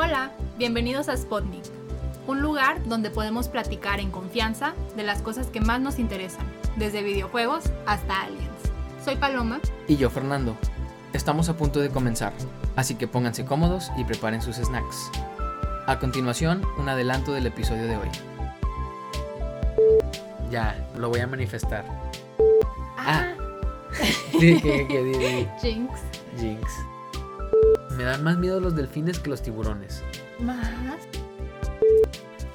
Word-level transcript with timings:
Hola, 0.00 0.30
bienvenidos 0.56 1.08
a 1.08 1.16
Spotnik, 1.16 1.64
un 2.28 2.40
lugar 2.40 2.86
donde 2.86 3.10
podemos 3.10 3.48
platicar 3.48 3.98
en 3.98 4.12
confianza 4.12 4.74
de 4.96 5.02
las 5.02 5.22
cosas 5.22 5.48
que 5.48 5.60
más 5.60 5.80
nos 5.80 5.98
interesan, 5.98 6.46
desde 6.76 7.02
videojuegos 7.02 7.64
hasta 7.84 8.22
aliens. 8.22 8.46
Soy 9.04 9.16
Paloma. 9.16 9.58
Y 9.88 9.96
yo, 9.96 10.08
Fernando. 10.08 10.54
Estamos 11.12 11.48
a 11.48 11.56
punto 11.56 11.80
de 11.80 11.90
comenzar, 11.90 12.32
así 12.76 12.94
que 12.94 13.08
pónganse 13.08 13.44
cómodos 13.44 13.90
y 13.96 14.04
preparen 14.04 14.40
sus 14.40 14.54
snacks. 14.54 15.10
A 15.88 15.98
continuación, 15.98 16.62
un 16.78 16.88
adelanto 16.88 17.32
del 17.32 17.48
episodio 17.48 17.88
de 17.88 17.96
hoy. 17.96 18.08
Ya, 20.48 20.88
lo 20.96 21.08
voy 21.08 21.18
a 21.18 21.26
manifestar. 21.26 21.84
Ah, 22.96 23.34
Sí, 24.38 24.60
que, 24.60 25.48
Jinx. 25.60 26.00
Jinx. 26.38 26.70
Me 27.98 28.04
dan 28.04 28.22
más 28.22 28.38
miedo 28.38 28.60
los 28.60 28.76
delfines 28.76 29.18
que 29.18 29.28
los 29.28 29.42
tiburones. 29.42 30.04
Más. 30.38 30.68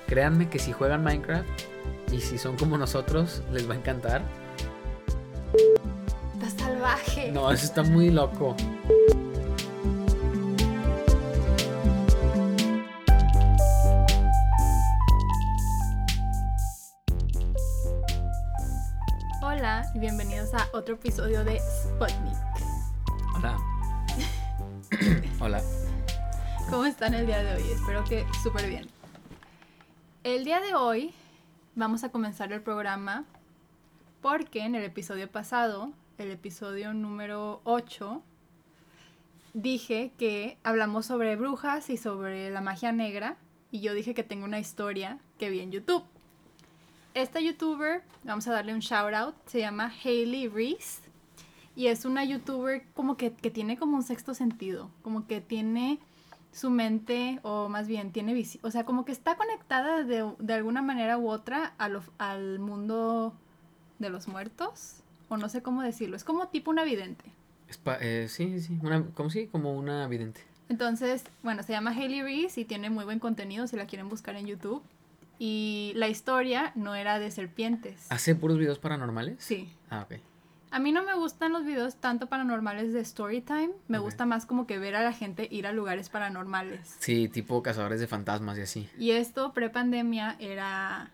Créanme 0.08 0.50
que 0.50 0.58
si 0.58 0.72
juegan 0.72 1.04
Minecraft 1.04 1.46
y 2.14 2.22
si 2.22 2.38
son 2.38 2.56
como 2.56 2.78
nosotros, 2.78 3.44
les 3.52 3.70
va 3.70 3.74
a 3.74 3.78
encantar. 3.78 4.22
Está 6.36 6.64
salvaje. 6.64 7.30
No, 7.34 7.52
eso 7.52 7.66
está 7.66 7.84
muy 7.84 8.10
loco. 8.10 8.56
Hola 19.42 19.92
y 19.94 20.00
bienvenidos 20.00 20.54
a 20.54 20.70
otro 20.72 20.96
episodio 20.96 21.44
de 21.44 21.60
Sputnik. 21.60 22.53
Están 26.94 27.16
el 27.16 27.26
día 27.26 27.42
de 27.42 27.56
hoy? 27.56 27.72
Espero 27.72 28.04
que 28.04 28.24
súper 28.44 28.70
bien. 28.70 28.88
El 30.24 30.46
día 30.46 30.60
de 30.60 30.76
hoy 30.76 31.12
vamos 31.74 32.04
a 32.04 32.10
comenzar 32.10 32.54
el 32.54 32.62
programa 32.62 33.26
porque 34.22 34.60
en 34.60 34.76
el 34.76 34.84
episodio 34.84 35.28
pasado, 35.28 35.92
el 36.20 36.30
episodio 36.30 36.94
número 36.94 37.62
8, 37.64 38.22
dije 39.56 40.12
que 40.20 40.60
hablamos 40.64 41.08
sobre 41.08 41.36
brujas 41.36 41.90
y 41.90 41.98
sobre 41.98 42.52
la 42.52 42.62
magia 42.62 42.92
negra 42.92 43.38
y 43.72 43.80
yo 43.80 43.96
dije 43.96 44.14
que 44.14 44.24
tengo 44.24 44.46
una 44.46 44.60
historia 44.60 45.18
que 45.40 45.50
vi 45.50 45.62
en 45.62 45.72
YouTube. 45.72 46.04
Esta 47.16 47.40
youtuber, 47.40 48.04
vamos 48.24 48.48
a 48.48 48.54
darle 48.54 48.72
un 48.72 48.82
shout 48.82 49.16
out, 49.16 49.36
se 49.48 49.60
llama 49.60 49.92
Hailey 50.04 50.48
Reese 50.48 51.02
y 51.76 51.88
es 51.88 52.06
una 52.06 52.24
youtuber 52.24 52.86
como 52.94 53.18
que, 53.18 53.34
que 53.34 53.50
tiene 53.50 53.78
como 53.80 53.98
un 53.98 54.04
sexto 54.04 54.36
sentido, 54.36 54.92
como 55.02 55.26
que 55.26 55.42
tiene 55.42 56.00
su 56.54 56.70
mente, 56.70 57.40
o 57.44 57.68
más 57.68 57.88
bien 57.88 58.12
tiene 58.14 58.34
visión, 58.34 58.64
o 58.66 58.72
sea, 58.72 58.86
como 58.86 59.04
que 59.04 59.12
está 59.12 59.36
conectada 59.36 60.04
de, 60.04 60.32
de 60.40 60.54
alguna 60.54 60.82
manera 60.82 61.18
u 61.18 61.30
otra 61.30 61.74
a 61.78 61.90
lo- 61.90 62.04
al 62.20 62.60
mundo 62.60 63.34
de 64.00 64.10
los 64.10 64.28
muertos, 64.30 65.02
o 65.30 65.36
no 65.38 65.50
sé 65.50 65.62
cómo 65.62 65.82
decirlo, 65.82 66.16
es 66.16 66.24
como 66.24 66.48
tipo 66.48 66.72
una 66.72 66.84
vidente. 66.84 67.26
Es 67.68 67.78
pa- 67.78 67.98
eh, 68.00 68.28
sí, 68.30 68.60
sí, 68.62 68.78
una, 68.82 69.04
como 69.16 69.30
sí, 69.30 69.48
como 69.48 69.74
una 69.78 70.08
vidente. 70.08 70.42
Entonces, 70.70 71.24
bueno, 71.42 71.64
se 71.64 71.74
llama 71.74 71.92
Hailey 71.92 72.22
Reese 72.22 72.62
y 72.62 72.66
tiene 72.66 72.90
muy 72.90 73.04
buen 73.04 73.20
contenido 73.20 73.68
si 73.68 73.76
la 73.76 73.86
quieren 73.86 74.08
buscar 74.10 74.36
en 74.36 74.46
YouTube. 74.48 74.82
Y 75.40 75.92
la 75.96 76.08
historia 76.08 76.72
no 76.76 76.96
era 76.96 77.20
de 77.20 77.30
serpientes. 77.32 78.06
¿Hace 78.12 78.36
puros 78.36 78.58
videos 78.60 78.80
paranormales? 78.80 79.36
Sí. 79.44 79.74
Ah, 79.90 80.04
ok. 80.10 80.20
A 80.74 80.80
mí 80.80 80.92
no 80.92 81.04
me 81.04 81.14
gustan 81.14 81.54
los 81.54 81.66
videos 81.66 81.96
tanto 81.98 82.28
paranormales 82.28 82.94
de 82.94 83.06
Storytime. 83.06 83.70
Me 83.88 84.00
Ok. 84.00 84.06
gusta 84.06 84.26
más 84.26 84.46
como 84.48 84.66
que 84.66 84.80
ver 84.80 84.96
a 84.96 85.04
la 85.04 85.14
gente 85.14 85.48
ir 85.52 85.68
a 85.68 85.72
lugares 85.72 86.10
paranormales. 86.10 86.96
Sí, 87.00 87.30
tipo 87.30 87.62
cazadores 87.62 88.00
de 88.00 88.08
fantasmas 88.08 88.58
y 88.58 88.62
así. 88.62 88.90
Y 88.98 89.12
esto, 89.12 89.54
pre-pandemia, 89.54 90.36
era... 90.40 91.12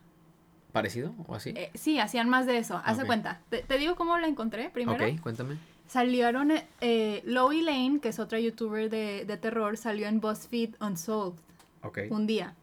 ¿Parecido 0.72 1.14
o 1.28 1.36
así? 1.36 1.50
eh, 1.56 1.72
sí, 1.74 2.00
hacían 2.00 2.30
más 2.30 2.46
de 2.46 2.58
eso. 2.58 2.80
Haz 2.86 2.98
de 2.98 3.04
Ok. 3.04 3.08
cuenta. 3.08 3.42
Te, 3.50 3.64
te 3.64 3.78
digo 3.78 3.96
cómo 3.96 4.18
la 4.18 4.28
encontré 4.28 4.70
primero. 4.70 5.06
ok, 5.06 5.20
cuéntame. 5.20 5.58
Salieron... 5.88 6.52
Eh, 6.82 7.22
Loie 7.26 7.62
Lane, 7.64 8.00
que 8.02 8.10
es 8.10 8.20
otra 8.20 8.40
youtuber 8.40 8.90
de, 8.90 9.26
de 9.26 9.38
terror, 9.38 9.76
salió 9.76 10.08
en 10.08 10.22
BuzzFeed 10.22 10.76
Unsolved 10.80 11.40
Ok. 11.82 12.00
un 12.12 12.28
día. 12.28 12.54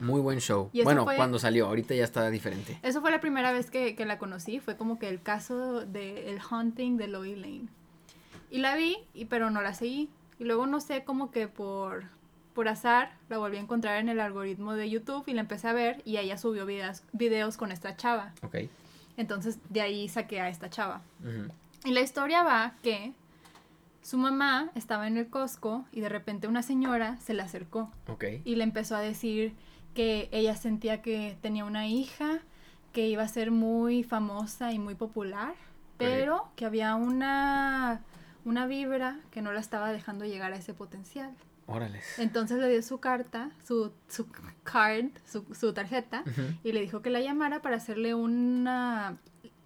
Muy 0.00 0.20
buen 0.20 0.40
show. 0.40 0.70
Bueno, 0.82 1.04
fue- 1.04 1.16
cuando 1.16 1.38
salió, 1.38 1.66
ahorita 1.66 1.94
ya 1.94 2.04
está 2.04 2.28
diferente. 2.30 2.78
Eso 2.82 3.00
fue 3.00 3.10
la 3.10 3.20
primera 3.20 3.52
vez 3.52 3.70
que, 3.70 3.94
que 3.94 4.04
la 4.06 4.18
conocí. 4.18 4.58
Fue 4.60 4.76
como 4.76 4.98
que 4.98 5.08
el 5.08 5.22
caso 5.22 5.84
del 5.86 6.40
haunting 6.40 6.96
de 6.96 7.08
Loie 7.08 7.36
Lane. 7.36 7.68
Y 8.50 8.58
la 8.58 8.74
vi, 8.76 8.96
y, 9.14 9.26
pero 9.26 9.50
no 9.50 9.62
la 9.62 9.74
seguí. 9.74 10.10
Y 10.38 10.44
luego 10.44 10.66
no 10.66 10.80
sé, 10.80 11.04
como 11.04 11.30
que 11.30 11.46
por, 11.48 12.04
por 12.54 12.68
azar 12.68 13.12
la 13.28 13.38
volví 13.38 13.56
a 13.56 13.60
encontrar 13.60 13.98
en 14.00 14.08
el 14.08 14.20
algoritmo 14.20 14.74
de 14.74 14.90
YouTube 14.90 15.24
y 15.28 15.32
la 15.32 15.40
empecé 15.40 15.68
a 15.68 15.72
ver 15.72 16.02
y 16.04 16.16
ella 16.18 16.38
subió 16.38 16.66
videos, 16.66 17.02
videos 17.12 17.56
con 17.56 17.70
esta 17.72 17.96
chava. 17.96 18.32
Ok. 18.42 18.56
Entonces 19.16 19.58
de 19.70 19.80
ahí 19.80 20.08
saqué 20.08 20.40
a 20.40 20.48
esta 20.48 20.68
chava. 20.70 21.02
Ujú. 21.20 21.52
Y 21.88 21.92
la 21.92 22.00
historia 22.00 22.42
va 22.42 22.74
que 22.82 23.12
su 24.02 24.18
mamá 24.18 24.70
estaba 24.74 25.06
en 25.06 25.16
el 25.16 25.28
Costco 25.28 25.84
y 25.92 26.00
de 26.00 26.08
repente 26.08 26.46
una 26.48 26.62
señora 26.62 27.16
se 27.18 27.32
le 27.32 27.42
acercó 27.42 27.90
Ok. 28.08 28.24
y 28.44 28.56
le 28.56 28.64
empezó 28.64 28.96
a 28.96 29.00
decir 29.00 29.54
que 29.94 30.28
ella 30.32 30.56
sentía 30.56 31.00
que 31.00 31.38
tenía 31.40 31.64
una 31.64 31.86
hija 31.86 32.40
que 32.92 33.08
iba 33.08 33.22
a 33.22 33.28
ser 33.28 33.50
muy 33.50 34.04
famosa 34.04 34.72
y 34.72 34.78
muy 34.78 34.94
popular, 34.94 35.54
pero 35.96 36.48
que 36.56 36.64
había 36.64 36.94
una, 36.94 38.02
una 38.44 38.66
vibra 38.66 39.18
que 39.30 39.42
no 39.42 39.52
la 39.52 39.60
estaba 39.60 39.92
dejando 39.92 40.24
llegar 40.24 40.52
a 40.52 40.56
ese 40.56 40.74
potencial. 40.74 41.34
Órales. 41.66 42.18
Entonces 42.18 42.58
le 42.58 42.68
dio 42.68 42.82
su 42.82 42.98
carta, 42.98 43.50
su, 43.66 43.90
su 44.06 44.28
card, 44.64 45.06
su, 45.24 45.46
su 45.54 45.72
tarjeta, 45.72 46.22
y 46.62 46.72
le 46.72 46.80
dijo 46.80 47.00
que 47.00 47.10
la 47.10 47.20
llamara 47.20 47.62
para 47.62 47.76
hacerle 47.76 48.14
una 48.14 49.16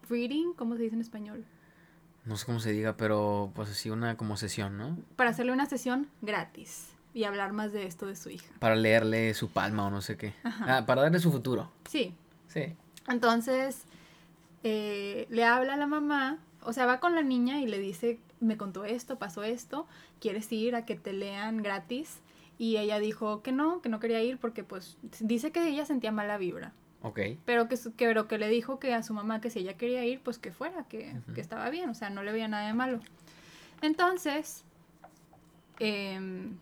reading, 0.09 0.55
¿cómo 0.55 0.77
se 0.77 0.85
dice 0.85 0.95
en 0.95 1.01
español? 1.01 1.45
No 2.25 2.37
sé 2.37 2.47
cómo 2.47 2.61
se 2.61 2.71
diga, 2.71 2.97
pero 2.97 3.51
pues 3.55 3.71
así 3.71 3.91
una 3.91 4.17
como 4.17 4.37
sesión, 4.37 4.79
¿no? 4.79 4.97
Para 5.17 5.31
hacerle 5.31 5.53
una 5.53 5.67
sesión 5.67 6.09
gratis 6.23 6.98
y 7.19 7.25
hablar 7.25 7.53
más 7.53 7.73
de 7.73 7.85
esto 7.85 8.07
de 8.07 8.15
su 8.15 8.31
hija. 8.31 8.47
Para 8.61 8.77
leerle 8.77 9.35
su 9.35 9.49
palma 9.51 9.85
o 9.87 9.91
no 9.91 10.01
sé 10.03 10.17
qué. 10.17 10.35
Ajá. 10.45 10.77
Ah, 10.79 10.87
para 10.87 11.03
darle 11.03 11.19
su 11.19 11.33
futuro. 11.33 11.69
Sí, 11.89 12.15
Sí. 12.47 12.75
Entonces, 13.09 13.83
eh, 14.63 15.27
le 15.31 15.43
habla 15.45 15.75
a 15.75 15.77
la 15.77 15.87
mamá, 15.89 16.39
o 16.63 16.73
sea, 16.73 16.87
va 16.87 17.01
con 17.01 17.15
la 17.17 17.23
niña 17.23 17.61
y 17.61 17.67
le 17.67 17.79
dice, 17.81 18.21
me 18.41 18.57
contó 18.57 18.85
esto, 18.85 19.19
pasó 19.19 19.43
esto, 19.43 19.87
¿quieres 20.21 20.51
ir 20.53 20.77
a 20.77 20.85
que 20.85 20.95
te 20.95 21.13
lean 21.13 21.63
gratis? 21.63 22.21
Y 22.57 22.77
ella 22.77 23.01
dijo 23.01 23.43
que 23.43 23.51
no, 23.51 23.83
que 23.83 23.89
no 23.89 23.99
quería 23.99 24.23
ir 24.23 24.39
porque 24.39 24.63
pues 24.63 24.97
dice 25.21 25.51
que 25.51 25.67
ella 25.69 25.85
sentía 25.87 26.13
mala 26.13 26.39
vibra, 26.39 26.73
Ok. 27.03 27.21
pero 27.45 27.69
que, 27.69 27.77
su- 27.77 27.95
que, 27.97 28.07
pero 28.07 28.29
que 28.29 28.39
le 28.39 28.49
dijo 28.49 28.79
que 28.79 28.95
a 28.95 29.03
su 29.03 29.13
mamá 29.13 29.41
que 29.41 29.51
si 29.51 29.59
ella 29.59 29.75
quería 29.77 30.05
ir, 30.05 30.21
pues 30.21 30.39
que 30.39 30.53
fuera, 30.53 30.85
que, 30.85 31.17
que 31.35 31.41
estaba 31.41 31.69
bien, 31.71 31.89
o 31.91 31.95
sea, 31.95 32.11
no 32.11 32.23
le 32.23 32.31
veía 32.33 32.47
nada 32.49 32.67
de 32.69 32.75
malo. 32.75 33.01
Entonces, 33.83 34.65
em, 35.79 36.57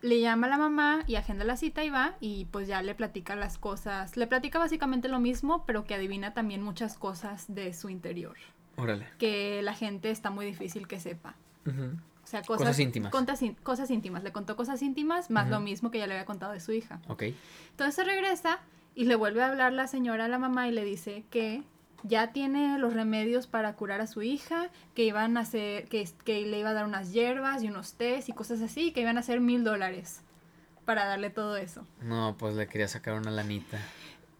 le 0.00 0.20
llama 0.20 0.46
a 0.46 0.50
la 0.50 0.58
mamá 0.58 1.02
y 1.06 1.16
agenda 1.16 1.44
la 1.44 1.56
cita 1.56 1.84
y 1.84 1.90
va 1.90 2.14
y 2.20 2.46
pues 2.46 2.68
ya 2.68 2.82
le 2.82 2.94
platica 2.94 3.36
las 3.36 3.58
cosas. 3.58 4.16
Le 4.16 4.26
platica 4.26 4.58
básicamente 4.58 5.08
lo 5.08 5.20
mismo, 5.20 5.64
pero 5.66 5.84
que 5.84 5.94
adivina 5.94 6.34
también 6.34 6.62
muchas 6.62 6.96
cosas 6.98 7.44
de 7.54 7.72
su 7.74 7.88
interior, 7.90 8.36
Órale. 8.76 9.06
que 9.18 9.60
la 9.62 9.74
gente 9.74 10.10
está 10.10 10.30
muy 10.30 10.46
difícil 10.46 10.86
que 10.88 11.00
sepa. 11.00 11.34
O 11.66 12.26
sea, 12.26 12.40
cosas, 12.42 12.62
Cosas 12.66 12.78
íntimas. 12.80 13.12
contas 13.12 13.40
cosas 13.62 13.90
íntimas. 13.90 14.22
Le 14.22 14.32
contó 14.32 14.56
cosas 14.56 14.80
íntimas 14.82 15.30
más 15.30 15.48
lo 15.50 15.60
mismo 15.60 15.90
que 15.90 15.98
ya 15.98 16.06
le 16.06 16.14
había 16.14 16.24
contado 16.24 16.52
de 16.52 16.60
su 16.60 16.72
hija. 16.72 17.00
Ok. 17.08 17.24
Entonces 17.70 17.94
se 17.94 18.04
regresa 18.04 18.60
y 18.94 19.04
le 19.04 19.14
vuelve 19.14 19.42
a 19.42 19.48
hablar 19.48 19.72
la 19.72 19.86
señora 19.86 20.24
a 20.24 20.28
la 20.28 20.38
mamá 20.38 20.66
y 20.68 20.72
le 20.72 20.84
dice 20.84 21.24
que 21.30 21.62
ya 22.04 22.32
tiene 22.32 22.78
los 22.78 22.92
remedios 22.92 23.46
para 23.46 23.74
curar 23.74 24.00
a 24.00 24.06
su 24.06 24.22
hija, 24.22 24.70
que 24.94 25.04
iban 25.04 25.36
a 25.36 25.40
hacer, 25.40 25.88
que, 25.88 26.08
que 26.24 26.42
le 26.42 26.60
iba 26.60 26.70
a 26.70 26.74
dar 26.74 26.84
unas 26.84 27.12
hierbas 27.12 27.62
y 27.62 27.68
unos 27.68 27.94
tés 27.94 28.28
y 28.28 28.32
cosas 28.32 28.60
así, 28.60 28.92
que 28.92 29.00
iban 29.00 29.16
a 29.16 29.20
hacer 29.20 29.40
mil 29.40 29.64
dólares 29.64 30.22
para 30.84 31.06
darle 31.06 31.30
todo 31.30 31.56
eso. 31.56 31.86
No, 32.02 32.36
pues 32.38 32.54
le 32.54 32.68
quería 32.68 32.88
sacar 32.88 33.14
una 33.14 33.30
lanita. 33.30 33.78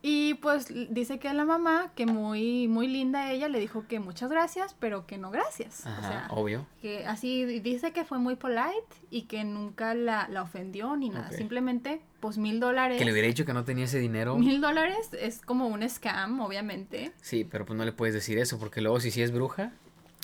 Y 0.06 0.34
pues 0.34 0.66
dice 0.90 1.18
que 1.18 1.32
la 1.32 1.46
mamá, 1.46 1.90
que 1.94 2.04
muy, 2.04 2.68
muy 2.68 2.88
linda 2.88 3.32
ella, 3.32 3.48
le 3.48 3.58
dijo 3.58 3.86
que 3.88 4.00
muchas 4.00 4.28
gracias, 4.28 4.76
pero 4.78 5.06
que 5.06 5.16
no 5.16 5.30
gracias. 5.30 5.86
Ajá, 5.86 5.98
o 5.98 6.02
sea, 6.02 6.28
obvio. 6.28 6.66
que 6.82 7.06
así 7.06 7.46
dice 7.60 7.94
que 7.94 8.04
fue 8.04 8.18
muy 8.18 8.36
polite 8.36 8.84
y 9.10 9.22
que 9.22 9.44
nunca 9.44 9.94
la, 9.94 10.28
la 10.28 10.42
ofendió 10.42 10.94
ni 10.94 11.08
nada. 11.08 11.32
Simplemente, 11.32 12.02
pues 12.20 12.36
mil 12.36 12.60
dólares. 12.60 12.98
Que 12.98 13.06
le 13.06 13.12
hubiera 13.12 13.28
dicho 13.28 13.46
que 13.46 13.54
no 13.54 13.64
tenía 13.64 13.86
ese 13.86 13.98
dinero. 13.98 14.36
Mil 14.36 14.60
dólares 14.60 15.08
es 15.18 15.40
como 15.40 15.68
un 15.68 15.88
scam, 15.88 16.38
obviamente. 16.40 17.12
Sí, 17.22 17.46
pero 17.50 17.64
pues 17.64 17.78
no 17.78 17.86
le 17.86 17.92
puedes 17.92 18.14
decir 18.14 18.36
eso, 18.36 18.58
porque 18.58 18.82
luego 18.82 19.00
si 19.00 19.10
sí 19.10 19.22
es 19.22 19.32
bruja. 19.32 19.72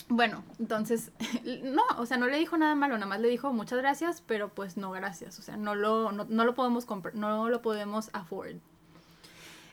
Bueno, 0.09 0.43
entonces, 0.59 1.11
no, 1.63 1.81
o 1.97 2.05
sea, 2.05 2.17
no 2.17 2.27
le 2.27 2.37
dijo 2.37 2.55
nada 2.55 2.75
malo, 2.75 2.93
nada 2.99 3.07
más 3.07 3.19
le 3.19 3.29
dijo 3.29 3.51
muchas 3.51 3.79
gracias, 3.79 4.21
pero 4.21 4.49
pues 4.49 4.77
no 4.77 4.91
gracias, 4.91 5.39
o 5.39 5.41
sea, 5.41 5.57
no 5.57 5.73
lo, 5.73 6.11
no, 6.11 6.25
no 6.25 6.45
lo 6.45 6.53
podemos 6.53 6.85
comprar, 6.85 7.15
no 7.15 7.49
lo 7.49 7.63
podemos 7.63 8.11
afford. 8.13 8.57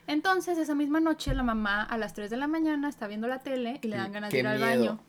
Entonces, 0.09 0.57
esa 0.57 0.73
misma 0.73 0.99
noche, 0.99 1.35
la 1.35 1.43
mamá 1.43 1.83
a 1.83 1.95
las 1.99 2.15
3 2.15 2.31
de 2.31 2.37
la 2.37 2.47
mañana 2.47 2.89
está 2.89 3.05
viendo 3.07 3.27
la 3.27 3.39
tele 3.39 3.79
y 3.83 3.87
le 3.89 3.97
dan 3.97 4.11
ganas 4.11 4.31
de 4.31 4.39
ir 4.39 4.47
al 4.47 4.57
miedo. 4.57 4.69
baño. 4.95 4.99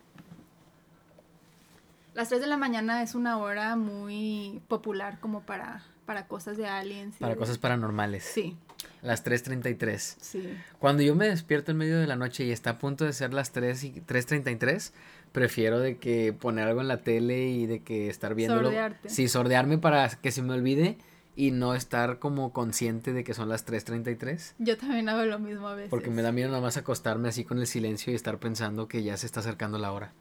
Las 2.13 2.29
3 2.29 2.39
de 2.41 2.45
la 2.47 2.57
mañana 2.57 3.01
es 3.01 3.15
una 3.15 3.37
hora 3.39 3.75
muy 3.75 4.61
popular 4.67 5.19
como 5.19 5.41
para, 5.41 5.81
para 6.05 6.27
cosas 6.27 6.55
de 6.55 6.67
aliens. 6.67 7.15
y 7.15 7.19
Para 7.19 7.35
cosas 7.35 7.57
paranormales. 7.57 8.23
Sí, 8.23 8.55
Las 9.01 9.25
3.33. 9.25 9.97
sí. 10.19 10.55
Cuando 10.77 11.01
yo 11.01 11.15
me 11.15 11.27
despierto 11.27 11.71
en 11.71 11.77
medio 11.77 11.99
de 11.99 12.05
la 12.05 12.15
noche 12.15 12.43
y 12.43 12.51
está 12.51 12.71
a 12.71 12.77
punto 12.77 13.03
de 13.05 13.13
ser 13.13 13.33
las 13.33 13.51
3 13.53 13.83
y 13.85 13.91
3.33, 14.01 14.91
prefiero 15.31 15.79
de 15.79 15.97
que 15.97 16.31
poner 16.31 16.67
algo 16.67 16.81
en 16.81 16.89
la 16.89 16.97
tele 16.97 17.47
y 17.47 17.65
de 17.65 17.79
que 17.81 18.07
estar 18.09 18.35
viéndolo. 18.35 18.65
Sordearte. 18.69 19.09
Sí, 19.09 19.27
sordearme 19.27 19.79
para 19.79 20.07
que 20.09 20.31
se 20.31 20.43
me 20.43 20.53
olvide 20.53 20.97
y 21.41 21.49
no 21.49 21.73
estar 21.73 22.19
como 22.19 22.53
consciente 22.53 23.13
de 23.13 23.23
que 23.23 23.33
son 23.33 23.49
las 23.49 23.65
3.33. 23.65 24.53
Yo 24.59 24.77
también 24.77 25.09
hago 25.09 25.23
lo 25.23 25.39
mismo 25.39 25.69
a 25.69 25.73
veces. 25.73 25.89
Porque 25.89 26.11
me 26.11 26.21
da 26.21 26.31
miedo 26.31 26.49
nada 26.49 26.61
más 26.61 26.77
acostarme 26.77 27.29
así 27.29 27.45
con 27.45 27.57
el 27.57 27.65
silencio 27.65 28.13
y 28.13 28.15
estar 28.15 28.37
pensando 28.37 28.87
que 28.87 29.01
ya 29.01 29.17
se 29.17 29.25
está 29.25 29.39
acercando 29.39 29.79
la 29.79 29.91
hora. 29.91 30.13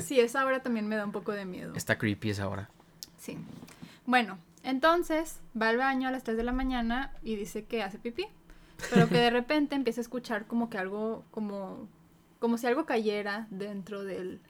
Sí, 0.00 0.18
esa 0.18 0.44
hora 0.44 0.64
también 0.64 0.88
me 0.88 0.96
da 0.96 1.04
un 1.04 1.12
poco 1.12 1.30
de 1.30 1.44
miedo. 1.44 1.74
Está 1.76 1.96
creepy 1.96 2.30
esa 2.30 2.48
hora. 2.48 2.70
Sí. 3.18 3.38
Bueno, 4.04 4.36
entonces 4.64 5.38
va 5.56 5.68
al 5.68 5.76
baño 5.76 6.08
a 6.08 6.10
las 6.10 6.24
3 6.24 6.36
de 6.36 6.42
la 6.42 6.50
mañana 6.50 7.12
y 7.22 7.36
dice 7.36 7.66
que 7.66 7.84
hace 7.84 8.00
pipí. 8.00 8.26
Pero 8.92 9.08
que 9.08 9.18
de 9.18 9.30
repente 9.30 9.76
empieza 9.76 10.00
a 10.00 10.02
escuchar 10.02 10.48
como 10.48 10.70
que 10.70 10.78
algo, 10.78 11.22
como, 11.30 11.86
como 12.40 12.58
si 12.58 12.66
algo 12.66 12.84
cayera 12.84 13.46
dentro 13.50 14.02
del... 14.02 14.40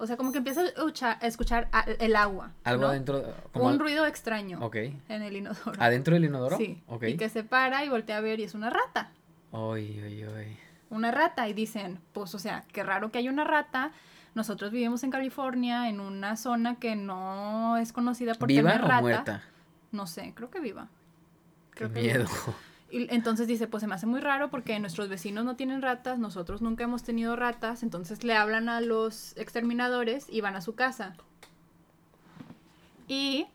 O 0.00 0.06
sea, 0.06 0.16
como 0.16 0.30
que 0.32 0.38
empieza 0.38 0.60
a 0.62 1.26
escuchar, 1.26 1.68
el 1.98 2.14
agua. 2.16 2.52
Algo 2.64 2.82
¿no? 2.84 2.88
adentro. 2.90 3.34
Como 3.52 3.66
Un 3.66 3.72
al- 3.72 3.78
ruido 3.80 4.06
extraño 4.06 4.58
Ok. 4.64 4.76
en 4.76 5.22
el 5.22 5.36
inodoro. 5.36 5.72
¿Adentro 5.82 6.14
del 6.14 6.24
inodoro? 6.26 6.56
Sí. 6.56 6.80
Ok. 6.86 7.02
Y 7.04 7.16
que 7.16 7.28
se 7.28 7.42
para 7.42 7.84
y 7.84 7.88
voltea 7.88 8.18
a 8.18 8.20
ver 8.20 8.38
y 8.40 8.44
es 8.44 8.54
una 8.54 8.70
rata. 8.70 9.10
Ay, 9.52 10.00
ay, 10.04 10.22
ay. 10.36 10.56
Una 10.90 11.10
rata. 11.10 11.48
Y 11.48 11.52
dicen, 11.52 11.98
pues, 12.12 12.34
o 12.34 12.38
sea, 12.38 12.64
qué 12.72 12.82
raro 12.84 13.10
que 13.10 13.18
haya 13.18 13.30
una 13.30 13.44
rata. 13.44 13.90
Nosotros 14.34 14.70
vivimos 14.70 15.02
en 15.02 15.10
California, 15.10 15.88
en 15.88 15.98
una 16.00 16.36
zona 16.36 16.76
que 16.76 16.94
no 16.94 17.76
es 17.76 17.92
conocida 17.92 18.34
por 18.34 18.46
¿Viva 18.46 18.70
tener 18.70 18.84
o 18.84 18.88
rata. 18.88 19.00
muerta? 19.00 19.42
No 19.90 20.06
sé, 20.06 20.32
creo 20.34 20.48
que 20.50 20.60
viva. 20.60 20.86
Qué 21.74 21.90
que 21.90 22.00
miedo. 22.00 22.24
viva. 22.26 22.56
Y 22.90 23.12
entonces 23.14 23.46
dice, 23.46 23.66
pues 23.66 23.82
se 23.82 23.86
me 23.86 23.94
hace 23.94 24.06
muy 24.06 24.20
raro 24.20 24.48
porque 24.50 24.78
nuestros 24.80 25.08
vecinos 25.10 25.44
no 25.44 25.56
tienen 25.56 25.82
ratas, 25.82 26.18
nosotros 26.18 26.62
nunca 26.62 26.84
hemos 26.84 27.02
tenido 27.02 27.36
ratas, 27.36 27.82
entonces 27.82 28.24
le 28.24 28.34
hablan 28.34 28.68
a 28.70 28.80
los 28.80 29.36
exterminadores 29.36 30.26
y 30.30 30.40
van 30.40 30.56
a 30.56 30.62
su 30.62 30.74
casa. 30.74 31.14
Y 33.06 33.46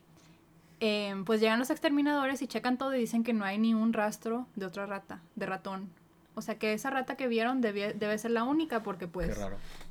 em, 0.79 1.25
pues 1.25 1.39
llegan 1.39 1.59
los 1.59 1.69
exterminadores 1.69 2.41
y 2.41 2.47
checan 2.47 2.77
todo 2.77 2.93
y 2.95 2.99
dicen 2.99 3.23
que 3.23 3.33
no 3.33 3.45
hay 3.45 3.57
ni 3.57 3.73
un 3.73 3.93
rastro 3.93 4.47
de 4.55 4.65
otra 4.65 4.85
rata, 4.85 5.21
de 5.35 5.45
ratón. 5.45 5.89
O 6.35 6.41
sea 6.41 6.57
que 6.57 6.73
esa 6.73 6.89
rata 6.89 7.15
que 7.15 7.27
vieron 7.27 7.61
debie- 7.61 7.93
debe 7.93 8.17
ser 8.17 8.31
la 8.31 8.43
única 8.43 8.81
porque 8.81 9.07
pues 9.07 9.37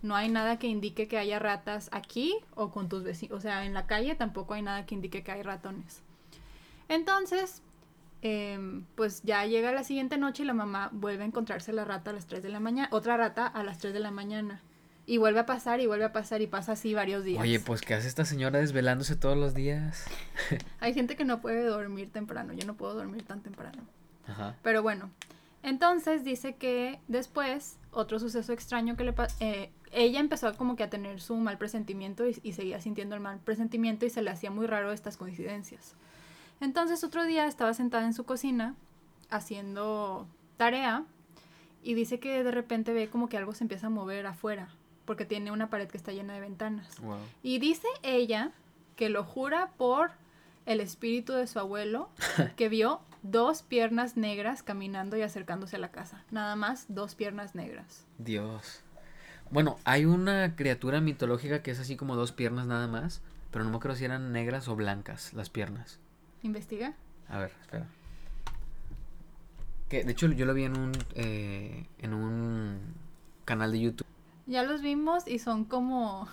no 0.02 0.16
hay 0.16 0.28
nada 0.28 0.58
que 0.58 0.66
indique 0.66 1.06
que 1.06 1.16
haya 1.18 1.38
ratas 1.38 1.88
aquí 1.92 2.34
o 2.56 2.70
con 2.70 2.88
tus 2.88 3.04
vecinos. 3.04 3.38
O 3.38 3.40
sea, 3.40 3.64
en 3.64 3.74
la 3.74 3.86
calle 3.86 4.14
tampoco 4.16 4.54
hay 4.54 4.62
nada 4.62 4.84
que 4.84 4.94
indique 4.96 5.22
que 5.22 5.30
hay 5.30 5.42
ratones. 5.42 6.02
Entonces, 6.88 7.62
em, 8.22 8.84
pues 8.94 9.22
ya 9.22 9.44
llega 9.46 9.72
la 9.72 9.84
siguiente 9.84 10.16
noche 10.16 10.42
y 10.42 10.46
la 10.46 10.54
mamá 10.54 10.88
vuelve 10.92 11.24
a 11.24 11.26
encontrarse 11.26 11.72
la 11.72 11.84
rata 11.84 12.10
a 12.10 12.14
las 12.14 12.26
3 12.26 12.42
de 12.42 12.48
la 12.48 12.60
mañana. 12.60 12.88
Otra 12.92 13.16
rata 13.16 13.46
a 13.46 13.62
las 13.62 13.78
3 13.78 13.92
de 13.92 14.00
la 14.00 14.10
mañana. 14.10 14.62
Y 15.04 15.18
vuelve 15.18 15.40
a 15.40 15.46
pasar 15.46 15.80
y 15.80 15.86
vuelve 15.86 16.04
a 16.04 16.12
pasar 16.12 16.42
y 16.42 16.46
pasa 16.46 16.72
así 16.72 16.94
varios 16.94 17.24
días. 17.24 17.42
Oye, 17.42 17.58
pues 17.58 17.80
¿qué 17.80 17.94
hace 17.94 18.06
esta 18.06 18.24
señora 18.24 18.60
desvelándose 18.60 19.16
todos 19.16 19.36
los 19.36 19.52
días? 19.52 20.04
Hay 20.80 20.94
gente 20.94 21.16
que 21.16 21.24
no 21.24 21.40
puede 21.40 21.64
dormir 21.64 22.10
temprano. 22.10 22.52
Yo 22.52 22.66
no 22.66 22.74
puedo 22.74 22.94
dormir 22.94 23.24
tan 23.24 23.42
temprano. 23.42 23.82
Ajá. 24.28 24.54
Pero 24.62 24.82
bueno, 24.82 25.10
entonces 25.62 26.24
dice 26.24 26.54
que 26.54 27.00
después, 27.08 27.78
otro 27.90 28.18
suceso 28.18 28.52
extraño 28.52 28.96
que 28.96 29.04
le 29.04 29.12
pasó, 29.12 29.36
ella 29.92 30.20
empezó 30.20 30.56
como 30.56 30.76
que 30.76 30.84
a 30.84 30.90
tener 30.90 31.20
su 31.20 31.36
mal 31.36 31.58
presentimiento 31.58 32.26
y, 32.28 32.38
y 32.42 32.52
seguía 32.52 32.80
sintiendo 32.80 33.14
el 33.14 33.20
mal 33.20 33.38
presentimiento 33.40 34.06
y 34.06 34.10
se 34.10 34.22
le 34.22 34.30
hacía 34.30 34.50
muy 34.50 34.66
raro 34.66 34.92
estas 34.92 35.16
coincidencias. 35.16 35.94
Entonces 36.62 37.02
otro 37.02 37.24
día 37.24 37.46
estaba 37.46 37.74
sentada 37.74 38.04
en 38.04 38.14
su 38.14 38.22
cocina 38.24 38.76
haciendo 39.30 40.28
tarea 40.56 41.04
y 41.82 41.94
dice 41.94 42.20
que 42.20 42.44
de 42.44 42.52
repente 42.52 42.92
ve 42.92 43.08
como 43.10 43.28
que 43.28 43.36
algo 43.36 43.52
se 43.52 43.64
empieza 43.64 43.88
a 43.88 43.90
mover 43.90 44.26
afuera 44.26 44.68
porque 45.04 45.24
tiene 45.24 45.50
una 45.50 45.70
pared 45.70 45.88
que 45.88 45.96
está 45.96 46.12
llena 46.12 46.34
de 46.34 46.40
ventanas. 46.40 47.00
Wow. 47.00 47.18
Y 47.42 47.58
dice 47.58 47.88
ella 48.04 48.52
que 48.94 49.08
lo 49.08 49.24
jura 49.24 49.70
por 49.76 50.12
el 50.64 50.80
espíritu 50.80 51.32
de 51.32 51.48
su 51.48 51.58
abuelo 51.58 52.08
que 52.56 52.68
vio 52.68 53.00
dos 53.24 53.62
piernas 53.62 54.16
negras 54.16 54.62
caminando 54.62 55.16
y 55.16 55.22
acercándose 55.22 55.74
a 55.74 55.80
la 55.80 55.90
casa. 55.90 56.22
Nada 56.30 56.54
más 56.54 56.86
dos 56.88 57.16
piernas 57.16 57.56
negras. 57.56 58.06
Dios. 58.18 58.82
Bueno, 59.50 59.78
hay 59.82 60.04
una 60.04 60.54
criatura 60.54 61.00
mitológica 61.00 61.60
que 61.60 61.72
es 61.72 61.80
así 61.80 61.96
como 61.96 62.14
dos 62.14 62.30
piernas 62.30 62.68
nada 62.68 62.86
más, 62.86 63.20
pero 63.50 63.64
no 63.64 63.70
me 63.70 63.78
acuerdo 63.78 63.96
si 63.96 64.04
eran 64.04 64.30
negras 64.30 64.68
o 64.68 64.76
blancas 64.76 65.34
las 65.34 65.50
piernas. 65.50 65.98
¿Investiga? 66.42 66.94
A 67.28 67.38
ver, 67.38 67.52
espera. 67.60 67.86
Que 69.88 70.04
de 70.04 70.12
hecho 70.12 70.26
yo 70.28 70.46
lo 70.46 70.54
vi 70.54 70.64
en 70.64 70.76
un 70.76 70.92
eh, 71.14 71.86
en 71.98 72.14
un 72.14 72.78
canal 73.44 73.72
de 73.72 73.80
YouTube. 73.80 74.06
Ya 74.46 74.62
los 74.62 74.82
vimos 74.82 75.26
y 75.26 75.38
son 75.38 75.64
como... 75.64 76.28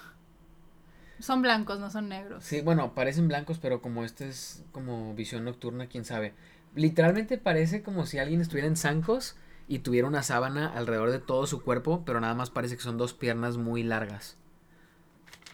Son 1.19 1.41
blancos, 1.41 1.79
no 1.79 1.89
son 1.89 2.07
negros. 2.09 2.43
Sí, 2.43 2.61
bueno, 2.61 2.93
parecen 2.93 3.27
blancos, 3.27 3.59
pero 3.59 3.81
como 3.81 4.05
este 4.05 4.29
es 4.29 4.63
como 4.71 5.13
visión 5.13 5.43
nocturna, 5.43 5.87
quién 5.87 6.05
sabe. 6.05 6.33
Literalmente 6.75 7.37
parece 7.37 7.83
como 7.83 8.05
si 8.05 8.19
alguien 8.19 8.39
estuviera 8.39 8.67
en 8.67 8.77
zancos 8.77 9.35
y 9.67 9.79
tuviera 9.79 10.07
una 10.07 10.23
sábana 10.23 10.71
alrededor 10.73 11.11
de 11.11 11.19
todo 11.19 11.45
su 11.45 11.61
cuerpo, 11.61 12.03
pero 12.05 12.21
nada 12.21 12.35
más 12.35 12.49
parece 12.49 12.77
que 12.77 12.81
son 12.81 12.97
dos 12.97 13.13
piernas 13.13 13.57
muy 13.57 13.83
largas. 13.83 14.37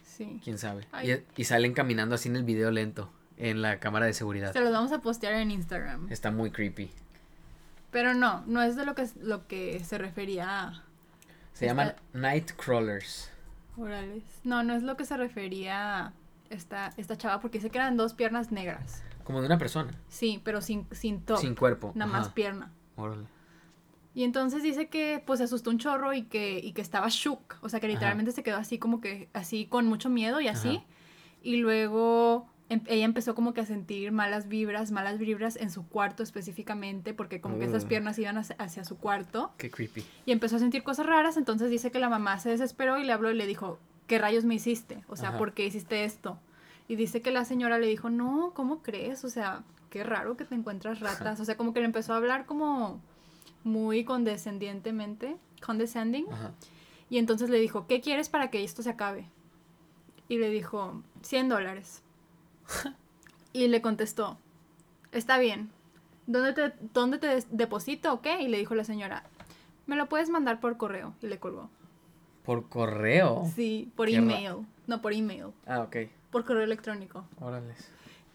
Sí. 0.04 0.40
Quién 0.44 0.60
sabe. 0.60 0.88
Y 1.36 1.44
salen 1.46 1.74
caminando 1.74 2.16
así 2.16 2.30
en 2.30 2.36
el 2.36 2.44
video 2.44 2.69
lento, 2.69 3.12
en 3.38 3.62
la 3.62 3.80
cámara 3.80 4.06
de 4.06 4.14
seguridad. 4.14 4.54
Se 4.54 4.62
los 4.62 4.72
vamos 4.72 4.92
a 4.92 5.00
postear 5.00 5.34
en 5.36 5.52
Instagram. 5.52 6.08
Está 6.12 6.32
muy 6.32 6.52
creepy. 6.52 6.92
Pero 7.92 8.14
no, 8.14 8.44
no 8.48 8.62
es 8.62 8.76
de 8.76 8.86
lo 8.86 8.96
que, 8.96 9.08
lo 9.22 9.48
que 9.48 9.80
se 9.84 9.98
refería 9.98 10.64
a... 10.64 10.84
Se 11.54 11.66
Está- 11.66 11.68
llaman 11.68 11.96
Night 12.14 12.52
Crawlers. 12.58 13.30
Orales. 13.78 14.24
No, 14.44 14.64
no 14.64 14.74
es 14.76 14.84
lo 14.84 14.98
que 14.98 15.06
se 15.06 15.16
refería 15.18 16.08
a 16.08 16.14
esta, 16.50 16.94
esta 16.98 17.18
chava 17.18 17.40
porque 17.42 17.58
dice 17.60 17.70
que 17.70 17.78
eran 17.78 17.98
dos 17.98 18.14
piernas 18.14 18.52
negras. 18.52 19.04
Como 19.24 19.40
de 19.42 19.48
una 19.48 19.58
persona. 19.58 19.92
Sí, 20.10 20.42
pero 20.44 20.62
sin, 20.62 20.88
sin 20.92 21.22
top. 21.22 21.40
Sin 21.40 21.56
cuerpo. 21.56 21.92
Nada 21.96 22.12
más 22.12 22.28
Ajá. 22.28 22.36
pierna. 22.36 22.72
Órale. 22.96 23.26
Y 24.14 24.24
entonces 24.24 24.64
dice 24.64 24.88
que 24.88 25.22
pues 25.26 25.40
se 25.40 25.44
asustó 25.46 25.70
un 25.72 25.78
chorro 25.80 26.14
y 26.14 26.24
que, 26.24 26.60
y 26.60 26.72
que 26.74 26.81
estaba 26.81 27.08
shook. 27.10 27.58
O 27.62 27.68
sea 27.70 27.80
que 27.80 27.88
Ajá. 27.88 27.94
literalmente 27.94 28.31
se 28.31 28.44
quedó 28.44 28.58
así 28.58 28.78
como 28.80 29.02
que 29.02 29.30
así 29.34 29.66
con 29.66 29.88
mucho 29.88 30.10
miedo 30.10 30.40
y 30.42 30.48
así. 30.48 30.78
Ajá. 30.78 30.86
Y 31.42 31.57
luego 31.57 32.48
ella 32.69 33.06
empezó 33.06 33.36
como 33.36 33.54
que 33.54 33.62
a 33.62 33.66
sentir 33.66 34.12
malas 34.12 34.48
vibras, 34.48 34.92
malas 34.92 35.19
vibras 35.19 35.56
en 35.56 35.69
su 35.69 35.88
cuarto 35.88 36.24
específicamente 36.24 37.14
porque 37.14 37.40
como 37.40 37.60
que 37.60 37.66
esas 37.66 37.84
Ugh. 37.84 37.90
piernas 37.90 38.18
iban 38.18 38.38
hacia, 38.38 38.56
hacia 38.57 38.84
su 38.84 38.98
cuarto. 38.98 39.52
Qué 39.57 39.69
creepy. 39.69 40.04
Y 40.26 40.31
empezó 40.31 40.56
a 40.56 40.60
sentir 40.60 40.84
cosas 40.84 41.06
raras, 41.06 41.38
entonces 41.38 41.69
dice 41.69 41.92
que 41.92 42.00
la 42.00 42.10
mamá 42.10 42.40
se 42.40 42.50
desesperó 42.50 42.98
y 42.98 43.04
le 43.04 43.14
habló 43.14 43.30
y 43.30 43.36
le 43.36 43.45
dijo, 43.45 43.78
¿qué 44.07 44.18
rayos 44.18 44.45
me 44.45 44.56
hiciste? 44.56 45.04
O 45.07 45.16
sea, 45.16 45.30
Ajá. 45.30 45.38
¿por 45.38 45.54
qué 45.54 45.66
hiciste 45.66 46.06
esto? 46.06 46.40
Y 46.88 46.95
dice 46.95 47.22
que 47.22 47.31
la 47.31 47.45
señora 47.45 47.78
le 47.78 47.88
dijo, 47.88 48.10
no, 48.10 48.52
¿cómo 48.56 48.81
crees? 48.81 49.24
O 49.26 49.30
sea, 49.30 49.64
qué 49.92 50.04
raro 50.04 50.36
que 50.36 50.45
te 50.45 50.56
encuentras 50.56 51.00
ratas. 51.00 51.40
O 51.40 51.45
sea, 51.45 51.57
como 51.57 51.74
que 51.74 51.80
le 51.80 51.86
empezó 51.86 52.14
a 52.14 52.18
hablar 52.18 52.45
como 52.45 53.00
muy 53.64 54.04
condescendientemente, 54.06 55.38
condescending. 55.64 56.26
Ajá. 56.31 56.52
Y 57.10 57.18
entonces 57.19 57.50
le 57.50 57.60
dijo, 57.60 57.86
¿qué 57.88 58.02
quieres 58.02 58.30
para 58.30 58.50
que 58.50 58.64
esto 58.64 58.81
se 58.81 58.90
acabe? 58.90 59.30
Y 60.28 60.38
le 60.38 60.50
dijo, 60.50 61.04
100 61.22 61.50
dólares. 61.50 62.02
y 63.54 63.68
le 63.68 63.81
contestó, 63.81 64.38
está 65.12 65.38
bien. 65.38 65.69
¿Dónde 66.28 66.54
te, 66.54 66.74
dónde 66.94 67.18
te 67.19 67.44
deposito 67.52 68.12
o 68.14 68.22
qué? 68.22 68.42
Y 68.42 68.48
le 68.48 68.57
dijo 68.57 68.74
la 68.76 68.84
señora, 68.84 69.24
me 69.86 69.95
lo 69.95 70.07
puedes 70.10 70.30
mandar 70.30 70.60
por 70.60 70.78
correo. 70.78 71.14
Y 71.22 71.28
le 71.28 71.38
colgó. 71.40 71.69
Por 72.44 72.68
correo. 72.68 73.50
Sí, 73.56 73.92
por 73.95 74.07
Qué 74.07 74.16
email. 74.16 74.66
No, 74.88 75.02
por 75.02 75.14
email. 75.14 75.48
Ah, 75.68 75.81
ok. 75.81 75.98
Por 76.31 76.44
correo 76.45 76.64
electrónico. 76.64 77.26
Órales. 77.40 77.92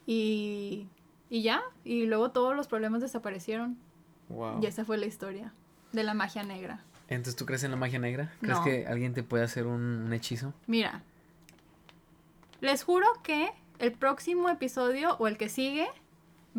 Y, 0.06 0.86
y 1.28 1.42
ya. 1.42 1.62
Y 1.84 2.06
luego 2.06 2.30
todos 2.30 2.54
los 2.56 2.68
problemas 2.68 3.00
desaparecieron. 3.00 3.76
Wow. 4.28 4.60
Y 4.62 4.66
esa 4.66 4.84
fue 4.84 4.96
la 4.96 5.06
historia 5.06 5.52
de 5.92 6.04
la 6.04 6.14
magia 6.14 6.44
negra. 6.44 6.84
Entonces, 7.08 7.34
¿tú 7.34 7.44
crees 7.44 7.64
en 7.64 7.72
la 7.72 7.76
magia 7.76 7.98
negra? 7.98 8.32
¿Crees 8.40 8.58
No. 8.58 8.64
que 8.64 8.86
alguien 8.86 9.14
te 9.14 9.24
puede 9.24 9.42
hacer 9.42 9.66
un, 9.66 9.80
un 10.06 10.12
hechizo? 10.12 10.54
Mira, 10.68 11.02
les 12.60 12.84
juro 12.84 13.06
que 13.24 13.50
el 13.80 13.92
próximo 13.92 14.48
episodio 14.48 15.16
o 15.18 15.26
el 15.26 15.36
que 15.36 15.48
sigue 15.48 15.88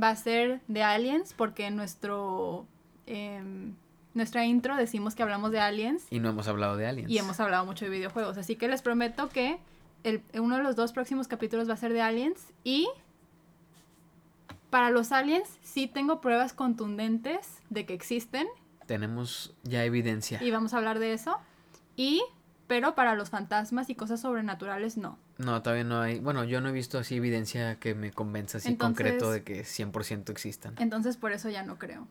va 0.01 0.10
a 0.10 0.16
ser 0.16 0.62
de 0.68 0.84
aliens 0.84 1.34
porque 1.34 1.66
en 1.68 1.75
nuestro 1.75 2.66
em, 3.08 3.74
nuestra 4.13 4.46
intro 4.46 4.75
decimos 4.75 5.16
que 5.16 5.24
hablamos 5.24 5.51
de 5.51 5.60
aliens 5.60 6.06
Y 6.10 6.20
no 6.20 6.30
hemos 6.30 6.48
hablado 6.48 6.75
de 6.78 6.86
aliens. 6.88 7.10
y 7.10 7.18
hemos 7.18 7.40
hablado 7.40 7.66
mucho 7.66 7.86
de 7.86 7.92
videojuegos, 7.92 8.38
así 8.38 8.56
que 8.56 8.68
les 8.68 8.82
prometo 8.82 9.30
que 9.30 9.60
el- 10.04 10.22
uno 10.34 10.58
de 10.58 10.63
los 10.63 10.75
dos 10.75 10.92
próximos 10.94 11.28
capítulos 11.28 11.70
va 11.70 11.74
a 11.74 11.78
ser 11.78 11.94
de 11.94 12.01
aliens 12.01 12.42
y 12.63 12.88
para 14.70 14.90
los 14.90 15.12
aliens 15.12 15.48
sí 15.62 15.88
tengo 15.88 16.22
pruebas 16.22 16.54
contundentes 16.54 17.60
de 17.70 17.86
que 17.86 17.94
existen 17.94 18.48
Tenemos 18.86 19.54
ya 19.63 19.84
evidencia. 19.86 20.42
y 20.44 20.51
vamos 20.51 20.74
a 20.74 20.78
hablar 20.78 21.00
de 21.00 21.13
eso. 21.13 21.38
Y 21.96 22.22
pero 22.72 22.96
para 22.96 23.16
los 23.16 23.30
fantasmas 23.30 23.90
y 23.90 23.96
cosas 23.96 24.22
sobrenaturales 24.22 24.96
no. 24.96 25.18
No, 25.38 25.62
todavía 25.62 25.84
no 25.84 26.00
hay. 26.00 26.22
Bueno, 26.22 26.46
yo 26.46 26.62
no 26.62 26.70
he 26.70 26.72
visto 26.72 27.00
así 27.00 27.18
evidencia 27.18 27.78
que 27.82 27.96
me 27.96 28.13
convenza 28.13 28.60
así 28.60 28.78
concreto 28.78 29.30
de 29.30 29.44
que 29.44 29.66
100% 29.66 30.30
existan. 30.30 30.75
Entonces 30.78 31.18
por 31.18 31.34
eso 31.34 31.50
ya 31.50 31.63
no 31.63 31.78
creo. 31.78 32.08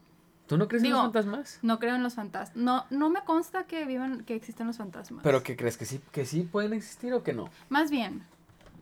¿Tú 0.46 0.58
no 0.58 0.68
crees 0.68 0.84
en 0.84 0.90
los 0.90 1.00
fantasmas? 1.00 1.60
No 1.62 1.78
creo 1.78 1.94
en 1.94 2.02
los 2.02 2.12
fantasmas. 2.12 2.54
No, 2.62 2.84
no 2.90 3.08
me 3.08 3.24
consta 3.24 3.64
que 3.64 3.86
vivan, 3.86 4.22
que 4.24 4.34
existen 4.34 4.66
los 4.66 4.76
fantasmas. 4.76 5.22
¿Pero 5.22 5.42
qué 5.42 5.56
crees? 5.56 5.78
¿Que 5.78 5.86
sí, 5.86 5.98
que 6.12 6.26
sí 6.26 6.42
pueden 6.42 6.74
existir 6.74 7.14
o 7.14 7.22
que 7.22 7.32
no? 7.32 7.48
Más 7.70 7.90
bien, 7.90 8.26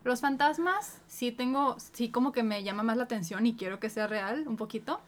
los 0.02 0.20
fantasmas 0.20 1.00
sí 1.06 1.30
tengo, 1.30 1.76
sí 1.78 2.10
como 2.10 2.32
que 2.32 2.42
me 2.42 2.64
llama 2.64 2.82
más 2.82 2.96
la 2.96 3.04
atención 3.04 3.46
y 3.46 3.54
quiero 3.54 3.78
que 3.78 3.88
sea 3.88 4.08
real 4.08 4.48
un 4.48 4.56
poquito, 4.56 5.00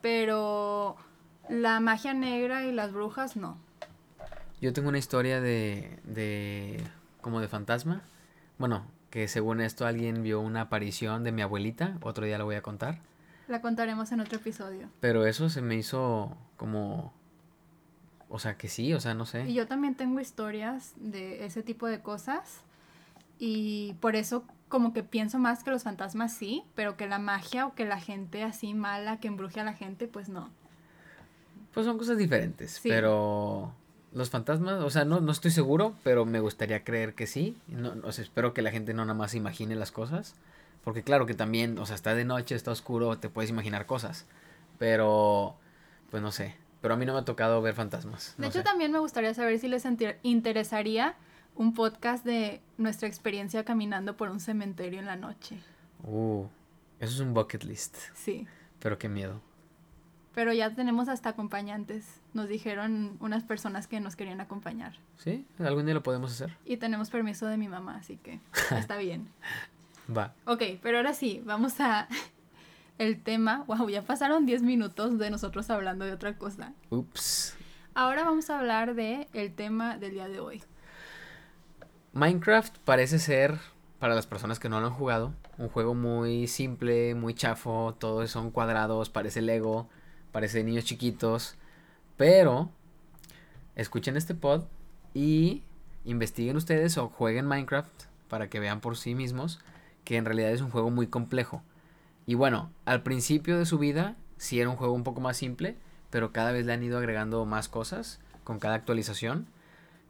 pero 0.00 0.96
la 1.50 1.80
magia 1.80 2.14
negra 2.14 2.64
y 2.64 2.72
las 2.72 2.94
brujas 2.94 3.36
no. 3.36 3.58
Yo 4.64 4.72
tengo 4.72 4.88
una 4.88 4.96
historia 4.96 5.42
de, 5.42 5.98
de, 6.04 6.80
como 7.20 7.42
de 7.42 7.48
fantasma. 7.48 8.00
Bueno, 8.56 8.86
que 9.10 9.28
según 9.28 9.60
esto 9.60 9.86
alguien 9.86 10.22
vio 10.22 10.40
una 10.40 10.62
aparición 10.62 11.22
de 11.22 11.32
mi 11.32 11.42
abuelita, 11.42 11.98
otro 12.00 12.24
día 12.24 12.38
la 12.38 12.44
voy 12.44 12.54
a 12.54 12.62
contar. 12.62 13.02
La 13.46 13.60
contaremos 13.60 14.10
en 14.12 14.20
otro 14.20 14.38
episodio. 14.38 14.88
Pero 15.00 15.26
eso 15.26 15.50
se 15.50 15.60
me 15.60 15.74
hizo 15.74 16.34
como... 16.56 17.12
O 18.30 18.38
sea, 18.38 18.56
que 18.56 18.68
sí, 18.68 18.94
o 18.94 19.00
sea, 19.00 19.12
no 19.12 19.26
sé. 19.26 19.44
Y 19.46 19.52
yo 19.52 19.66
también 19.66 19.96
tengo 19.96 20.18
historias 20.18 20.94
de 20.96 21.44
ese 21.44 21.62
tipo 21.62 21.86
de 21.86 22.00
cosas. 22.00 22.62
Y 23.38 23.96
por 24.00 24.16
eso 24.16 24.46
como 24.70 24.94
que 24.94 25.02
pienso 25.02 25.38
más 25.38 25.62
que 25.62 25.72
los 25.72 25.82
fantasmas 25.82 26.32
sí, 26.32 26.64
pero 26.74 26.96
que 26.96 27.06
la 27.06 27.18
magia 27.18 27.66
o 27.66 27.74
que 27.74 27.84
la 27.84 28.00
gente 28.00 28.42
así 28.42 28.72
mala 28.72 29.20
que 29.20 29.28
embruje 29.28 29.60
a 29.60 29.64
la 29.64 29.74
gente, 29.74 30.08
pues 30.08 30.30
no. 30.30 30.48
Pues 31.74 31.84
son 31.84 31.98
cosas 31.98 32.16
diferentes, 32.16 32.80
pero 32.82 33.74
los 34.14 34.30
fantasmas, 34.30 34.82
o 34.82 34.90
sea, 34.90 35.04
no, 35.04 35.20
no 35.20 35.32
estoy 35.32 35.50
seguro, 35.50 35.94
pero 36.04 36.24
me 36.24 36.40
gustaría 36.40 36.84
creer 36.84 37.14
que 37.14 37.26
sí. 37.26 37.56
No, 37.66 37.94
o 38.04 38.12
sea, 38.12 38.22
espero 38.22 38.54
que 38.54 38.62
la 38.62 38.70
gente 38.70 38.94
no 38.94 39.04
nada 39.04 39.18
más 39.18 39.34
imagine 39.34 39.74
las 39.74 39.90
cosas. 39.90 40.34
Porque 40.84 41.02
claro 41.02 41.26
que 41.26 41.34
también, 41.34 41.78
o 41.78 41.86
sea, 41.86 41.96
está 41.96 42.14
de 42.14 42.24
noche, 42.24 42.54
está 42.54 42.70
oscuro, 42.70 43.18
te 43.18 43.28
puedes 43.28 43.50
imaginar 43.50 43.86
cosas. 43.86 44.26
Pero, 44.78 45.56
pues 46.10 46.22
no 46.22 46.30
sé. 46.30 46.54
Pero 46.80 46.94
a 46.94 46.96
mí 46.96 47.06
no 47.06 47.14
me 47.14 47.20
ha 47.20 47.24
tocado 47.24 47.60
ver 47.60 47.74
fantasmas. 47.74 48.34
de 48.38 48.46
hecho, 48.46 48.62
también 48.62 48.92
me 48.92 48.98
gustaría 48.98 49.34
saber 49.34 49.58
si 49.58 49.68
les 49.68 49.84
interesaría 50.22 51.16
un 51.56 51.74
podcast 51.74 52.24
de 52.24 52.60
nuestra 52.76 53.08
experiencia 53.08 53.64
caminando 53.64 54.16
por 54.16 54.30
un 54.30 54.40
cementerio 54.40 55.00
en 55.00 55.06
la 55.06 55.16
noche. 55.16 55.58
Uh, 56.04 56.44
eso 57.00 57.14
es 57.14 57.20
un 57.20 57.34
bucket 57.34 57.64
list. 57.64 57.96
Sí. 58.14 58.46
Pero 58.78 58.98
qué 58.98 59.08
miedo. 59.08 59.40
Pero 60.34 60.52
ya 60.52 60.74
tenemos 60.74 61.08
hasta 61.08 61.30
acompañantes. 61.30 62.20
Nos 62.32 62.48
dijeron 62.48 63.16
unas 63.20 63.44
personas 63.44 63.86
que 63.86 64.00
nos 64.00 64.16
querían 64.16 64.40
acompañar. 64.40 64.94
¿Sí? 65.16 65.46
¿Algún 65.58 65.86
día 65.86 65.94
lo 65.94 66.02
podemos 66.02 66.32
hacer? 66.32 66.56
Y 66.64 66.76
tenemos 66.76 67.10
permiso 67.10 67.46
de 67.46 67.56
mi 67.56 67.68
mamá, 67.68 67.96
así 67.96 68.16
que 68.16 68.40
está 68.76 68.96
bien. 68.96 69.28
Va. 70.14 70.34
Ok, 70.44 70.62
pero 70.82 70.98
ahora 70.98 71.14
sí, 71.14 71.42
vamos 71.44 71.80
a 71.80 72.08
el 72.98 73.22
tema. 73.22 73.64
Wow, 73.66 73.88
ya 73.88 74.02
pasaron 74.02 74.44
10 74.46 74.62
minutos 74.62 75.18
de 75.18 75.30
nosotros 75.30 75.70
hablando 75.70 76.04
de 76.04 76.12
otra 76.12 76.36
cosa. 76.36 76.72
Ups. 76.90 77.56
Ahora 77.94 78.24
vamos 78.24 78.50
a 78.50 78.58
hablar 78.58 78.94
de 78.94 79.28
el 79.32 79.54
tema 79.54 79.98
del 79.98 80.12
día 80.12 80.28
de 80.28 80.40
hoy. 80.40 80.62
Minecraft 82.12 82.78
parece 82.78 83.18
ser, 83.18 83.58
para 84.00 84.14
las 84.14 84.26
personas 84.26 84.58
que 84.58 84.68
no 84.68 84.80
lo 84.80 84.86
han 84.86 84.92
jugado, 84.92 85.32
un 85.58 85.68
juego 85.68 85.94
muy 85.94 86.48
simple, 86.48 87.14
muy 87.14 87.34
chafo, 87.34 87.94
todos 87.98 88.30
son 88.30 88.50
cuadrados, 88.50 89.10
parece 89.10 89.42
Lego, 89.42 89.88
parece 90.34 90.58
de 90.58 90.64
niños 90.64 90.84
chiquitos, 90.84 91.54
pero 92.16 92.68
escuchen 93.76 94.16
este 94.16 94.34
pod 94.34 94.64
y 95.14 95.62
investiguen 96.04 96.56
ustedes 96.56 96.98
o 96.98 97.08
jueguen 97.08 97.46
Minecraft 97.46 98.06
para 98.28 98.50
que 98.50 98.58
vean 98.58 98.80
por 98.80 98.96
sí 98.96 99.14
mismos 99.14 99.60
que 100.02 100.16
en 100.16 100.24
realidad 100.24 100.50
es 100.50 100.60
un 100.60 100.70
juego 100.70 100.90
muy 100.90 101.06
complejo. 101.06 101.62
Y 102.26 102.34
bueno, 102.34 102.72
al 102.84 103.04
principio 103.04 103.56
de 103.60 103.64
su 103.64 103.78
vida 103.78 104.16
sí 104.36 104.58
era 104.58 104.68
un 104.70 104.74
juego 104.74 104.92
un 104.92 105.04
poco 105.04 105.20
más 105.20 105.36
simple, 105.36 105.76
pero 106.10 106.32
cada 106.32 106.50
vez 106.50 106.66
le 106.66 106.72
han 106.72 106.82
ido 106.82 106.98
agregando 106.98 107.44
más 107.44 107.68
cosas 107.68 108.18
con 108.42 108.58
cada 108.58 108.74
actualización. 108.74 109.46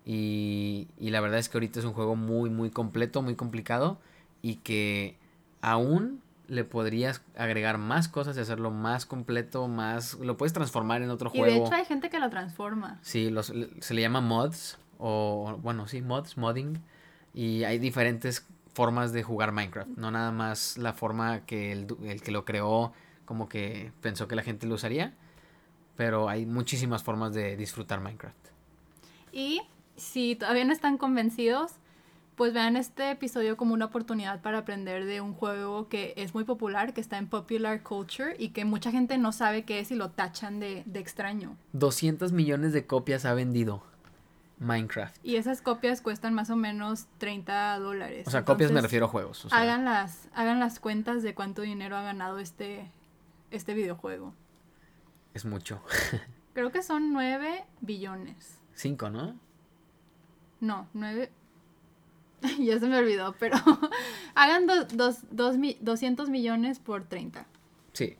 Y, 0.06 0.88
y 0.98 1.10
la 1.10 1.20
verdad 1.20 1.38
es 1.38 1.50
que 1.50 1.58
ahorita 1.58 1.80
es 1.80 1.84
un 1.84 1.92
juego 1.92 2.16
muy, 2.16 2.48
muy 2.48 2.70
completo, 2.70 3.20
muy 3.20 3.34
complicado 3.36 3.98
y 4.40 4.56
que 4.56 5.18
aún 5.60 6.22
le 6.48 6.64
podrías 6.64 7.22
agregar 7.36 7.78
más 7.78 8.08
cosas 8.08 8.36
y 8.36 8.40
hacerlo 8.40 8.70
más 8.70 9.06
completo, 9.06 9.68
más... 9.68 10.14
Lo 10.14 10.36
puedes 10.36 10.52
transformar 10.52 11.02
en 11.02 11.10
otro 11.10 11.30
juego. 11.30 11.46
Y 11.46 11.50
de 11.50 11.64
hecho 11.64 11.74
hay 11.74 11.84
gente 11.84 12.10
que 12.10 12.18
lo 12.18 12.30
transforma. 12.30 12.98
Sí, 13.02 13.30
los, 13.30 13.52
se 13.80 13.94
le 13.94 14.00
llama 14.00 14.20
mods 14.20 14.78
o, 14.98 15.58
bueno, 15.62 15.88
sí, 15.88 16.02
mods, 16.02 16.36
modding. 16.36 16.82
Y 17.32 17.64
hay 17.64 17.78
diferentes 17.78 18.46
formas 18.74 19.12
de 19.12 19.22
jugar 19.22 19.52
Minecraft, 19.52 19.90
no 19.96 20.10
nada 20.10 20.32
más 20.32 20.78
la 20.78 20.92
forma 20.92 21.46
que 21.46 21.72
el, 21.72 21.86
el, 22.02 22.20
que 22.22 22.32
lo 22.32 22.44
creó 22.44 22.92
como 23.24 23.48
que 23.48 23.92
pensó 24.00 24.28
que 24.28 24.36
la 24.36 24.42
gente 24.42 24.66
lo 24.66 24.74
usaría, 24.74 25.14
pero 25.96 26.28
hay 26.28 26.44
muchísimas 26.44 27.02
formas 27.02 27.32
de 27.34 27.56
disfrutar 27.56 28.00
Minecraft. 28.00 28.36
Y 29.32 29.62
si 29.96 30.36
todavía 30.36 30.64
no 30.64 30.72
están 30.72 30.98
convencidos, 30.98 31.72
pues 32.36 32.52
vean 32.52 32.76
este 32.76 33.10
episodio 33.10 33.56
como 33.56 33.74
una 33.74 33.86
oportunidad 33.86 34.40
para 34.42 34.58
aprender 34.58 35.04
de 35.04 35.20
un 35.20 35.34
juego 35.34 35.88
que 35.88 36.14
es 36.16 36.34
muy 36.34 36.44
popular, 36.44 36.92
que 36.92 37.00
está 37.00 37.18
en 37.18 37.28
popular 37.28 37.82
culture 37.82 38.34
y 38.38 38.48
que 38.50 38.64
mucha 38.64 38.90
gente 38.90 39.18
no 39.18 39.32
sabe 39.32 39.64
qué 39.64 39.80
es 39.80 39.90
y 39.90 39.94
lo 39.94 40.10
tachan 40.10 40.58
de, 40.60 40.82
de 40.86 41.00
extraño. 41.00 41.56
200 41.72 42.32
millones 42.32 42.72
de 42.72 42.86
copias 42.86 43.24
ha 43.24 43.34
vendido. 43.34 43.82
Minecraft. 44.58 45.16
Y 45.22 45.36
esas 45.36 45.60
copias 45.62 46.00
cuestan 46.00 46.34
más 46.34 46.50
o 46.50 46.56
menos 46.56 47.06
30 47.18 47.78
dólares. 47.78 48.26
O 48.26 48.30
sea, 48.30 48.44
copias 48.44 48.70
me 48.72 48.80
refiero 48.80 49.06
a 49.06 49.08
juegos. 49.08 49.46
hagan, 49.50 49.84
las, 49.84 50.28
hagan 50.34 50.60
las 50.60 50.78
cuentas 50.78 51.22
de 51.22 51.34
cuánto 51.34 51.62
dinero 51.62 51.96
ha 51.96 52.02
ganado 52.02 52.38
este, 52.38 52.88
este 53.50 53.74
videojuego. 53.74 54.32
Es 55.34 55.44
mucho. 55.44 55.82
Creo 56.54 56.70
que 56.70 56.82
son 56.82 57.12
9 57.12 57.64
billones. 57.80 58.58
5, 58.74 59.10
¿no? 59.10 59.36
No, 60.60 60.86
9... 60.94 61.30
ya 62.58 62.78
se 62.78 62.86
me 62.86 62.98
olvidó, 62.98 63.34
pero 63.38 63.56
hagan 64.34 64.66
dos, 64.66 65.18
200 65.30 66.28
millones 66.28 66.78
por 66.78 67.04
30. 67.04 67.46
Sí. 67.92 68.16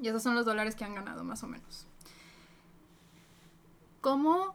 Y 0.00 0.08
esos 0.08 0.22
son 0.22 0.34
los 0.34 0.44
dólares 0.44 0.74
que 0.74 0.84
han 0.84 0.94
ganado, 0.94 1.24
más 1.24 1.42
o 1.42 1.46
menos. 1.46 1.86
¿Cómo 4.00 4.54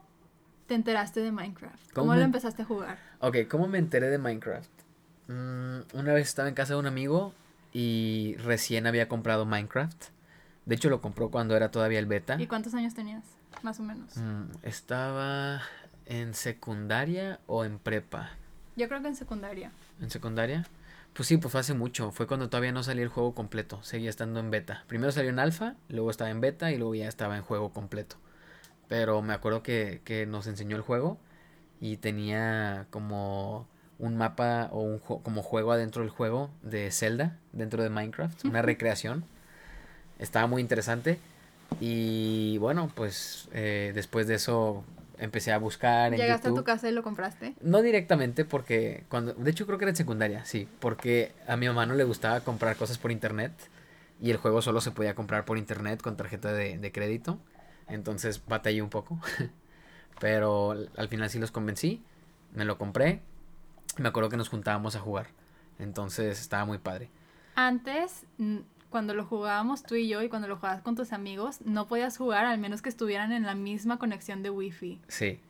te 0.66 0.74
enteraste 0.74 1.20
de 1.20 1.32
Minecraft? 1.32 1.92
¿Cómo, 1.92 2.14
lo 2.14 2.22
empezaste 2.22 2.62
a 2.62 2.64
jugar? 2.64 2.98
Ok, 3.18 3.38
¿cómo 3.50 3.66
me 3.66 3.78
enteré 3.78 4.08
de 4.08 4.18
Minecraft? 4.18 4.70
Mm, 5.28 5.80
una 5.94 6.12
vez 6.12 6.28
estaba 6.28 6.48
en 6.48 6.54
casa 6.54 6.74
de 6.74 6.80
un 6.80 6.86
amigo 6.86 7.34
y 7.72 8.36
recién 8.38 8.86
había 8.86 9.08
comprado 9.08 9.44
Minecraft. 9.46 10.04
De 10.66 10.74
hecho, 10.76 10.88
lo 10.88 11.00
compró 11.00 11.30
cuando 11.30 11.56
era 11.56 11.70
todavía 11.70 11.98
el 11.98 12.06
beta. 12.06 12.40
¿Y 12.40 12.46
cuántos 12.46 12.74
años 12.74 12.94
tenías? 12.94 13.24
Más 13.62 13.80
o 13.80 13.82
menos. 13.82 14.16
Mm, 14.16 14.44
estaba 14.62 15.62
en 16.06 16.34
secundaria 16.34 17.40
o 17.46 17.64
en 17.64 17.78
prepa. 17.80 18.30
Yo 18.80 18.88
creo 18.88 19.02
que 19.02 19.08
en 19.08 19.16
secundaria. 19.16 19.72
¿En 20.00 20.08
secundaria? 20.08 20.66
Pues 21.12 21.28
sí, 21.28 21.36
pues 21.36 21.52
fue 21.52 21.60
hace 21.60 21.74
mucho. 21.74 22.12
Fue 22.12 22.26
cuando 22.26 22.48
todavía 22.48 22.72
no 22.72 22.82
salía 22.82 23.02
el 23.02 23.10
juego 23.10 23.34
completo. 23.34 23.82
Seguía 23.82 24.08
estando 24.08 24.40
en 24.40 24.50
beta. 24.50 24.84
Primero 24.86 25.12
salió 25.12 25.28
en 25.28 25.38
alfa, 25.38 25.74
luego 25.90 26.10
estaba 26.10 26.30
en 26.30 26.40
beta 26.40 26.72
y 26.72 26.78
luego 26.78 26.94
ya 26.94 27.06
estaba 27.06 27.36
en 27.36 27.42
juego 27.42 27.74
completo. 27.74 28.16
Pero 28.88 29.20
me 29.20 29.34
acuerdo 29.34 29.62
que, 29.62 30.00
que 30.06 30.24
nos 30.24 30.46
enseñó 30.46 30.76
el 30.76 30.82
juego 30.82 31.18
y 31.78 31.98
tenía 31.98 32.86
como 32.88 33.68
un 33.98 34.16
mapa 34.16 34.70
o 34.72 34.80
un 34.80 34.98
como 34.98 35.42
juego 35.42 35.72
adentro 35.72 36.00
del 36.00 36.10
juego 36.10 36.48
de 36.62 36.90
Zelda, 36.90 37.36
dentro 37.52 37.82
de 37.82 37.90
Minecraft, 37.90 38.46
una 38.46 38.62
recreación. 38.62 39.26
Estaba 40.18 40.46
muy 40.46 40.62
interesante. 40.62 41.18
Y 41.80 42.56
bueno, 42.56 42.90
pues 42.94 43.50
eh, 43.52 43.92
después 43.94 44.26
de 44.26 44.36
eso 44.36 44.84
empecé 45.20 45.52
a 45.52 45.58
buscar. 45.58 46.12
En 46.12 46.18
¿Llegaste 46.18 46.48
a 46.48 46.54
tu 46.54 46.64
casa 46.64 46.88
y 46.88 46.92
lo 46.92 47.02
compraste? 47.02 47.54
No 47.60 47.82
directamente, 47.82 48.44
porque 48.44 49.04
cuando. 49.08 49.34
De 49.34 49.50
hecho, 49.50 49.66
creo 49.66 49.78
que 49.78 49.84
era 49.84 49.90
en 49.90 49.96
secundaria, 49.96 50.44
sí. 50.44 50.68
Porque 50.80 51.32
a 51.46 51.56
mi 51.56 51.68
mamá 51.68 51.86
no 51.86 51.94
le 51.94 52.04
gustaba 52.04 52.40
comprar 52.40 52.76
cosas 52.76 52.98
por 52.98 53.12
internet. 53.12 53.52
Y 54.20 54.30
el 54.30 54.36
juego 54.36 54.60
solo 54.60 54.80
se 54.80 54.90
podía 54.90 55.14
comprar 55.14 55.44
por 55.44 55.56
internet 55.56 56.02
con 56.02 56.16
tarjeta 56.16 56.52
de, 56.52 56.76
de 56.76 56.92
crédito. 56.92 57.38
Entonces 57.88 58.42
batallé 58.46 58.82
un 58.82 58.90
poco. 58.90 59.18
Pero 60.20 60.76
al 60.96 61.08
final 61.08 61.30
sí 61.30 61.38
los 61.38 61.50
convencí. 61.50 62.02
Me 62.54 62.64
lo 62.64 62.76
compré. 62.76 63.20
Me 63.96 64.08
acuerdo 64.08 64.28
que 64.28 64.36
nos 64.36 64.48
juntábamos 64.48 64.96
a 64.96 65.00
jugar. 65.00 65.28
Entonces 65.78 66.40
estaba 66.40 66.64
muy 66.64 66.78
padre. 66.78 67.10
Antes, 67.54 68.26
cuando 68.90 69.14
lo 69.14 69.24
jugábamos 69.24 69.82
tú 69.82 69.94
y 69.94 70.08
yo 70.08 70.22
y 70.22 70.28
cuando 70.28 70.48
lo 70.48 70.56
jugabas 70.56 70.82
con 70.82 70.96
tus 70.96 71.12
amigos, 71.12 71.60
no 71.64 71.86
podías 71.86 72.18
jugar 72.18 72.44
al 72.44 72.58
menos 72.58 72.82
que 72.82 72.88
estuvieran 72.88 73.32
en 73.32 73.44
la 73.44 73.54
misma 73.54 73.98
conexión 73.98 74.42
de 74.42 74.50
wifi. 74.50 75.00
Sí. 75.08 75.40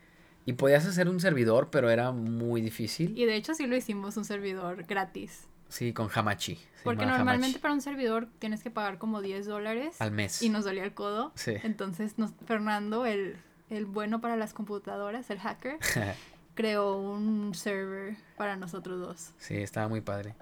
Y 0.46 0.54
podías 0.54 0.86
hacer 0.86 1.08
un 1.08 1.20
servidor, 1.20 1.68
pero 1.70 1.90
era 1.90 2.12
muy 2.12 2.60
difícil. 2.60 3.16
Y 3.18 3.24
de 3.24 3.34
hecho 3.36 3.54
sí 3.54 3.66
lo 3.66 3.76
hicimos 3.76 4.16
un 4.16 4.24
servidor 4.24 4.84
gratis. 4.84 5.46
Sí, 5.68 5.92
con 5.92 6.08
Hamachi. 6.12 6.58
Porque 6.82 7.06
normalmente 7.06 7.58
para 7.58 7.74
un 7.74 7.80
servidor 7.80 8.28
tienes 8.38 8.62
que 8.62 8.70
pagar 8.70 8.98
como 8.98 9.22
10 9.22 9.46
dólares. 9.46 10.00
Al 10.00 10.10
mes. 10.10 10.42
Y 10.42 10.48
nos 10.48 10.64
dolía 10.64 10.84
el 10.84 10.94
codo. 10.94 11.32
Sí. 11.34 11.54
Entonces 11.62 12.18
nos, 12.18 12.32
Fernando, 12.46 13.06
el, 13.06 13.36
el 13.68 13.86
bueno 13.86 14.20
para 14.20 14.36
las 14.36 14.52
computadoras, 14.52 15.30
el 15.30 15.38
hacker, 15.38 15.78
creó 16.54 16.96
un 16.98 17.54
server 17.54 18.16
para 18.36 18.56
nosotros 18.56 19.00
dos. 19.00 19.30
Sí, 19.38 19.56
estaba 19.56 19.88
muy 19.88 20.00
padre. 20.00 20.34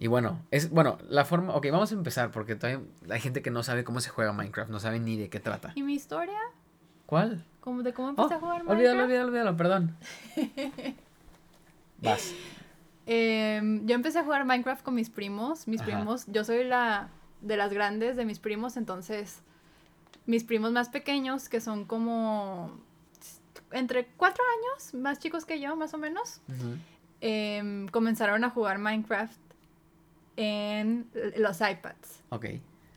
Y 0.00 0.06
bueno, 0.08 0.40
es 0.50 0.70
bueno, 0.70 0.96
la 1.08 1.24
forma, 1.24 1.54
ok, 1.54 1.66
vamos 1.70 1.92
a 1.92 1.94
empezar 1.94 2.30
porque 2.32 2.56
todavía 2.56 2.82
hay 3.10 3.20
gente 3.20 3.42
que 3.42 3.50
no 3.50 3.62
sabe 3.62 3.84
cómo 3.84 4.00
se 4.00 4.08
juega 4.10 4.32
Minecraft, 4.32 4.70
no 4.70 4.80
sabe 4.80 4.98
ni 4.98 5.16
de 5.18 5.28
qué 5.28 5.38
trata. 5.40 5.72
¿Y 5.76 5.82
mi 5.82 5.94
historia? 5.94 6.38
¿Cuál? 7.06 7.44
¿Cómo, 7.60 7.82
¿De 7.82 7.92
cómo 7.92 8.08
empecé 8.08 8.34
Oh, 8.34 8.36
a 8.38 8.40
jugar 8.40 8.64
Minecraft? 8.64 8.78
olvídalo, 8.78 9.02
olvídalo, 9.04 9.28
olvídalo, 9.28 9.56
perdón. 9.56 9.96
Vas. 11.98 12.32
Em, 13.06 13.86
yo 13.86 13.94
empecé 13.94 14.18
a 14.20 14.24
jugar 14.24 14.44
Minecraft 14.46 14.82
con 14.82 14.94
mis 14.94 15.10
primos. 15.10 15.68
Mis 15.68 15.80
Ajá. 15.82 15.90
primos, 15.90 16.24
yo 16.28 16.44
soy 16.44 16.64
la 16.64 17.10
de 17.42 17.56
las 17.56 17.72
grandes 17.72 18.16
de 18.16 18.24
mis 18.24 18.38
primos, 18.38 18.76
entonces 18.76 19.40
mis 20.26 20.44
primos 20.44 20.72
más 20.72 20.88
pequeños, 20.88 21.48
que 21.48 21.60
son 21.60 21.84
como 21.84 22.70
entre 23.72 24.06
cuatro 24.16 24.42
años, 24.58 24.94
más 24.94 25.18
chicos 25.18 25.44
que 25.44 25.60
yo, 25.60 25.76
más 25.76 25.92
o 25.94 25.98
menos, 25.98 26.40
em, 27.20 27.86
comenzaron 27.88 28.44
a 28.44 28.50
jugar 28.50 28.78
Minecraft 28.78 29.36
en 30.40 31.06
los 31.36 31.60
iPads 31.60 32.22
Ok. 32.30 32.46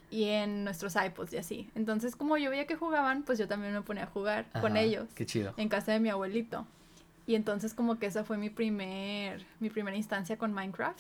y 0.09 0.23
en 0.25 0.63
nuestros 0.63 0.95
iPods 0.95 1.33
y 1.33 1.37
así. 1.37 1.69
Entonces, 1.75 2.15
como 2.15 2.37
yo 2.37 2.49
veía 2.49 2.65
que 2.67 2.75
jugaban, 2.75 3.23
pues 3.23 3.37
yo 3.37 3.47
también 3.47 3.73
me 3.73 3.81
ponía 3.81 4.03
a 4.03 4.07
jugar 4.07 4.45
con 4.61 4.71
Ajá, 4.73 4.81
ellos 4.81 5.09
Qué 5.13 5.25
chido. 5.25 5.53
en 5.57 5.67
casa 5.69 5.91
de 5.91 5.99
mi 5.99 6.09
abuelito. 6.09 6.65
Y 7.25 7.35
entonces 7.35 7.73
como 7.73 7.99
que 7.99 8.05
esa 8.05 8.23
fue 8.23 8.37
mi 8.37 8.49
primer 8.49 9.45
mi 9.59 9.69
primera 9.69 9.95
instancia 9.97 10.37
con 10.37 10.53
Minecraft. 10.53 10.99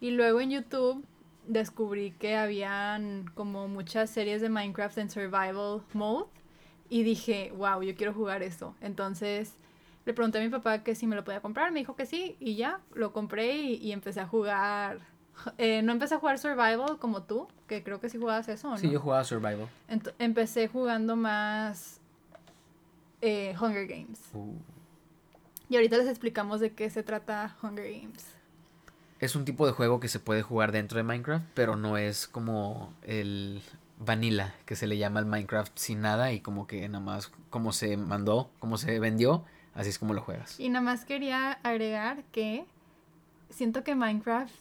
Y 0.00 0.10
luego 0.10 0.40
en 0.40 0.50
YouTube 0.50 1.04
descubrí 1.46 2.12
que 2.12 2.36
habían 2.36 3.30
como 3.34 3.66
muchas 3.68 4.10
series 4.10 4.40
de 4.40 4.48
Minecraft 4.48 4.98
en 4.98 5.10
survival 5.10 5.82
mode 5.92 6.26
y 6.90 7.02
dije, 7.04 7.52
"Wow, 7.56 7.82
yo 7.82 7.94
quiero 7.96 8.12
jugar 8.12 8.42
eso." 8.42 8.74
Entonces 8.80 9.54
le 10.04 10.12
pregunté 10.14 10.38
a 10.38 10.40
mi 10.42 10.48
papá 10.48 10.82
que 10.82 10.94
si 10.96 11.06
me 11.06 11.14
lo 11.16 11.22
podía 11.24 11.40
comprar, 11.40 11.70
me 11.72 11.78
dijo 11.80 11.94
que 11.96 12.06
sí 12.06 12.36
y 12.40 12.56
ya, 12.56 12.80
lo 12.94 13.12
compré 13.12 13.56
y, 13.56 13.74
y 13.76 13.92
empecé 13.92 14.20
a 14.20 14.26
jugar 14.26 14.98
eh, 15.58 15.82
no 15.82 15.92
empecé 15.92 16.14
a 16.14 16.18
jugar 16.18 16.38
survival 16.38 16.98
como 16.98 17.22
tú, 17.22 17.48
que 17.68 17.82
creo 17.82 18.00
que 18.00 18.08
sí 18.08 18.18
jugabas 18.18 18.48
eso, 18.48 18.68
¿o 18.68 18.70
¿no? 18.72 18.78
Sí, 18.78 18.90
yo 18.90 19.00
jugaba 19.00 19.24
Survival. 19.24 19.68
Ent- 19.88 20.12
empecé 20.18 20.68
jugando 20.68 21.16
más 21.16 22.00
eh, 23.20 23.54
Hunger 23.60 23.86
Games. 23.86 24.20
Uh, 24.34 24.54
Y 25.68 25.76
ahorita 25.76 25.96
les 25.96 26.08
explicamos 26.08 26.60
de 26.60 26.72
qué 26.72 26.90
se 26.90 27.02
trata 27.02 27.56
Hunger 27.62 27.90
Games. 27.90 28.26
Es 29.20 29.36
un 29.36 29.44
tipo 29.44 29.66
de 29.66 29.72
juego 29.72 30.00
que 30.00 30.08
se 30.08 30.18
puede 30.18 30.42
jugar 30.42 30.72
dentro 30.72 30.96
de 30.98 31.04
Minecraft, 31.04 31.44
pero 31.54 31.76
no 31.76 31.96
es 31.96 32.26
como 32.26 32.92
el 33.02 33.62
vanilla 33.98 34.52
que 34.66 34.74
se 34.74 34.88
le 34.88 34.98
llama 34.98 35.20
al 35.20 35.26
Minecraft 35.26 35.72
sin 35.78 36.00
nada 36.00 36.32
y 36.32 36.40
como 36.40 36.66
que 36.66 36.88
nada 36.88 37.04
más 37.04 37.30
como 37.48 37.72
se 37.72 37.96
mandó, 37.96 38.50
como 38.58 38.76
se 38.78 38.98
vendió, 38.98 39.44
así 39.74 39.90
es 39.90 39.98
como 40.00 40.12
lo 40.12 40.22
juegas. 40.22 40.58
Y 40.58 40.68
nada 40.70 40.84
más 40.84 41.04
quería 41.04 41.52
agregar 41.62 42.24
que 42.32 42.64
siento 43.48 43.84
que 43.84 43.94
Minecraft 43.94 44.52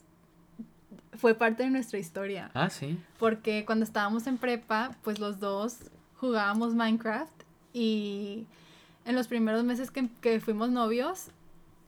fue 1.22 1.36
parte 1.36 1.62
de 1.64 1.70
nuestra 1.70 2.00
historia. 2.00 2.50
Ah, 2.56 2.70
sí. 2.72 3.00
Porque 3.20 3.64
cuando 3.66 3.86
estábamos 3.86 4.26
en 4.28 4.38
prepa, 4.40 4.96
pues 5.04 5.20
los 5.20 5.40
dos 5.40 5.78
jugábamos 6.18 6.74
Minecraft 6.74 7.32
y 7.74 8.46
en 9.06 9.16
los 9.16 9.28
primeros 9.28 9.64
meses 9.64 9.92
que, 9.92 10.10
que 10.20 10.40
fuimos 10.40 10.72
novios, 10.72 11.28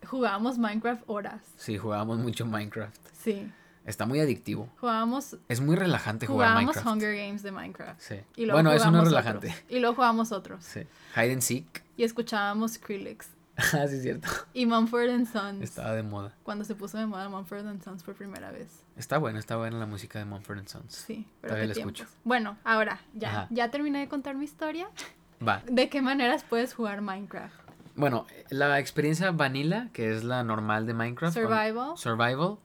jugábamos 0.08 0.58
Minecraft 0.60 1.04
horas. 1.08 1.42
Sí, 1.58 1.78
jugábamos 1.78 2.20
mucho 2.20 2.46
Minecraft. 2.46 2.96
Sí, 3.14 3.52
Está 3.86 4.06
muy 4.06 4.22
adictivo. 4.22 4.70
jugábamos, 4.80 5.36
Es 5.50 5.60
muy 5.60 5.76
relajante 5.76 6.26
jugar 6.26 6.50
jugábamos 6.52 6.76
Minecraft. 6.76 6.88
Hunger 6.96 7.16
Games 7.18 7.44
de 7.44 7.52
Minecraft. 7.52 8.00
Sí. 8.00 8.16
Y 8.38 8.46
luego 8.46 8.54
Bueno, 8.56 8.72
eso 8.72 8.90
no 8.92 9.00
es 9.02 9.08
relajante. 9.10 9.48
otros. 9.50 9.64
Y 9.68 9.80
luego 9.80 9.96
jugábamos 9.96 10.32
otros. 10.32 10.64
Sí. 10.64 10.82
Hide 11.18 11.34
and 11.34 11.42
Seek. 11.42 11.84
Y 11.98 12.04
escuchábamos 12.04 12.74
Skrillex. 12.74 13.28
ah, 13.58 13.88
sí, 13.88 13.96
es 13.96 14.02
cierto. 14.02 14.28
Y 14.54 14.66
Mumford 14.66 15.10
and 15.10 15.32
Sons. 15.32 15.62
Estaba 15.62 15.94
de 15.94 16.04
moda. 16.04 16.34
Cuando 16.44 16.66
se 16.66 16.76
puso 16.76 16.98
de 16.98 17.06
moda 17.06 17.30
Mumford 17.30 17.68
and 17.68 17.84
Sons 17.84 18.04
por 18.04 18.16
primera 18.16 18.52
vez. 18.52 18.84
Está 18.98 19.18
buena, 19.18 19.40
está 19.40 19.56
buena 19.58 19.78
la 19.78 19.86
música 19.86 20.20
de 20.20 20.26
Mumford 20.26 20.68
Sons. 20.68 20.94
Sí, 20.94 21.28
pero 21.42 21.52
Todavía 21.54 21.68
la 21.70 21.74
tiempos. 21.74 22.00
escucho. 22.02 22.18
Bueno, 22.24 22.58
ahora, 22.64 23.00
ya, 23.14 23.30
Ajá. 23.30 23.48
ya 23.52 23.70
terminé 23.70 24.00
de 24.00 24.08
contar 24.08 24.36
mi 24.36 24.46
historia. 24.46 24.88
Va. 25.46 25.62
¿De 25.70 25.90
qué 25.90 26.02
maneras 26.02 26.44
puedes 26.48 26.74
jugar 26.74 27.02
Minecraft? 27.02 27.54
Bueno, 27.96 28.26
la 28.50 28.80
experiencia 28.80 29.30
vanilla, 29.32 29.90
que 29.94 30.12
es 30.16 30.24
la 30.24 30.44
normal 30.44 30.88
de 30.88 30.94
Minecraft. 30.96 31.36
Survival. 31.36 31.96
Survival. 31.98 32.58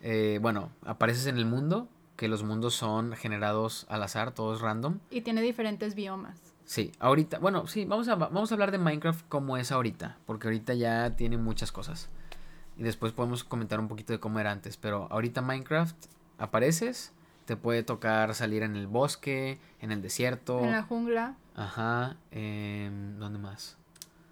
eh, 0.00 0.38
bueno, 0.40 0.70
apareces 0.86 1.26
en 1.26 1.36
el 1.36 1.44
mundo, 1.44 1.86
que 2.16 2.28
los 2.28 2.42
mundos 2.44 2.74
son 2.74 3.12
generados 3.12 3.84
al 3.90 4.02
azar, 4.02 4.32
todos 4.32 4.62
random. 4.62 4.98
Y 5.10 5.20
tiene 5.20 5.42
diferentes 5.42 5.94
biomas. 5.94 6.38
Sí, 6.70 6.92
ahorita, 7.00 7.40
bueno, 7.40 7.66
sí, 7.66 7.84
vamos 7.84 8.06
a, 8.06 8.14
vamos 8.14 8.52
a 8.52 8.54
hablar 8.54 8.70
de 8.70 8.78
Minecraft 8.78 9.26
como 9.28 9.56
es 9.56 9.72
ahorita, 9.72 10.18
porque 10.24 10.46
ahorita 10.46 10.72
ya 10.74 11.16
tiene 11.16 11.36
muchas 11.36 11.72
cosas. 11.72 12.08
Y 12.76 12.84
después 12.84 13.10
podemos 13.12 13.42
comentar 13.42 13.80
un 13.80 13.88
poquito 13.88 14.12
de 14.12 14.20
cómo 14.20 14.38
era 14.38 14.52
antes, 14.52 14.76
pero 14.76 15.08
ahorita 15.10 15.42
Minecraft 15.42 15.96
apareces, 16.38 17.12
te 17.44 17.56
puede 17.56 17.82
tocar 17.82 18.36
salir 18.36 18.62
en 18.62 18.76
el 18.76 18.86
bosque, 18.86 19.58
en 19.80 19.90
el 19.90 20.00
desierto, 20.00 20.62
En 20.62 20.70
la 20.70 20.84
jungla. 20.84 21.34
ajá, 21.56 22.16
em, 22.30 23.18
¿dónde 23.18 23.40
más? 23.40 23.76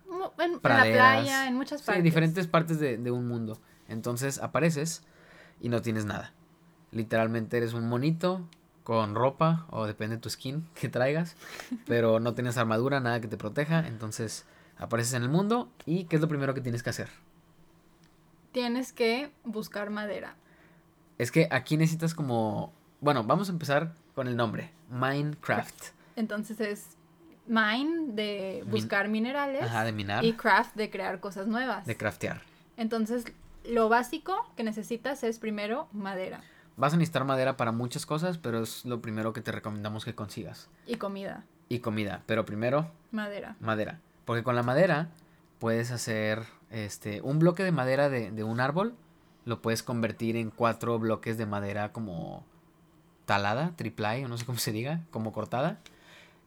En, 0.07 0.44
en 0.44 0.53
la 0.53 0.61
Praderas. 0.61 0.92
playa, 1.16 1.48
en 1.48 1.57
muchas 1.57 1.81
Sí, 1.81 1.87
partes. 1.87 2.05
diferentes 2.05 2.46
partes 2.46 2.79
de, 2.79 2.98
de 2.98 3.11
un 3.11 3.27
mundo. 3.27 3.59
Entonces 3.88 4.38
apareces 4.38 5.03
y 5.61 5.70
no 5.70 5.83
tienes 5.83 6.05
nada. 6.05 6.33
Literalmente 6.92 7.57
eres 7.57 7.72
un 7.74 7.88
monito 7.88 8.46
con 8.88 9.14
ropa 9.14 9.66
o 9.68 9.85
depende 9.85 10.16
de 10.16 10.22
tu 10.22 10.31
skin 10.31 10.66
que 10.74 10.88
traigas, 10.88 11.37
pero 11.87 12.20
no 12.20 12.33
tienes 12.33 12.57
armadura, 12.57 13.01
nada 13.01 13.20
que 13.20 13.29
te 13.29 13.37
proteja. 13.37 13.87
Entonces 13.87 14.46
apareces 14.79 15.12
en 15.12 15.24
el 15.24 15.29
mundo 15.29 15.68
y 15.85 16.05
¿qué 16.05 16.16
es 16.16 16.22
lo 16.22 16.29
primero 16.29 16.55
que 16.55 16.62
tienes 16.62 16.83
que 16.83 16.88
hacer? 16.88 17.11
Tienes 18.51 18.94
que 18.94 19.31
buscar 19.44 19.90
madera. 19.90 20.37
Es 21.18 21.31
que 21.31 21.48
aquí 21.51 21.77
necesitas 21.77 22.14
como... 22.14 22.72
Bueno, 23.03 23.24
vamos 23.24 23.51
a 23.51 23.53
empezar 23.53 23.92
con 24.14 24.27
el 24.27 24.37
nombre. 24.37 24.70
Minecraft. 24.88 25.88
Entonces 26.16 26.59
es 26.59 26.87
mine 27.46 28.14
de 28.14 28.61
Min- 28.62 28.70
buscar 28.70 29.09
minerales 29.09 29.64
Ajá, 29.64 29.85
de 29.85 29.92
minar, 29.92 30.24
y 30.24 30.33
craft 30.33 30.74
de 30.77 30.88
crear 30.88 31.20
cosas 31.20 31.46
nuevas. 31.46 31.85
de 31.85 31.94
craftear. 31.94 32.40
Entonces, 32.79 33.27
lo 33.64 33.90
básico 33.90 34.51
que 34.57 34.64
necesitas 34.64 35.22
es 35.24 35.38
primero 35.38 35.88
madera 35.92 36.40
Vas 36.79 36.95
a 36.95 36.97
necesitar 36.97 37.25
madera 37.25 37.57
para 37.57 37.73
muchas 37.73 38.07
cosas, 38.07 38.38
pero 38.38 38.62
es 38.62 38.85
lo 38.85 39.01
primero 39.03 39.33
que 39.33 39.41
te 39.43 39.53
recomendamos 39.53 40.05
que 40.05 40.14
consigas. 40.14 40.69
y 40.87 40.97
comida. 40.97 41.45
Y 41.69 41.81
comida, 41.81 42.23
pero 42.25 42.47
primero 42.47 42.91
Madera. 43.11 43.57
madera. 43.61 44.01
Porque 44.25 44.43
con 44.43 44.55
la 44.57 44.62
madera 44.62 45.11
puedes 45.59 45.91
hacer 45.91 46.45
este 46.71 47.21
un 47.21 47.38
bloque 47.38 47.62
de 47.64 47.73
madera 47.73 48.09
de, 48.09 48.31
de 48.31 48.45
un 48.45 48.61
árbol, 48.61 48.95
lo 49.45 49.61
puedes 49.61 49.83
convertir 49.83 50.37
en 50.37 50.51
cuatro 50.51 50.99
bloques 50.99 51.37
de 51.37 51.47
madera 51.47 51.93
como 51.93 52.45
talada, 53.27 53.73
triple 53.77 54.25
o 54.25 54.29
no 54.29 54.38
sé 54.38 54.47
cómo 54.47 54.59
se 54.59 54.73
diga, 54.73 55.01
como 55.11 55.33
cortada. 55.33 55.81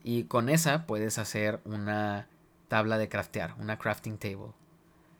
Y 0.04 0.24
con 0.24 0.50
esa 0.50 0.88
puedes 0.88 1.20
hacer 1.20 1.60
una 1.65 2.28
tabla 2.67 2.98
de 2.98 3.10
craftear, 3.10 3.54
una 3.60 3.78
crafting 3.78 4.17
table. 4.17 4.54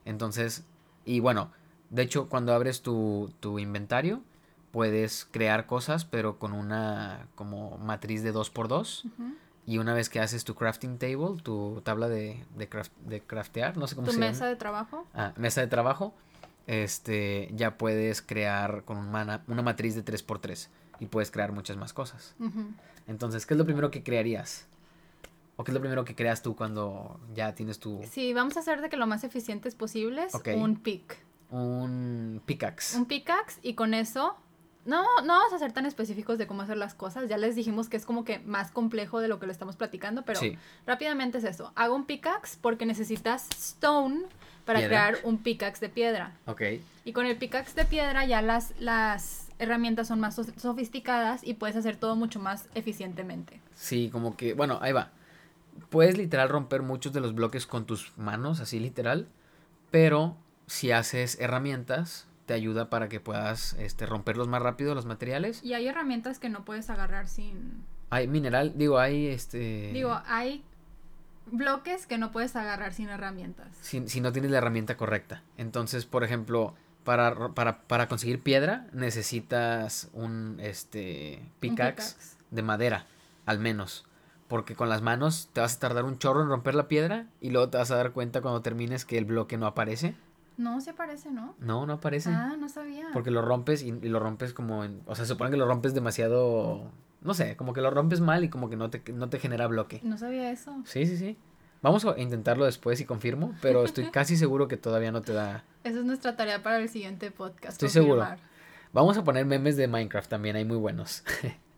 Entonces, 0.06 0.64
y 1.06 1.20
bueno, 1.20 1.52
de 1.90 2.02
hecho 2.04 2.30
cuando 2.30 2.54
abres 2.54 2.82
tu, 2.82 3.32
tu 3.40 3.60
inventario, 3.60 4.24
puedes 4.72 5.26
crear 5.32 5.66
cosas, 5.66 6.06
pero 6.06 6.40
con 6.40 6.54
una 6.54 7.28
como 7.36 7.78
matriz 7.78 8.24
de 8.24 8.34
2x2. 8.34 9.06
Ujú. 9.06 9.36
Y 9.68 9.78
una 9.78 9.94
vez 9.94 10.10
que 10.10 10.20
haces 10.20 10.44
tu 10.44 10.56
crafting 10.56 10.98
table, 10.98 11.42
tu 11.44 11.82
tabla 11.84 12.10
de, 12.10 12.44
de, 12.58 12.70
craft- 12.70 12.96
de 13.06 13.22
craftear, 13.22 13.78
no 13.78 13.86
sé 13.88 13.96
cómo 13.96 14.08
Tu 14.08 14.14
se 14.14 14.20
mesa 14.20 14.40
llama. 14.40 14.50
de 14.50 14.56
trabajo. 14.56 15.08
Ah, 15.14 15.34
mesa 15.38 15.62
de 15.62 15.68
trabajo. 15.68 16.14
Este, 16.68 17.50
ya 17.54 17.78
puedes 17.78 18.22
crear 18.22 18.84
con 18.86 18.98
un 18.98 19.12
mana- 19.12 19.44
una 19.48 19.62
matriz 19.62 19.94
de 19.96 20.04
3x3 20.04 20.70
y 21.00 21.06
puedes 21.08 21.32
crear 21.32 21.52
muchas 21.52 21.78
más 21.78 21.94
cosas. 21.94 22.36
Entonces, 23.08 23.46
¿qué 23.46 23.54
es 23.54 23.58
lo 23.58 23.66
primero 23.66 23.92
que 23.92 24.04
crearías? 24.04 24.68
¿O 25.58 25.64
qué 25.64 25.72
es 25.72 25.74
lo 25.76 25.82
primero 25.82 26.06
que 26.06 26.16
creas 26.16 26.42
tú 26.42 26.56
cuando 26.56 27.20
ya 27.36 27.54
tienes 27.54 27.78
tu 27.80 28.02
Sí, 28.10 28.34
vamos 28.34 28.58
a 28.58 28.62
hacer 28.62 28.82
de 28.82 28.90
que 28.90 28.98
lo 28.98 29.06
más 29.06 29.24
eficientes 29.24 29.76
posibles 29.76 30.34
Ok. 30.34 30.50
un 30.56 30.78
pick. 30.78 31.18
un 31.52 32.42
pickaxe? 32.46 32.98
Un 32.98 33.06
pickaxe 33.06 33.60
y 33.62 33.74
con 33.76 33.94
eso 33.94 34.38
no, 34.86 35.04
no 35.24 35.34
vamos 35.34 35.54
a 35.54 35.60
ser 35.60 35.72
tan 35.72 35.86
específicos 35.86 36.38
de 36.38 36.48
cómo 36.48 36.62
hacer 36.64 36.78
las 36.78 36.94
cosas. 36.94 37.30
Ya 37.30 37.38
les 37.38 37.56
dijimos 37.56 37.88
que 37.90 37.98
es 37.98 38.06
como 38.06 38.24
que 38.24 38.40
más 38.40 38.72
complejo 38.72 39.20
de 39.20 39.28
lo 39.28 39.40
que 39.40 39.46
lo 39.46 39.52
estamos 39.52 39.76
platicando, 39.76 40.24
pero 40.24 40.40
Sí, 40.40 40.58
rápidamente 40.88 41.38
es 41.38 41.44
eso. 41.44 41.72
Hago 41.76 41.96
un 41.96 42.06
pickaxe 42.06 42.58
porque 42.62 42.86
necesitas 42.86 43.48
stone 43.58 44.24
para 44.66 44.80
Piedra. 44.80 45.10
crear 45.12 45.26
un 45.26 45.38
pickaxe 45.40 45.80
de 45.82 45.90
piedra. 45.90 46.34
ok. 46.46 46.62
Y 47.06 47.14
con 47.14 47.26
el 47.26 47.36
pickaxe 47.38 47.74
de 47.76 47.86
piedra 47.86 48.26
ya 48.26 48.42
las, 48.42 48.74
las 48.80 49.48
herramientas 49.60 50.08
son 50.08 50.20
más 50.20 50.36
sofisticadas 50.58 51.44
y 51.44 51.56
puedes 51.56 51.76
hacer 51.76 51.96
todo 51.96 52.16
mucho 52.16 52.40
más 52.40 52.68
eficientemente. 52.76 53.60
Sí, 53.76 54.10
como 54.12 54.36
que, 54.38 54.54
bueno, 54.54 54.80
ahí 54.82 54.92
va. 54.94 55.10
Puedes 55.90 56.18
literal 56.18 56.50
romper 56.50 56.82
muchos 56.82 57.14
de 57.14 57.22
los 57.22 57.34
bloques 57.34 57.66
con 57.66 57.86
tus 57.86 58.12
manos, 58.18 58.60
así 58.60 58.80
literal, 58.80 59.28
pero 59.90 60.36
si 60.68 60.92
haces 60.92 61.40
herramientas, 61.40 62.28
te 62.52 62.56
ayuda 62.56 62.90
para 62.90 63.08
que 63.08 63.22
puedas 63.22 63.78
este, 63.80 64.06
romperlos 64.06 64.50
más 64.50 64.62
rápido 64.62 64.94
los 64.94 65.06
materiales. 65.06 65.64
Y 65.64 65.74
hay 65.74 65.88
herramientas 65.88 66.38
que 66.38 66.50
no 66.50 66.66
puedes 66.66 66.90
agarrar 66.90 67.30
sin... 67.30 67.86
Hay 68.10 68.28
mineral, 68.28 68.74
digo, 68.76 69.00
hay 69.00 69.28
este... 69.28 69.92
Digo, 69.94 70.22
hay 70.26 70.66
bloques 71.46 72.08
que 72.08 72.18
no 72.18 72.34
puedes 72.34 72.58
agarrar 72.58 72.94
sin 72.94 73.08
herramientas. 73.08 73.70
Si, 73.80 74.06
si 74.10 74.20
no 74.20 74.34
tienes 74.34 74.52
la 74.52 74.58
herramienta 74.58 74.98
correcta. 74.98 75.44
Entonces, 75.56 76.06
por 76.06 76.26
ejemplo, 76.26 76.76
para, 77.06 77.54
para, 77.54 77.84
para 77.84 78.10
conseguir 78.10 78.44
piedra 78.44 78.86
necesitas 78.92 80.10
un 80.12 80.58
este 80.60 81.42
pickaxe 81.62 82.16
pickaxe. 82.16 82.38
de 82.52 82.64
madera, 82.64 83.06
al 83.46 83.60
menos. 83.60 84.04
Porque 84.50 84.76
con 84.76 84.90
las 84.90 85.02
manos 85.02 85.48
te 85.54 85.62
vas 85.62 85.78
a 85.78 85.80
tardar 85.80 86.04
un 86.04 86.20
chorro 86.20 86.42
en 86.42 86.50
romper 86.50 86.76
la 86.76 86.90
piedra 86.90 87.28
y 87.40 87.52
luego 87.52 87.70
te 87.70 87.78
vas 87.78 87.92
a 87.92 87.96
dar 87.96 88.12
cuenta 88.12 88.42
cuando 88.42 88.62
termines 88.62 89.06
que 89.06 89.18
el 89.18 89.24
bloque 89.24 89.58
no 89.58 89.68
aparece. 89.68 90.16
No, 90.62 90.80
se 90.80 90.94
parece, 90.94 91.32
¿no? 91.32 91.56
No, 91.60 91.86
no 91.86 91.94
aparece. 91.94 92.30
Ah, 92.30 92.56
no 92.58 92.70
sabía. 92.70 93.08
Porque 93.14 93.32
lo 93.32 93.42
rompes 93.42 93.82
y, 93.82 93.90
y 93.90 94.10
lo 94.10 94.20
rompes 94.20 94.54
como 94.54 94.84
en... 94.84 95.02
O 95.06 95.16
sea, 95.16 95.26
se 95.26 95.30
supone 95.30 95.50
que 95.52 95.58
lo 95.58 95.66
rompes 95.66 95.94
demasiado... 95.94 96.92
No 97.22 97.34
sé, 97.34 97.56
como 97.56 97.74
que 97.74 97.82
lo 97.82 97.90
rompes 97.90 98.20
mal 98.20 98.44
y 98.44 98.50
como 98.50 98.70
que 98.70 98.76
no 98.76 98.90
te, 98.90 99.02
no 99.14 99.30
te 99.30 99.40
genera 99.40 99.68
bloque. 99.68 100.00
No 100.04 100.18
sabía 100.18 100.52
eso. 100.52 100.76
Sí, 100.86 101.06
sí, 101.06 101.18
sí. 101.18 101.38
Vamos 101.82 102.06
a 102.06 102.20
intentarlo 102.20 102.66
después 102.66 103.00
y 103.02 103.06
confirmo, 103.06 103.54
pero 103.62 103.84
estoy 103.84 104.06
casi 104.12 104.38
seguro 104.38 104.68
que 104.68 104.78
todavía 104.78 105.12
no 105.12 105.22
te 105.22 105.34
da... 105.34 105.64
Esa 105.84 106.00
es 106.00 106.06
nuestra 106.06 106.36
tarea 106.36 106.62
para 106.62 106.78
el 106.78 106.90
siguiente 106.90 107.32
podcast. 107.32 107.74
Estoy 107.74 107.90
seguro. 107.90 108.28
Vamos 108.94 109.18
a 109.18 109.24
poner 109.24 109.46
memes 109.46 109.78
de 109.78 109.88
Minecraft 109.88 110.30
también, 110.30 110.56
hay 110.56 110.66
muy 110.66 110.78
buenos. 110.78 111.24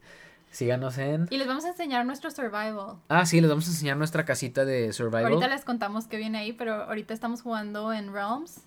Síganos 0.53 0.97
en... 0.99 1.27
Y 1.31 1.37
les 1.37 1.47
vamos 1.47 1.65
a 1.65 1.69
enseñar 1.69 2.05
nuestro 2.05 2.29
survival. 2.29 2.97
Ah, 3.09 3.25
sí, 3.25 3.41
les 3.41 3.49
vamos 3.49 3.65
a 3.67 3.71
enseñar 3.71 3.97
nuestra 3.97 4.23
casita 4.23 4.65
de 4.65 4.93
Survival. 4.93 5.25
Ahorita 5.25 5.47
les 5.47 5.65
contamos 5.65 6.05
qué 6.05 6.17
viene 6.17 6.37
ahí, 6.37 6.53
pero 6.53 6.83
ahorita 6.83 7.11
estamos 7.11 7.41
jugando 7.41 7.91
en 7.91 8.13
Realms, 8.13 8.61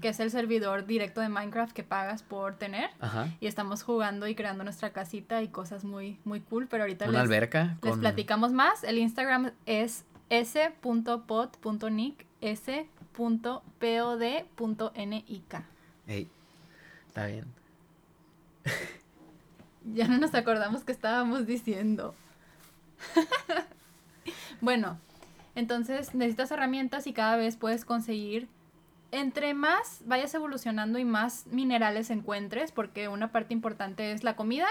que 0.00 0.08
es 0.08 0.18
el 0.18 0.32
servidor 0.32 0.84
directo 0.84 1.20
de 1.20 1.28
Minecraft 1.28 1.72
que 1.72 1.84
pagas 1.84 2.24
por 2.24 2.56
tener. 2.56 2.90
Ajá. 2.98 3.28
Y 3.38 3.46
estamos 3.46 3.84
jugando 3.84 4.26
y 4.26 4.34
creando 4.34 4.64
nuestra 4.64 4.92
casita 4.92 5.40
y 5.40 5.46
cosas 5.46 5.84
muy, 5.84 6.18
muy 6.24 6.40
cool, 6.40 6.66
pero 6.66 6.82
ahorita 6.82 7.04
Una 7.04 7.18
les, 7.18 7.30
alberca 7.30 7.78
les 7.82 7.92
con... 7.92 8.00
platicamos 8.00 8.50
más. 8.52 8.82
El 8.82 8.98
Instagram 8.98 9.52
es 9.64 10.04
s.pod.nick, 10.30 12.26
s.pod.nik. 12.40 12.88
Ey, 16.08 16.28
está 17.06 17.26
bien. 17.26 17.44
Ya 19.94 20.08
no 20.08 20.18
nos 20.18 20.34
acordamos 20.34 20.84
que 20.84 20.92
estábamos 20.92 21.46
diciendo. 21.46 22.14
bueno, 24.60 24.98
entonces 25.54 26.14
necesitas 26.14 26.50
herramientas 26.50 27.06
y 27.06 27.12
cada 27.12 27.36
vez 27.36 27.56
puedes 27.56 27.84
conseguir. 27.84 28.48
Entre 29.10 29.54
más 29.54 30.02
vayas 30.04 30.34
evolucionando 30.34 30.98
y 30.98 31.04
más 31.04 31.46
minerales 31.46 32.10
encuentres, 32.10 32.72
porque 32.72 33.08
una 33.08 33.32
parte 33.32 33.54
importante 33.54 34.12
es 34.12 34.22
la 34.22 34.36
comida 34.36 34.66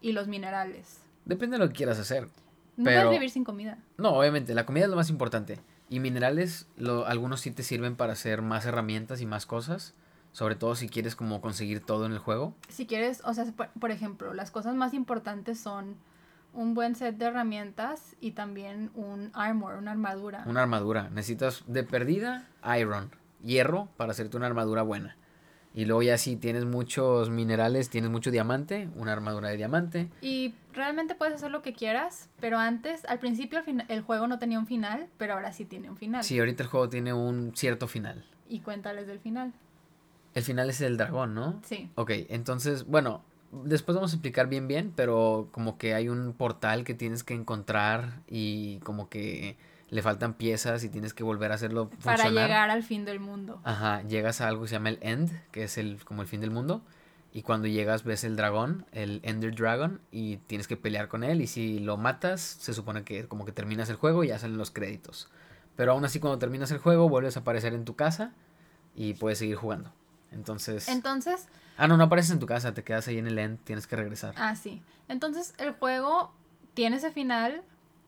y 0.00 0.12
los 0.12 0.28
minerales. 0.28 1.00
Depende 1.24 1.58
de 1.58 1.64
lo 1.64 1.68
que 1.68 1.76
quieras 1.76 1.98
hacer. 1.98 2.28
No 2.76 2.84
Pero- 2.84 3.02
puedes 3.02 3.18
vivir 3.18 3.30
sin 3.30 3.44
comida. 3.44 3.78
No, 3.98 4.10
obviamente, 4.10 4.54
la 4.54 4.66
comida 4.66 4.84
es 4.84 4.90
lo 4.90 4.96
más 4.96 5.10
importante. 5.10 5.58
Y 5.88 6.00
minerales, 6.00 6.66
lo, 6.76 7.06
algunos 7.06 7.40
sí 7.40 7.50
te 7.50 7.62
sirven 7.62 7.96
para 7.96 8.14
hacer 8.14 8.40
más 8.40 8.64
herramientas 8.64 9.20
y 9.20 9.26
más 9.26 9.44
cosas. 9.46 9.94
Sobre 10.32 10.56
todo 10.56 10.74
si 10.74 10.88
quieres 10.88 11.14
como 11.14 11.40
conseguir 11.40 11.80
todo 11.80 12.06
en 12.06 12.12
el 12.12 12.18
juego. 12.18 12.54
Si 12.68 12.86
quieres, 12.86 13.22
o 13.24 13.34
sea, 13.34 13.44
por, 13.44 13.68
por 13.68 13.90
ejemplo, 13.90 14.32
las 14.32 14.50
cosas 14.50 14.74
más 14.74 14.94
importantes 14.94 15.60
son 15.60 15.96
un 16.54 16.74
buen 16.74 16.94
set 16.94 17.16
de 17.16 17.26
herramientas 17.26 18.16
y 18.20 18.32
también 18.32 18.90
un 18.94 19.30
armor, 19.34 19.74
una 19.74 19.92
armadura. 19.92 20.44
Una 20.46 20.62
armadura. 20.62 21.08
Necesitas 21.10 21.64
de 21.66 21.82
perdida 21.82 22.48
iron, 22.78 23.10
hierro 23.42 23.88
para 23.96 24.12
hacerte 24.12 24.36
una 24.36 24.46
armadura 24.46 24.82
buena. 24.82 25.16
Y 25.74 25.86
luego 25.86 26.02
ya 26.02 26.18
si 26.18 26.36
tienes 26.36 26.66
muchos 26.66 27.30
minerales, 27.30 27.88
tienes 27.88 28.10
mucho 28.10 28.30
diamante, 28.30 28.90
una 28.94 29.12
armadura 29.12 29.48
de 29.48 29.56
diamante. 29.56 30.10
Y 30.20 30.54
realmente 30.74 31.14
puedes 31.14 31.34
hacer 31.34 31.50
lo 31.50 31.62
que 31.62 31.72
quieras, 31.72 32.28
pero 32.40 32.58
antes, 32.58 33.06
al 33.06 33.18
principio 33.18 33.62
el, 33.66 33.84
el 33.88 34.02
juego 34.02 34.26
no 34.26 34.38
tenía 34.38 34.58
un 34.58 34.66
final, 34.66 35.08
pero 35.16 35.32
ahora 35.32 35.52
sí 35.52 35.64
tiene 35.64 35.88
un 35.88 35.96
final. 35.96 36.22
Sí, 36.24 36.38
ahorita 36.38 36.64
el 36.64 36.68
juego 36.68 36.90
tiene 36.90 37.14
un 37.14 37.52
cierto 37.56 37.88
final. 37.88 38.22
Y 38.50 38.60
cuéntales 38.60 39.06
del 39.06 39.18
final. 39.18 39.54
El 40.34 40.42
final 40.42 40.70
es 40.70 40.80
el 40.80 40.96
dragón, 40.96 41.34
¿no? 41.34 41.60
Sí. 41.64 41.90
Ok, 41.94 42.10
entonces, 42.28 42.86
bueno, 42.86 43.22
después 43.52 43.94
vamos 43.94 44.12
a 44.12 44.16
explicar 44.16 44.48
bien 44.48 44.66
bien, 44.66 44.92
pero 44.96 45.48
como 45.52 45.78
que 45.78 45.94
hay 45.94 46.08
un 46.08 46.32
portal 46.32 46.84
que 46.84 46.94
tienes 46.94 47.22
que 47.22 47.34
encontrar 47.34 48.20
y 48.26 48.78
como 48.78 49.08
que 49.08 49.56
le 49.90 50.00
faltan 50.00 50.32
piezas 50.32 50.84
y 50.84 50.88
tienes 50.88 51.12
que 51.12 51.22
volver 51.22 51.52
a 51.52 51.56
hacerlo 51.56 51.90
funcionar. 51.90 52.18
Para 52.18 52.30
llegar 52.30 52.70
al 52.70 52.82
fin 52.82 53.04
del 53.04 53.20
mundo. 53.20 53.60
Ajá, 53.62 54.02
llegas 54.02 54.40
a 54.40 54.48
algo 54.48 54.62
que 54.62 54.68
se 54.68 54.76
llama 54.76 54.88
el 54.88 54.98
End, 55.02 55.30
que 55.50 55.64
es 55.64 55.76
el 55.76 56.02
como 56.04 56.22
el 56.22 56.28
fin 56.28 56.40
del 56.40 56.50
mundo. 56.50 56.80
Y 57.34 57.42
cuando 57.42 57.66
llegas 57.66 58.04
ves 58.04 58.24
el 58.24 58.36
dragón, 58.36 58.86
el 58.92 59.20
Ender 59.22 59.54
Dragon, 59.54 60.00
y 60.10 60.36
tienes 60.36 60.66
que 60.66 60.76
pelear 60.76 61.08
con 61.08 61.24
él. 61.24 61.42
Y 61.42 61.46
si 61.46 61.78
lo 61.78 61.96
matas, 61.98 62.40
se 62.40 62.72
supone 62.74 63.04
que 63.04 63.26
como 63.26 63.44
que 63.44 63.52
terminas 63.52 63.90
el 63.90 63.96
juego 63.96 64.24
y 64.24 64.28
ya 64.28 64.38
salen 64.38 64.58
los 64.58 64.70
créditos. 64.70 65.28
Pero 65.76 65.92
aún 65.92 66.04
así 66.04 66.20
cuando 66.20 66.38
terminas 66.38 66.70
el 66.70 66.78
juego, 66.78 67.08
vuelves 67.08 67.36
a 67.36 67.40
aparecer 67.40 67.74
en 67.74 67.84
tu 67.84 67.96
casa 67.96 68.32
y 68.94 69.14
puedes 69.14 69.38
seguir 69.38 69.56
jugando. 69.56 69.92
Entonces... 70.32 70.88
Entonces, 70.88 71.48
Ah, 71.78 71.88
no, 71.88 71.96
no 71.96 72.04
apareces 72.04 72.30
en 72.32 72.38
tu 72.38 72.46
casa, 72.46 72.74
te 72.74 72.84
quedas 72.84 73.08
ahí 73.08 73.18
en 73.18 73.26
el 73.26 73.38
end, 73.38 73.58
tienes 73.64 73.86
que 73.86 73.96
regresar. 73.96 74.34
ah, 74.36 74.54
sí. 74.54 74.82
Entonces, 75.08 75.54
el 75.58 75.72
juego 75.72 76.32
tiene 76.74 76.96
ese 76.96 77.10
final, 77.10 77.62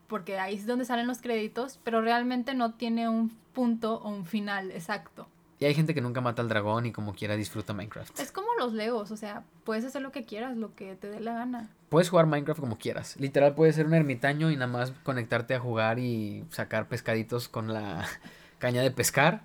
porque 0.06 0.38
ahí 0.38 0.54
es 0.56 0.66
donde 0.66 0.84
salen 0.84 1.06
los 1.06 1.20
créditos, 1.22 1.80
pero 1.82 2.02
realmente 2.02 2.54
no 2.54 2.74
tiene 2.74 3.08
un 3.08 3.30
punto 3.54 4.00
o 4.02 4.10
un 4.10 4.26
final 4.26 4.70
exacto. 4.70 5.26
Y 5.60 5.64
hay 5.64 5.74
gente 5.74 5.94
que 5.94 6.00
nunca 6.02 6.20
mata 6.20 6.42
al 6.42 6.48
dragón 6.48 6.84
y 6.84 6.92
como 6.92 7.14
quiera 7.14 7.36
disfruta 7.36 7.72
Minecraft. 7.72 8.18
Es 8.20 8.32
como 8.32 8.48
los 8.58 8.74
Legos, 8.74 9.10
o 9.10 9.16
sea, 9.16 9.44
puedes 9.64 9.84
hacer 9.84 10.02
lo 10.02 10.12
que 10.12 10.24
quieras, 10.24 10.56
lo 10.58 10.74
que 10.74 10.94
te 10.96 11.08
dé 11.08 11.20
la 11.20 11.32
gana. 11.32 11.70
Puedes 11.88 12.10
jugar 12.10 12.26
Minecraft 12.26 12.60
como 12.60 12.76
quieras. 12.76 13.16
Literal 13.18 13.54
puedes 13.54 13.76
ser 13.76 13.86
un 13.86 13.94
ermitaño 13.94 14.50
y 14.50 14.56
nada 14.56 14.66
más 14.70 14.92
conectarte 15.04 15.54
a 15.54 15.60
jugar 15.60 15.98
y 15.98 16.44
sacar 16.50 16.86
pescaditos 16.88 17.48
con 17.48 17.72
la 17.72 18.04
caña 18.58 18.82
de 18.82 18.90
pescar. 18.90 19.42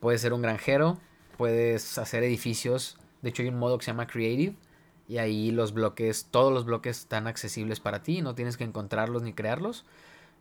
Puedes 0.00 0.20
ser 0.20 0.32
un 0.34 0.42
granjero, 0.42 0.98
puedes 1.36 1.98
hacer 1.98 2.22
edificios. 2.22 2.96
De 3.22 3.30
hecho 3.30 3.42
hay 3.42 3.48
un 3.48 3.58
modo 3.58 3.78
que 3.78 3.84
se 3.84 3.90
llama 3.90 4.06
Creative 4.06 4.54
y 5.08 5.18
ahí 5.18 5.50
los 5.50 5.72
bloques, 5.72 6.28
todos 6.30 6.52
los 6.52 6.64
bloques 6.64 7.00
están 7.00 7.26
accesibles 7.26 7.80
para 7.80 8.02
ti, 8.02 8.22
no 8.22 8.34
tienes 8.34 8.56
que 8.56 8.64
encontrarlos 8.64 9.22
ni 9.22 9.32
crearlos. 9.32 9.84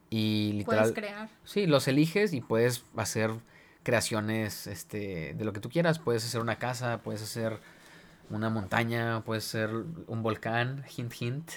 Y 0.10 0.54
literal 0.54 0.92
Puedes 0.92 0.96
crear. 0.96 1.30
Sí, 1.44 1.66
los 1.66 1.88
eliges 1.88 2.34
y 2.34 2.42
puedes 2.42 2.86
hacer 2.96 3.32
creaciones 3.84 4.68
este, 4.68 5.34
de 5.34 5.46
lo 5.46 5.54
que 5.54 5.60
tú 5.60 5.70
quieras. 5.70 6.00
Puedes 6.00 6.24
hacer 6.24 6.40
una 6.40 6.60
casa, 6.60 7.02
puedes 7.04 7.22
hacer 7.24 7.60
una 8.30 8.50
montaña, 8.50 9.24
puedes 9.26 9.46
hacer 9.48 9.70
un 10.08 10.24
volcán, 10.24 10.86
hint, 10.96 11.14
hint. 11.20 11.52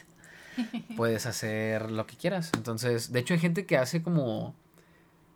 Puedes 0.96 1.26
hacer 1.26 1.90
lo 1.90 2.06
que 2.06 2.16
quieras. 2.16 2.50
Entonces, 2.56 3.12
de 3.12 3.20
hecho 3.20 3.34
hay 3.34 3.40
gente 3.40 3.66
que 3.66 3.76
hace 3.76 4.02
como, 4.02 4.54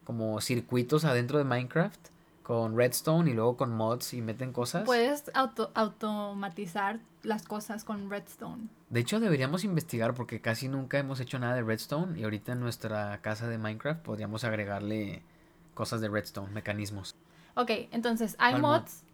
como 0.04 0.40
circuitos 0.40 1.04
adentro 1.04 1.36
de 1.36 1.44
Minecraft 1.44 2.09
con 2.50 2.76
redstone 2.76 3.30
y 3.30 3.34
luego 3.34 3.56
con 3.56 3.72
mods 3.72 4.12
y 4.12 4.22
meten 4.22 4.52
cosas. 4.52 4.82
Puedes 4.84 5.30
auto- 5.34 5.70
automatizar 5.72 6.98
las 7.22 7.44
cosas 7.44 7.84
con 7.84 8.10
redstone. 8.10 8.66
De 8.88 8.98
hecho, 8.98 9.20
deberíamos 9.20 9.62
investigar 9.62 10.14
porque 10.14 10.40
casi 10.40 10.66
nunca 10.66 10.98
hemos 10.98 11.20
hecho 11.20 11.38
nada 11.38 11.54
de 11.54 11.62
redstone 11.62 12.18
y 12.18 12.24
ahorita 12.24 12.50
en 12.50 12.58
nuestra 12.60 13.20
casa 13.22 13.46
de 13.46 13.56
Minecraft 13.56 14.02
podríamos 14.02 14.42
agregarle 14.42 15.22
cosas 15.74 16.00
de 16.00 16.08
redstone, 16.08 16.50
mecanismos. 16.50 17.14
Ok, 17.54 17.70
entonces 17.92 18.34
hay 18.40 18.60
mods, 18.60 19.04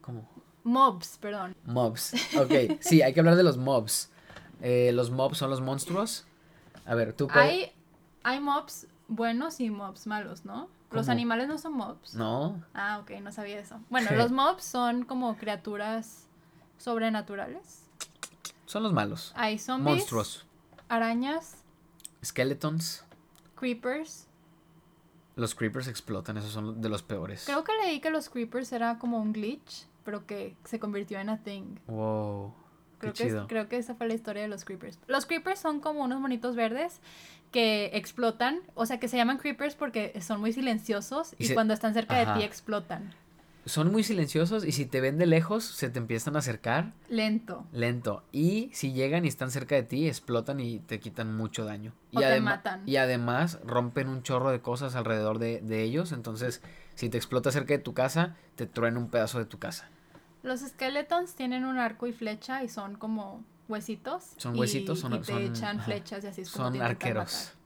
¿Cómo? 0.00 0.28
mobs, 0.64 1.16
perdón. 1.18 1.54
Mobs. 1.66 2.12
Ok, 2.40 2.80
sí, 2.80 3.02
hay 3.02 3.14
que 3.14 3.20
hablar 3.20 3.36
de 3.36 3.44
los 3.44 3.56
mobs. 3.56 4.10
Eh, 4.62 4.90
los 4.94 5.12
mobs 5.12 5.38
son 5.38 5.48
los 5.48 5.60
monstruos. 5.60 6.26
A 6.86 6.96
ver, 6.96 7.12
tú. 7.12 7.28
Hay, 7.30 7.70
hay 8.24 8.40
mobs 8.40 8.88
buenos 9.06 9.60
y 9.60 9.70
mobs 9.70 10.08
malos, 10.08 10.44
¿no? 10.44 10.68
Los 10.90 11.08
animales 11.08 11.46
no 11.48 11.56
son 11.58 11.74
mobs. 11.74 12.14
No, 12.14 12.62
Ah, 12.74 12.98
ok, 13.02 13.12
no 13.22 13.30
sabía 13.32 13.58
eso. 13.60 13.80
Bueno, 13.90 14.10
los 14.12 14.32
mobs 14.32 14.64
son 14.64 15.04
como 15.04 15.36
criaturas 15.36 16.26
sobrenaturales. 16.78 17.86
son 18.66 18.82
los 18.82 18.92
malos. 18.92 19.32
Hay 19.36 19.58
zombies, 19.58 19.96
Monstruos. 19.98 20.46
arañas, 20.88 21.56
Skeletons. 22.24 23.04
creepers. 23.54 24.26
Los 25.36 25.54
creepers 25.54 25.86
explotan, 25.88 26.36
esos 26.36 26.50
son 26.52 26.80
de 26.80 26.88
los 26.88 27.02
peores. 27.02 27.44
Creo 27.46 27.64
que 27.64 27.72
leí 27.84 28.00
que 28.00 28.10
los 28.10 28.28
creepers 28.28 28.72
era 28.72 28.98
como 28.98 29.18
un 29.20 29.32
glitch, 29.32 29.86
pero 30.04 30.26
que 30.26 30.56
se 30.64 30.78
convirtió 30.80 31.18
en 31.18 31.30
a 31.30 31.38
thing. 31.42 31.76
Wow, 31.86 32.52
qué 33.00 33.10
Creo 33.10 33.12
que, 33.14 33.24
chido. 33.24 33.46
creo 33.48 33.68
que 33.68 33.76
esa 33.78 33.94
fue 33.96 34.06
la 34.06 34.14
historia 34.14 34.42
de 34.42 34.48
los 34.48 34.64
creepers. 34.64 34.98
Los 35.08 35.26
creepers 35.26 35.58
son 35.58 35.80
como 35.80 36.04
unos 36.04 36.20
monitos 36.20 36.54
verdes 36.54 37.00
que 37.50 37.90
explotan, 37.94 38.60
o 38.74 38.86
sea 38.86 39.00
que 39.00 39.08
se 39.08 39.16
llaman 39.16 39.38
creepers 39.38 39.74
porque 39.74 40.12
son 40.20 40.38
muy 40.40 40.52
silenciosos 40.52 41.34
y, 41.38 41.44
Y 41.44 41.46
se- 41.48 41.54
cuando 41.54 41.74
están 41.74 41.94
cerca 41.94 42.16
de 42.16 42.38
ti 42.38 42.44
explotan. 42.44 43.12
Son 43.66 43.92
muy 43.92 44.02
silenciosos 44.04 44.64
y 44.64 44.72
si 44.72 44.86
te 44.86 45.02
ven 45.02 45.18
de 45.18 45.26
lejos, 45.26 45.64
se 45.64 45.90
te 45.90 45.98
empiezan 45.98 46.34
a 46.34 46.38
acercar 46.38 46.92
Lento. 47.10 47.66
lento. 47.72 48.22
Y 48.32 48.70
si 48.72 48.92
llegan 48.94 49.24
y 49.26 49.28
están 49.28 49.50
cerca 49.50 49.74
de 49.74 49.82
ti, 49.82 50.08
explotan 50.08 50.60
y 50.60 50.78
te 50.78 50.98
quitan 50.98 51.36
mucho 51.36 51.64
daño. 51.66 51.92
O 52.14 52.20
y, 52.20 52.24
te 52.24 52.40
matan. 52.40 52.82
y 52.86 52.96
además 52.96 53.58
rompen 53.64 54.08
un 54.08 54.22
chorro 54.22 54.50
de 54.50 54.60
cosas 54.60 54.94
alrededor 54.96 55.38
de, 55.38 55.60
de 55.60 55.82
ellos. 55.82 56.12
Entonces, 56.12 56.62
si 56.94 57.10
te 57.10 57.18
explota 57.18 57.52
cerca 57.52 57.74
de 57.74 57.80
tu 57.80 57.92
casa, 57.92 58.34
te 58.54 58.66
truena 58.66 58.98
un 58.98 59.10
pedazo 59.10 59.38
de 59.38 59.44
tu 59.44 59.58
casa. 59.58 59.90
Los 60.42 60.60
skeletons 60.60 61.34
tienen 61.34 61.64
un 61.64 61.78
arco 61.78 62.06
y 62.06 62.12
flecha 62.12 62.62
y 62.64 62.68
son 62.68 62.96
como 62.96 63.44
huesitos. 63.68 64.32
Son 64.36 64.56
y- 64.56 64.60
huesitos, 64.60 64.98
son- 65.00 65.14
y 65.14 65.18
te 65.18 65.24
son- 65.32 65.42
echan 65.42 65.76
ajá. 65.76 65.84
flechas 65.86 66.24
y 66.24 66.26
así 66.28 66.40
es 66.42 66.50
como 66.50 66.66
Son 66.66 66.72
te 66.74 66.82
arqueros. 66.82 67.24
matar. 67.24 67.60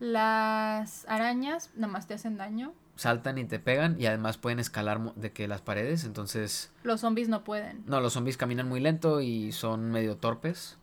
Las 0.00 1.04
arañas 1.08 1.70
nomás 1.74 2.06
te 2.06 2.14
hacen 2.14 2.36
daño. 2.36 2.72
Saltan 2.96 3.38
y 3.38 3.44
te 3.44 3.58
pegan 3.60 4.00
y 4.00 4.06
además 4.06 4.38
pueden 4.38 4.58
escalar 4.58 5.14
de 5.14 5.32
que 5.32 5.46
las 5.48 5.60
paredes, 5.60 6.04
entonces... 6.04 6.72
Los 6.82 7.00
zombies 7.00 7.28
no 7.28 7.44
pueden, 7.44 7.82
No, 7.86 8.00
los 8.00 8.12
zombies 8.14 8.36
caminan 8.36 8.68
muy 8.68 8.80
lento 8.80 9.20
y 9.20 9.52
son 9.52 9.90
medio 9.90 10.16
torpes. 10.16 10.76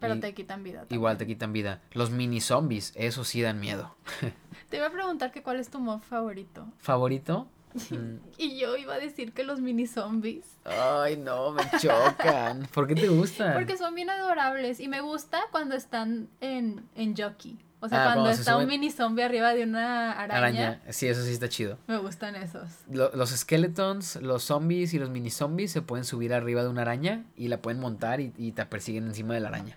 pero 0.00 0.14
Y 0.16 0.20
te 0.20 0.34
quitan 0.34 0.62
vida. 0.62 0.84
Igual 0.90 1.16
te 1.16 1.26
quitan 1.26 1.52
vida. 1.54 1.80
Los 1.92 2.10
mini 2.10 2.40
zombies, 2.42 2.92
eso 2.96 3.24
sí 3.24 3.40
dan 3.40 3.60
miedo. 3.60 3.94
Te 4.70 4.76
iba 4.78 4.86
a 4.88 4.90
preguntar 4.90 5.30
que 5.30 5.42
cuál 5.42 5.58
es 5.60 5.70
tu 5.70 5.78
mob 5.78 6.02
favorito. 6.02 6.66
¿Favorito? 6.78 7.46
Mm, 7.90 8.18
Y 8.38 8.58
yo 8.58 8.76
iba 8.76 8.94
a 8.94 8.98
decir 8.98 9.32
que 9.32 9.42
los 9.44 9.60
mini 9.60 9.86
zombies. 9.86 10.44
Ay, 10.64 11.16
no, 11.16 11.50
me 11.52 11.62
chocan. 11.80 12.66
¿Por 12.72 12.86
qué 12.86 12.94
te 12.94 13.08
gustan? 13.08 13.54
Porque 13.54 13.76
son 13.76 13.94
bien 13.94 14.10
adorables. 14.10 14.78
Y 14.80 14.88
me 14.88 15.00
gusta 15.00 15.40
cuando 15.50 15.74
están 15.74 16.28
en, 16.40 16.84
en 16.94 17.16
jockey. 17.16 17.58
O 17.80 17.88
sea, 17.88 17.98
Ah, 17.98 18.04
cuando 18.04 18.22
cuando 18.22 18.34
se 18.36 18.40
está 18.42 18.56
un 18.56 18.66
mini 18.66 18.90
zombie 18.90 19.22
arriba 19.24 19.52
de 19.54 19.64
una 19.64 20.12
araña. 20.12 20.38
Araña. 20.68 20.80
Sí, 20.90 21.06
eso 21.08 21.22
sí 21.22 21.32
está 21.32 21.48
chido. 21.50 21.76
Me 21.86 21.98
gustan 21.98 22.34
esos. 22.36 22.68
Lo- 22.90 23.10
los 23.14 23.30
skeletons, 23.30 24.16
los 24.22 24.42
zombies 24.44 24.94
y 24.94 24.98
los 24.98 25.10
mini 25.10 25.30
zombies 25.30 25.70
se 25.72 25.82
pueden 25.82 26.04
subir 26.06 26.32
arriba 26.32 26.62
de 26.62 26.68
una 26.70 26.82
araña 26.82 27.24
y 27.36 27.48
la 27.48 27.60
pueden 27.60 27.80
montar 27.80 28.20
y, 28.20 28.32
y 28.38 28.52
te 28.52 28.64
persiguen 28.66 29.04
encima 29.08 29.34
de 29.34 29.40
la 29.40 29.48
araña. 29.48 29.76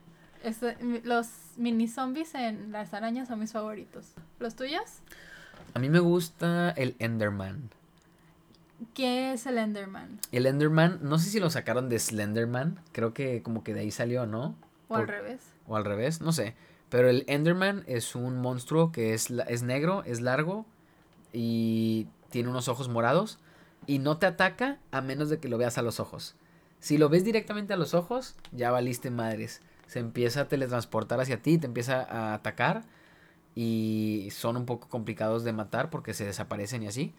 Mi- 0.82 1.02
los 1.02 1.28
mini 1.58 1.88
zombies 1.90 2.34
en 2.36 2.72
las 2.72 2.94
arañas 2.94 3.28
son 3.28 3.40
mis 3.40 3.52
favoritos. 3.52 4.14
¿Los 4.40 4.56
tuyos? 4.56 4.84
A 5.74 5.80
mí 5.80 5.90
me 5.90 6.00
gusta 6.00 6.70
el 6.78 6.96
Enderman. 7.00 7.70
¿Qué 8.94 9.34
es 9.34 9.46
el 9.46 9.58
Enderman? 9.58 10.20
El 10.32 10.46
Enderman, 10.46 11.00
no 11.02 11.18
sé 11.20 11.30
si 11.30 11.40
lo 11.40 11.50
sacaron 11.50 11.90
de 11.90 12.00
Slenderman, 12.00 12.80
creo 12.92 13.14
que 13.14 13.42
como 13.42 13.64
que 13.64 13.74
de 13.74 13.82
ahí 13.82 13.92
salió, 13.92 14.26
¿no? 14.26 14.56
O 14.88 14.96
al 14.96 15.08
revés. 15.08 15.42
O 15.68 15.76
al 15.76 15.86
revés, 15.86 16.22
no 16.22 16.32
sé. 16.32 16.56
Pero 16.90 17.10
el 17.10 17.26
Enderman 17.28 17.84
es 17.88 18.16
un 18.16 18.38
monstruo 18.38 18.92
que 18.92 19.14
es, 19.14 19.30
es 19.30 19.64
negro, 19.64 20.04
es 20.06 20.22
largo 20.22 20.66
y 21.34 22.08
tiene 22.30 22.50
unos 22.50 22.68
ojos 22.68 22.88
morados 22.88 23.40
y 23.88 24.00
no 24.00 24.18
te 24.18 24.26
ataca 24.26 24.80
a 24.92 25.02
menos 25.02 25.30
de 25.30 25.40
que 25.40 25.50
lo 25.50 25.58
veas 25.58 25.78
a 25.78 25.82
los 25.82 26.00
ojos. 26.00 26.36
Si 26.80 26.98
lo 26.98 27.10
ves 27.10 27.26
directamente 27.26 27.74
a 27.74 27.78
los 27.78 27.94
ojos, 27.94 28.36
ya 28.52 28.72
valiste 28.72 29.10
madres. 29.10 29.62
Se 29.88 30.00
empieza 30.00 30.42
a 30.42 30.48
teletransportar 30.48 31.20
hacia 31.20 31.42
ti, 31.42 31.58
te 31.58 31.66
empieza 31.66 32.04
a 32.04 32.34
atacar 32.34 32.84
y 33.56 34.30
son 34.32 34.56
un 34.56 34.66
poco 34.66 34.88
complicados 34.88 35.44
de 35.44 35.54
matar 35.54 35.90
porque 35.90 36.14
se 36.14 36.26
desaparecen 36.26 36.84
y 36.84 36.88
así. 36.88 37.14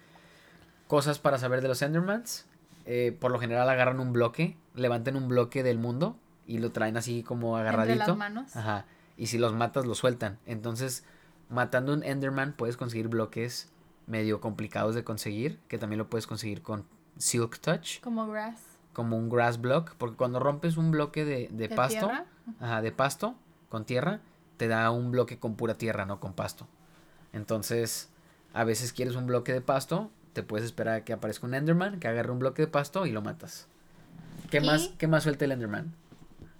Cosas 0.88 1.18
para 1.20 1.38
saber 1.38 1.60
de 1.62 1.68
los 1.68 1.80
Endermans. 1.82 2.46
eh, 2.86 3.16
por 3.20 3.30
lo 3.30 3.38
general 3.38 3.68
agarran 3.68 4.00
un 4.00 4.12
bloque, 4.12 4.56
levantan 4.74 5.14
un 5.16 5.28
bloque 5.28 5.62
del 5.62 5.78
mundo 5.78 6.16
y 6.46 6.58
lo 6.58 6.72
traen 6.72 6.96
así 6.96 7.22
como 7.22 7.56
agarradito. 7.56 7.92
Entre 7.92 8.08
las 8.08 8.16
manos. 8.16 8.56
Ajá. 8.56 8.86
Y 9.18 9.26
si 9.26 9.36
los 9.38 9.52
matas, 9.52 9.84
los 9.86 9.98
sueltan. 9.98 10.38
Entonces, 10.46 11.04
matando 11.50 11.92
un 11.92 12.02
Enderman 12.02 12.54
puedes 12.54 12.76
conseguir 12.78 13.08
bloques 13.08 13.68
medio 14.06 14.40
complicados 14.40 14.94
de 14.94 15.04
conseguir. 15.04 15.60
Que 15.68 15.76
también 15.76 15.98
lo 15.98 16.08
puedes 16.08 16.26
conseguir 16.26 16.62
con 16.62 16.86
Silk 17.18 17.58
Touch. 17.60 18.00
Como 18.00 18.26
grass. 18.26 18.60
Como 18.94 19.18
un 19.18 19.28
grass 19.28 19.60
block. 19.60 19.94
Porque 19.98 20.16
cuando 20.16 20.40
rompes 20.40 20.78
un 20.78 20.90
bloque 20.90 21.26
de, 21.26 21.48
de 21.50 21.68
¿De 21.68 21.76
pasto. 21.76 21.98
tierra? 22.06 22.24
Ajá, 22.60 22.80
de 22.80 22.92
pasto 22.92 23.34
con 23.68 23.84
tierra. 23.84 24.20
Te 24.56 24.66
da 24.68 24.90
un 24.90 25.10
bloque 25.10 25.38
con 25.38 25.56
pura 25.56 25.74
tierra, 25.74 26.06
no 26.06 26.18
con 26.20 26.32
pasto. 26.32 26.66
Entonces, 27.34 28.08
a 28.54 28.64
veces 28.64 28.92
quieres 28.94 29.14
un 29.16 29.26
bloque 29.26 29.52
de 29.52 29.60
pasto. 29.60 30.10
Te 30.38 30.44
puedes 30.44 30.64
esperar 30.66 30.94
a 30.94 31.04
que 31.04 31.12
aparezca 31.12 31.48
un 31.48 31.54
Enderman. 31.54 31.98
Que 31.98 32.06
agarre 32.06 32.30
un 32.30 32.38
bloque 32.38 32.62
de 32.62 32.68
pasto 32.68 33.06
y 33.06 33.10
lo 33.10 33.22
matas. 33.22 33.66
¿Qué, 34.52 34.58
Y- 34.58 34.60
más, 34.66 34.92
¿Qué 34.96 35.08
más 35.08 35.24
suelta 35.24 35.44
el 35.46 35.50
Enderman? 35.50 35.92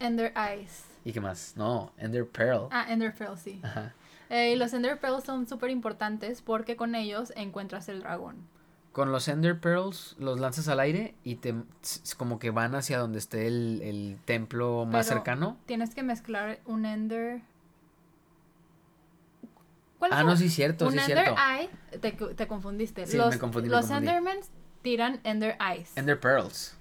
Ender 0.01 0.33
Eyes. 0.37 0.83
¿Y 1.05 1.12
qué 1.12 1.21
más? 1.21 1.53
No, 1.57 1.93
Ender 1.97 2.27
Pearl. 2.27 2.67
Ah, 2.73 2.87
Ender 2.88 3.14
Pearl, 3.14 3.38
sí. 3.38 3.61
Ajá. 3.62 3.95
Eh, 4.31 4.51
y 4.53 4.57
los 4.57 4.73
Ender 4.75 4.99
Pearls 4.99 5.23
son 5.23 5.47
súper 5.47 5.71
importantes 5.71 6.43
porque 6.43 6.75
con 6.75 6.97
ellos 6.97 7.33
encuentras 7.37 7.88
el 7.88 8.01
dragón. 8.01 8.49
Con 8.91 9.12
los 9.12 9.29
Ender 9.29 9.61
Pearls 9.61 10.17
los 10.19 10.41
lanzas 10.41 10.67
al 10.67 10.81
aire 10.81 11.14
y 11.23 11.37
te 11.37 11.55
como 12.17 12.41
que 12.41 12.51
van 12.51 12.75
hacia 12.75 12.99
donde 12.99 13.21
esté 13.21 13.47
el, 13.47 13.81
el 13.85 14.19
templo 14.25 14.87
más 14.87 15.07
Pero- 15.07 15.19
cercano. 15.19 15.57
Tienes 15.67 15.95
que 15.95 16.03
mezclar 16.03 16.59
un 16.67 16.85
Ender. 16.85 17.43
¿Cuál 19.99 20.13
Ah, 20.15 20.23
no, 20.25 20.37
sí, 20.37 20.49
cierto, 20.49 20.87
un 20.87 20.93
sí, 20.93 20.99
Ender 20.99 21.17
cierto. 21.19 21.35
Eye. 21.59 21.99
Te, 22.01 22.13
te 22.35 22.47
confundiste. 22.47 23.07
Sí, 23.07 23.17
los 23.17 23.31
me 23.31 23.39
confundí, 23.39 23.69
me 23.69 23.75
los 23.77 23.87
confundí. 23.87 24.09
Endermans 24.09 24.51
tiran 24.83 25.21
Ender 25.25 25.57
Eyes. 25.61 25.97
Ender 25.97 26.21
Pearls. 26.21 26.77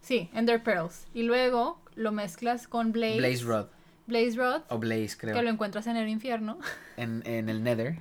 Sí, 0.00 0.30
Ender 0.32 0.62
Pearls. 0.62 1.06
Y 1.14 1.22
luego 1.24 1.78
lo 1.94 2.12
mezclas 2.12 2.66
con 2.68 2.92
Blaze. 2.92 3.18
Blaze 3.18 3.44
Rod. 3.44 3.66
Blaze 4.06 4.36
Rod. 4.36 4.62
O 4.70 4.78
Blaze, 4.78 5.16
creo. 5.18 5.34
Que 5.34 5.42
lo 5.42 5.50
encuentras 5.50 5.86
en 5.86 5.96
el 5.96 6.08
infierno. 6.08 6.58
En, 6.96 7.22
en 7.26 7.48
el 7.48 7.62
Nether. 7.62 7.98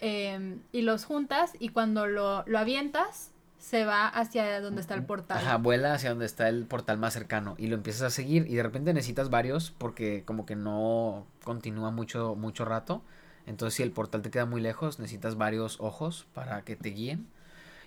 em, 0.00 0.60
y 0.70 0.82
los 0.82 1.04
juntas 1.04 1.52
y 1.58 1.70
cuando 1.70 2.06
lo, 2.06 2.44
lo 2.46 2.58
avientas 2.58 3.30
se 3.58 3.84
va 3.84 4.06
hacia 4.06 4.60
donde 4.60 4.80
está 4.80 4.94
el 4.94 5.04
portal. 5.04 5.38
Ajá, 5.38 5.56
vuela 5.56 5.92
hacia 5.94 6.10
donde 6.10 6.26
está 6.26 6.48
el 6.48 6.66
portal 6.66 6.98
más 6.98 7.14
cercano. 7.14 7.56
Y 7.58 7.66
lo 7.66 7.74
empiezas 7.74 8.02
a 8.02 8.10
seguir. 8.10 8.46
Y 8.48 8.54
de 8.54 8.62
repente 8.62 8.94
necesitas 8.94 9.30
varios 9.30 9.72
porque 9.72 10.22
como 10.24 10.46
que 10.46 10.54
no 10.54 11.26
continúa 11.42 11.90
mucho, 11.90 12.36
mucho 12.36 12.64
rato. 12.64 13.02
Entonces 13.48 13.74
si 13.74 13.82
el 13.82 13.90
portal 13.90 14.22
te 14.22 14.30
queda 14.30 14.46
muy 14.46 14.60
lejos, 14.60 14.98
necesitas 14.98 15.36
varios 15.36 15.80
ojos 15.80 16.26
para 16.34 16.62
que 16.62 16.76
te 16.76 16.90
guíen. 16.90 17.26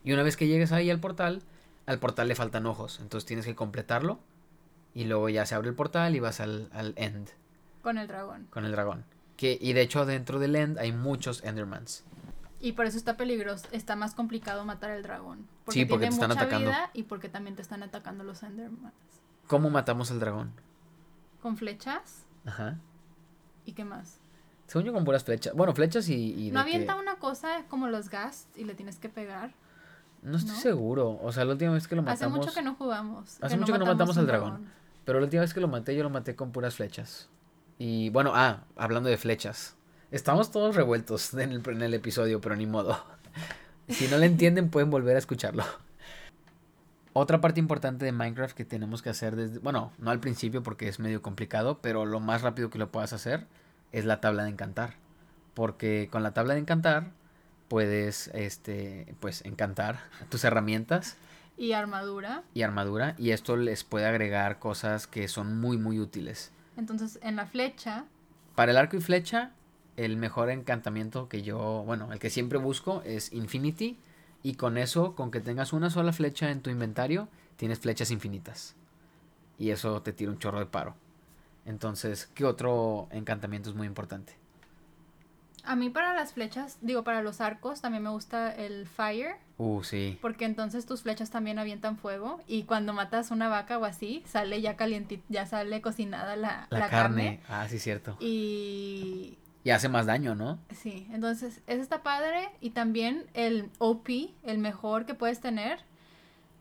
Y 0.03 0.11
una 0.13 0.23
vez 0.23 0.35
que 0.35 0.47
llegues 0.47 0.71
ahí 0.71 0.89
al 0.89 0.99
portal, 0.99 1.41
al 1.85 1.99
portal 1.99 2.27
le 2.27 2.35
faltan 2.35 2.65
ojos. 2.65 2.99
Entonces 3.01 3.25
tienes 3.27 3.45
que 3.45 3.55
completarlo. 3.55 4.19
Y 4.93 5.05
luego 5.05 5.29
ya 5.29 5.45
se 5.45 5.55
abre 5.55 5.69
el 5.69 5.75
portal 5.75 6.15
y 6.15 6.19
vas 6.19 6.41
al, 6.41 6.69
al 6.73 6.93
end 6.97 7.29
Con 7.81 7.97
el 7.97 8.07
dragón. 8.07 8.47
con 8.49 8.65
el 8.65 8.71
dragón. 8.73 9.05
Que, 9.37 9.57
y 9.61 9.73
de 9.73 9.81
hecho 9.81 10.05
dentro 10.05 10.37
del 10.39 10.55
end 10.55 10.77
hay 10.79 10.91
muchos 10.91 11.43
Endermans. 11.43 12.03
Y 12.59 12.73
por 12.73 12.85
eso 12.85 12.97
está 12.97 13.17
peligroso, 13.17 13.67
está 13.71 13.95
más 13.95 14.13
complicado 14.13 14.65
matar 14.65 14.91
al 14.91 15.01
dragón. 15.01 15.47
Sí, 15.69 15.85
porque 15.85 16.05
tiene 16.07 16.09
te 16.17 16.21
están 16.21 16.29
mucha 16.29 16.41
atacando. 16.41 16.69
vida 16.69 16.91
y 16.93 17.03
porque 17.03 17.29
también 17.29 17.55
te 17.55 17.61
están 17.63 17.81
atacando 17.83 18.23
los 18.23 18.43
Endermans. 18.43 18.93
¿Cómo 19.47 19.69
matamos 19.69 20.11
al 20.11 20.19
dragón? 20.19 20.51
Con 21.41 21.57
flechas 21.57 22.25
Ajá. 22.45 22.77
y 23.65 23.71
qué 23.73 23.83
más. 23.85 24.19
Según 24.71 24.85
yo 24.85 24.93
con 24.93 25.03
puras 25.03 25.25
flechas. 25.25 25.53
Bueno, 25.53 25.75
flechas 25.75 26.07
y... 26.07 26.49
¿No 26.49 26.63
que- 26.63 26.69
avienta 26.69 26.95
una 26.95 27.15
cosa 27.15 27.65
como 27.67 27.89
los 27.89 28.09
gas 28.09 28.47
y 28.55 28.63
le 28.63 28.73
tienes 28.73 28.95
que 28.99 29.09
pegar? 29.09 29.51
No 30.21 30.37
estoy 30.37 30.55
¿no? 30.55 30.61
seguro. 30.61 31.19
O 31.21 31.29
sea, 31.33 31.43
la 31.43 31.51
última 31.51 31.73
vez 31.73 31.89
que 31.89 31.95
lo 31.97 32.03
matamos... 32.03 32.21
Hace 32.21 32.29
mucho 32.29 32.53
que 32.53 32.61
no 32.61 32.75
jugamos. 32.75 33.37
Hace 33.41 33.57
mucho 33.57 33.73
que 33.73 33.79
no 33.79 33.85
matamos 33.85 34.17
al 34.17 34.27
dragón. 34.27 34.69
Pero 35.03 35.19
la 35.19 35.25
última 35.25 35.41
vez 35.41 35.53
que 35.53 35.59
lo 35.59 35.67
maté, 35.67 35.93
yo 35.93 36.03
lo 36.03 36.09
maté 36.09 36.37
con 36.37 36.53
puras 36.53 36.75
flechas. 36.75 37.27
Y 37.79 38.11
bueno, 38.11 38.31
ah, 38.33 38.63
hablando 38.77 39.09
de 39.09 39.17
flechas. 39.17 39.75
Estamos 40.09 40.51
todos 40.51 40.73
revueltos 40.73 41.33
en 41.33 41.51
el, 41.51 41.61
en 41.67 41.81
el 41.81 41.93
episodio, 41.93 42.39
pero 42.39 42.55
ni 42.55 42.65
modo. 42.65 42.97
Si 43.89 44.07
no 44.07 44.17
le 44.17 44.25
entienden, 44.25 44.69
pueden 44.69 44.89
volver 44.89 45.17
a 45.17 45.19
escucharlo. 45.19 45.65
Otra 47.11 47.41
parte 47.41 47.59
importante 47.59 48.05
de 48.05 48.13
Minecraft 48.13 48.55
que 48.55 48.63
tenemos 48.63 49.01
que 49.01 49.09
hacer 49.09 49.35
desde... 49.35 49.59
Bueno, 49.59 49.91
no 49.97 50.11
al 50.11 50.21
principio 50.21 50.63
porque 50.63 50.87
es 50.87 50.97
medio 50.97 51.21
complicado, 51.21 51.79
pero 51.81 52.05
lo 52.05 52.21
más 52.21 52.41
rápido 52.41 52.69
que 52.69 52.77
lo 52.77 52.89
puedas 52.89 53.11
hacer 53.11 53.47
es 53.91 54.05
la 54.05 54.21
tabla 54.21 54.43
de 54.43 54.49
encantar. 54.49 54.95
Porque 55.53 56.07
con 56.11 56.23
la 56.23 56.33
tabla 56.33 56.53
de 56.53 56.61
encantar 56.61 57.11
puedes, 57.67 58.27
este, 58.33 59.13
pues, 59.19 59.43
encantar 59.45 59.99
tus 60.29 60.43
herramientas 60.43 61.17
Y 61.57 61.73
armadura. 61.73 62.43
y 62.53 62.61
armadura 62.63 63.15
y 63.17 63.31
esto 63.31 63.55
les 63.57 63.83
puede 63.83 64.05
agregar 64.05 64.59
cosas 64.59 65.07
que 65.07 65.27
son 65.27 65.59
muy 65.59 65.77
muy 65.77 65.99
útiles. 65.99 66.51
Entonces 66.77 67.19
en 67.21 67.35
la 67.35 67.45
flecha 67.45 68.05
Para 68.55 68.71
el 68.71 68.77
arco 68.77 68.97
y 68.97 69.01
flecha, 69.01 69.51
el 69.97 70.17
mejor 70.17 70.49
encantamiento 70.49 71.27
que 71.29 71.41
yo, 71.43 71.83
bueno, 71.85 72.11
el 72.11 72.19
que 72.19 72.29
siempre 72.29 72.57
busco 72.57 73.01
es 73.05 73.31
Infinity 73.33 73.97
y 74.43 74.55
con 74.55 74.77
eso, 74.77 75.15
con 75.15 75.29
que 75.31 75.39
tengas 75.41 75.71
una 75.73 75.89
sola 75.89 76.11
flecha 76.13 76.49
en 76.49 76.61
tu 76.61 76.69
inventario, 76.69 77.27
tienes 77.57 77.79
flechas 77.79 78.09
infinitas. 78.11 78.75
Y 79.59 79.69
eso 79.69 80.01
te 80.01 80.13
tira 80.13 80.31
un 80.31 80.39
chorro 80.39 80.59
de 80.59 80.65
paro. 80.65 80.95
Entonces, 81.65 82.25
¿qué 82.33 82.45
otro 82.45 83.07
encantamiento 83.11 83.69
es 83.69 83.75
muy 83.75 83.87
importante? 83.87 84.33
A 85.63 85.75
mí 85.75 85.91
para 85.91 86.15
las 86.15 86.33
flechas, 86.33 86.79
digo, 86.81 87.03
para 87.03 87.21
los 87.21 87.39
arcos 87.39 87.81
también 87.81 88.03
me 88.03 88.09
gusta 88.09 88.51
el 88.51 88.87
fire, 88.87 89.35
Uh, 89.59 89.83
sí. 89.83 90.17
porque 90.19 90.45
entonces 90.45 90.87
tus 90.87 91.03
flechas 91.03 91.29
también 91.29 91.59
avientan 91.59 91.97
fuego 91.97 92.39
y 92.47 92.63
cuando 92.63 92.93
matas 92.93 93.29
una 93.29 93.47
vaca 93.47 93.77
o 93.77 93.85
así, 93.85 94.23
sale 94.25 94.59
ya 94.59 94.75
calientita, 94.75 95.23
ya 95.29 95.45
sale 95.45 95.79
cocinada 95.81 96.35
la, 96.35 96.65
La, 96.71 96.79
la 96.79 96.89
carne. 96.89 97.41
Ah, 97.47 97.67
sí, 97.69 97.77
cierto. 97.77 98.17
Y 98.19 99.37
Y 99.63 99.69
hace 99.69 99.87
más 99.87 100.07
daño, 100.07 100.33
¿no? 100.33 100.57
sí, 100.71 101.07
entonces 101.11 101.61
eso 101.67 101.81
está 101.83 102.01
padre 102.01 102.49
y 102.59 102.71
también 102.71 103.27
el 103.35 103.69
OP, 103.77 104.09
el 104.41 104.57
mejor 104.57 105.05
que 105.05 105.13
puedes 105.13 105.41
tener, 105.41 105.77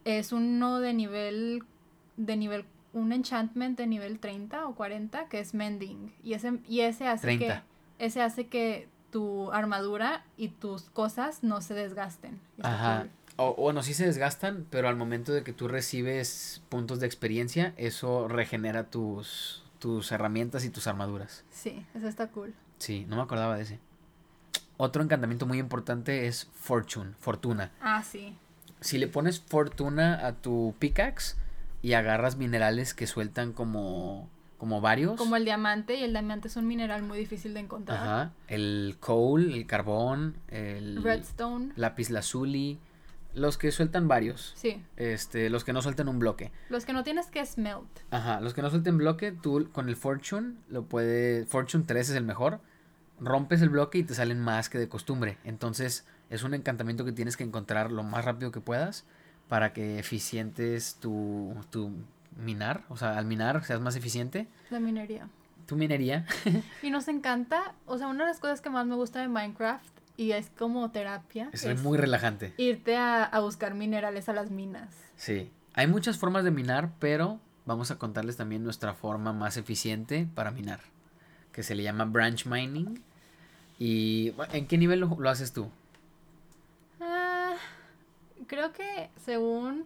es 0.05 0.31
uno 0.33 0.79
de 0.81 0.93
nivel, 0.93 1.65
de 2.19 2.37
nivel, 2.37 2.67
un 2.93 3.13
enchantment 3.13 3.79
de 3.79 3.87
nivel 3.87 4.19
30 4.19 4.67
o 4.67 4.75
40 4.75 5.29
que 5.29 5.41
es 5.41 5.55
mending 5.55 6.13
y 6.23 6.35
ese, 6.35 6.59
y 6.69 6.81
ese 6.81 7.07
hace 7.07 7.39
30. 7.39 7.47
que 7.47 8.05
ese 8.05 8.23
hace 8.23 8.49
que 8.49 8.89
tu 9.11 9.53
armadura 9.53 10.25
y 10.37 10.49
tus 10.49 10.91
cosas 10.91 11.43
no 11.43 11.61
se 11.61 11.75
desgasten. 11.75 12.41
Ajá. 12.63 13.01
cool. 13.01 13.11
O 13.37 13.55
bueno, 13.55 13.83
sí 13.83 13.95
se 13.95 14.07
desgastan, 14.07 14.67
pero 14.71 14.89
al 14.89 14.97
momento 14.97 15.33
de 15.33 15.43
que 15.43 15.53
tú 15.53 15.69
recibes 15.69 16.63
puntos 16.69 17.01
de 17.01 17.07
experiencia, 17.07 17.75
eso 17.77 18.29
regenera 18.29 18.85
tus, 18.85 19.65
tus 19.79 20.13
herramientas 20.13 20.65
y 20.65 20.71
tus 20.71 20.87
armaduras. 20.87 21.45
Sí, 21.51 21.85
eso 21.95 22.07
está 22.07 22.29
cool. 22.29 22.55
Sí, 22.79 23.07
no 23.09 23.17
me 23.17 23.23
acordaba 23.23 23.57
de 23.57 23.63
ese. 23.63 23.79
Otro 24.77 25.03
encantamiento 25.03 25.47
muy 25.47 25.59
importante 25.59 26.27
es 26.27 26.49
Fortune, 26.55 27.13
fortuna. 27.19 27.71
Ah, 27.81 28.03
sí. 28.03 28.37
Si 28.81 28.99
le 28.99 29.09
pones 29.09 29.41
fortuna 29.41 30.27
a 30.27 30.33
tu 30.33 30.75
pickaxe 30.79 31.37
y 31.83 31.95
agarras 31.95 32.37
minerales 32.37 32.95
que 32.95 33.07
sueltan 33.07 33.53
como 33.53 34.29
como 34.61 34.83
varios. 34.83 35.17
Como 35.17 35.37
el 35.37 35.47
diamante, 35.47 35.95
y 35.95 36.05
el 36.05 36.13
diamante 36.13 36.49
es 36.49 36.57
un 36.57 36.67
mineral 36.67 37.03
muy 37.03 37.19
difícil 37.19 37.55
de 37.55 37.61
encontrar. 37.61 37.99
Ajá. 37.99 38.33
El 38.47 38.99
coal, 39.01 39.55
el 39.55 39.67
carbón, 39.67 40.37
el 40.49 41.03
redstone, 41.03 41.73
lápiz 41.77 42.11
lazuli, 42.11 42.79
los 43.33 43.57
que 43.57 43.73
sueltan 43.73 44.07
varios. 44.07 44.53
Sí. 44.57 44.85
Este, 44.99 45.49
los 45.49 45.65
que 45.65 45.73
no 45.73 45.81
sueltan 45.81 46.09
un 46.09 46.19
bloque. 46.19 46.53
Los 46.69 46.85
que 46.85 46.93
no 46.93 47.05
tienes 47.05 47.29
que 47.29 47.45
smelt. 47.47 47.89
Ajá, 48.11 48.43
los 48.43 48.53
que 48.53 48.61
no 48.61 48.69
suelten 48.69 48.99
bloque, 48.99 49.33
tú 49.33 49.71
con 49.73 49.89
el 49.89 49.97
fortune 49.97 50.57
lo 50.69 50.85
puede 50.85 51.47
fortune 51.47 51.85
3 51.87 52.11
es 52.11 52.17
el 52.17 52.25
mejor. 52.25 52.61
Rompes 53.19 53.63
el 53.63 53.71
bloque 53.71 53.97
y 53.97 54.03
te 54.03 54.13
salen 54.13 54.41
más 54.41 54.69
que 54.69 54.79
de 54.79 54.91
costumbre. 54.91 55.39
Entonces, 55.45 56.07
es 56.29 56.43
un 56.43 56.53
encantamiento 56.53 57.07
que 57.07 57.13
tienes 57.13 57.39
que 57.39 57.45
encontrar 57.45 57.91
lo 57.91 58.03
más 58.03 58.27
rápido 58.27 58.51
que 58.51 58.61
puedas 58.61 59.07
para 59.51 59.73
que 59.73 59.99
eficientes 59.99 60.95
tu, 61.01 61.57
tu 61.71 61.91
minar, 62.37 62.85
o 62.89 62.97
sea, 62.97 63.19
al 63.19 63.25
minar 63.27 63.65
seas 63.65 63.81
más 63.81 63.97
eficiente. 63.97 64.47
La 64.71 64.79
minería. 64.79 65.29
Tu 65.67 65.75
minería. 65.75 66.25
y 66.85 66.91
nos 66.91 67.09
encanta, 67.09 67.75
o 67.85 67.99
sea, 67.99 68.07
una 68.07 68.25
de 68.25 68.31
las 68.31 68.39
cosas 68.39 68.61
que 68.61 68.71
más 68.71 68.87
me 68.87 68.95
gusta 68.95 69.21
de 69.21 69.27
Minecraft 69.27 69.85
y 70.17 70.31
es 70.31 70.51
como 70.57 70.93
terapia. 70.93 71.51
Es, 71.53 71.83
muy 71.83 71.99
relajante. 71.99 72.55
Irte 72.59 72.97
a, 72.97 73.25
a, 73.25 73.41
buscar 73.41 73.75
minerales 73.75 74.29
a 74.29 74.35
las 74.35 74.53
minas. 74.53 74.95
Sí. 75.17 75.51
Hay 75.75 75.89
muchas 75.89 76.17
formas 76.17 76.45
de 76.45 76.53
minar, 76.53 76.93
pero 77.01 77.41
vamos 77.67 77.91
a 77.91 77.99
contarles 77.99 78.37
también 78.37 78.63
nuestra 78.63 78.95
forma 78.95 79.33
más 79.33 79.57
eficiente 79.57 80.29
para 80.33 80.53
minar, 80.53 80.79
que 81.51 81.65
se 81.65 81.75
le 81.75 81.83
llama 81.83 82.05
branch 82.05 82.47
mining. 82.47 83.03
¿Y 83.81 84.33
en 84.53 84.69
qué 84.69 84.79
nivel 84.79 85.01
lo, 85.01 85.17
lo 85.19 85.29
haces 85.29 85.53
tú? 85.53 85.73
Creo 88.51 88.73
que 88.73 89.11
según 89.25 89.85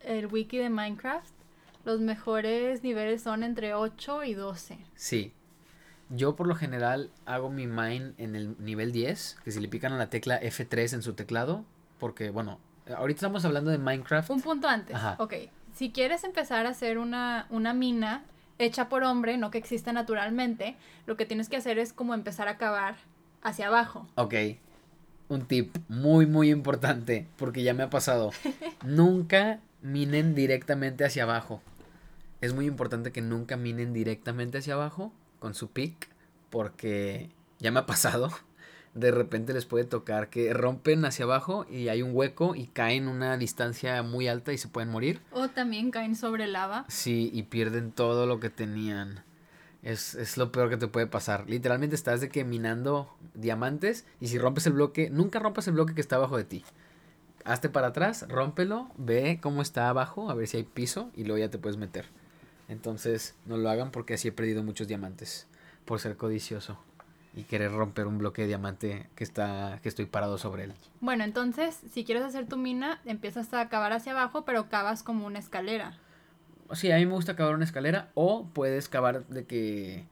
el 0.00 0.26
wiki 0.26 0.58
de 0.58 0.68
Minecraft, 0.68 1.30
los 1.84 2.00
mejores 2.00 2.82
niveles 2.82 3.22
son 3.22 3.44
entre 3.44 3.72
8 3.72 4.24
y 4.24 4.34
12. 4.34 4.78
Sí. 4.96 5.32
Yo 6.08 6.34
por 6.34 6.48
lo 6.48 6.56
general 6.56 7.12
hago 7.24 7.50
mi 7.50 7.68
mine 7.68 8.14
en 8.18 8.34
el 8.34 8.56
nivel 8.58 8.90
10, 8.90 9.36
que 9.44 9.52
si 9.52 9.60
le 9.60 9.68
pican 9.68 9.92
a 9.92 9.96
la 9.96 10.10
tecla 10.10 10.40
F3 10.42 10.94
en 10.94 11.02
su 11.02 11.12
teclado, 11.12 11.64
porque 12.00 12.30
bueno, 12.30 12.58
ahorita 12.96 13.18
estamos 13.18 13.44
hablando 13.44 13.70
de 13.70 13.78
Minecraft. 13.78 14.28
Un 14.28 14.40
punto 14.42 14.66
antes. 14.66 14.96
Ajá. 14.96 15.14
Ok. 15.20 15.34
Si 15.72 15.92
quieres 15.92 16.24
empezar 16.24 16.66
a 16.66 16.70
hacer 16.70 16.98
una, 16.98 17.46
una 17.48 17.74
mina 17.74 18.24
hecha 18.58 18.88
por 18.88 19.04
hombre, 19.04 19.38
no 19.38 19.52
que 19.52 19.58
exista 19.58 19.92
naturalmente, 19.92 20.74
lo 21.06 21.16
que 21.16 21.26
tienes 21.26 21.48
que 21.48 21.58
hacer 21.58 21.78
es 21.78 21.92
como 21.92 22.14
empezar 22.14 22.48
a 22.48 22.58
cavar 22.58 22.96
hacia 23.44 23.68
abajo. 23.68 24.08
Ok. 24.16 24.34
Un 25.34 25.46
tip 25.46 25.76
muy, 25.88 26.26
muy 26.26 26.50
importante, 26.50 27.26
porque 27.36 27.62
ya 27.62 27.74
me 27.74 27.82
ha 27.82 27.90
pasado. 27.90 28.30
Nunca 28.84 29.60
minen 29.82 30.34
directamente 30.34 31.04
hacia 31.04 31.24
abajo 31.24 31.60
es 32.44 32.52
muy 32.52 32.66
importante 32.66 33.10
que 33.10 33.22
nunca 33.22 33.56
minen 33.56 33.92
directamente 33.92 34.58
hacia 34.58 34.74
abajo 34.74 35.12
con 35.38 35.54
su 35.54 35.70
pick, 35.70 36.08
porque 36.50 37.30
ya 37.58 37.70
me 37.70 37.80
ha 37.80 37.86
pasado. 37.86 38.30
De 38.94 39.10
repente 39.10 39.52
les 39.52 39.64
puede 39.64 39.84
tocar 39.84 40.30
que 40.30 40.52
rompen 40.52 41.04
hacia 41.04 41.24
abajo 41.24 41.66
y 41.68 41.88
hay 41.88 42.02
un 42.02 42.14
hueco 42.14 42.54
y 42.54 42.66
caen 42.66 43.08
una 43.08 43.36
distancia 43.36 44.02
muy 44.02 44.28
alta 44.28 44.52
y 44.52 44.58
se 44.58 44.68
pueden 44.68 44.90
morir. 44.90 45.20
O 45.32 45.48
también 45.48 45.90
caen 45.90 46.14
sobre 46.14 46.46
lava. 46.46 46.84
Sí, 46.88 47.30
y 47.32 47.44
pierden 47.44 47.90
todo 47.90 48.26
lo 48.26 48.38
que 48.38 48.50
tenían. 48.50 49.24
Es, 49.84 50.16
es, 50.16 50.36
lo 50.36 50.50
peor 50.50 50.70
que 50.70 50.76
te 50.76 50.88
puede 50.88 51.06
pasar. 51.06 51.48
Literalmente 51.48 51.94
estás 51.94 52.20
de 52.20 52.28
que 52.28 52.44
minando 52.44 53.14
diamantes 53.34 54.06
y 54.18 54.28
si 54.28 54.38
rompes 54.38 54.66
el 54.66 54.72
bloque, 54.72 55.10
nunca 55.10 55.38
rompas 55.38 55.68
el 55.68 55.74
bloque 55.74 55.94
que 55.94 56.00
está 56.00 56.16
abajo 56.16 56.36
de 56.36 56.44
ti. 56.44 56.64
Hazte 57.44 57.68
para 57.68 57.88
atrás, 57.88 58.26
rómpelo, 58.28 58.90
ve 58.96 59.38
cómo 59.42 59.60
está 59.60 59.90
abajo, 59.90 60.30
a 60.30 60.34
ver 60.34 60.48
si 60.48 60.56
hay 60.56 60.64
piso 60.64 61.10
y 61.14 61.24
luego 61.24 61.38
ya 61.38 61.50
te 61.50 61.58
puedes 61.58 61.76
meter. 61.76 62.06
Entonces, 62.68 63.34
no 63.44 63.58
lo 63.58 63.68
hagan 63.68 63.90
porque 63.90 64.14
así 64.14 64.28
he 64.28 64.32
perdido 64.32 64.62
muchos 64.62 64.88
diamantes 64.88 65.46
por 65.84 66.00
ser 66.00 66.16
codicioso 66.16 66.78
y 67.36 67.42
querer 67.42 67.72
romper 67.72 68.06
un 68.06 68.18
bloque 68.18 68.42
de 68.42 68.48
diamante 68.48 69.10
que 69.16 69.24
está 69.24 69.80
que 69.82 69.88
estoy 69.88 70.06
parado 70.06 70.38
sobre 70.38 70.64
él. 70.64 70.74
Bueno, 71.00 71.24
entonces, 71.24 71.78
si 71.92 72.04
quieres 72.04 72.24
hacer 72.24 72.46
tu 72.46 72.56
mina, 72.56 73.00
empiezas 73.04 73.52
a 73.52 73.68
cavar 73.68 73.92
hacia 73.92 74.12
abajo, 74.12 74.44
pero 74.44 74.68
cavas 74.68 75.02
como 75.02 75.26
una 75.26 75.40
escalera. 75.40 75.98
Sí, 76.72 76.90
a 76.90 76.96
mí 76.96 77.06
me 77.06 77.12
gusta 77.12 77.36
cavar 77.36 77.54
una 77.54 77.64
escalera 77.64 78.10
o 78.14 78.46
puedes 78.52 78.88
cavar 78.88 79.26
de 79.28 79.44
que 79.44 80.06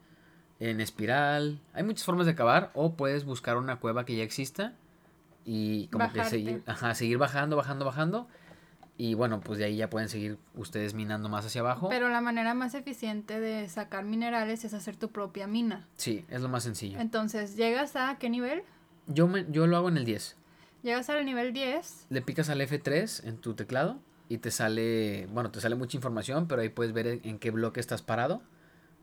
en 0.59 0.79
espiral. 0.79 1.59
Hay 1.73 1.83
muchas 1.83 2.05
formas 2.05 2.25
de 2.25 2.35
cavar 2.35 2.71
o 2.73 2.93
puedes 2.95 3.25
buscar 3.25 3.57
una 3.57 3.79
cueva 3.79 4.05
que 4.05 4.15
ya 4.15 4.23
exista 4.23 4.73
y 5.45 5.87
como 5.87 6.11
que 6.13 6.23
seguir, 6.23 6.63
ajá, 6.65 6.95
seguir 6.95 7.17
bajando, 7.17 7.55
bajando, 7.57 7.85
bajando 7.85 8.27
y 8.97 9.15
bueno, 9.15 9.41
pues 9.41 9.57
de 9.57 9.65
ahí 9.65 9.77
ya 9.77 9.89
pueden 9.89 10.07
seguir 10.07 10.37
ustedes 10.53 10.93
minando 10.93 11.27
más 11.27 11.45
hacia 11.45 11.61
abajo. 11.61 11.89
Pero 11.89 12.09
la 12.09 12.21
manera 12.21 12.53
más 12.53 12.75
eficiente 12.75 13.39
de 13.39 13.67
sacar 13.67 14.05
minerales 14.05 14.63
es 14.65 14.73
hacer 14.73 14.95
tu 14.95 15.09
propia 15.09 15.47
mina. 15.47 15.87
Sí, 15.97 16.25
es 16.29 16.41
lo 16.41 16.49
más 16.49 16.63
sencillo. 16.63 16.99
Entonces, 16.99 17.55
¿llegas 17.55 17.95
a 17.95 18.17
qué 18.19 18.29
nivel? 18.29 18.63
Yo, 19.07 19.27
me, 19.27 19.45
yo 19.49 19.65
lo 19.65 19.77
hago 19.77 19.89
en 19.89 19.97
el 19.97 20.05
10. 20.05 20.37
Llegas 20.83 21.09
al 21.09 21.25
nivel 21.25 21.53
10. 21.53 22.07
Le 22.09 22.21
picas 22.21 22.49
al 22.49 22.61
F3 22.61 23.25
en 23.27 23.37
tu 23.37 23.55
teclado 23.55 23.99
y 24.33 24.39
te 24.39 24.49
sale, 24.49 25.27
bueno, 25.31 25.51
te 25.51 25.61
sale 25.61 25.75
mucha 25.75 25.95
información, 25.95 26.47
pero 26.47 26.63
ahí 26.63 26.69
puedes 26.69 26.91
ver 26.91 27.19
en 27.23 27.37
qué 27.37 27.51
bloque 27.51 27.79
estás 27.79 28.01
parado. 28.01 28.41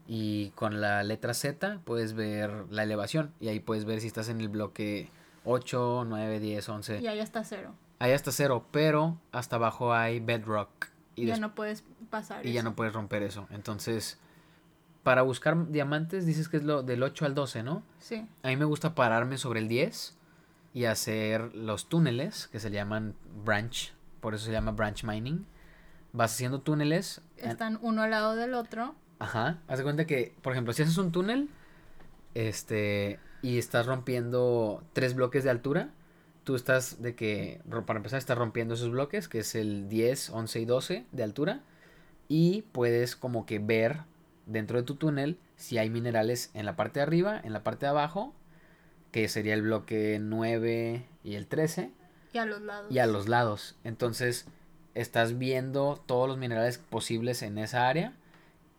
Y 0.08 0.50
con 0.56 0.80
la 0.80 1.04
letra 1.04 1.34
Z 1.34 1.78
puedes 1.84 2.14
ver 2.14 2.66
la 2.68 2.82
elevación 2.82 3.32
y 3.38 3.46
ahí 3.46 3.60
puedes 3.60 3.84
ver 3.84 4.00
si 4.00 4.08
estás 4.08 4.28
en 4.28 4.40
el 4.40 4.48
bloque 4.48 5.08
8, 5.44 6.04
9, 6.08 6.40
10, 6.40 6.68
11. 6.68 7.00
Y 7.00 7.06
ahí 7.06 7.20
está 7.20 7.44
cero. 7.44 7.76
Ahí 8.00 8.10
hasta 8.10 8.32
cero, 8.32 8.66
pero 8.72 9.20
hasta 9.30 9.54
abajo 9.54 9.94
hay 9.94 10.18
bedrock. 10.18 10.88
Y 11.14 11.26
ya 11.26 11.36
no 11.36 11.54
puedes 11.54 11.84
pasar. 12.10 12.44
Y 12.44 12.52
ya 12.52 12.64
no 12.64 12.74
puedes 12.74 12.92
romper 12.92 13.22
eso. 13.22 13.46
Entonces, 13.50 14.18
para 15.04 15.22
buscar 15.22 15.70
diamantes 15.70 16.26
dices 16.26 16.48
que 16.48 16.56
es 16.56 16.64
lo 16.64 16.82
del 16.82 17.04
8 17.04 17.24
al 17.24 17.36
12, 17.36 17.62
¿no? 17.62 17.84
Sí. 18.00 18.26
A 18.42 18.48
mí 18.48 18.56
me 18.56 18.64
gusta 18.64 18.96
pararme 18.96 19.38
sobre 19.38 19.60
el 19.60 19.68
10 19.68 20.16
y 20.74 20.86
hacer 20.86 21.54
los 21.54 21.88
túneles 21.88 22.48
que 22.48 22.58
se 22.58 22.72
llaman 22.72 23.14
branch, 23.44 23.92
por 24.20 24.34
eso 24.34 24.46
se 24.46 24.52
llama 24.52 24.72
branch 24.72 25.04
mining. 25.04 25.46
Vas 26.12 26.34
haciendo 26.34 26.60
túneles. 26.60 27.20
Están 27.36 27.78
uno 27.82 28.02
al 28.02 28.10
lado 28.10 28.36
del 28.36 28.54
otro. 28.54 28.94
Ajá. 29.18 29.58
Haz 29.68 29.78
de 29.78 29.84
cuenta 29.84 30.06
que, 30.06 30.34
por 30.42 30.52
ejemplo, 30.52 30.72
si 30.72 30.82
haces 30.82 30.98
un 30.98 31.12
túnel, 31.12 31.48
este, 32.34 33.18
y 33.42 33.58
estás 33.58 33.86
rompiendo 33.86 34.82
tres 34.92 35.14
bloques 35.14 35.44
de 35.44 35.50
altura, 35.50 35.90
tú 36.44 36.54
estás 36.56 37.02
de 37.02 37.14
que, 37.14 37.60
para 37.86 37.98
empezar, 37.98 38.18
estás 38.18 38.38
rompiendo 38.38 38.74
esos 38.74 38.90
bloques, 38.90 39.28
que 39.28 39.40
es 39.40 39.54
el 39.54 39.88
10, 39.88 40.30
11 40.30 40.60
y 40.60 40.64
12 40.64 41.06
de 41.12 41.22
altura, 41.22 41.60
y 42.28 42.62
puedes 42.72 43.16
como 43.16 43.46
que 43.46 43.58
ver 43.58 44.02
dentro 44.46 44.78
de 44.78 44.84
tu 44.84 44.96
túnel 44.96 45.38
si 45.56 45.78
hay 45.78 45.90
minerales 45.90 46.50
en 46.54 46.66
la 46.66 46.76
parte 46.76 47.00
de 47.00 47.04
arriba, 47.04 47.40
en 47.42 47.52
la 47.52 47.62
parte 47.62 47.86
de 47.86 47.90
abajo, 47.90 48.34
que 49.12 49.28
sería 49.28 49.54
el 49.54 49.62
bloque 49.62 50.18
9 50.20 51.06
y 51.24 51.34
el 51.34 51.46
13. 51.46 51.90
Y 52.32 52.38
a 52.38 52.46
los 52.46 52.60
lados. 52.60 52.92
Y 52.92 52.98
a 52.98 53.06
los 53.06 53.28
lados. 53.28 53.76
Entonces, 53.84 54.46
estás 54.94 55.38
viendo 55.38 56.02
todos 56.06 56.28
los 56.28 56.38
minerales 56.38 56.78
posibles 56.78 57.42
en 57.42 57.58
esa 57.58 57.88
área. 57.88 58.14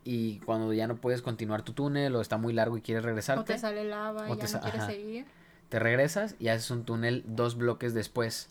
Y 0.04 0.40
cuando 0.40 0.74
ya 0.74 0.88
no 0.88 0.98
puedes 0.98 1.22
continuar 1.22 1.62
tu 1.62 1.74
túnel 1.74 2.16
o 2.16 2.22
está 2.22 2.38
muy 2.38 2.54
largo 2.54 2.78
y 2.78 2.82
quieres 2.82 3.04
regresarte. 3.04 3.42
O 3.42 3.46
te 3.46 3.60
sale 3.60 3.84
lava 3.84 4.30
y 4.30 4.38
ya 4.38 4.48
no 4.48 4.62
quieres 4.62 4.86
seguir 4.86 5.26
te 5.72 5.80
regresas 5.80 6.36
y 6.38 6.50
haces 6.50 6.70
un 6.70 6.84
túnel 6.84 7.24
dos 7.26 7.56
bloques 7.56 7.94
después 7.94 8.50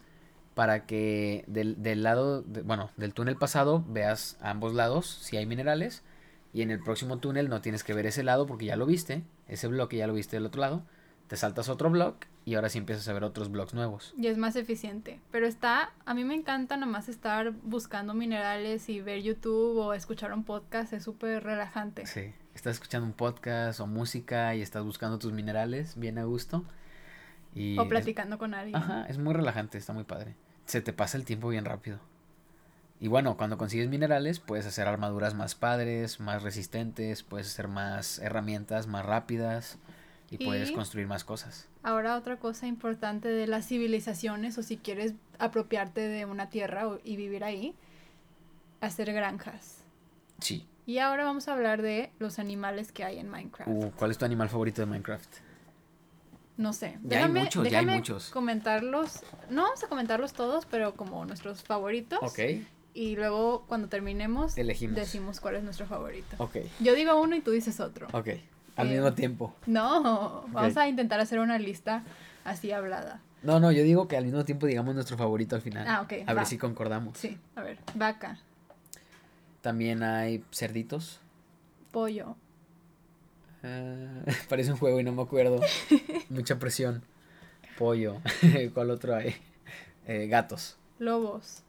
para 0.54 0.86
que 0.86 1.44
del, 1.46 2.02
lado, 2.02 2.42
bueno, 2.64 2.90
del 2.96 3.12
túnel 3.12 3.36
pasado 3.36 3.84
veas 3.86 4.38
a 4.40 4.48
ambos 4.48 4.72
lados 4.72 5.18
si 5.20 5.36
hay 5.36 5.44
minerales 5.44 6.02
y 6.54 6.62
en 6.62 6.70
el 6.70 6.80
próximo 6.80 7.18
túnel 7.18 7.50
no 7.50 7.60
tienes 7.60 7.84
que 7.84 7.92
ver 7.92 8.06
ese 8.06 8.22
lado 8.22 8.46
porque 8.46 8.64
ya 8.64 8.76
lo 8.76 8.86
viste, 8.86 9.22
ese 9.48 9.68
bloque 9.68 9.98
ya 9.98 10.06
lo 10.06 10.14
viste 10.14 10.36
del 10.36 10.46
otro 10.46 10.62
lado, 10.62 10.82
te 11.30 11.36
saltas 11.36 11.68
otro 11.68 11.90
bloque 11.90 12.26
y 12.44 12.56
ahora 12.56 12.68
sí 12.68 12.78
empiezas 12.78 13.06
a 13.06 13.12
ver 13.12 13.22
otros 13.22 13.52
blocks 13.52 13.72
nuevos. 13.72 14.12
Y 14.18 14.26
es 14.26 14.36
más 14.36 14.56
eficiente, 14.56 15.20
pero 15.30 15.46
está, 15.46 15.92
a 16.04 16.12
mí 16.12 16.24
me 16.24 16.34
encanta 16.34 16.76
nomás 16.76 17.08
estar 17.08 17.52
buscando 17.52 18.14
minerales 18.14 18.88
y 18.88 19.00
ver 19.00 19.22
YouTube 19.22 19.76
o 19.76 19.94
escuchar 19.94 20.32
un 20.32 20.42
podcast, 20.42 20.92
es 20.92 21.04
súper 21.04 21.44
relajante. 21.44 22.04
Sí, 22.06 22.32
estás 22.52 22.74
escuchando 22.74 23.06
un 23.06 23.12
podcast 23.12 23.78
o 23.78 23.86
música 23.86 24.56
y 24.56 24.60
estás 24.60 24.82
buscando 24.82 25.20
tus 25.20 25.30
minerales 25.32 25.96
bien 25.96 26.18
a 26.18 26.24
gusto 26.24 26.64
o 27.78 27.88
platicando 27.88 28.36
con 28.36 28.52
alguien. 28.52 28.74
Ajá, 28.74 29.06
es 29.08 29.18
muy 29.18 29.32
relajante, 29.32 29.78
está 29.78 29.92
muy 29.92 30.02
padre. 30.02 30.34
Se 30.64 30.80
te 30.80 30.92
pasa 30.92 31.16
el 31.16 31.24
tiempo 31.24 31.46
bien 31.46 31.64
rápido. 31.64 32.00
Y 32.98 33.06
bueno, 33.06 33.36
cuando 33.36 33.56
consigues 33.56 33.88
minerales, 33.88 34.40
puedes 34.40 34.66
hacer 34.66 34.88
armaduras 34.88 35.34
más 35.34 35.54
padres, 35.54 36.18
más 36.18 36.42
resistentes, 36.42 37.22
puedes 37.22 37.46
hacer 37.46 37.68
más 37.68 38.18
herramientas 38.18 38.88
más 38.88 39.06
rápidas 39.06 39.78
y, 40.30 40.44
puedes 40.44 40.70
construir 40.70 41.06
más 41.06 41.24
cosas. 41.24 41.66
Ahora 41.82 42.16
otra 42.16 42.36
cosa 42.36 42.66
importante 42.66 43.28
de 43.28 43.46
las 43.46 43.66
civilizaciones 43.66 44.56
o 44.58 44.62
si 44.62 44.76
quieres 44.76 45.14
apropiarte 45.38 46.00
de 46.02 46.24
una 46.24 46.48
tierra 46.50 46.88
y 47.04 47.16
vivir 47.16 47.42
ahí, 47.42 47.74
hacer 48.80 49.12
granjas. 49.12 49.78
Sí. 50.40 50.66
Y 50.86 50.98
ahora 50.98 51.24
vamos 51.24 51.48
a 51.48 51.52
hablar 51.52 51.82
de 51.82 52.10
los 52.18 52.38
animales 52.38 52.92
que 52.92 53.04
hay 53.04 53.18
en 53.18 53.28
Minecraft. 53.28 53.70
Uh, 53.70 53.90
¿Cuál 53.96 54.10
es 54.12 54.18
tu 54.18 54.24
animal 54.24 54.48
favorito 54.48 54.80
de 54.80 54.86
Minecraft? 54.86 55.36
No 56.56 56.72
sé. 56.72 56.98
Ya 57.04 57.24
hay 57.24 57.32
muchos, 57.32 57.68
ya 57.68 57.78
hay 57.80 57.86
muchos. 57.86 58.30
comentarlos. 58.30 59.20
No 59.48 59.62
vamos 59.62 59.82
a 59.82 59.88
comentarlos 59.88 60.32
todos, 60.32 60.66
pero 60.66 60.94
como 60.94 61.24
nuestros 61.24 61.62
favoritos. 61.62 62.18
Ok, 62.22 62.38
Y 62.92 63.16
luego 63.16 63.64
cuando 63.66 63.88
terminemos, 63.88 64.58
Elegimos. 64.58 64.96
decimos 64.96 65.40
cuál 65.40 65.56
es 65.56 65.62
nuestro 65.62 65.86
favorito. 65.86 66.36
ok, 66.38 66.56
Yo 66.80 66.94
digo 66.94 67.20
uno 67.20 67.34
y 67.34 67.40
tú 67.40 67.50
dices 67.50 67.80
otro. 67.80 68.08
ok. 68.12 68.28
Al 68.80 68.88
Eh, 68.88 68.90
mismo 68.92 69.12
tiempo. 69.14 69.54
No, 69.66 70.44
vamos 70.48 70.76
a 70.76 70.88
intentar 70.88 71.20
hacer 71.20 71.38
una 71.40 71.58
lista 71.58 72.02
así 72.44 72.72
hablada. 72.72 73.20
No, 73.42 73.58
no, 73.60 73.72
yo 73.72 73.82
digo 73.82 74.06
que 74.08 74.16
al 74.16 74.24
mismo 74.24 74.44
tiempo 74.44 74.66
digamos 74.66 74.94
nuestro 74.94 75.16
favorito 75.16 75.56
al 75.56 75.62
final. 75.62 75.86
Ah, 75.88 76.02
ok, 76.02 76.12
A 76.26 76.32
va. 76.34 76.40
ver 76.40 76.46
si 76.46 76.58
concordamos. 76.58 77.16
Sí, 77.18 77.38
a 77.56 77.62
ver. 77.62 77.78
Vaca, 77.94 78.38
También 79.62 80.02
hay 80.02 80.44
cerditos. 80.52 81.20
pollo, 81.90 82.36
Ah, 83.62 84.22
parece 84.48 84.72
un 84.72 84.78
juego 84.78 85.00
y 85.00 85.04
no 85.04 85.12
me 85.12 85.22
acuerdo. 85.22 85.60
Mucha 86.30 86.58
presión. 86.58 87.02
Pollo. 87.78 88.20
¿Cuál 88.74 88.90
otro 88.90 89.14
hay? 89.14 89.34
Eh, 90.06 90.26
gatos. 90.28 90.76
lobos. 90.98 91.62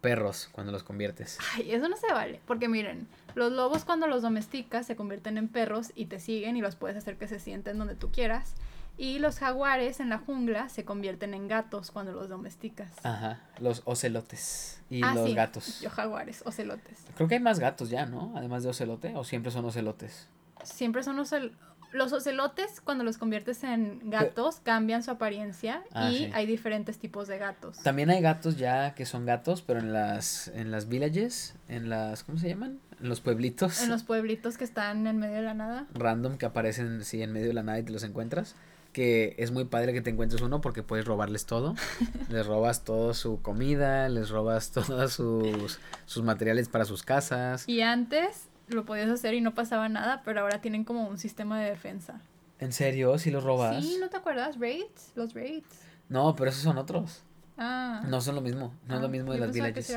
Perros, 0.00 0.48
cuando 0.52 0.72
los 0.72 0.82
conviertes. 0.82 1.38
Ay, 1.54 1.72
eso 1.72 1.86
no 1.88 1.96
se 1.96 2.10
vale. 2.12 2.40
Porque 2.46 2.68
miren, 2.68 3.06
los 3.34 3.52
lobos 3.52 3.84
cuando 3.84 4.06
los 4.06 4.22
domesticas 4.22 4.86
se 4.86 4.96
convierten 4.96 5.38
en 5.38 5.48
perros 5.48 5.92
y 5.94 6.06
te 6.06 6.18
siguen 6.20 6.56
y 6.56 6.60
los 6.60 6.76
puedes 6.76 6.96
hacer 6.96 7.16
que 7.16 7.28
se 7.28 7.38
sienten 7.40 7.78
donde 7.78 7.94
tú 7.94 8.10
quieras. 8.10 8.54
Y 8.98 9.18
los 9.18 9.38
jaguares 9.38 9.98
en 10.00 10.10
la 10.10 10.18
jungla 10.18 10.68
se 10.68 10.84
convierten 10.84 11.32
en 11.32 11.48
gatos 11.48 11.90
cuando 11.90 12.12
los 12.12 12.28
domesticas. 12.28 12.90
Ajá, 13.02 13.40
los 13.58 13.80
ocelotes 13.86 14.82
y 14.90 15.02
Ah, 15.02 15.14
los 15.14 15.28
sí, 15.28 15.34
gatos. 15.34 15.80
Yo 15.80 15.88
jaguares, 15.90 16.42
ocelotes. 16.44 16.98
Creo 17.16 17.26
que 17.28 17.36
hay 17.36 17.40
más 17.40 17.58
gatos 17.60 17.88
ya, 17.88 18.04
¿no? 18.04 18.32
Además 18.36 18.62
de 18.62 18.68
ocelote, 18.68 19.14
o 19.16 19.24
siempre 19.24 19.50
son 19.52 19.64
ocelotes. 19.64 20.26
Siempre 20.64 21.02
son 21.02 21.16
ocel- 21.16 21.52
los 21.92 22.12
ocelotes 22.12 22.80
cuando 22.82 23.02
los 23.02 23.16
conviertes 23.16 23.64
en 23.64 24.10
gatos 24.10 24.60
cambian 24.62 25.02
su 25.02 25.10
apariencia 25.12 25.82
Ah, 25.92 26.10
y 26.10 26.18
sí. 26.26 26.30
hay 26.34 26.44
diferentes 26.46 26.98
tipos 26.98 27.26
de 27.26 27.38
gatos. 27.38 27.78
También 27.78 28.10
hay 28.10 28.20
gatos 28.20 28.58
ya 28.58 28.94
que 28.94 29.06
son 29.06 29.24
gatos, 29.24 29.62
pero 29.62 29.80
en 29.80 29.92
las 29.94 30.48
en 30.48 30.70
las 30.70 30.88
villages, 30.88 31.54
en 31.68 31.88
las 31.88 32.22
¿cómo 32.22 32.38
se 32.38 32.48
llaman? 32.48 32.78
En 33.00 33.08
los 33.08 33.20
pueblitos 33.20 33.82
En 33.82 33.88
los 33.90 34.02
pueblitos 34.02 34.58
que 34.58 34.64
están 34.64 35.06
en 35.06 35.18
medio 35.18 35.36
de 35.36 35.42
la 35.42 35.54
nada. 35.54 35.86
random 35.94 36.36
que 36.36 36.46
aparecen 36.46 37.04
sí 37.04 37.22
en 37.22 37.32
medio 37.32 37.48
de 37.48 37.54
la 37.54 37.62
nada 37.62 37.78
y 37.78 37.82
te 37.82 37.92
los 37.92 38.02
encuentras. 38.02 38.54
Que 38.92 39.34
es 39.38 39.52
muy 39.52 39.64
padre 39.64 39.92
que 39.92 40.00
te 40.00 40.10
encuentres 40.10 40.42
uno 40.42 40.60
porque 40.60 40.82
puedes 40.82 41.04
robarles 41.04 41.46
todo. 41.46 41.74
les 42.28 42.46
robas 42.46 42.84
toda 42.84 43.14
su 43.14 43.40
comida, 43.40 44.08
les 44.08 44.30
robas 44.30 44.70
todos 44.72 45.12
sus, 45.12 45.78
sus 46.06 46.22
materiales 46.24 46.68
para 46.68 46.84
sus 46.84 47.02
casas. 47.02 47.68
Y 47.68 47.80
antes 47.82 48.48
lo 48.68 48.84
podías 48.84 49.08
hacer 49.08 49.34
y 49.34 49.40
no 49.40 49.54
pasaba 49.54 49.88
nada, 49.88 50.22
pero 50.24 50.40
ahora 50.40 50.60
tienen 50.60 50.84
como 50.84 51.08
un 51.08 51.18
sistema 51.18 51.60
de 51.60 51.70
defensa. 51.70 52.20
¿En 52.58 52.72
serio? 52.72 53.16
¿Si 53.18 53.30
los 53.30 53.42
robas? 53.44 53.82
Sí, 53.84 53.96
¿no 54.00 54.08
te 54.10 54.16
acuerdas? 54.18 54.58
Raids, 54.58 55.12
los 55.14 55.32
raids. 55.34 55.66
No, 56.08 56.36
pero 56.36 56.50
esos 56.50 56.62
son 56.62 56.76
otros. 56.76 57.22
Ah. 57.62 58.02
No 58.08 58.20
son 58.22 58.34
lo 58.34 58.40
mismo. 58.40 58.72
No 58.88 58.94
es 58.96 59.00
lo 59.02 59.06
Ah, 59.06 59.10
mismo 59.10 59.32
de 59.32 59.38
las 59.38 59.52
villages. 59.52 59.96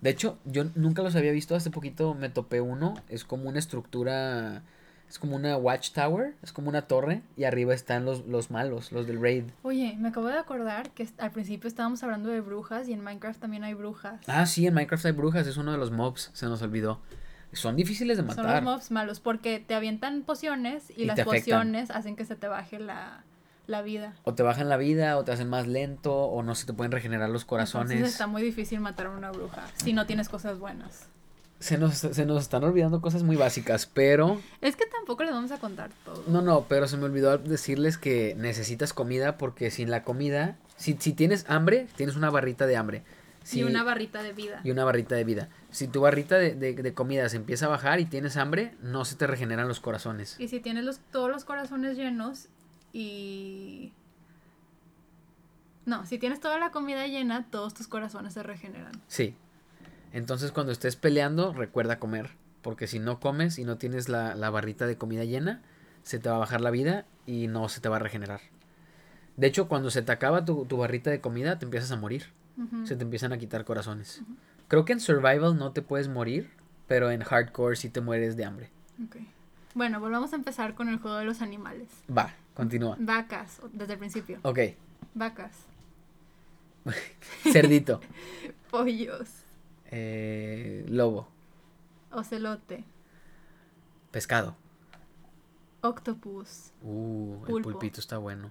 De 0.00 0.10
hecho, 0.10 0.38
yo 0.44 0.64
nunca 0.76 1.02
los 1.02 1.16
había 1.16 1.32
visto. 1.32 1.54
Hace 1.56 1.70
poquito 1.70 2.14
me 2.14 2.28
topé 2.30 2.60
uno. 2.60 2.94
Es 3.08 3.24
como 3.24 3.48
una 3.48 3.58
estructura. 3.58 4.62
Es 5.08 5.18
como 5.18 5.34
una 5.34 5.56
watchtower. 5.56 6.36
Es 6.40 6.52
como 6.52 6.68
una 6.68 6.82
torre. 6.82 7.22
Y 7.36 7.42
arriba 7.44 7.74
están 7.74 8.04
los, 8.04 8.24
los 8.26 8.52
malos, 8.52 8.92
los 8.92 9.08
del 9.08 9.20
raid. 9.20 9.44
Oye, 9.62 9.96
me 9.98 10.10
acabo 10.10 10.28
de 10.28 10.38
acordar 10.38 10.90
que 10.90 11.08
al 11.18 11.32
principio 11.32 11.66
estábamos 11.66 12.02
hablando 12.04 12.28
de 12.28 12.40
brujas 12.40 12.88
y 12.88 12.92
en 12.92 13.02
Minecraft 13.02 13.40
también 13.40 13.64
hay 13.64 13.74
brujas. 13.74 14.20
Ah, 14.28 14.46
sí, 14.46 14.66
en 14.68 14.74
Minecraft 14.74 15.06
hay 15.06 15.12
brujas. 15.12 15.46
Es 15.48 15.56
uno 15.56 15.72
de 15.72 15.78
los 15.78 15.90
mobs. 15.90 16.30
Se 16.32 16.46
nos 16.46 16.62
olvidó. 16.62 17.00
Son 17.52 17.74
difíciles 17.74 18.16
de 18.16 18.20
Son 18.22 18.28
los 18.28 18.36
matar. 18.36 18.62
mobs 18.62 18.92
malos 18.92 19.18
porque 19.18 19.58
te 19.58 19.74
avientan 19.74 20.22
pociones 20.22 20.90
y, 20.96 21.02
Y 21.02 21.06
las 21.06 21.20
pociones 21.22 21.90
hacen 21.90 22.14
que 22.14 22.24
se 22.24 22.36
te 22.36 22.46
baje 22.46 22.78
la, 22.78 23.24
la 23.70 23.82
vida. 23.82 24.14
O 24.24 24.34
te 24.34 24.42
bajan 24.42 24.68
la 24.68 24.76
vida, 24.76 25.16
o 25.16 25.24
te 25.24 25.32
hacen 25.32 25.48
más 25.48 25.66
lento, 25.66 26.14
o 26.14 26.42
no 26.42 26.54
se 26.54 26.66
te 26.66 26.72
pueden 26.72 26.92
regenerar 26.92 27.30
los 27.30 27.44
corazones. 27.44 27.90
Entonces 27.92 28.12
está 28.14 28.26
muy 28.26 28.42
difícil 28.42 28.80
matar 28.80 29.06
a 29.06 29.10
una 29.10 29.30
bruja 29.30 29.62
si 29.82 29.92
no 29.92 30.06
tienes 30.06 30.28
cosas 30.28 30.58
buenas. 30.58 31.06
Se, 31.60 31.76
nos, 31.76 31.94
se 31.98 32.24
nos 32.24 32.40
están 32.42 32.64
olvidando 32.64 33.02
cosas 33.02 33.22
muy 33.22 33.36
básicas, 33.36 33.84
pero... 33.84 34.40
Es 34.62 34.76
que 34.76 34.86
tampoco 34.86 35.24
les 35.24 35.32
vamos 35.34 35.52
a 35.52 35.58
contar 35.58 35.90
todo. 36.06 36.24
No, 36.26 36.40
no, 36.40 36.64
pero 36.68 36.88
se 36.88 36.96
me 36.96 37.04
olvidó 37.04 37.36
decirles 37.36 37.98
que 37.98 38.34
necesitas 38.38 38.94
comida 38.94 39.36
porque 39.36 39.70
sin 39.70 39.90
la 39.90 40.02
comida... 40.02 40.56
Si, 40.76 40.96
si 40.98 41.12
tienes 41.12 41.44
hambre, 41.50 41.86
tienes 41.96 42.16
una 42.16 42.30
barrita 42.30 42.66
de 42.66 42.76
hambre. 42.78 43.02
Si- 43.44 43.60
Y 43.60 43.64
una 43.64 43.82
barrita 43.82 44.22
de 44.22 44.32
vida. 44.32 44.62
y 44.64 44.70
una 44.70 44.84
barrita 44.84 45.14
de 45.16 45.24
vida. 45.24 45.48
Si 45.70 45.86
tu 45.86 46.00
barrita 46.00 46.36
de, 46.38 46.54
de, 46.54 46.72
de 46.72 46.94
comida 46.94 47.28
se 47.28 47.36
empieza 47.36 47.66
a 47.66 47.68
bajar 47.68 48.00
y 48.00 48.06
tienes 48.06 48.38
hambre, 48.38 48.74
no 48.80 49.04
se 49.04 49.16
te 49.16 49.26
regeneran 49.26 49.68
los 49.68 49.80
corazones. 49.80 50.36
Y 50.40 50.48
si 50.48 50.60
tienes 50.60 50.84
los, 50.84 50.98
todos 51.12 51.30
los 51.30 51.44
corazones 51.44 51.98
llenos 51.98 52.48
y... 52.92 53.92
No, 55.86 56.06
si 56.06 56.18
tienes 56.18 56.40
toda 56.40 56.58
la 56.58 56.70
comida 56.70 57.06
llena, 57.06 57.46
todos 57.50 57.74
tus 57.74 57.88
corazones 57.88 58.34
se 58.34 58.42
regeneran. 58.42 58.92
Sí. 59.08 59.34
Entonces 60.12 60.52
cuando 60.52 60.72
estés 60.72 60.96
peleando, 60.96 61.52
recuerda 61.52 61.98
comer. 61.98 62.30
Porque 62.62 62.86
si 62.86 62.98
no 62.98 63.20
comes 63.20 63.58
y 63.58 63.64
no 63.64 63.78
tienes 63.78 64.08
la, 64.08 64.34
la 64.34 64.50
barrita 64.50 64.86
de 64.86 64.98
comida 64.98 65.24
llena, 65.24 65.62
se 66.02 66.18
te 66.18 66.28
va 66.28 66.36
a 66.36 66.40
bajar 66.40 66.60
la 66.60 66.70
vida 66.70 67.06
y 67.26 67.46
no 67.46 67.68
se 67.68 67.80
te 67.80 67.88
va 67.88 67.96
a 67.96 68.00
regenerar. 68.00 68.40
De 69.36 69.46
hecho, 69.46 69.68
cuando 69.68 69.90
se 69.90 70.02
te 70.02 70.12
acaba 70.12 70.44
tu, 70.44 70.66
tu 70.66 70.76
barrita 70.76 71.10
de 71.10 71.20
comida, 71.20 71.58
te 71.58 71.64
empiezas 71.64 71.90
a 71.92 71.96
morir. 71.96 72.26
Se 72.84 72.94
te 72.94 73.04
empiezan 73.04 73.32
a 73.32 73.38
quitar 73.38 73.64
corazones. 73.64 74.20
Creo 74.68 74.84
que 74.84 74.92
en 74.92 75.00
Survival 75.00 75.56
no 75.56 75.72
te 75.72 75.80
puedes 75.80 76.08
morir, 76.08 76.50
pero 76.86 77.10
en 77.10 77.22
Hardcore 77.22 77.74
sí 77.74 77.88
te 77.88 78.02
mueres 78.02 78.36
de 78.36 78.44
hambre. 78.44 78.70
Bueno, 79.74 79.98
volvamos 79.98 80.34
a 80.34 80.36
empezar 80.36 80.74
con 80.74 80.90
el 80.90 80.98
juego 80.98 81.16
de 81.16 81.24
los 81.24 81.40
animales. 81.40 81.88
Va, 82.14 82.34
continúa. 82.54 82.96
Vacas, 82.98 83.60
desde 83.72 83.94
el 83.94 83.98
principio. 83.98 84.38
Ok, 84.42 84.58
Vacas, 85.14 85.52
cerdito, 87.52 88.00
pollos, 88.70 89.28
eh, 89.90 90.84
lobo, 90.88 91.28
ocelote, 92.10 92.84
pescado. 94.10 94.56
octopus, 95.82 96.72
Uh, 96.82 97.44
el 97.48 97.62
pulpito 97.62 98.00
está 98.00 98.18
bueno. 98.18 98.50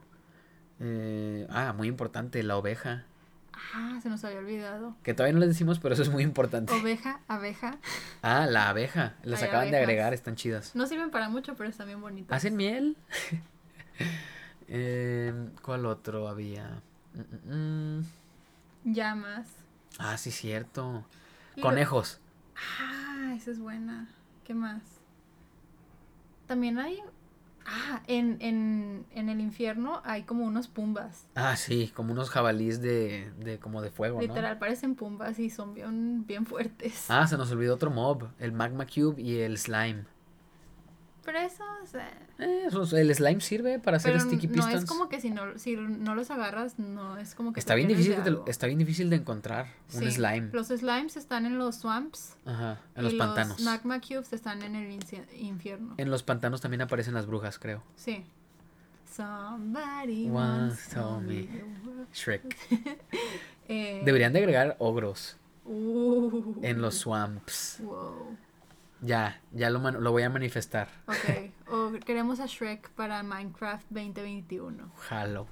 Eh, 0.80 1.45
ah, 1.50 1.74
muy 1.74 1.88
importante, 1.88 2.41
la 2.43 2.58
oveja. 2.58 3.06
Ah, 3.74 4.00
se 4.02 4.10
nos 4.10 4.24
había 4.24 4.39
olvidado. 4.39 4.95
Que 5.04 5.14
todavía 5.14 5.34
no 5.34 5.39
les 5.39 5.50
decimos, 5.50 5.80
pero 5.80 5.93
eso 5.93 6.04
es 6.04 6.10
muy 6.10 6.24
importante. 6.24 6.74
Oveja, 6.74 7.20
abeja. 7.28 7.78
Ah, 8.22 8.45
la 8.45 8.70
abeja. 8.70 9.16
Las 9.24 9.41
Hay 9.41 9.50
acaban 9.50 9.70
de 9.72 9.78
agregar, 9.78 10.14
están 10.14 10.36
chidas. 10.36 10.76
No 10.76 10.88
sirven 10.88 11.12
para 11.12 11.28
mucho, 11.28 11.56
pero 11.56 11.70
están 11.70 11.88
bien 11.88 12.00
bonitas. 12.00 12.36
¿Hacen 12.36 12.56
miel? 12.56 12.95
Em, 14.68 15.50
¿Cuál 15.64 15.86
otro 15.88 16.28
había? 16.28 16.82
Mm, 17.14 17.54
mm, 17.54 17.97
mm. 18.00 18.06
Llamas. 18.93 19.47
Ah, 19.97 20.18
sí, 20.18 20.32
cierto. 20.32 21.04
Y 21.56 21.62
Conejos. 21.62 22.20
Ah, 22.80 23.34
esa 23.36 23.52
es 23.52 23.60
buena. 23.60 24.08
¿Qué 24.43 24.54
más? 24.54 24.82
También 26.47 26.80
hay... 26.80 27.00
Ah, 27.66 28.02
en, 28.08 28.38
en, 28.41 29.06
en 29.14 29.30
el 29.30 29.39
infierno 29.41 30.02
hay 30.04 30.24
como 30.24 30.43
unos 30.45 30.68
pumbas. 30.68 31.28
Ah, 31.36 31.56
sí, 31.56 31.91
como 31.95 32.14
unos 32.14 32.32
jabalíes 32.32 32.82
de, 32.82 33.32
de 33.38 33.60
como 33.60 33.82
de 33.84 33.91
fuego, 33.91 34.18
¿no? 34.18 34.28
Literal, 34.28 34.58
parecen 34.58 34.95
pumbas 34.95 35.38
y 35.38 35.52
son 35.52 35.76
bien, 35.76 36.26
bien 36.26 36.47
fuertes. 36.47 37.06
Ah, 37.10 37.28
se 37.28 37.38
nos 37.38 37.52
olvidó 37.52 37.76
otro 37.76 37.91
mob, 37.91 38.30
el 38.39 38.54
Magma 38.54 38.88
Cube 38.88 39.22
y 39.22 39.38
el 39.38 39.58
Slime. 39.60 40.06
Pero 41.32 41.46
eso, 41.46 41.64
o 41.84 41.86
sea... 41.86 42.12
Eh, 42.40 42.70
el 42.94 43.16
Slime 43.16 43.40
sirve 43.40 43.78
para 43.78 43.98
hacer 43.98 44.14
Pero 44.14 44.26
sticky 44.26 44.48
no 44.48 44.54
pistons. 44.54 44.84
es 44.84 44.90
como 44.90 45.10
que 45.10 45.22
si 45.22 45.30
no, 45.30 45.60
si 45.60 45.76
no 45.76 46.16
los 46.16 46.32
agarras, 46.32 46.80
no 46.80 47.18
es 47.20 47.36
como 47.36 47.54
que... 47.54 47.60
Está 47.60 47.76
bien 47.76 47.88
difícil 47.88 48.16
de 48.16 48.32
te 48.32 48.50
está 48.50 48.66
bien 48.66 48.80
difícil 48.80 49.12
de 49.12 49.18
encontrar 49.18 49.68
un 49.94 50.12
slime. 50.12 50.50
Los 50.52 50.70
slimes 50.70 51.18
están 51.18 51.46
en 51.46 51.60
los 51.60 51.76
swamps. 51.76 52.36
Ajá, 52.46 52.80
en 52.96 53.02
y 53.02 53.04
los 53.04 53.14
pantanos. 53.14 53.60
Los 53.60 53.62
magma 53.62 54.02
cubes 54.02 54.34
están 54.34 54.64
en 54.64 54.76
el 54.76 55.00
infierno. 55.38 55.94
En 55.98 56.10
los 56.10 56.24
pantanos 56.24 56.62
también 56.62 56.82
aparecen 56.82 57.14
las 57.14 57.28
brujas, 57.28 57.60
creo. 57.60 57.84
Sí. 57.96 58.26
Somebody 59.16 60.32
Once 60.32 60.96
told 60.96 61.28
me. 61.28 61.48
Shrek. 62.12 62.58
Eh, 63.72 64.02
Deberían 64.04 64.34
de 64.34 64.40
agregar 64.40 64.76
ogros 64.80 65.38
uh, 65.66 66.56
en 66.64 66.82
los 66.82 66.96
swamps. 66.96 67.78
Wow. 67.84 68.36
Ya, 69.02 69.39
ya 69.54 69.70
lo, 69.70 69.80
man- 69.80 70.04
lo 70.04 70.12
voy 70.12 70.24
a 70.24 70.30
manifestar. 70.30 70.89
Ok. 71.08 71.52
O 71.72 71.91
queremos 72.06 72.39
a 72.39 72.45
Shrek 72.47 72.89
para 72.91 73.24
Minecraft 73.24 73.86
2021. 73.89 74.91
Jalo. 75.08 75.47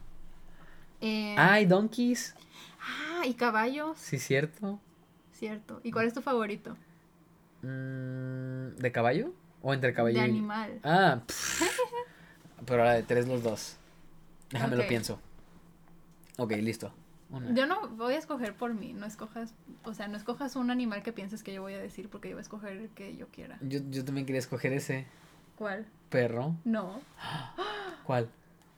Eh, 0.99 1.35
Ay, 1.37 1.65
donkeys. 1.65 2.35
ah, 2.81 3.25
y 3.25 3.33
caballos. 3.35 3.97
Sí, 3.97 4.17
cierto. 4.19 4.79
Cierto. 5.31 5.79
¿Y 5.83 5.91
cuál 5.91 6.07
es 6.07 6.13
tu 6.13 6.21
favorito? 6.21 6.75
Mm, 7.61 8.75
¿De 8.77 8.91
caballo? 8.91 9.31
¿O 9.61 9.73
entre 9.73 9.93
caballo 9.93 10.19
De 10.19 10.25
y.? 10.27 10.29
animal. 10.29 10.79
Ah, 10.83 11.21
pero 12.65 12.81
ahora 12.81 12.93
de 12.95 13.03
tres 13.03 13.27
los 13.27 13.43
dos. 13.43 13.77
Déjame 14.51 14.75
lo 14.75 14.87
pienso. 14.87 15.19
Ok, 16.37 16.51
listo. 16.53 16.91
Una. 17.29 17.53
Yo 17.53 17.65
no 17.65 17.89
voy 17.89 18.13
a 18.13 18.17
escoger 18.17 18.55
por 18.55 18.73
mí, 18.73 18.93
no 18.93 19.05
escojas, 19.05 19.53
o 19.83 19.93
sea, 19.93 20.07
no 20.07 20.15
escojas 20.15 20.55
un 20.55 20.71
animal 20.71 21.03
que 21.03 21.11
pienses 21.11 21.43
que 21.43 21.53
yo 21.53 21.61
voy 21.61 21.73
a 21.73 21.79
decir 21.79 22.09
porque 22.09 22.29
yo 22.29 22.35
voy 22.35 22.39
a 22.39 22.43
escoger 22.43 22.77
el 22.77 22.89
que 22.89 23.17
yo 23.17 23.27
quiera. 23.27 23.57
Yo, 23.61 23.79
yo 23.89 24.05
también 24.05 24.25
quería 24.25 24.39
escoger 24.39 24.71
ese 24.73 25.05
¿Cuál? 25.57 25.85
perro. 26.09 26.55
No, 26.63 27.01
¿Cuál? 28.05 28.29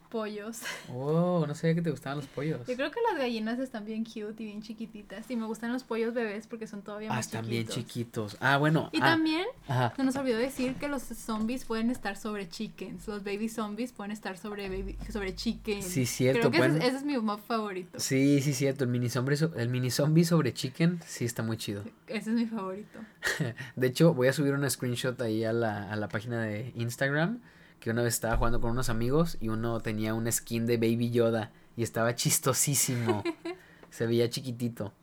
Pollos. 0.09 0.61
Oh, 0.93 1.45
no 1.47 1.53
sabía 1.55 1.75
que 1.75 1.81
te 1.81 1.91
gustaban 1.91 2.17
los 2.17 2.27
pollos. 2.27 2.59
Yo 2.67 2.75
creo 2.75 2.91
que 2.91 2.99
las 3.09 3.19
gallinas 3.19 3.59
están 3.59 3.85
bien 3.85 4.03
cute 4.03 4.43
y 4.43 4.45
bien 4.45 4.61
chiquititas. 4.61 5.29
Y 5.29 5.35
me 5.35 5.45
gustan 5.45 5.71
los 5.71 5.83
pollos 5.83 6.13
bebés 6.13 6.47
porque 6.47 6.67
son 6.67 6.81
todavía 6.81 7.09
Ah, 7.11 7.15
más 7.15 7.27
están 7.27 7.45
chiquitos. 7.45 7.75
bien 7.75 7.87
chiquitos. 7.87 8.37
Ah, 8.39 8.57
bueno. 8.57 8.89
Y 8.91 8.97
ah, 8.97 9.01
también 9.05 9.45
Ajá. 9.67 9.93
se 9.95 10.03
nos 10.03 10.15
olvidó 10.15 10.37
decir 10.39 10.75
que 10.75 10.87
los 10.87 11.03
zombies 11.03 11.65
pueden 11.65 11.89
estar 11.91 12.17
sobre 12.17 12.49
chickens. 12.49 13.07
Los 13.07 13.23
baby 13.23 13.49
zombies 13.49 13.91
pueden 13.93 14.11
estar 14.11 14.37
sobre 14.37 14.67
baby, 14.69 14.97
sobre 15.11 15.35
chickens. 15.35 15.85
Sí, 15.85 16.05
cierto, 16.05 16.49
Creo 16.49 16.69
que 16.69 16.77
ese, 16.77 16.87
ese 16.87 16.97
es 16.97 17.03
mi 17.03 17.17
mob 17.17 17.39
favorito. 17.41 17.99
Sí, 17.99 18.41
sí, 18.41 18.53
cierto. 18.53 18.83
El 18.83 18.89
mini 18.89 19.09
zombie, 19.09 19.37
el 19.55 19.69
mini 19.69 19.91
zombie 19.91 20.25
sobre 20.25 20.53
chicken, 20.53 20.99
sí 21.05 21.25
está 21.25 21.43
muy 21.43 21.57
chido. 21.57 21.83
Ese 22.07 22.31
es 22.31 22.35
mi 22.35 22.45
favorito. 22.47 22.99
De 23.75 23.87
hecho, 23.87 24.13
voy 24.13 24.27
a 24.27 24.33
subir 24.33 24.53
una 24.53 24.69
screenshot 24.69 25.19
ahí 25.21 25.43
a 25.43 25.53
la, 25.53 25.91
a 25.91 25.95
la 25.95 26.09
página 26.09 26.41
de 26.41 26.71
Instagram. 26.75 27.39
Que 27.79 27.91
una 27.91 28.01
vez 28.03 28.15
estaba 28.15 28.37
jugando 28.37 28.59
con 28.59 28.71
unos 28.71 28.89
amigos 28.89 29.37
y 29.39 29.49
uno 29.49 29.79
tenía 29.79 30.13
un 30.13 30.29
skin 30.31 30.65
de 30.65 30.77
Baby 30.77 31.11
Yoda 31.11 31.51
y 31.77 31.83
estaba 31.83 32.15
chistosísimo. 32.15 33.23
Se 33.89 34.05
veía 34.05 34.29
chiquitito. 34.29 34.93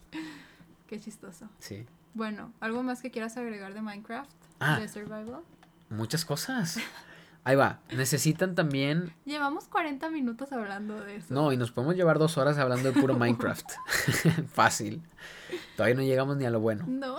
Qué 0.87 1.01
chistoso. 1.01 1.49
Sí. 1.59 1.87
Bueno, 2.15 2.53
¿algo 2.61 2.83
más 2.83 3.03
que 3.03 3.11
quieras 3.11 3.37
agregar 3.37 3.75
de 3.75 3.83
Minecraft? 3.83 4.31
Ah. 4.61 4.79
De 4.79 4.89
Survival. 4.89 5.43
Muchas 5.91 6.25
cosas. 6.25 6.79
Ahí 7.45 7.57
va. 7.57 7.81
Necesitan 7.95 8.55
también. 8.55 9.13
Llevamos 9.25 9.65
40 9.69 10.11
minutos 10.11 10.53
hablando 10.53 11.01
de 11.01 11.17
eso. 11.17 11.33
No, 11.33 11.53
y 11.53 11.57
nos 11.57 11.71
podemos 11.73 11.95
llevar 11.95 12.19
dos 12.19 12.39
horas 12.39 12.59
hablando 12.59 12.93
de 12.93 13.01
puro 13.01 13.15
Minecraft. 13.15 13.71
Fácil. 14.53 15.03
Todavía 15.77 15.95
no 15.95 16.03
llegamos 16.03 16.37
ni 16.37 16.45
a 16.45 16.51
lo 16.51 16.61
bueno. 16.61 16.85
No. 16.89 17.17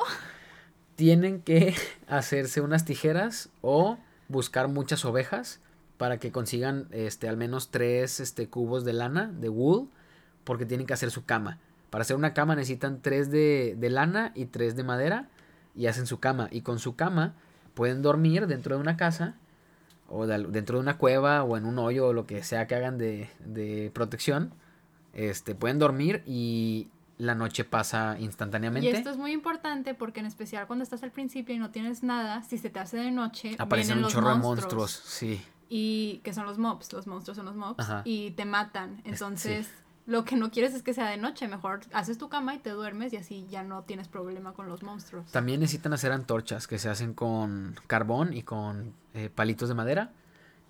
tienen 0.95 1.41
que 1.41 1.75
hacerse 2.07 2.59
unas 2.61 2.85
tijeras 2.85 3.49
o 3.61 3.97
buscar 4.27 4.67
muchas 4.67 5.05
ovejas 5.05 5.59
para 5.97 6.19
que 6.19 6.31
consigan 6.31 6.87
este 6.91 7.27
al 7.27 7.37
menos 7.37 7.69
tres 7.69 8.19
este 8.19 8.49
cubos 8.49 8.85
de 8.85 8.93
lana 8.93 9.31
de 9.31 9.49
wool 9.49 9.89
porque 10.43 10.65
tienen 10.65 10.87
que 10.87 10.93
hacer 10.93 11.11
su 11.11 11.25
cama. 11.25 11.59
Para 11.89 12.03
hacer 12.03 12.15
una 12.15 12.33
cama 12.33 12.55
necesitan 12.55 13.01
tres 13.01 13.31
de, 13.31 13.75
de 13.77 13.89
lana 13.89 14.31
y 14.35 14.45
tres 14.45 14.75
de 14.75 14.83
madera 14.83 15.29
y 15.75 15.87
hacen 15.87 16.05
su 16.05 16.19
cama. 16.19 16.47
Y 16.51 16.61
con 16.61 16.79
su 16.79 16.95
cama 16.95 17.35
pueden 17.73 18.01
dormir 18.01 18.47
dentro 18.47 18.75
de 18.75 18.81
una 18.81 18.97
casa 18.97 19.35
o 20.09 20.25
dentro 20.25 20.77
de 20.77 20.81
una 20.81 20.97
cueva 20.97 21.43
o 21.43 21.57
en 21.57 21.65
un 21.65 21.79
hoyo 21.79 22.07
o 22.07 22.13
lo 22.13 22.25
que 22.25 22.43
sea 22.43 22.67
que 22.67 22.75
hagan 22.75 22.97
de, 22.97 23.29
de 23.45 23.91
protección. 23.93 24.53
Este 25.13 25.55
pueden 25.55 25.79
dormir 25.79 26.23
y 26.25 26.89
la 27.17 27.33
noche 27.35 27.63
pasa 27.63 28.15
instantáneamente 28.19 28.87
Y 28.87 28.91
esto 28.91 29.09
es 29.09 29.17
muy 29.17 29.31
importante 29.31 29.93
porque 29.95 30.19
en 30.19 30.25
especial 30.27 30.67
cuando 30.67 30.83
estás 30.83 31.01
al 31.03 31.11
principio 31.11 31.55
y 31.55 31.57
no 31.59 31.71
tienes 31.71 32.03
nada, 32.03 32.43
si 32.43 32.57
se 32.57 32.69
te 32.69 32.79
hace 32.79 32.97
de 32.97 33.11
noche, 33.11 33.55
aparecen 33.57 33.95
vienen 33.95 33.97
un 33.99 34.03
los 34.03 34.13
chorro 34.13 34.29
de 34.29 34.35
monstruos. 34.35 34.91
sí 34.91 35.41
Y 35.69 36.21
que 36.23 36.33
son 36.33 36.45
los 36.45 36.57
mobs, 36.57 36.93
los 36.93 37.07
monstruos 37.07 37.35
son 37.37 37.45
los 37.47 37.55
mobs. 37.55 37.79
Ajá. 37.79 38.01
Y 38.05 38.31
te 38.31 38.45
matan. 38.45 38.99
Es- 39.03 39.13
Entonces, 39.13 39.67
lo 40.05 40.23
que 40.23 40.35
no 40.37 40.51
quieres 40.51 40.73
es 40.73 40.83
que 40.83 40.93
sea 40.93 41.09
de 41.09 41.17
noche. 41.17 41.47
Mejor 41.49 41.81
haces 41.91 42.17
tu 42.17 42.29
cama 42.29 42.55
y 42.55 42.59
te 42.59 42.69
duermes 42.69 43.11
y 43.13 43.17
así 43.17 43.45
ya 43.49 43.63
no 43.63 43.81
tienes 43.83 44.07
problema 44.07 44.53
con 44.53 44.69
los 44.69 44.83
monstruos. 44.83 45.25
También 45.31 45.59
necesitan 45.59 45.91
hacer 45.93 46.11
antorchas 46.13 46.67
que 46.67 46.77
se 46.79 46.87
hacen 46.87 47.13
con 47.13 47.75
carbón 47.87 48.31
y 48.33 48.43
con 48.43 48.93
eh, 49.15 49.29
palitos 49.33 49.67
de 49.69 49.75
madera. 49.75 50.11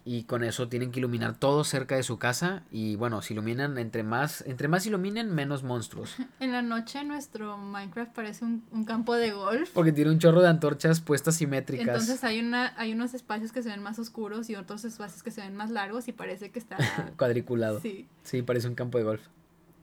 Y 0.09 0.23
con 0.23 0.45
eso 0.45 0.69
tienen 0.69 0.91
que 0.91 0.99
iluminar 0.99 1.35
todo 1.37 1.65
cerca 1.65 1.97
de 1.97 2.03
su 2.03 2.17
casa. 2.17 2.63
Y 2.71 2.95
bueno, 2.95 3.21
si 3.21 3.33
iluminan, 3.33 3.77
entre 3.77 4.03
más, 4.03 4.41
entre 4.47 4.69
más 4.69 4.85
iluminen, 4.85 5.35
menos 5.35 5.63
monstruos. 5.63 6.15
En 6.39 6.53
la 6.53 6.61
noche 6.61 7.03
nuestro 7.03 7.57
Minecraft 7.57 8.13
parece 8.13 8.45
un, 8.45 8.63
un 8.71 8.85
campo 8.85 9.15
de 9.15 9.31
golf. 9.31 9.69
Porque 9.73 9.91
tiene 9.91 10.11
un 10.11 10.19
chorro 10.19 10.41
de 10.41 10.47
antorchas 10.47 11.01
puestas 11.01 11.35
simétricas. 11.35 11.87
Entonces 11.87 12.23
hay 12.23 12.39
una 12.39 12.73
hay 12.77 12.93
unos 12.93 13.13
espacios 13.13 13.51
que 13.51 13.61
se 13.61 13.67
ven 13.67 13.83
más 13.83 13.99
oscuros 13.99 14.49
y 14.49 14.55
otros 14.55 14.85
espacios 14.85 15.23
que 15.23 15.31
se 15.31 15.41
ven 15.41 15.57
más 15.57 15.71
largos 15.71 16.07
y 16.07 16.13
parece 16.13 16.51
que 16.51 16.59
está... 16.59 16.77
Cuadriculado. 17.17 17.81
Sí. 17.81 18.07
sí. 18.23 18.43
parece 18.43 18.69
un 18.69 18.75
campo 18.75 18.97
de 18.99 19.03
golf. 19.03 19.21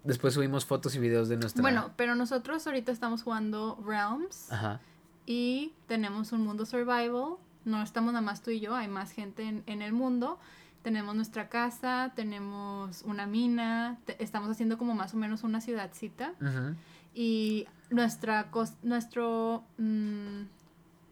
Después 0.05 0.33
subimos 0.33 0.65
fotos 0.65 0.95
y 0.97 1.01
videos 1.01 1.29
de 1.29 1.37
nuestra. 1.37 1.61
Bueno, 1.61 1.91
pero 1.97 2.15
nosotros 2.15 2.67
ahorita 2.67 2.93
estamos 2.93 3.23
jugando 3.23 3.79
Realms 3.87 4.51
Ajá. 4.51 4.81
y 5.27 5.75
tenemos 5.87 6.33
un 6.33 6.45
mundo 6.45 6.65
survival. 6.65 7.37
No 7.65 7.83
estamos 7.83 8.13
nada 8.13 8.25
más 8.25 8.43
tú 8.43 8.51
y 8.51 8.61
yo, 8.61 8.75
hay 8.75 8.89
más 8.89 9.11
gente 9.13 9.43
en, 9.45 9.63
en 9.67 9.83
el 9.83 9.93
mundo. 9.93 10.39
Tenemos 10.83 11.15
nuestra 11.15 11.49
casa, 11.49 12.13
tenemos 12.15 13.03
una 13.03 13.27
mina, 13.27 13.99
te- 14.05 14.23
estamos 14.23 14.51
haciendo 14.51 14.77
como 14.77 14.95
más 14.95 15.15
o 15.15 15.17
menos 15.17 15.43
una 15.43 15.61
ciudadcita. 15.61 16.35
Y 17.15 17.67
nuestra 17.91 18.49
nuestro, 18.83 19.65
mm, 19.79 20.43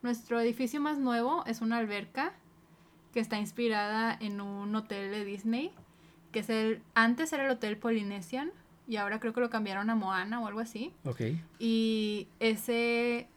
nuestro 0.02 0.40
edificio 0.40 0.80
más 0.80 0.98
nuevo 0.98 1.44
es 1.46 1.60
una 1.60 1.78
alberca 1.78 2.32
que 3.14 3.20
está 3.20 3.38
inspirada 3.38 4.16
en 4.20 4.40
un 4.40 4.74
hotel 4.74 5.10
de 5.10 5.24
Disney, 5.24 5.70
que 6.32 6.40
es 6.40 6.50
el, 6.50 6.82
antes 6.94 7.32
era 7.32 7.44
el 7.44 7.50
Hotel 7.50 7.76
Polynesian 7.76 8.50
y 8.88 8.96
ahora 8.96 9.20
creo 9.20 9.32
que 9.32 9.40
lo 9.40 9.48
cambiaron 9.50 9.90
a 9.90 9.94
Moana 9.94 10.40
o 10.40 10.46
algo 10.46 10.60
así. 10.60 10.92
Ok. 11.04 11.20
Y 11.58 12.26
ese, 12.40 13.28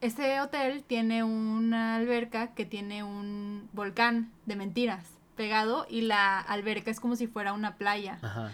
ese 0.00 0.40
hotel 0.40 0.84
tiene 0.86 1.24
una 1.24 1.96
alberca 1.96 2.54
que 2.54 2.64
tiene 2.64 3.02
un 3.02 3.68
volcán 3.72 4.30
de 4.44 4.56
mentiras 4.56 5.04
pegado 5.36 5.86
y 5.88 6.02
la 6.02 6.40
alberca 6.40 6.90
es 6.90 7.00
como 7.00 7.16
si 7.16 7.26
fuera 7.26 7.52
una 7.52 7.76
playa. 7.76 8.18
Ajá. 8.22 8.50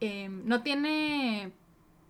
Eh, 0.00 0.28
no 0.28 0.62
tiene, 0.62 1.52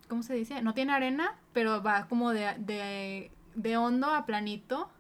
¿cómo 0.09 0.23
se 0.23 0.35
dice? 0.35 0.63
No 0.63 0.75
tiene 0.75 0.93
arena, 0.93 1.35
pero 1.53 1.83
va 1.83 2.07
como 2.09 2.33
de, 2.33 2.55
de, 2.59 3.31
de 3.55 3.77
hondo 3.77 4.09
a 4.09 4.25
planito, 4.25 4.91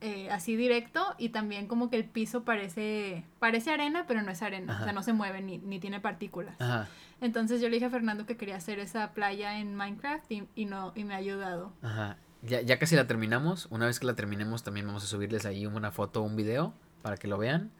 eh, 0.00 0.30
así 0.30 0.56
directo, 0.56 1.14
y 1.18 1.30
también 1.30 1.66
como 1.66 1.90
que 1.90 1.96
el 1.96 2.04
piso 2.04 2.44
parece, 2.44 3.24
parece 3.38 3.70
arena, 3.70 4.04
pero 4.06 4.22
no 4.22 4.30
es 4.30 4.42
arena, 4.42 4.78
o 4.80 4.84
sea, 4.84 4.92
no 4.92 5.02
se 5.02 5.12
mueve 5.12 5.40
ni, 5.40 5.58
ni 5.58 5.78
tiene 5.78 6.00
partículas. 6.00 6.60
Ajá. 6.60 6.88
Entonces 7.20 7.60
yo 7.60 7.68
le 7.68 7.76
dije 7.76 7.86
a 7.86 7.90
Fernando 7.90 8.26
que 8.26 8.36
quería 8.36 8.56
hacer 8.56 8.78
esa 8.80 9.12
playa 9.12 9.58
en 9.58 9.76
Minecraft 9.76 10.30
y, 10.32 10.48
y 10.54 10.64
no, 10.64 10.92
y 10.94 11.04
me 11.04 11.14
ha 11.14 11.18
ayudado. 11.18 11.72
Ajá. 11.82 12.16
Ya, 12.46 12.60
ya 12.60 12.78
casi 12.78 12.96
la 12.96 13.06
terminamos. 13.06 13.66
Una 13.70 13.86
vez 13.86 13.98
que 14.00 14.06
la 14.06 14.14
terminemos, 14.14 14.62
también 14.62 14.86
vamos 14.86 15.04
a 15.04 15.06
subirles 15.06 15.46
ahí 15.46 15.66
una 15.66 15.90
foto 15.90 16.22
o 16.22 16.24
un 16.24 16.36
video 16.36 16.74
para 17.02 17.16
que 17.16 17.28
lo 17.28 17.38
vean. 17.38 17.70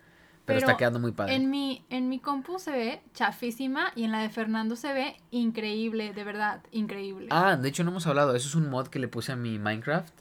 Pero, 0.44 0.58
Pero 0.58 0.58
está 0.58 0.76
quedando 0.76 0.98
muy 0.98 1.12
padre. 1.12 1.34
En 1.34 1.48
mi, 1.48 1.84
en 1.88 2.10
mi 2.10 2.18
compu 2.18 2.58
se 2.58 2.70
ve 2.70 3.02
chafísima 3.14 3.92
y 3.94 4.04
en 4.04 4.12
la 4.12 4.20
de 4.20 4.28
Fernando 4.28 4.76
se 4.76 4.92
ve 4.92 5.16
increíble, 5.30 6.12
de 6.12 6.22
verdad, 6.22 6.62
increíble. 6.70 7.28
Ah, 7.30 7.56
de 7.56 7.66
hecho 7.66 7.82
no 7.82 7.90
hemos 7.90 8.06
hablado. 8.06 8.36
Eso 8.36 8.48
es 8.48 8.54
un 8.54 8.68
mod 8.68 8.88
que 8.88 8.98
le 8.98 9.08
puse 9.08 9.32
a 9.32 9.36
mi 9.36 9.58
Minecraft. 9.58 10.12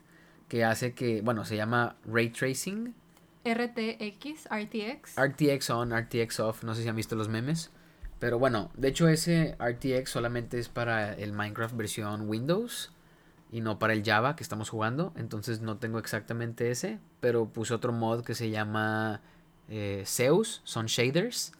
Que 0.47 0.63
hace 0.63 0.93
que, 0.93 1.21
bueno, 1.21 1.43
se 1.43 1.57
llama 1.57 1.97
Ray 2.05 2.29
Tracing. 2.29 2.95
RTX, 3.43 4.47
RTX. 4.49 5.15
RTX 5.17 5.69
on, 5.71 5.91
RTX 5.91 6.39
off. 6.39 6.63
No 6.63 6.73
sé 6.73 6.83
si 6.83 6.87
han 6.87 6.95
visto 6.95 7.17
los 7.17 7.27
memes. 7.27 7.71
Pero 8.19 8.39
bueno, 8.39 8.71
de 8.75 8.87
hecho 8.87 9.09
ese 9.09 9.57
RTX 9.59 10.09
solamente 10.09 10.57
es 10.57 10.69
para 10.69 11.13
el 11.13 11.33
Minecraft 11.33 11.75
versión 11.75 12.29
Windows. 12.29 12.92
Y 13.53 13.61
no 13.61 13.77
para 13.77 13.93
el 13.93 14.03
Java 14.03 14.35
que 14.35 14.41
estamos 14.41 14.71
jugando. 14.71 15.13
Entonces 15.15 15.61
no 15.61 15.77
tengo 15.77 15.99
exactamente 15.99 16.71
ese. 16.71 16.97
Pero 17.19 17.45
puse 17.45 17.75
otro 17.75 17.93
mod 17.93 18.23
que 18.23 18.33
se 18.33 18.49
llama 18.49 19.21
eh, 19.69 20.03
Zeus. 20.07 20.61
Son 20.63 20.87
shaders. 20.87 21.53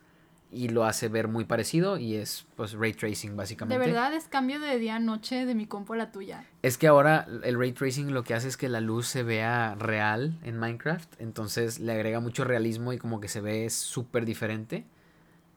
Y 0.52 0.70
lo 0.70 0.86
hace 0.86 1.08
ver 1.08 1.28
muy 1.28 1.46
parecido. 1.46 2.00
Y 2.00 2.16
es 2.16 2.48
pues 2.56 2.74
Ray 2.74 2.94
Tracing 2.94 3.32
de 3.32 3.36
básicamente. 3.38 3.78
verdad 3.78 4.12
es 4.16 4.26
cambio 4.26 4.60
de 4.60 4.80
día 4.80 4.96
a 4.96 5.00
noche 5.00 5.46
de 5.46 5.54
mi 5.54 5.68
compu 5.68 5.94
a 5.94 5.98
la 5.98 6.12
tuya. 6.12 6.44
Es 6.64 6.80
que 6.80 6.88
ahora 6.88 7.28
el 7.44 7.60
ray 7.60 7.74
tracing 7.74 8.12
lo 8.12 8.24
que 8.24 8.34
hace 8.34 8.48
es 8.48 8.58
que 8.58 8.70
la 8.70 8.82
luz 8.82 9.08
se 9.08 9.22
vea 9.22 9.76
real 9.76 10.40
en 10.44 10.58
Minecraft, 10.58 11.22
entonces 11.22 11.80
le 11.80 11.92
agrega 11.92 12.20
mucho 12.20 12.44
realismo 12.44 12.94
y 12.94 12.98
como 12.98 13.20
que 13.20 13.28
se 13.28 13.42
ve 13.42 13.70
súper 13.70 14.26
diferente. 14.26 14.86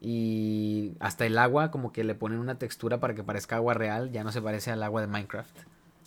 Y 0.01 0.97
hasta 1.01 1.25
el 1.25 1.39
agua 1.39 1.71
como 1.71 1.93
que 1.93 2.05
le 2.05 2.15
ponen 2.15 2.39
una 2.39 2.59
textura 2.59 3.01
para 3.01 3.15
que 3.15 3.23
parezca 3.23 3.57
agua 3.57 3.75
real, 3.75 4.13
ya 4.13 4.25
no 4.25 4.33
se 4.33 4.43
parece 4.43 4.71
al 4.71 4.83
agua 4.83 5.01
de 5.01 5.07
Minecraft. 5.07 5.57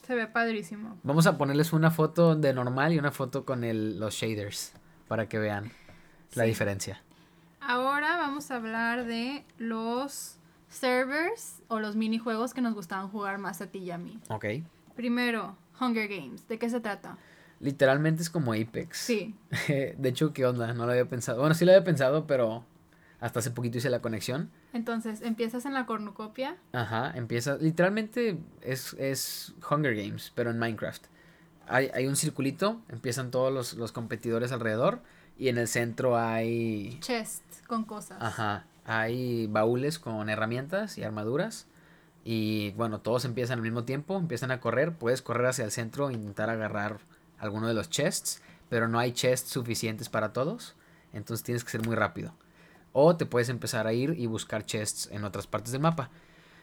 Se 0.09 0.15
ve 0.15 0.25
padrísimo. 0.25 0.97
Vamos 1.03 1.27
a 1.27 1.37
ponerles 1.37 1.71
una 1.71 1.91
foto 1.91 2.35
de 2.35 2.51
normal 2.51 2.93
y 2.93 2.97
una 2.97 3.11
foto 3.11 3.45
con 3.45 3.63
el, 3.63 3.99
los 3.99 4.15
shaders 4.15 4.73
para 5.07 5.29
que 5.29 5.37
vean 5.37 5.71
la 6.33 6.45
diferencia. 6.45 7.03
Ahora 7.61 8.17
vamos 8.17 8.49
a 8.49 8.55
hablar 8.55 9.05
de 9.05 9.45
los 9.59 10.39
servers 10.67 11.61
o 11.67 11.79
los 11.79 11.95
minijuegos 11.95 12.55
que 12.55 12.61
nos 12.61 12.73
gustaban 12.73 13.09
jugar 13.09 13.37
más 13.37 13.61
a 13.61 13.67
ti 13.67 13.77
y 13.77 13.91
a 13.91 13.99
mí. 13.99 14.19
Ok. 14.29 14.45
Primero, 14.95 15.55
Hunger 15.79 16.07
Games. 16.07 16.47
¿De 16.47 16.57
qué 16.57 16.71
se 16.71 16.79
trata? 16.79 17.19
Literalmente 17.59 18.23
es 18.23 18.31
como 18.31 18.53
Apex. 18.53 18.97
Sí. 18.97 19.35
de 19.67 20.09
hecho, 20.09 20.33
¿qué 20.33 20.43
onda? 20.43 20.73
No 20.73 20.87
lo 20.87 20.91
había 20.91 21.05
pensado. 21.05 21.41
Bueno, 21.41 21.53
sí 21.53 21.65
lo 21.65 21.71
había 21.71 21.83
pensado, 21.83 22.25
pero 22.25 22.65
hasta 23.21 23.39
hace 23.39 23.51
poquito 23.51 23.77
hice 23.77 23.89
la 23.89 24.01
conexión. 24.01 24.49
Entonces, 24.73 25.21
empiezas 25.21 25.65
en 25.65 25.73
la 25.73 25.85
cornucopia. 25.85 26.57
Ajá, 26.71 27.11
empieza. 27.15 27.57
Literalmente 27.57 28.39
es, 28.61 28.93
es 28.93 29.53
Hunger 29.69 29.95
Games, 29.95 30.31
pero 30.35 30.51
en 30.51 30.59
Minecraft. 30.59 31.05
Hay, 31.67 31.91
hay 31.93 32.07
un 32.07 32.15
circulito, 32.15 32.81
empiezan 32.89 33.29
todos 33.29 33.53
los, 33.53 33.73
los 33.73 33.91
competidores 33.91 34.51
alrededor. 34.51 35.01
Y 35.37 35.49
en 35.49 35.57
el 35.57 35.67
centro 35.67 36.17
hay. 36.17 36.97
Chest 37.01 37.43
con 37.65 37.85
cosas. 37.85 38.17
Ajá. 38.21 38.65
Hay 38.85 39.47
baúles 39.47 39.99
con 39.99 40.29
herramientas 40.29 40.97
y 40.97 41.03
armaduras. 41.03 41.67
Y 42.25 42.71
bueno, 42.71 42.99
todos 42.99 43.23
empiezan 43.25 43.59
al 43.59 43.63
mismo 43.63 43.83
tiempo, 43.83 44.17
empiezan 44.17 44.51
a 44.51 44.59
correr. 44.59 44.93
Puedes 44.93 45.21
correr 45.21 45.47
hacia 45.47 45.65
el 45.65 45.71
centro 45.71 46.09
e 46.09 46.13
intentar 46.13 46.49
agarrar 46.49 46.99
alguno 47.37 47.67
de 47.67 47.73
los 47.73 47.89
chests. 47.89 48.41
Pero 48.69 48.87
no 48.87 48.99
hay 48.99 49.13
chests 49.13 49.49
suficientes 49.49 50.09
para 50.09 50.33
todos. 50.33 50.75
Entonces 51.13 51.43
tienes 51.43 51.63
que 51.63 51.71
ser 51.71 51.85
muy 51.85 51.95
rápido. 51.95 52.33
O 52.93 53.15
te 53.15 53.25
puedes 53.25 53.49
empezar 53.49 53.87
a 53.87 53.93
ir 53.93 54.15
y 54.17 54.25
buscar 54.25 54.65
chests 54.65 55.09
en 55.11 55.23
otras 55.23 55.47
partes 55.47 55.71
del 55.71 55.81
mapa. 55.81 56.09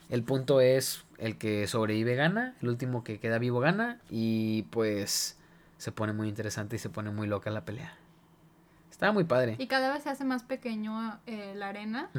El 0.09 0.23
punto 0.23 0.61
es 0.61 1.05
el 1.19 1.37
que 1.37 1.67
sobrevive 1.67 2.15
gana, 2.15 2.55
el 2.63 2.69
último 2.69 3.03
que 3.03 3.19
queda 3.19 3.39
vivo 3.39 3.61
gana 3.61 4.01
y 4.09 4.63
pues 4.71 5.37
se 5.79 5.93
pone 5.93 6.13
muy 6.13 6.29
interesante 6.29 6.77
y 6.77 6.79
se 6.79 6.91
pone 6.91 7.11
muy 7.11 7.27
loca 7.27 7.51
la 7.51 7.65
pelea. 7.65 7.95
Estaba 8.91 9.13
muy 9.13 9.25
padre. 9.25 9.57
Y 9.59 9.67
cada 9.67 9.93
vez 9.93 10.05
se 10.05 10.11
hace 10.11 10.25
más 10.25 10.43
pequeño 10.43 11.21
eh, 11.27 11.55
la 11.55 11.69
arena. 11.69 12.11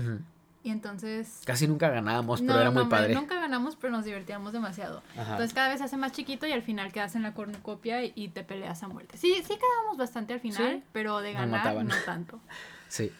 Y 0.63 0.69
entonces... 0.69 1.41
Casi 1.45 1.67
nunca 1.67 1.89
ganábamos, 1.89 2.41
pero 2.41 2.59
era 2.59 2.71
muy 2.71 2.85
padre. 2.85 3.15
Nunca 3.15 3.39
ganamos, 3.39 3.75
pero 3.77 3.93
nos 3.93 4.05
divertíamos 4.05 4.53
demasiado. 4.53 5.01
Entonces 5.15 5.53
cada 5.53 5.69
vez 5.69 5.79
se 5.79 5.85
hace 5.85 5.97
más 5.97 6.11
chiquito 6.11 6.45
y 6.45 6.51
al 6.51 6.61
final 6.61 6.91
quedas 6.91 7.15
en 7.15 7.23
la 7.23 7.33
cornucopia 7.33 8.03
y, 8.03 8.27
te 8.29 8.43
peleas 8.43 8.83
a 8.83 8.89
muerte. 8.89 9.17
Sí, 9.17 9.33
sí 9.47 9.55
quedábamos 9.55 9.97
bastante 9.97 10.33
al 10.33 10.39
final, 10.39 10.83
pero 10.91 11.19
de 11.19 11.33
ganar 11.33 11.83
no 11.83 11.95
tanto. 12.05 12.39
sí. 12.89 13.11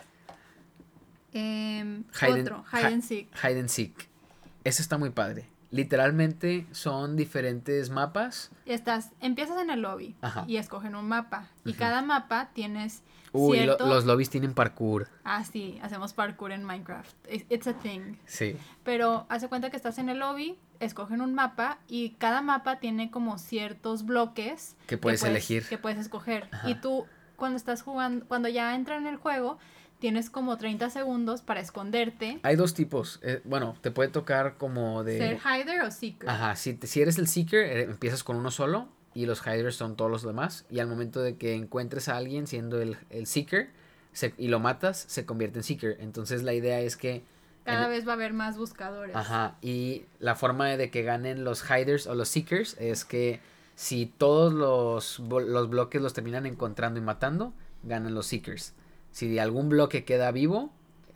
Eh, 1.34 2.03
otro, 2.30 2.63
Hide 2.71 2.86
and 2.86 3.03
Seek. 3.03 3.30
Hide 3.36 3.59
and 3.59 3.69
Seek. 3.69 4.09
Ese 4.63 4.82
está 4.82 4.97
muy 4.97 5.11
padre. 5.11 5.49
Literalmente 5.69 6.65
son 6.71 7.17
diferentes 7.17 7.89
mapas. 7.89 8.51
Estás, 8.65 9.11
empiezas 9.19 9.61
en 9.61 9.69
el 9.69 9.82
lobby 9.82 10.15
y 10.47 10.57
escogen 10.57 10.95
un 10.95 11.07
mapa. 11.07 11.47
Y 11.65 11.73
cada 11.73 12.01
mapa 12.01 12.51
tienes. 12.53 13.03
Uy, 13.34 13.65
los 13.65 14.05
lobbies 14.05 14.30
tienen 14.30 14.53
parkour. 14.53 15.09
Ah, 15.25 15.43
sí, 15.43 15.78
hacemos 15.82 16.13
parkour 16.13 16.53
en 16.53 16.63
Minecraft. 16.63 17.13
It's 17.49 17.67
a 17.67 17.73
thing. 17.73 18.15
Sí. 18.25 18.55
Pero 18.84 19.25
hace 19.30 19.49
cuenta 19.49 19.69
que 19.69 19.75
estás 19.75 19.97
en 19.97 20.07
el 20.07 20.19
lobby, 20.19 20.57
escogen 20.80 21.21
un 21.21 21.36
mapa 21.36 21.80
y 21.89 22.11
cada 22.11 22.41
mapa 22.41 22.80
tiene 22.80 23.11
como 23.11 23.38
ciertos 23.38 24.05
bloques 24.05 24.78
que 24.88 24.97
puedes, 24.97 25.23
elegir. 25.23 25.67
Que 25.67 25.78
puedes 25.78 25.99
escoger. 25.99 26.49
Y 26.65 26.75
tú, 26.75 27.05
cuando 27.36 27.57
estás 27.57 27.82
jugando, 27.82 28.25
cuando 28.25 28.47
ya 28.47 28.73
entra 28.73 28.95
en 28.95 29.05
el 29.05 29.17
juego, 29.17 29.59
tienes 30.00 30.30
como 30.30 30.58
30 30.58 30.89
segundos 30.89 31.41
para 31.41 31.60
esconderte. 31.60 32.39
Hay 32.43 32.56
dos 32.56 32.74
tipos. 32.74 33.20
Eh, 33.24 33.41
bueno, 33.43 33.76
te 33.82 33.91
puede 33.91 34.10
tocar 34.10 34.56
como 34.58 35.04
de... 35.04 35.18
Ser 35.18 35.39
hider 35.39 35.82
o 35.82 35.91
seeker. 35.91 36.30
Ajá, 36.30 36.56
si, 36.56 36.78
si 36.84 37.02
eres 37.02 37.18
el 37.18 37.28
seeker, 37.28 37.66
eh, 37.66 37.82
empiezas 37.84 38.24
con 38.24 38.36
uno 38.36 38.52
solo 38.52 38.89
y 39.14 39.26
los 39.26 39.41
hiders 39.45 39.76
son 39.76 39.95
todos 39.95 40.12
los 40.12 40.24
demás. 40.24 40.66
Y 40.70 40.80
al 40.80 40.88
momento 40.88 41.22
de 41.22 41.38
que 41.38 41.56
encuentres 41.56 42.10
a 42.10 42.18
alguien 42.18 42.48
siendo 42.48 42.82
el, 42.82 42.98
el 43.10 43.26
seeker 43.26 43.70
y 44.38 44.48
lo 44.48 44.60
matas, 44.60 45.06
se 45.08 45.26
convierte 45.26 45.60
en 45.60 45.64
seeker. 45.64 45.98
Entonces 46.00 46.43
la 46.43 46.54
idea 46.54 46.80
es 46.80 46.98
que... 46.98 47.24
Cada 47.64 47.89
vez 47.89 48.08
va 48.08 48.12
a 48.12 48.16
haber 48.16 48.32
más 48.32 48.58
buscadores. 48.58 49.14
Ajá, 49.14 49.58
y 49.62 50.06
la 50.20 50.36
forma 50.36 50.68
de 50.70 50.89
que 50.89 51.04
ganen 51.04 51.43
los 51.43 51.66
hiders 51.70 52.08
o 52.08 52.16
los 52.16 52.30
seekers 52.30 52.78
es 52.80 53.04
que 53.04 53.41
si 53.76 54.06
todos 54.06 54.54
los, 54.54 55.20
los 55.20 55.70
bloques 55.70 56.02
los 56.02 56.14
terminan 56.14 56.45
encontrando 56.45 56.98
y 56.98 57.04
matando, 57.04 57.54
ganan 57.84 58.16
los 58.16 58.28
seekers. 58.28 58.74
Si 59.18 59.39
algún 59.39 59.68
bloque 59.68 60.05
queda 60.05 60.32
vivo, 60.32 60.72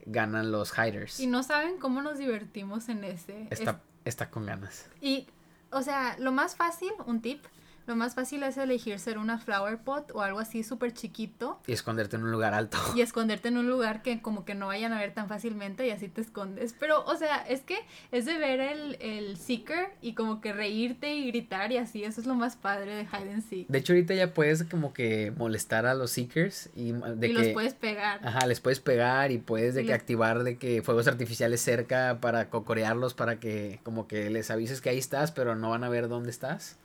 ganan 0.08 0.52
los 0.52 0.74
hiders. 0.76 1.20
Y 1.20 1.28
no 1.28 1.43
saben 1.43 1.78
cómo 1.78 2.02
nos 2.02 2.18
divertimos 2.18 2.89
en 2.89 3.04
ese. 3.04 3.45
Está, 3.52 3.80
está 4.06 4.32
con 4.32 4.47
ganas. 4.47 4.89
Y, 5.02 5.28
o 5.70 5.84
sea, 5.84 6.18
lo 6.18 6.32
más 6.32 6.56
fácil, 6.56 6.91
un 7.06 7.22
tip, 7.22 7.45
lo 7.88 7.96
más 7.96 8.16
fácil 8.16 8.44
es 8.44 8.58
elegir 8.58 9.00
ser 9.00 9.18
una 9.18 9.38
flower 9.38 9.80
pot 9.80 10.12
o 10.14 10.22
algo 10.22 10.40
así 10.40 10.64
súper 10.64 10.94
chiquito. 10.94 11.60
Y 11.68 11.74
esconderte 11.74 12.16
en 12.16 12.24
un 12.24 12.32
lugar 12.32 12.54
alto. 12.54 12.78
Y 12.96 13.02
esconderte 13.02 13.48
en 13.48 13.58
un 13.58 13.68
lugar 13.68 14.02
que 14.02 14.22
como 14.22 14.46
que 14.46 14.56
no 14.56 14.68
vayan 14.68 14.94
a 14.94 15.00
ver 15.00 15.14
tan 15.14 15.28
fácilmente 15.28 15.88
y 15.88 15.92
así 15.92 16.08
te 16.08 16.22
escondes. 16.22 16.76
Pero, 16.80 17.04
o 17.06 17.16
sea, 17.16 17.38
es 17.38 17.62
que 17.62 17.78
es 18.12 18.26
de 18.26 18.38
ver 18.38 18.60
el, 18.60 18.98
el 19.02 19.38
seeker 19.38 19.90
y 20.02 20.14
como 20.14 20.42
que 20.42 20.54
reírte 20.54 21.16
y 21.16 21.28
gritar 21.28 21.72
y 21.72 21.78
así. 21.78 22.04
Eso 22.04 22.22
es 22.22 22.28
lo 22.28 22.36
más 22.36 22.56
padre 22.56 22.96
de 22.96 23.04
hide 23.04 23.34
and 23.34 23.50
seek. 23.50 23.68
De 23.68 23.80
hecho, 23.80 23.94
ahorita 23.94 24.14
ya 24.14 24.34
puedes 24.34 24.64
como 24.64 24.94
que 24.94 25.32
molestar 25.38 25.86
a 25.86 25.94
los 25.94 26.12
seekers 26.12 26.70
y 26.76 26.92
de 26.92 27.28
y 27.28 27.34
los 27.34 27.48
puedes 27.50 27.74
pegar. 27.74 28.20
Ajá, 28.26 28.46
les 28.48 28.60
puedes 28.60 28.80
pegar 28.80 29.32
y 29.32 29.38
puedes 29.38 29.76
de 29.76 29.86
que 29.86 29.94
activar 29.94 30.44
de 30.44 30.58
que 30.58 30.82
fuegos 30.82 31.08
artificiales 31.08 31.62
cerca 31.62 32.20
para 32.22 32.50
cocorearlos 32.50 33.14
para 33.14 33.40
que 33.40 33.80
como 33.84 34.08
que 34.08 34.30
les 34.30 34.52
avises 34.52 34.82
que 34.82 34.90
ahí 34.90 34.98
estás, 34.98 35.32
pero 35.32 35.56
no 35.56 35.70
van 35.70 35.84
a 35.84 35.90
ver 35.90 36.08
dónde 36.08 36.30
estás. 36.30 36.78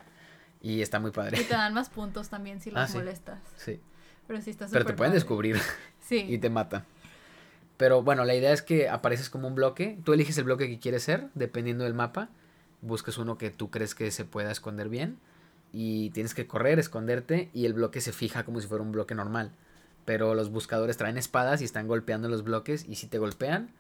Y 0.67 0.83
está 0.83 0.99
muy 0.99 1.13
padre. 1.13 1.41
Y 1.41 1.45
te 1.45 1.55
dan 1.55 1.73
más 1.75 1.91
puntos 1.91 2.29
también 2.29 2.61
si 2.61 2.73
los 2.73 2.91
ah, 2.91 2.99
molestas. 2.99 3.39
Sí. 3.57 3.79
Pero 4.27 4.41
sí 4.41 4.51
está 4.51 4.67
Pero 4.67 4.85
te 4.85 4.95
pueden 4.95 5.15
descubrir. 5.15 5.61
Sí. 6.01 6.25
y 6.29 6.39
te 6.39 6.51
matan. 6.51 6.85
Pero 7.77 8.01
bueno, 8.05 8.25
la 8.25 8.37
idea 8.37 8.53
es 8.53 8.63
que 8.63 8.89
apareces 8.89 9.29
como 9.29 9.49
un 9.49 9.57
bloque. 9.57 9.99
Tú 10.05 10.13
eliges 10.13 10.39
el 10.39 10.45
bloque 10.45 10.69
que 10.69 10.79
quieres 10.79 11.03
ser, 11.03 11.31
dependiendo 11.35 11.83
del 11.83 11.95
mapa. 11.95 12.29
Buscas 12.81 13.19
uno 13.19 13.39
que 13.39 13.51
tú 13.51 13.71
crees 13.71 13.97
que 13.97 14.13
se 14.13 14.25
pueda 14.25 14.53
esconder 14.53 14.89
bien. 14.89 15.19
Y 15.73 16.11
tienes 16.11 16.33
que 16.33 16.47
correr, 16.47 16.79
esconderte. 16.79 17.51
Y 17.55 17.67
el 17.67 17.73
bloque 17.73 18.01
se 18.01 18.13
fija 18.13 18.45
como 18.45 18.61
si 18.61 18.69
fuera 18.69 18.85
un 18.85 18.93
bloque 18.93 19.17
normal. 19.17 19.51
Pero 20.05 20.37
los 20.37 20.51
buscadores 20.51 20.97
traen 20.97 21.19
espadas 21.19 21.61
y 21.61 21.65
están 21.65 21.89
golpeando 21.89 22.29
los 22.29 22.45
bloques. 22.45 22.87
Y 22.89 22.95
si 22.95 23.09
te 23.09 23.19
golpean, 23.19 23.71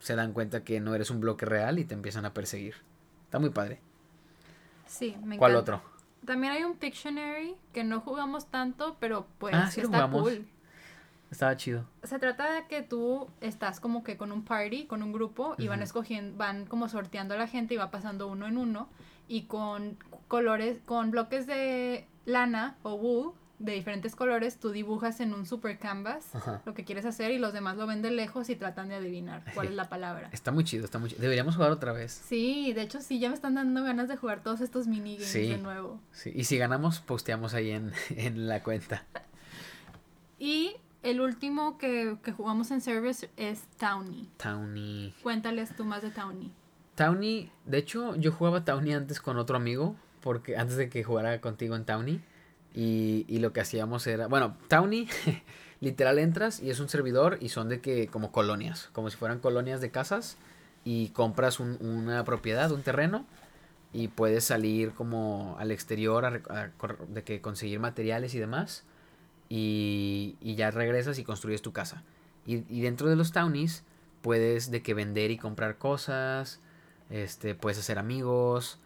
se 0.00 0.16
dan 0.16 0.34
cuenta 0.34 0.64
que 0.64 0.80
no 0.80 0.94
eres 0.94 1.10
un 1.10 1.20
bloque 1.20 1.46
real 1.46 1.78
y 1.78 1.86
te 1.86 1.94
empiezan 1.94 2.26
a 2.26 2.34
perseguir. 2.34 2.74
Está 3.24 3.38
muy 3.38 3.50
padre. 3.50 3.80
Sí, 4.86 5.16
me 5.24 5.38
¿Cuál 5.38 5.56
otro? 5.56 5.89
También 6.24 6.52
hay 6.52 6.64
un 6.64 6.76
Pictionary 6.76 7.56
que 7.72 7.84
no 7.84 8.00
jugamos 8.00 8.46
tanto, 8.46 8.96
pero 9.00 9.26
pues 9.38 9.54
ah, 9.54 9.70
está 9.74 10.10
cool. 10.10 10.46
Estaba 11.30 11.56
chido. 11.56 11.84
Se 12.02 12.18
trata 12.18 12.52
de 12.52 12.66
que 12.66 12.82
tú 12.82 13.28
estás 13.40 13.78
como 13.78 14.02
que 14.02 14.16
con 14.16 14.32
un 14.32 14.44
party, 14.44 14.86
con 14.86 15.02
un 15.02 15.12
grupo, 15.12 15.54
y 15.58 15.68
van 15.68 15.80
escogiendo, 15.80 16.36
van 16.36 16.66
como 16.66 16.88
sorteando 16.88 17.34
a 17.34 17.38
la 17.38 17.46
gente 17.46 17.74
y 17.74 17.76
va 17.76 17.90
pasando 17.90 18.26
uno 18.26 18.46
en 18.46 18.58
uno. 18.58 18.88
Y 19.28 19.42
con 19.42 19.96
colores, 20.26 20.80
con 20.84 21.12
bloques 21.12 21.46
de 21.46 22.08
lana 22.24 22.76
o 22.82 22.94
wool, 22.94 23.32
de 23.60 23.72
diferentes 23.72 24.16
colores, 24.16 24.58
tú 24.58 24.70
dibujas 24.70 25.20
en 25.20 25.34
un 25.34 25.46
super 25.46 25.78
canvas 25.78 26.30
lo 26.64 26.72
que 26.72 26.84
quieres 26.84 27.04
hacer 27.04 27.30
y 27.30 27.38
los 27.38 27.52
demás 27.52 27.76
lo 27.76 27.86
ven 27.86 28.00
de 28.00 28.10
lejos 28.10 28.48
y 28.48 28.56
tratan 28.56 28.88
de 28.88 28.94
adivinar 28.96 29.44
cuál 29.54 29.68
es 29.68 29.74
la 29.74 29.88
palabra. 29.88 30.30
Está 30.32 30.50
muy 30.50 30.64
chido, 30.64 30.86
está 30.86 30.98
muy 30.98 31.10
chido. 31.10 31.20
Deberíamos 31.20 31.56
jugar 31.56 31.70
otra 31.70 31.92
vez. 31.92 32.10
Sí, 32.26 32.72
de 32.72 32.82
hecho 32.82 33.00
sí, 33.02 33.20
ya 33.20 33.28
me 33.28 33.34
están 33.34 33.54
dando 33.54 33.84
ganas 33.84 34.08
de 34.08 34.16
jugar 34.16 34.42
todos 34.42 34.62
estos 34.62 34.86
minigames 34.86 35.32
de 35.32 35.58
nuevo. 35.58 36.00
Sí, 36.10 36.32
y 36.34 36.44
si 36.44 36.56
ganamos, 36.56 37.00
posteamos 37.00 37.52
ahí 37.52 37.70
en, 37.70 37.92
en 38.10 38.48
la 38.48 38.62
cuenta. 38.62 39.04
y 40.38 40.72
el 41.02 41.20
último 41.20 41.76
que, 41.76 42.16
que, 42.22 42.32
jugamos 42.32 42.70
en 42.70 42.80
Service 42.80 43.28
es 43.36 43.62
Townie. 43.78 44.26
Townie. 44.38 45.14
Cuéntales 45.22 45.76
tú 45.76 45.84
más 45.84 46.00
de 46.00 46.10
Townie. 46.10 46.50
Townie, 46.94 47.52
de 47.66 47.78
hecho, 47.78 48.16
yo 48.16 48.32
jugaba 48.32 48.64
Townie 48.64 48.94
antes 48.94 49.20
con 49.20 49.36
otro 49.36 49.56
amigo, 49.56 49.96
porque 50.22 50.56
antes 50.56 50.76
de 50.76 50.88
que 50.88 51.04
jugara 51.04 51.40
contigo 51.42 51.76
en 51.76 51.84
Townie. 51.84 52.20
Y, 52.74 53.24
y 53.28 53.38
lo 53.38 53.52
que 53.52 53.60
hacíamos 53.60 54.06
era, 54.06 54.28
bueno, 54.28 54.56
Townie, 54.68 55.08
literal 55.80 56.18
entras 56.18 56.60
y 56.60 56.70
es 56.70 56.78
un 56.80 56.88
servidor 56.88 57.38
y 57.40 57.48
son 57.48 57.68
de 57.68 57.80
que 57.80 58.06
como 58.06 58.32
colonias, 58.32 58.90
como 58.92 59.10
si 59.10 59.16
fueran 59.16 59.40
colonias 59.40 59.80
de 59.80 59.90
casas 59.90 60.36
y 60.84 61.08
compras 61.08 61.60
un, 61.60 61.78
una 61.80 62.24
propiedad, 62.24 62.70
un 62.70 62.82
terreno 62.82 63.26
y 63.92 64.08
puedes 64.08 64.44
salir 64.44 64.92
como 64.92 65.56
al 65.58 65.70
exterior 65.70 66.24
a, 66.24 66.70
de 67.08 67.24
que 67.24 67.40
conseguir 67.40 67.80
materiales 67.80 68.34
y 68.34 68.38
demás 68.38 68.84
y, 69.48 70.36
y, 70.40 70.54
ya 70.54 70.70
regresas 70.70 71.18
y 71.18 71.24
construyes 71.24 71.60
tu 71.60 71.72
casa. 71.72 72.04
Y, 72.46 72.64
y, 72.68 72.82
dentro 72.82 73.08
de 73.08 73.16
los 73.16 73.32
townies 73.32 73.82
puedes 74.22 74.70
de 74.70 74.82
que 74.82 74.94
vender 74.94 75.32
y 75.32 75.38
comprar 75.38 75.76
cosas, 75.76 76.60
este, 77.10 77.56
puedes 77.56 77.78
hacer 77.78 77.98
amigos, 77.98 78.78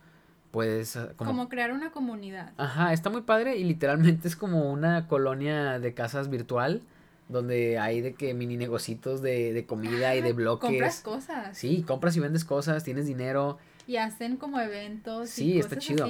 puedes... 0.55 0.95
Ah, 0.95 1.11
como... 1.17 1.49
crear 1.49 1.73
una 1.73 1.91
comunidad. 1.91 2.53
Ajá, 2.59 2.93
está 2.93 3.11
muy 3.11 3.23
padre 3.23 3.57
y 3.57 3.65
literalmente 3.65 4.29
es 4.29 4.37
como 4.37 4.71
una 4.71 5.09
colonia 5.09 5.81
de 5.81 5.95
casas 5.95 6.31
virtual 6.31 6.83
donde 7.29 7.81
hay 7.81 8.01
de 8.01 8.15
que 8.15 8.35
mini 8.35 8.57
negocitos 8.57 9.21
de, 9.21 9.53
de 9.53 9.67
comida 9.67 10.15
y 10.15 10.23
de 10.23 10.33
bloques. 10.33 10.71
Compras 10.71 11.01
cosas. 11.01 11.59
Sí, 11.59 11.83
compras 11.83 12.17
y 12.17 12.21
vendes 12.21 12.45
cosas, 12.45 12.85
tienes 12.85 13.07
dinero. 13.07 13.59
Y 13.89 13.97
hacen 13.97 14.37
como 14.37 14.61
eventos. 14.61 15.29
Sí, 15.29 15.59
está 15.59 15.77
chido. 15.77 16.07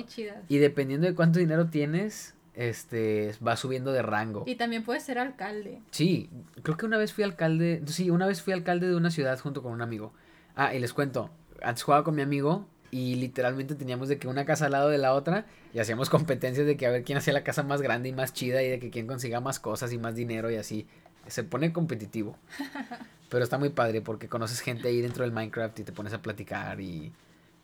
Y 0.48 0.58
dependiendo 0.58 1.06
de 1.06 1.14
cuánto 1.14 1.38
dinero 1.38 1.70
tienes, 1.70 2.34
este, 2.52 3.34
va 3.46 3.56
subiendo 3.56 3.92
de 3.92 4.02
rango. 4.02 4.44
Y 4.46 4.56
también 4.56 4.84
puedes 4.84 5.04
ser 5.04 5.18
alcalde. 5.18 5.80
Sí, 5.90 6.28
creo 6.62 6.76
que 6.76 6.84
una 6.84 6.98
vez 6.98 7.14
fui 7.14 7.24
alcalde, 7.24 7.82
sí, 7.86 8.10
una 8.10 8.26
vez 8.26 8.42
fui 8.42 8.52
alcalde 8.52 8.88
de 8.88 8.96
una 8.96 9.10
ciudad 9.10 9.38
junto 9.38 9.62
con 9.62 9.72
un 9.72 9.80
amigo. 9.80 10.12
Ah, 10.54 10.74
y 10.74 10.80
les 10.80 10.92
cuento, 10.92 11.30
antes 11.62 11.82
jugaba 11.82 12.04
con 12.04 12.14
mi 12.14 12.20
amigo 12.20 12.66
y 12.94 13.16
literalmente 13.16 13.74
teníamos 13.74 14.08
de 14.08 14.18
que 14.18 14.28
una 14.28 14.44
casa 14.44 14.66
al 14.66 14.72
lado 14.72 14.88
de 14.88 14.98
la 14.98 15.14
otra 15.14 15.46
y 15.72 15.80
hacíamos 15.80 16.08
competencias 16.08 16.64
de 16.64 16.76
que 16.76 16.86
a 16.86 16.92
ver 16.92 17.02
quién 17.02 17.18
hacía 17.18 17.32
la 17.32 17.42
casa 17.42 17.64
más 17.64 17.82
grande 17.82 18.08
y 18.08 18.12
más 18.12 18.32
chida 18.32 18.62
y 18.62 18.68
de 18.68 18.78
que 18.78 18.90
quién 18.90 19.08
consiga 19.08 19.40
más 19.40 19.58
cosas 19.58 19.92
y 19.92 19.98
más 19.98 20.14
dinero 20.14 20.48
y 20.48 20.54
así. 20.54 20.86
Se 21.26 21.42
pone 21.42 21.72
competitivo. 21.72 22.38
Pero 23.30 23.42
está 23.42 23.58
muy 23.58 23.70
padre 23.70 24.00
porque 24.00 24.28
conoces 24.28 24.60
gente 24.60 24.86
ahí 24.86 25.00
dentro 25.00 25.24
del 25.24 25.32
Minecraft 25.32 25.76
y 25.80 25.82
te 25.82 25.90
pones 25.90 26.12
a 26.12 26.22
platicar 26.22 26.80
y, 26.80 27.12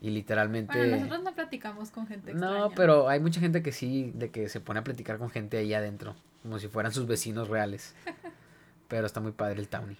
y 0.00 0.10
literalmente... 0.10 0.76
Bueno, 0.76 0.96
nosotros 0.96 1.22
no 1.22 1.32
platicamos 1.32 1.90
con 1.90 2.08
gente 2.08 2.32
extraña. 2.32 2.58
No, 2.58 2.70
pero 2.72 3.08
hay 3.08 3.20
mucha 3.20 3.38
gente 3.38 3.62
que 3.62 3.70
sí, 3.70 4.10
de 4.16 4.32
que 4.32 4.48
se 4.48 4.58
pone 4.58 4.80
a 4.80 4.82
platicar 4.82 5.18
con 5.18 5.30
gente 5.30 5.58
ahí 5.58 5.72
adentro, 5.74 6.16
como 6.42 6.58
si 6.58 6.66
fueran 6.66 6.92
sus 6.92 7.06
vecinos 7.06 7.46
reales. 7.46 7.94
pero 8.88 9.06
está 9.06 9.20
muy 9.20 9.30
padre 9.30 9.60
el 9.60 9.68
Townie. 9.68 9.96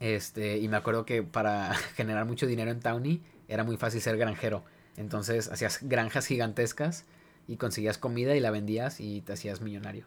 Este, 0.00 0.56
y 0.56 0.68
me 0.68 0.78
acuerdo 0.78 1.04
que 1.04 1.22
para 1.22 1.74
generar 1.94 2.24
mucho 2.24 2.46
dinero 2.46 2.70
en 2.70 2.80
Townie 2.80 3.20
era 3.52 3.64
muy 3.64 3.76
fácil 3.76 4.00
ser 4.00 4.16
granjero. 4.16 4.64
Entonces 4.96 5.48
hacías 5.50 5.78
granjas 5.82 6.26
gigantescas 6.26 7.04
y 7.48 7.56
conseguías 7.56 7.98
comida 7.98 8.34
y 8.36 8.40
la 8.40 8.50
vendías 8.50 9.00
y 9.00 9.20
te 9.22 9.32
hacías 9.32 9.60
millonario. 9.60 10.06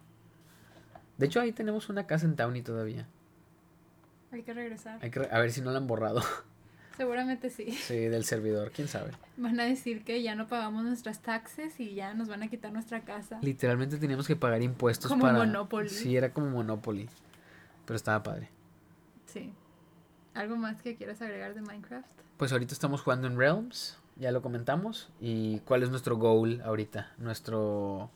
De 1.17 1.25
hecho, 1.27 1.39
ahí 1.39 1.51
tenemos 1.51 1.89
una 1.89 2.07
casa 2.07 2.25
en 2.25 2.35
Townie 2.35 2.61
todavía. 2.61 3.07
Hay 4.31 4.43
que 4.43 4.53
regresar. 4.53 4.99
Hay 5.01 5.09
que 5.11 5.19
re- 5.19 5.29
a 5.31 5.39
ver 5.39 5.51
si 5.51 5.61
no 5.61 5.71
la 5.71 5.77
han 5.77 5.87
borrado. 5.87 6.21
Seguramente 6.97 7.49
sí. 7.49 7.71
Sí, 7.71 7.95
del 8.07 8.23
servidor, 8.25 8.71
quién 8.73 8.87
sabe. 8.87 9.11
Van 9.37 9.59
a 9.59 9.65
decir 9.65 10.03
que 10.05 10.21
ya 10.23 10.35
no 10.35 10.47
pagamos 10.47 10.83
nuestras 10.83 11.21
taxes 11.21 11.79
y 11.79 11.93
ya 11.93 12.13
nos 12.13 12.27
van 12.29 12.43
a 12.43 12.49
quitar 12.49 12.71
nuestra 12.71 13.01
casa. 13.01 13.39
Literalmente 13.41 13.97
teníamos 13.97 14.27
que 14.27 14.35
pagar 14.37 14.61
impuestos 14.61 15.09
Como 15.09 15.23
para. 15.23 15.37
Monopoly. 15.37 15.89
Sí, 15.89 16.15
era 16.15 16.31
como 16.31 16.49
Monopoly. 16.51 17.09
Pero 17.85 17.95
estaba 17.97 18.23
padre. 18.23 18.49
Sí. 19.25 19.53
¿Algo 20.35 20.55
más 20.57 20.81
que 20.81 20.95
quieras 20.95 21.21
agregar 21.21 21.53
de 21.55 21.61
Minecraft? 21.61 22.07
Pues 22.37 22.51
ahorita 22.51 22.73
estamos 22.73 23.01
jugando 23.01 23.27
en 23.27 23.37
Realms, 23.37 23.97
ya 24.17 24.31
lo 24.31 24.41
comentamos. 24.41 25.09
¿Y 25.19 25.59
cuál 25.61 25.81
es 25.83 25.89
nuestro 25.89 26.17
goal 26.17 26.61
ahorita? 26.65 27.11
Nuestro. 27.17 28.11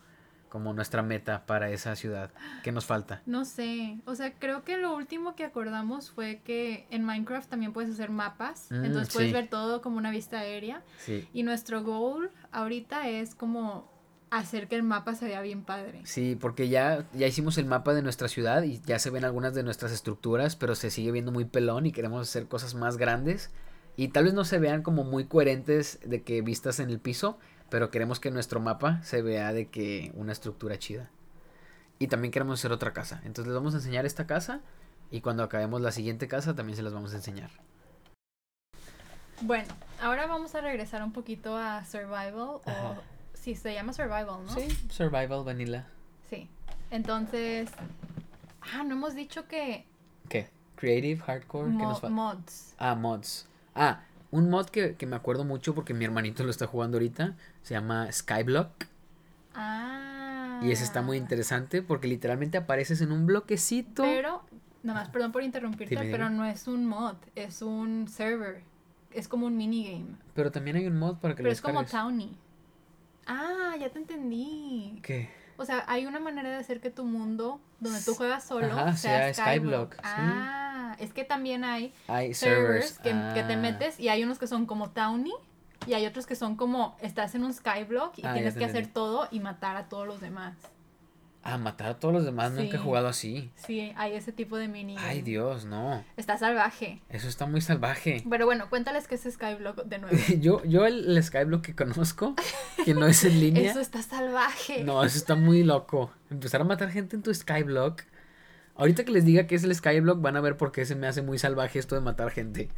Como 0.50 0.74
nuestra 0.74 1.04
meta 1.04 1.46
para 1.46 1.70
esa 1.70 1.96
ciudad. 1.96 2.32
¿Qué 2.64 2.72
nos 2.72 2.84
falta? 2.86 3.22
No 3.28 3.46
sé, 3.46 4.00
o 4.08 4.16
sea, 4.16 4.34
creo 4.34 4.64
que 4.64 4.78
lo 4.78 4.96
último 4.96 5.36
que 5.36 5.44
acordamos 5.44 6.10
fue 6.10 6.42
que 6.44 6.88
en 6.90 7.04
Minecraft 7.06 7.48
también 7.48 7.72
puedes 7.72 7.92
hacer 7.92 8.10
mapas, 8.10 8.66
Mm, 8.72 8.86
entonces 8.86 9.14
puedes 9.14 9.30
sí. 9.30 9.34
ver 9.34 9.48
todo 9.48 9.84
como 9.84 9.98
una 10.00 10.10
vista 10.10 10.40
aérea 10.40 10.82
Sí. 10.98 11.28
y 11.34 11.44
nuestro 11.44 11.84
goal 11.84 12.32
ahorita 12.52 13.08
es 13.10 13.36
como 13.36 13.92
hacer 14.32 14.68
que 14.68 14.76
el 14.76 14.84
mapa 14.84 15.16
se 15.16 15.26
vea 15.26 15.42
bien 15.42 15.64
padre. 15.64 16.02
Sí, 16.06 16.38
porque 16.40 16.70
ya, 16.70 17.06
ya 17.14 17.28
hicimos 17.28 17.58
el 17.58 17.66
mapa 17.66 17.94
de 17.94 18.02
nuestra 18.02 18.28
ciudad 18.28 18.64
y 18.64 18.80
ya 18.82 19.00
se 19.00 19.10
ven 19.10 19.26
algunas 19.26 19.54
de 19.54 19.64
nuestras 19.64 19.92
estructuras, 19.92 20.56
pero 20.56 20.76
se 20.76 20.92
sigue 20.92 21.12
viendo 21.12 21.32
muy 21.32 21.46
pelón 21.46 21.86
y 21.86 21.92
queremos 21.92 22.28
hacer 22.28 22.48
cosas 22.48 22.76
más 22.76 22.98
grandes. 22.98 23.52
Y 23.96 24.10
tal 24.10 24.26
vez 24.26 24.34
no 24.34 24.46
se 24.46 24.60
vean 24.60 24.82
como 24.82 25.04
muy 25.04 25.26
coherentes 25.26 26.00
de 26.06 26.24
que 26.24 26.42
vistas 26.42 26.80
en 26.80 26.90
el 26.90 27.00
piso, 27.00 27.38
pero 27.70 27.92
queremos 27.92 28.20
que 28.20 28.32
nuestro 28.32 28.60
mapa 28.60 29.02
se 29.04 29.22
vea 29.22 29.52
de 29.52 29.68
que 29.68 30.12
una 30.16 30.32
estructura 30.32 30.78
chida. 30.80 31.10
Y 31.98 32.08
también 32.08 32.32
queremos 32.32 32.60
hacer 32.60 32.72
otra 32.72 32.94
casa. 32.94 33.22
Entonces 33.26 33.48
les 33.48 33.56
vamos 33.56 33.74
a 33.74 33.78
enseñar 33.78 34.06
esta 34.06 34.26
casa 34.26 34.62
y 35.12 35.22
cuando 35.22 35.44
acabemos 35.44 35.82
la 35.82 35.92
siguiente 35.92 36.28
casa 36.28 36.56
también 36.56 36.78
se 36.78 36.84
las 36.84 36.94
vamos 36.94 37.14
a 37.14 37.18
enseñar. 37.18 37.50
Bueno, 39.42 39.74
ahora 40.02 40.28
vamos 40.28 40.54
a 40.56 40.62
regresar 40.62 41.04
un 41.04 41.14
poquito 41.14 41.58
a 41.58 41.84
Survival 41.86 42.34
o. 42.36 42.62
sí, 43.40 43.56
se 43.56 43.74
llama 43.74 43.94
Survival, 43.94 44.46
¿no? 44.46 44.50
Sí, 44.50 44.68
Survival 44.90 45.44
Vanilla. 45.44 45.88
Sí. 46.30 46.48
Entonces, 46.92 47.70
ah, 48.74 48.84
no 48.84 48.96
hemos 48.96 49.16
dicho 49.16 49.48
que 49.48 49.86
¿Qué? 50.28 50.50
Creative, 50.76 51.20
Hardcore, 51.22 51.72
¿qué 51.72 51.78
mo- 51.78 51.90
nos 51.90 52.04
mods. 52.10 52.74
Ah, 52.78 52.96
mods. 52.96 53.48
Ah, 53.76 54.02
un 54.32 54.50
mod 54.50 54.68
que, 54.68 54.96
que 54.96 55.06
me 55.06 55.16
acuerdo 55.16 55.44
mucho 55.44 55.74
porque 55.76 55.94
mi 55.94 56.06
hermanito 56.06 56.44
lo 56.44 56.52
está 56.52 56.68
jugando 56.68 56.98
ahorita. 56.98 57.36
Se 57.64 57.74
llama 57.74 58.12
Skyblock. 58.12 58.86
Ah. 59.56 60.62
Y 60.64 60.72
ese 60.72 60.84
está 60.84 61.02
muy 61.02 61.18
interesante 61.18 61.82
porque 61.82 62.08
literalmente 62.08 62.58
apareces 62.58 63.02
en 63.02 63.12
un 63.12 63.26
bloquecito. 63.26 64.04
Pero, 64.04 64.44
nada 64.84 65.02
más, 65.02 65.10
perdón 65.10 65.32
por 65.32 65.44
interrumpirte, 65.44 65.96
pero 66.12 66.30
no 66.30 66.46
es 66.46 66.68
un 66.68 66.86
mod, 66.86 67.16
es 67.36 67.62
un 67.62 68.08
server. 68.08 68.62
Es 69.12 69.28
como 69.28 69.48
un 69.48 69.58
minigame. 69.58 70.16
Pero 70.36 70.52
también 70.52 70.78
hay 70.78 70.86
un 70.86 70.98
mod 70.98 71.18
para 71.18 71.34
que 71.34 71.38
Pero 71.38 71.50
lo 71.50 71.54
es 71.54 71.62
como 71.62 71.82
descargues. 71.82 72.30
Ah, 73.30 73.76
ya 73.80 73.90
te 73.90 74.00
entendí. 74.00 75.00
¿Qué? 75.04 75.30
O 75.58 75.66
sea, 75.66 75.84
hay 75.88 76.06
una 76.06 76.20
manera 76.20 76.50
de 76.50 76.56
hacer 76.56 76.80
que 76.82 76.90
tu 76.90 77.04
mundo, 77.06 77.60
donde 77.80 78.02
tú 78.02 78.16
juegas 78.16 78.44
solo, 78.46 78.68
Ajá, 78.68 78.96
sea, 78.96 79.34
sea 79.34 79.46
Skyblock. 79.46 79.94
Sí. 79.96 80.00
Ah, 80.04 80.96
es 81.00 81.14
que 81.14 81.24
también 81.26 81.64
hay 81.64 81.94
Hay 82.08 82.34
servers 82.34 82.92
servers. 82.96 83.00
que, 83.00 83.10
que 83.42 83.46
te 83.46 83.54
ah, 83.54 83.58
metes 83.58 84.00
y 84.00 84.08
hay 84.10 84.24
unos 84.24 84.40
que 84.40 84.48
son 84.48 84.66
como 84.66 84.90
Towny 84.92 85.34
y 85.86 85.94
hay 85.94 86.06
otros 86.06 86.26
que 86.26 86.36
son 86.36 86.56
como 86.56 86.96
estás 87.02 87.36
en 87.36 87.44
un 87.44 87.54
Skyblock 87.54 88.18
y 88.18 88.26
Ah, 88.26 88.34
tienes 88.34 88.56
que 88.56 88.66
hacer 88.66 88.88
todo 88.88 89.28
y 89.32 89.40
matar 89.42 89.76
a 89.76 89.90
todos 89.90 90.08
los 90.08 90.22
demás. 90.22 90.56
Ah, 91.42 91.58
matar 91.58 91.88
a 91.88 92.00
todos 92.00 92.14
los 92.14 92.26
demás. 92.26 92.52
Nunca 92.52 92.76
he 92.76 92.80
jugado 92.80 93.08
así. 93.08 93.50
Sí, 93.56 93.94
hay 93.96 94.14
ese 94.14 94.32
tipo 94.32 94.58
de 94.58 94.68
minigame. 94.68 95.08
Ay, 95.08 95.22
Dios, 95.22 95.66
no. 95.66 96.04
Está 96.18 96.38
salvaje. 96.38 97.02
Eso 97.10 97.30
está 97.30 97.46
muy 97.46 97.62
salvaje. 97.62 98.24
Pero 98.30 98.46
bueno, 98.46 98.70
cuéntales 98.70 99.08
qué 99.08 99.16
es 99.16 99.24
Skyblock 99.24 99.86
de 99.86 100.00
nuevo. 100.00 100.18
yo, 100.40 100.64
yo 100.66 100.86
el, 100.86 101.18
el 101.18 101.24
Skyblock 101.24 101.62
que 101.62 101.76
conozco, 101.76 102.36
que 102.84 102.94
no 102.94 103.08
es 103.08 103.24
en 103.24 103.40
línea. 103.40 103.72
Eso 103.72 103.80
está 103.80 104.02
salvaje. 104.02 104.84
No, 104.84 105.04
eso 105.04 105.18
está 105.18 105.36
muy 105.36 105.64
loco. 105.64 106.12
Empezar 106.30 106.62
a 106.62 106.66
matar 106.66 106.92
gente 106.92 107.16
en 107.16 107.24
tu 107.24 107.34
Skyblock. 107.34 108.04
Ahorita 108.76 109.04
que 109.06 109.12
les 109.12 109.26
diga 109.26 109.48
que 109.48 109.56
es 109.56 109.64
el 109.64 109.74
Skyblock, 109.74 110.22
van 110.22 110.36
a 110.36 110.42
ver 110.42 110.58
por 110.58 110.72
qué 110.72 110.86
se 110.86 110.96
me 110.96 111.08
hace 111.08 111.22
muy 111.22 111.40
salvaje 111.40 111.80
esto 111.80 111.96
de 111.96 112.02
matar 112.02 112.32
gente. 112.32 112.70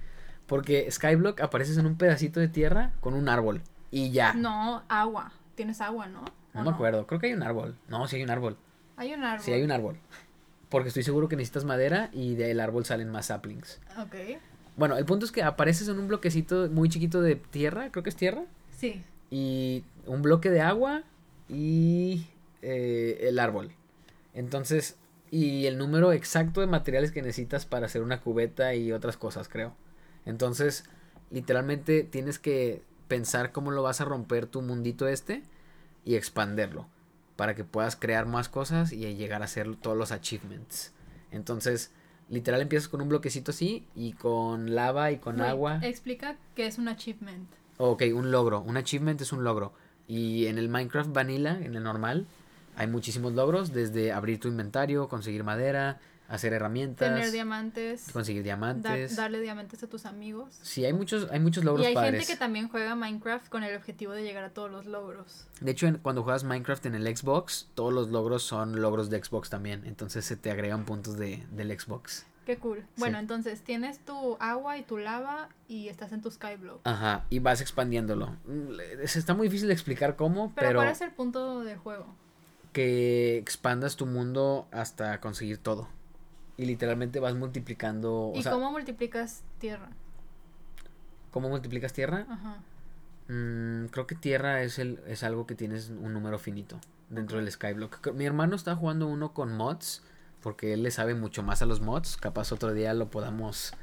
Porque 0.45 0.89
Skyblock 0.89 1.41
apareces 1.41 1.77
en 1.77 1.85
un 1.87 1.97
pedacito 1.97 2.39
de 2.39 2.47
tierra 2.47 2.93
con 2.99 3.15
un 3.15 3.27
árbol. 3.27 3.61
Y 3.89 4.11
ya. 4.11 4.33
No, 4.33 4.83
agua. 4.87 5.33
Tienes 5.55 5.81
agua, 5.81 6.07
¿no? 6.07 6.23
¿O 6.53 6.61
me 6.61 6.69
acuerdo. 6.69 7.07
Creo 7.07 7.19
que 7.19 7.27
hay 7.27 7.33
un 7.33 7.43
árbol. 7.43 7.77
No, 7.87 8.07
sí 8.07 8.17
hay 8.17 8.23
un 8.23 8.29
árbol. 8.29 8.57
Hay 8.97 9.13
un 9.13 9.23
árbol. 9.23 9.43
Sí 9.43 9.51
hay 9.53 9.63
un 9.63 9.71
árbol. 9.71 9.97
Porque 10.69 10.89
estoy 10.89 11.03
seguro 11.03 11.27
que 11.27 11.35
necesitas 11.35 11.65
madera 11.65 12.09
y 12.13 12.35
del 12.35 12.59
árbol 12.59 12.85
salen 12.85 13.09
más 13.09 13.27
saplings. 13.27 13.79
Ok. 13.97 14.15
Bueno, 14.77 14.97
el 14.97 15.05
punto 15.05 15.25
es 15.25 15.31
que 15.31 15.43
apareces 15.43 15.87
en 15.87 15.99
un 15.99 16.07
bloquecito 16.07 16.69
muy 16.69 16.89
chiquito 16.89 17.21
de 17.21 17.35
tierra. 17.35 17.91
Creo 17.91 18.03
que 18.03 18.09
es 18.09 18.15
tierra. 18.15 18.43
Sí. 18.77 19.03
y 19.29 19.83
un 20.07 20.23
bloque 20.23 20.49
de 20.49 20.61
agua 20.61 21.03
y 21.47 22.25
eh, 22.61 23.19
el 23.21 23.37
árbol. 23.39 23.71
Entonces, 24.33 24.97
y 25.29 25.67
el 25.67 25.77
número 25.77 26.11
exacto 26.13 26.61
de 26.61 26.67
materiales 26.67 27.11
que 27.11 27.21
necesitas 27.21 27.65
para 27.65 27.85
hacer 27.85 28.01
una 28.01 28.19
cubeta 28.21 28.73
y 28.75 28.91
otras 28.91 29.17
cosas, 29.17 29.47
creo. 29.47 29.75
Entonces, 30.25 30.83
literalmente 31.29 32.03
tienes 32.03 32.39
que 32.39 32.81
pensar 33.07 33.51
cómo 33.51 33.71
lo 33.71 33.83
vas 33.83 34.01
a 34.01 34.05
romper 34.05 34.47
tu 34.47 34.61
mundito 34.61 35.07
este 35.07 35.43
y 36.05 36.15
expanderlo 36.15 36.87
para 37.35 37.55
que 37.55 37.63
puedas 37.63 37.95
crear 37.95 38.25
más 38.25 38.49
cosas 38.49 38.91
y 38.91 38.99
llegar 39.15 39.41
a 39.41 39.45
hacer 39.45 39.75
todos 39.75 39.97
los 39.97 40.11
achievements. 40.11 40.93
Entonces, 41.31 41.91
literal 42.29 42.61
empiezas 42.61 42.87
con 42.87 43.01
un 43.01 43.09
bloquecito 43.09 43.51
así 43.51 43.87
y 43.95 44.13
con 44.13 44.75
lava 44.75 45.11
y 45.11 45.17
con 45.17 45.39
Wait, 45.39 45.49
agua. 45.49 45.79
Explica 45.81 46.35
qué 46.55 46.67
es 46.67 46.77
un 46.77 46.87
achievement. 46.87 47.49
Ok, 47.77 48.03
un 48.13 48.31
logro. 48.31 48.61
Un 48.61 48.77
achievement 48.77 49.19
es 49.21 49.31
un 49.31 49.43
logro. 49.43 49.73
Y 50.07 50.45
en 50.47 50.57
el 50.57 50.69
Minecraft 50.69 51.11
Vanilla, 51.13 51.57
en 51.59 51.73
el 51.73 51.83
normal, 51.83 52.27
hay 52.75 52.87
muchísimos 52.87 53.33
logros, 53.33 53.73
desde 53.73 54.11
abrir 54.11 54.39
tu 54.39 54.47
inventario, 54.47 55.07
conseguir 55.07 55.43
madera, 55.43 55.99
hacer 56.31 56.53
herramientas, 56.53 57.09
Tener 57.13 57.31
diamantes. 57.31 58.09
conseguir 58.13 58.43
diamantes. 58.43 59.15
darle 59.15 59.41
diamantes 59.41 59.83
a 59.83 59.87
tus 59.87 60.05
amigos. 60.05 60.57
Sí, 60.61 60.85
hay 60.85 60.93
muchos, 60.93 61.29
hay 61.31 61.39
muchos 61.39 61.63
logros 61.63 61.85
y 61.85 61.89
hay 61.89 61.93
padres. 61.95 62.21
gente 62.21 62.33
que 62.33 62.39
también 62.39 62.69
juega 62.69 62.95
Minecraft 62.95 63.49
con 63.49 63.63
el 63.63 63.75
objetivo 63.75 64.13
de 64.13 64.23
llegar 64.23 64.43
a 64.43 64.49
todos 64.51 64.71
los 64.71 64.85
logros. 64.85 65.47
De 65.59 65.71
hecho, 65.71 65.87
en- 65.87 65.97
cuando 65.97 66.23
juegas 66.23 66.43
Minecraft 66.43 66.85
en 66.85 66.95
el 66.95 67.15
Xbox, 67.17 67.67
todos 67.75 67.93
los 67.93 68.09
logros 68.09 68.43
son 68.43 68.81
logros 68.81 69.09
de 69.09 69.23
Xbox 69.23 69.49
también. 69.49 69.83
Entonces 69.85 70.23
se 70.25 70.35
te 70.37 70.49
agregan 70.51 70.85
puntos 70.85 71.17
de, 71.17 71.43
del 71.51 71.77
Xbox. 71.79 72.25
Qué 72.45 72.57
cool. 72.57 72.83
Bueno, 72.97 73.19
entonces 73.19 73.61
tienes 73.61 73.99
tu 73.99 74.35
agua 74.39 74.77
y 74.77 74.81
tu 74.83 74.97
lava 74.97 75.49
y 75.67 75.89
estás 75.89 76.11
en 76.11 76.21
tu 76.21 76.31
skyblock. 76.31 76.81
Ajá, 76.85 77.25
y 77.29 77.37
vas 77.39 77.61
expandiéndolo. 77.61 78.35
Mm, 78.45 78.79
es- 79.03 79.15
Está 79.15 79.33
muy 79.35 79.47
difícil 79.47 79.67
de 79.67 79.73
explicar 79.73 80.15
cómo, 80.15 80.51
Pero, 80.55 80.67
pero, 80.69 80.79
¿cuál 80.79 80.89
es 80.91 81.01
el 81.01 81.11
punto 81.11 81.63
del 81.63 81.77
juego? 81.77 82.07
que 82.73 83.37
expandas 83.37 83.95
tu 83.97 84.05
mundo 84.05 84.67
hasta 84.71 85.19
conseguir 85.19 85.57
todo. 85.57 85.89
Y 86.57 86.65
literalmente 86.65 87.19
vas 87.19 87.35
multiplicando. 87.35 88.29
O 88.29 88.33
¿Y 88.35 88.43
sea, 88.43 88.51
cómo 88.51 88.71
multiplicas 88.71 89.43
tierra? 89.59 89.89
¿cómo 91.31 91.49
multiplicas 91.49 91.93
tierra? 91.93 92.25
Ajá. 92.29 92.57
Mm, 93.29 93.85
creo 93.87 94.05
que 94.07 94.15
tierra 94.15 94.61
es, 94.63 94.79
el, 94.79 94.99
es 95.07 95.23
algo 95.23 95.47
que 95.47 95.55
tienes 95.55 95.89
un 95.89 96.13
número 96.13 96.37
finito 96.39 96.79
dentro 97.09 97.37
del 97.37 97.49
Skyblock. 97.49 98.11
Mi 98.13 98.25
hermano 98.25 98.55
está 98.55 98.75
jugando 98.75 99.07
uno 99.07 99.33
con 99.33 99.55
mods, 99.55 100.01
porque 100.41 100.73
él 100.73 100.83
le 100.83 100.91
sabe 100.91 101.15
mucho 101.15 101.41
más 101.43 101.61
a 101.61 101.65
los 101.65 101.79
mods. 101.81 102.17
Capaz 102.17 102.51
otro 102.51 102.73
día 102.73 102.93
lo 102.93 103.09
podamos 103.09 103.73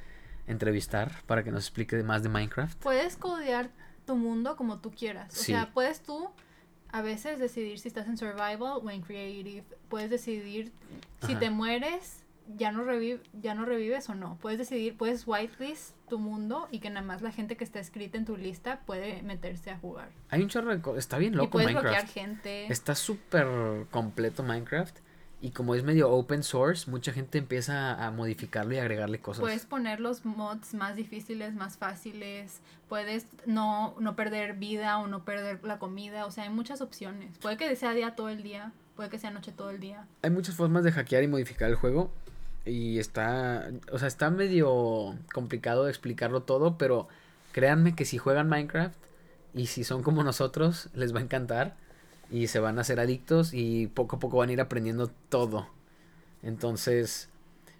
entrevistar 0.46 1.22
para 1.26 1.42
que 1.44 1.50
nos 1.50 1.62
explique 1.64 2.02
más 2.02 2.22
de 2.22 2.28
Minecraft. 2.28 2.78
Puedes 2.82 3.16
codear 3.16 3.70
tu 4.06 4.16
mundo 4.16 4.56
como 4.56 4.78
tú 4.80 4.90
quieras. 4.90 5.32
O 5.32 5.36
Sí. 5.40 5.52
sea, 5.52 5.70
puedes 5.72 6.02
tú 6.02 6.28
a 6.90 7.00
veces 7.02 7.38
decidir 7.38 7.78
si 7.78 7.88
estás 7.88 8.06
en 8.08 8.16
survival 8.18 8.80
o 8.82 8.90
en 8.90 9.02
creative. 9.02 9.64
Puedes 9.88 10.10
decidir 10.10 10.72
si 11.24 11.32
Ajá. 11.32 11.40
te 11.40 11.50
mueres, 11.50 12.24
ya 12.56 12.72
no, 12.72 12.82
reviv 12.84 13.20
ya 13.40 13.54
no 13.54 13.64
revives 13.64 14.08
o 14.08 14.14
no. 14.14 14.38
Puedes 14.40 14.58
decidir, 14.58 14.96
puedes 14.96 15.26
whitelist 15.26 15.94
tu 16.08 16.18
mundo 16.18 16.68
y 16.70 16.78
que 16.80 16.88
nada 16.90 17.04
más 17.06 17.20
la 17.22 17.30
gente 17.32 17.56
que 17.56 17.64
está 17.64 17.78
escrita 17.80 18.16
en 18.18 18.24
tu 18.24 18.36
lista 18.36 18.80
puede 18.86 19.22
meterse 19.22 19.70
a 19.70 19.78
jugar. 19.78 20.08
Hay 20.30 20.42
un 20.42 20.48
chorro 20.48 20.74
de 20.74 20.80
co- 20.80 20.96
Está 20.96 21.18
bien 21.18 21.34
y 21.34 21.36
loco 21.36 21.58
bloquear 21.58 21.82
Minecraft. 21.82 22.12
gente. 22.12 22.72
Está 22.72 22.94
súper 22.94 23.46
completo 23.90 24.42
Minecraft. 24.42 24.96
Y 25.40 25.50
como 25.50 25.76
es 25.76 25.84
medio 25.84 26.10
open 26.10 26.42
source, 26.42 26.90
mucha 26.90 27.12
gente 27.12 27.38
empieza 27.38 28.04
a 28.04 28.10
modificarlo 28.10 28.74
y 28.74 28.78
agregarle 28.78 29.20
cosas. 29.20 29.40
Puedes 29.40 29.66
poner 29.66 30.00
los 30.00 30.24
mods 30.24 30.74
más 30.74 30.96
difíciles, 30.96 31.54
más 31.54 31.76
fáciles. 31.76 32.60
Puedes 32.88 33.24
no, 33.46 33.94
no 34.00 34.16
perder 34.16 34.54
vida 34.54 34.98
o 34.98 35.06
no 35.06 35.24
perder 35.24 35.62
la 35.62 35.78
comida. 35.78 36.26
O 36.26 36.32
sea, 36.32 36.42
hay 36.44 36.50
muchas 36.50 36.80
opciones. 36.80 37.38
Puede 37.38 37.56
que 37.56 37.76
sea 37.76 37.92
día 37.94 38.16
todo 38.16 38.30
el 38.30 38.42
día. 38.42 38.72
Puede 38.96 39.10
que 39.10 39.18
sea 39.20 39.30
noche 39.30 39.52
todo 39.52 39.70
el 39.70 39.78
día. 39.78 40.06
Hay 40.22 40.30
muchas 40.30 40.56
formas 40.56 40.82
de 40.82 40.90
hackear 40.90 41.22
y 41.22 41.28
modificar 41.28 41.68
el 41.70 41.76
juego. 41.76 42.10
Y 42.68 42.98
está, 42.98 43.70
o 43.90 43.98
sea, 43.98 44.08
está 44.08 44.30
medio 44.30 45.16
complicado 45.32 45.84
de 45.84 45.90
explicarlo 45.90 46.42
todo, 46.42 46.76
pero 46.76 47.08
créanme 47.52 47.94
que 47.94 48.04
si 48.04 48.18
juegan 48.18 48.48
Minecraft 48.48 48.96
y 49.54 49.66
si 49.66 49.84
son 49.84 50.02
como 50.02 50.22
nosotros, 50.22 50.90
les 50.94 51.14
va 51.14 51.20
a 51.20 51.22
encantar 51.22 51.76
y 52.30 52.48
se 52.48 52.60
van 52.60 52.78
a 52.78 52.82
hacer 52.82 53.00
adictos 53.00 53.54
y 53.54 53.86
poco 53.88 54.16
a 54.16 54.18
poco 54.18 54.38
van 54.38 54.50
a 54.50 54.52
ir 54.52 54.60
aprendiendo 54.60 55.10
todo. 55.28 55.68
Entonces, 56.42 57.30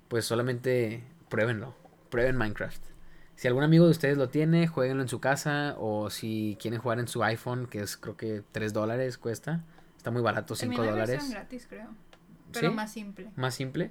pues 0.08 0.24
solamente 0.24 1.04
pruébenlo. 1.28 1.74
Prueben 2.10 2.36
Minecraft. 2.36 2.82
Si 3.36 3.46
algún 3.46 3.62
amigo 3.62 3.84
de 3.84 3.90
ustedes 3.90 4.16
lo 4.16 4.30
tiene, 4.30 4.66
jueguenlo 4.66 5.02
en 5.02 5.08
su 5.08 5.20
casa. 5.20 5.76
O 5.78 6.10
si 6.10 6.56
quieren 6.60 6.80
jugar 6.80 6.98
en 6.98 7.06
su 7.06 7.22
iPhone, 7.22 7.66
que 7.66 7.80
es 7.80 7.96
creo 7.96 8.16
que 8.16 8.42
3 8.50 8.72
dólares 8.72 9.18
cuesta. 9.18 9.62
Está 9.96 10.10
muy 10.10 10.22
barato, 10.22 10.56
5 10.56 10.74
También 10.74 10.82
hay 10.82 10.90
dólares. 10.90 11.30
gratis, 11.30 11.66
creo. 11.68 11.88
Pero 12.52 12.70
¿Sí? 12.70 12.74
más 12.74 12.92
simple. 12.92 13.30
Más 13.36 13.54
simple. 13.54 13.90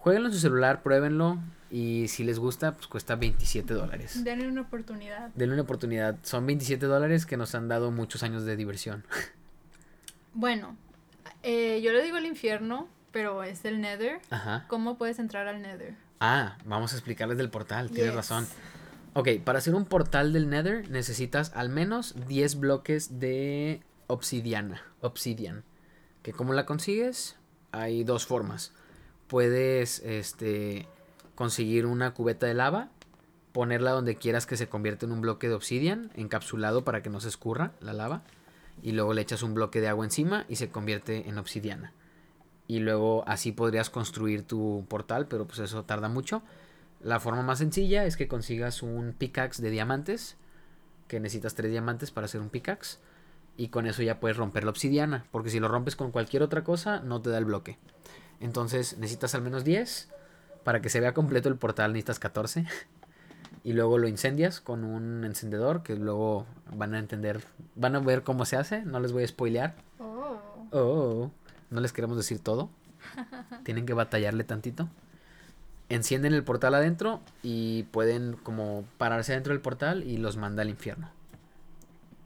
Jueguenlo 0.00 0.28
en 0.28 0.34
su 0.34 0.40
celular, 0.40 0.82
pruébenlo. 0.82 1.38
Y 1.70 2.08
si 2.08 2.24
les 2.24 2.38
gusta, 2.38 2.72
pues 2.72 2.86
cuesta 2.86 3.16
27 3.16 3.74
dólares. 3.74 4.24
Denle 4.24 4.48
una 4.48 4.62
oportunidad. 4.62 5.28
Denle 5.34 5.54
una 5.54 5.62
oportunidad. 5.62 6.16
Son 6.22 6.46
27 6.46 6.86
dólares 6.86 7.26
que 7.26 7.36
nos 7.36 7.54
han 7.54 7.68
dado 7.68 7.90
muchos 7.90 8.22
años 8.22 8.44
de 8.44 8.56
diversión. 8.56 9.04
Bueno, 10.32 10.76
eh, 11.42 11.80
yo 11.82 11.90
le 11.90 12.04
digo 12.04 12.16
el 12.16 12.24
infierno, 12.24 12.86
pero 13.10 13.42
es 13.42 13.64
el 13.64 13.80
Nether. 13.80 14.20
Ajá. 14.30 14.64
¿Cómo 14.68 14.96
puedes 14.96 15.18
entrar 15.18 15.48
al 15.48 15.60
Nether? 15.60 15.96
Ah, 16.20 16.56
vamos 16.64 16.92
a 16.92 16.96
explicarles 16.96 17.36
del 17.36 17.50
portal. 17.50 17.90
Tienes 17.90 18.14
razón. 18.14 18.46
Ok, 19.14 19.28
para 19.44 19.58
hacer 19.58 19.74
un 19.74 19.86
portal 19.86 20.32
del 20.32 20.48
Nether 20.48 20.88
necesitas 20.88 21.50
al 21.56 21.68
menos 21.68 22.14
10 22.28 22.60
bloques 22.60 23.18
de 23.18 23.82
obsidiana. 24.06 24.82
Obsidian. 25.00 25.64
Que 26.22 26.32
como 26.32 26.52
la 26.52 26.64
consigues, 26.64 27.36
hay 27.72 28.04
dos 28.04 28.24
formas. 28.24 28.72
Puedes 29.30 30.00
este, 30.00 30.88
conseguir 31.36 31.86
una 31.86 32.14
cubeta 32.14 32.46
de 32.46 32.54
lava, 32.54 32.88
ponerla 33.52 33.92
donde 33.92 34.16
quieras 34.16 34.44
que 34.44 34.56
se 34.56 34.68
convierta 34.68 35.06
en 35.06 35.12
un 35.12 35.20
bloque 35.20 35.48
de 35.48 35.54
obsidian, 35.54 36.10
encapsulado 36.16 36.82
para 36.82 37.00
que 37.00 37.10
no 37.10 37.20
se 37.20 37.28
escurra 37.28 37.70
la 37.80 37.92
lava. 37.92 38.24
Y 38.82 38.90
luego 38.90 39.14
le 39.14 39.22
echas 39.22 39.44
un 39.44 39.54
bloque 39.54 39.80
de 39.80 39.86
agua 39.86 40.04
encima 40.04 40.46
y 40.48 40.56
se 40.56 40.70
convierte 40.70 41.28
en 41.28 41.38
obsidiana. 41.38 41.92
Y 42.66 42.80
luego 42.80 43.22
así 43.28 43.52
podrías 43.52 43.88
construir 43.88 44.42
tu 44.42 44.84
portal, 44.88 45.28
pero 45.28 45.46
pues 45.46 45.60
eso 45.60 45.84
tarda 45.84 46.08
mucho. 46.08 46.42
La 47.00 47.20
forma 47.20 47.42
más 47.42 47.58
sencilla 47.58 48.06
es 48.06 48.16
que 48.16 48.26
consigas 48.26 48.82
un 48.82 49.14
pickaxe 49.16 49.62
de 49.62 49.70
diamantes, 49.70 50.38
que 51.06 51.20
necesitas 51.20 51.54
tres 51.54 51.70
diamantes 51.70 52.10
para 52.10 52.24
hacer 52.24 52.40
un 52.40 52.50
pickaxe. 52.50 52.98
Y 53.56 53.68
con 53.68 53.86
eso 53.86 54.02
ya 54.02 54.18
puedes 54.18 54.36
romper 54.36 54.64
la 54.64 54.70
obsidiana, 54.70 55.24
porque 55.30 55.50
si 55.50 55.60
lo 55.60 55.68
rompes 55.68 55.94
con 55.94 56.10
cualquier 56.10 56.42
otra 56.42 56.64
cosa, 56.64 56.98
no 56.98 57.22
te 57.22 57.30
da 57.30 57.38
el 57.38 57.44
bloque. 57.44 57.78
Entonces 58.40 58.98
necesitas 58.98 59.34
al 59.34 59.42
menos 59.42 59.64
10. 59.64 60.08
Para 60.64 60.80
que 60.80 60.90
se 60.90 61.00
vea 61.00 61.14
completo 61.14 61.48
el 61.48 61.56
portal 61.56 61.92
necesitas 61.92 62.18
14. 62.18 62.66
Y 63.62 63.74
luego 63.74 63.98
lo 63.98 64.08
incendias 64.08 64.60
con 64.60 64.84
un 64.84 65.22
encendedor, 65.24 65.82
que 65.82 65.94
luego 65.94 66.46
van 66.72 66.94
a 66.94 66.98
entender, 66.98 67.42
van 67.74 67.94
a 67.94 68.00
ver 68.00 68.22
cómo 68.22 68.46
se 68.46 68.56
hace, 68.56 68.82
no 68.86 69.00
les 69.00 69.12
voy 69.12 69.24
a 69.24 69.28
spoilear. 69.28 69.74
Oh. 69.98 70.38
Oh, 70.72 71.30
no 71.68 71.80
les 71.80 71.92
queremos 71.92 72.16
decir 72.16 72.38
todo. 72.38 72.70
Tienen 73.64 73.84
que 73.84 73.92
batallarle 73.92 74.44
tantito. 74.44 74.88
Encienden 75.90 76.32
el 76.32 76.44
portal 76.44 76.74
adentro 76.74 77.20
y 77.42 77.82
pueden 77.84 78.34
como 78.34 78.84
pararse 78.96 79.34
dentro 79.34 79.52
del 79.52 79.60
portal 79.60 80.04
y 80.04 80.16
los 80.16 80.38
manda 80.38 80.62
al 80.62 80.70
infierno. 80.70 81.10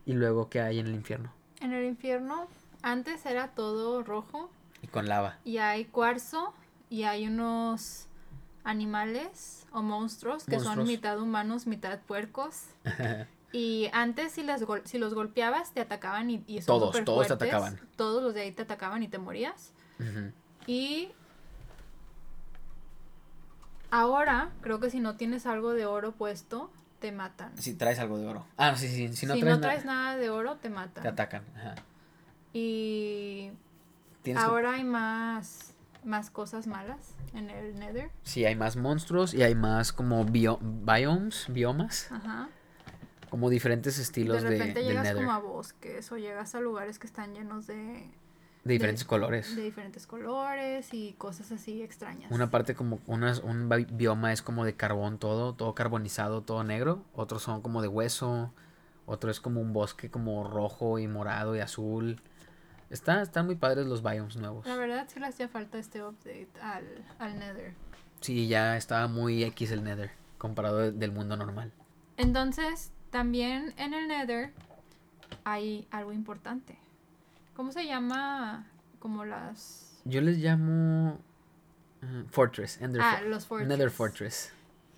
Y 0.07 0.12
luego, 0.12 0.51
¿qué 0.51 0.61
hay 0.61 0.79
en 0.79 0.87
el 0.87 0.95
infierno? 0.95 1.33
En 1.61 1.73
el 1.73 1.85
infierno, 1.85 2.47
antes 2.83 3.27
era 3.27 3.49
todo 3.49 4.03
rojo 4.03 4.51
con 4.95 5.09
lava. 5.09 5.38
y 5.45 5.59
hay 5.59 5.84
cuarzo 5.84 6.55
y 6.88 7.03
hay 7.03 7.26
unos 7.26 8.07
animales 8.64 9.66
o 9.72 9.82
monstruos 9.82 10.45
que 10.45 10.59
son 10.61 10.84
mitad 10.86 11.20
humanos, 11.20 11.66
mitad 11.66 11.99
puercos. 12.01 12.64
Y 13.57 13.88
antes 13.92 14.32
si, 14.32 14.42
las 14.42 14.64
gol- 14.64 14.82
si 14.84 14.99
los 14.99 15.14
golpeabas 15.14 15.70
te 15.72 15.80
atacaban 15.80 16.28
y, 16.28 16.42
y 16.49 16.61
son 16.61 16.66
Todos, 16.80 17.05
todos 17.05 17.28
te 17.28 17.34
atacaban. 17.34 17.78
Todos 17.95 18.20
los 18.20 18.34
de 18.34 18.40
ahí 18.40 18.51
te 18.51 18.62
atacaban 18.62 19.05
y 19.05 19.07
te 19.09 19.18
morías. 19.18 19.70
Y 20.66 21.11
ahora 23.92 24.51
creo 24.61 24.80
que 24.80 24.90
si 24.90 24.99
no 25.01 25.16
tienes 25.16 25.47
algo 25.47 25.72
de 25.72 25.86
oro 25.86 26.11
puesto, 26.12 26.68
te 26.99 27.12
matan. 27.12 27.57
Si 27.57 27.74
traes 27.74 27.99
algo 28.01 28.18
de 28.18 28.26
oro. 28.26 28.45
Ah, 28.57 28.74
sí, 28.76 28.88
sí. 28.88 29.09
Si 29.09 29.18
Si 29.18 29.26
no 29.26 29.34
no, 29.36 29.40
traes, 29.42 29.61
traes, 29.61 29.84
nada, 29.84 30.03
nada 30.05 30.16
de 30.16 30.30
oro, 30.30 30.57
te 30.57 30.68
matan. 30.70 31.03
te 31.03 31.09
atacan. 31.09 31.45
Ajá. 31.57 31.74
Y 32.53 33.51
Que- 34.25 34.35
ahora 34.35 34.72
hay 34.75 34.85
más, 34.85 35.75
más 36.05 36.31
cosas 36.31 36.66
malas 36.66 37.14
en 37.35 37.51
el 37.51 37.79
Nether. 37.79 38.11
Sí, 38.22 38.45
hay 38.45 38.57
más 38.57 38.77
monstruos 38.77 39.35
y 39.35 39.43
hay 39.43 39.55
más 39.55 39.93
como 39.93 40.25
bio- 40.25 40.59
biomes, 40.62 41.47
biomas. 41.49 42.11
Ajá. 42.11 42.49
Como 43.31 43.51
diferentes 43.51 43.99
estilos 43.99 44.43
de 44.43 44.49
de, 44.51 44.59
repente 44.59 44.83
llegas 44.85 45.05
Nether. 45.05 45.16
como 45.16 45.33
a 45.33 45.39
bosques 45.41 46.11
o 46.12 46.16
llegas 46.16 46.55
a 46.55 46.61
lugares 46.61 46.99
que 46.99 47.07
están 47.07 47.35
llenos 47.35 47.66
de, 47.66 47.75
De 48.62 48.72
diferentes 48.72 49.05
colores. 49.05 49.57
de 49.57 49.62
diferentes 49.62 50.07
colores 50.07 50.89
y 50.95 51.14
cosas 51.18 51.51
así 51.53 51.83
extrañas. 51.83 52.31
Una 52.31 52.51
parte 52.51 52.75
como 52.77 53.01
unas, 53.07 53.41
un 53.41 53.68
bi- 53.68 53.87
bioma 53.91 54.33
es 54.33 54.41
como 54.41 54.64
de 54.64 54.75
carbón 54.77 55.18
todo, 55.18 55.53
todo 55.55 55.75
carbonizado, 55.75 56.43
todo 56.43 56.62
negro. 56.64 57.03
Otros 57.12 57.43
son 57.43 57.61
como 57.61 57.83
de 57.83 57.89
hueso. 57.89 58.53
Otro 59.07 59.31
es 59.31 59.41
como 59.41 59.61
un 59.61 59.72
bosque 59.75 60.11
como 60.11 60.49
rojo 60.49 60.99
y 61.01 61.09
morado 61.09 61.57
y 61.57 61.61
azul. 61.61 62.22
Está, 62.95 63.22
están 63.22 63.47
muy 63.47 63.57
padres 63.57 63.86
los 63.86 64.03
biomes 64.05 64.36
nuevos. 64.36 64.64
La 64.66 64.76
verdad 64.76 65.07
sí 65.12 65.18
le 65.18 65.26
hacía 65.26 65.49
falta 65.49 65.78
este 65.78 66.03
update 66.05 66.49
al, 66.62 66.84
al 67.18 67.38
Nether. 67.40 67.74
Sí, 68.20 68.47
ya 68.47 68.76
estaba 68.76 69.09
muy 69.09 69.42
X 69.42 69.72
el 69.72 69.82
Nether 69.82 70.12
comparado 70.38 70.78
de- 70.78 70.92
del 70.92 71.11
mundo 71.11 71.36
normal. 71.36 71.72
Entonces, 72.16 72.92
también 73.11 73.74
en 73.78 73.95
el 73.95 74.07
Nether 74.07 74.53
hay 75.42 75.88
algo 75.90 76.12
importante. 76.12 76.78
¿Cómo 77.57 77.72
se 77.72 77.84
llama? 77.84 78.66
Como 79.01 79.24
las... 79.24 80.01
Yo 80.05 80.20
les 80.20 80.38
llamo 80.38 81.18
uh, 82.03 82.28
Fortress, 82.30 82.80
Ender 82.80 83.03
Ah, 83.03 83.16
For- 83.18 83.26
los 83.28 83.45
fortress. 83.47 83.68
Nether 83.68 83.90
Fortress, 83.90 84.53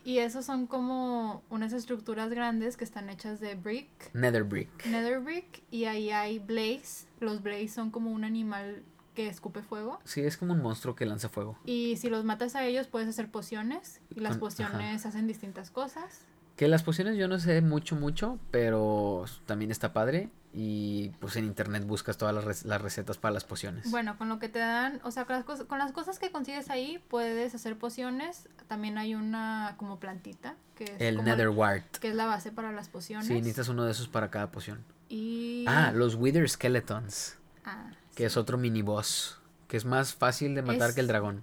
Y 0.07 0.19
esos 0.21 0.45
son 0.45 0.69
como 0.69 1.43
unas 1.51 1.73
estructuras 1.73 2.31
grandes 2.31 2.77
que 2.77 2.85
están 2.85 3.11
hechas 3.11 3.41
de 3.41 3.57
brick, 3.57 3.89
Nether 4.15 4.45
Brick. 4.45 4.87
nether 4.87 5.19
brick, 5.19 5.65
y 5.73 5.87
ahí 5.87 6.11
hay 6.13 6.39
blaze. 6.39 7.09
Los 7.19 7.43
blaze 7.43 7.67
son 7.69 7.91
como 7.91 8.13
un 8.13 8.23
animal 8.23 8.85
que 9.17 9.27
escupe 9.27 9.63
fuego. 9.63 9.99
Sí, 10.05 10.21
es 10.21 10.37
como 10.37 10.53
un 10.53 10.63
monstruo 10.63 10.95
que 10.95 11.07
lanza 11.07 11.29
fuego. 11.29 11.59
Y 11.65 11.97
si 11.97 12.09
los 12.09 12.25
matas 12.25 12.55
a 12.55 12.65
ellos 12.65 12.87
puedes 12.87 13.09
hacer 13.09 13.33
pociones. 13.33 14.01
Y 14.15 14.21
las 14.21 14.35
Con- 14.35 14.41
pociones 14.49 15.05
hacen 15.07 15.27
distintas 15.27 15.71
cosas. 15.73 16.21
Que 16.55 16.69
las 16.69 16.85
pociones 16.85 17.17
yo 17.17 17.27
no 17.27 17.41
sé 17.41 17.61
mucho, 17.61 17.97
mucho, 17.97 18.39
pero 18.53 19.25
también 19.45 19.73
está 19.73 19.93
padre. 19.93 20.31
Y 20.59 21.11
pues 21.21 21.37
en 21.37 21.45
internet 21.45 21.85
buscas 21.87 22.17
todas 22.17 22.35
las, 22.35 22.65
las 22.65 22.81
recetas 22.81 23.19
para 23.19 23.35
las 23.35 23.45
pociones. 23.45 23.91
Bueno, 23.91 24.17
con 24.17 24.31
lo 24.31 24.39
que 24.39 24.49
te 24.49 24.59
dan, 24.59 25.01
o 25.05 25.11
sea, 25.11 25.27
con 25.27 25.37
las, 25.37 25.45
cosas, 25.45 25.67
con 25.67 25.79
las 25.79 25.93
cosas 25.93 26.19
que 26.19 26.31
consigues 26.33 26.71
ahí 26.71 26.99
puedes 27.09 27.55
hacer 27.55 27.77
pociones. 27.77 28.49
También 28.67 28.97
hay 28.97 29.15
una 29.15 29.75
como 29.77 30.01
plantita 30.01 30.57
que 30.75 30.85
es, 30.85 30.93
el 30.99 31.23
Nether 31.23 31.51
Wart. 31.51 31.99
que 31.99 32.09
es 32.09 32.15
la 32.15 32.25
base 32.25 32.53
para 32.53 32.73
las 32.73 32.89
pociones. 32.89 33.27
Sí, 33.27 33.35
necesitas 33.35 33.69
uno 33.69 33.85
de 33.85 33.91
esos 33.93 34.09
para 34.09 34.31
cada 34.31 34.51
poción. 34.51 34.83
Y... 35.11 35.67
Ah, 35.69 35.93
los 35.95 36.15
Wither 36.15 36.49
Skeletons, 36.49 37.37
Ah, 37.67 37.91
que 38.15 38.25
es 38.25 38.39
otro 38.39 38.57
mini 38.57 38.81
boss, 38.81 39.39
que 39.69 39.77
es 39.77 39.85
más 39.85 40.15
fácil 40.15 40.55
de 40.55 40.63
matar 40.63 40.89
Es- 40.89 40.95
que 40.95 41.01
el 41.03 41.07
dragón. 41.07 41.43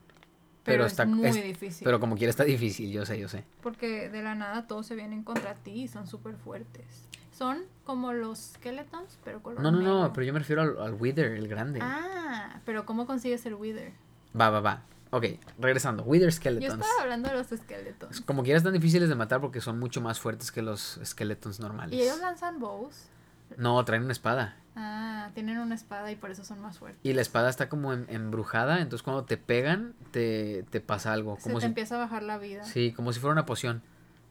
pero, 0.63 0.77
pero 0.77 0.85
es 0.87 0.93
está- 0.93 1.05
muy 1.05 1.27
es- 1.27 1.35
difícil. 1.35 1.85
Pero 1.85 1.99
como 1.99 2.15
quiera 2.17 2.31
está 2.31 2.45
difícil, 2.45 2.91
yo 2.91 3.05
sé, 3.05 3.19
yo 3.19 3.29
sé. 3.29 3.43
Porque 3.61 4.09
de 4.09 4.23
la 4.23 4.33
nada 4.33 4.65
todos 4.65 4.87
se 4.87 4.95
vienen 4.95 5.23
contra 5.23 5.53
ti 5.53 5.83
y 5.83 5.87
son 5.87 6.07
súper 6.07 6.35
fuertes. 6.35 7.07
Son 7.33 7.63
como 7.83 8.13
los 8.13 8.37
skeletons, 8.53 9.17
pero 9.25 9.41
color 9.41 9.59
No, 9.61 9.71
no, 9.71 9.81
no, 9.81 10.13
pero 10.13 10.25
yo 10.25 10.33
me 10.33 10.39
refiero 10.39 10.61
al, 10.61 10.77
al 10.79 10.93
Wither, 10.93 11.31
el 11.33 11.47
grande. 11.47 11.79
Ah, 11.81 12.59
pero 12.65 12.85
¿cómo 12.85 13.05
consigues 13.05 13.45
el 13.45 13.55
wither? 13.55 13.91
Va, 14.39 14.49
va, 14.49 14.61
va. 14.61 14.81
Ok, 15.09 15.25
regresando. 15.59 16.03
Wither 16.03 16.29
Yo 16.29 16.35
Skeletons. 16.35 16.73
estaba 16.73 17.01
hablando 17.01 17.29
de 17.29 17.35
los 17.35 17.47
skeletons. 17.47 18.21
Como 18.21 18.41
quiera 18.43 18.57
están 18.57 18.73
difíciles 18.73 19.09
de 19.09 19.15
matar 19.15 19.41
porque 19.41 19.61
son 19.61 19.77
mucho 19.79 20.01
más 20.01 20.19
fuertes 20.19 20.51
que 20.51 20.61
los 20.63 20.99
Skeletons 21.03 21.59
normales. 21.59 21.93
Y 21.93 22.01
ellos 22.01 22.19
lanzan 22.19 22.59
bows. 22.59 23.09
No, 23.57 23.83
traen 23.85 24.03
una 24.03 24.11
espada. 24.13 24.55
Ah, 24.75 25.29
tienen 25.35 25.59
una 25.59 25.75
espada 25.75 26.11
y 26.11 26.15
por 26.15 26.31
eso 26.31 26.43
son 26.43 26.59
más 26.61 26.79
fuertes. 26.79 26.99
Y 27.03 27.13
la 27.13 27.21
espada 27.21 27.49
está 27.49 27.69
como 27.69 27.93
em- 27.93 28.05
embrujada, 28.09 28.79
entonces 28.81 29.03
cuando 29.03 29.25
te 29.25 29.37
pegan, 29.37 29.93
te, 30.09 30.65
te 30.71 30.81
pasa 30.81 31.13
algo. 31.13 31.35
Se 31.37 31.43
Como 31.43 31.55
te 31.57 31.61
si, 31.61 31.67
empieza 31.67 31.95
a 31.95 31.99
bajar 31.99 32.23
la 32.23 32.39
vida. 32.39 32.63
sí, 32.63 32.91
como 32.91 33.13
si 33.13 33.19
fuera 33.19 33.33
una 33.33 33.45
poción 33.45 33.83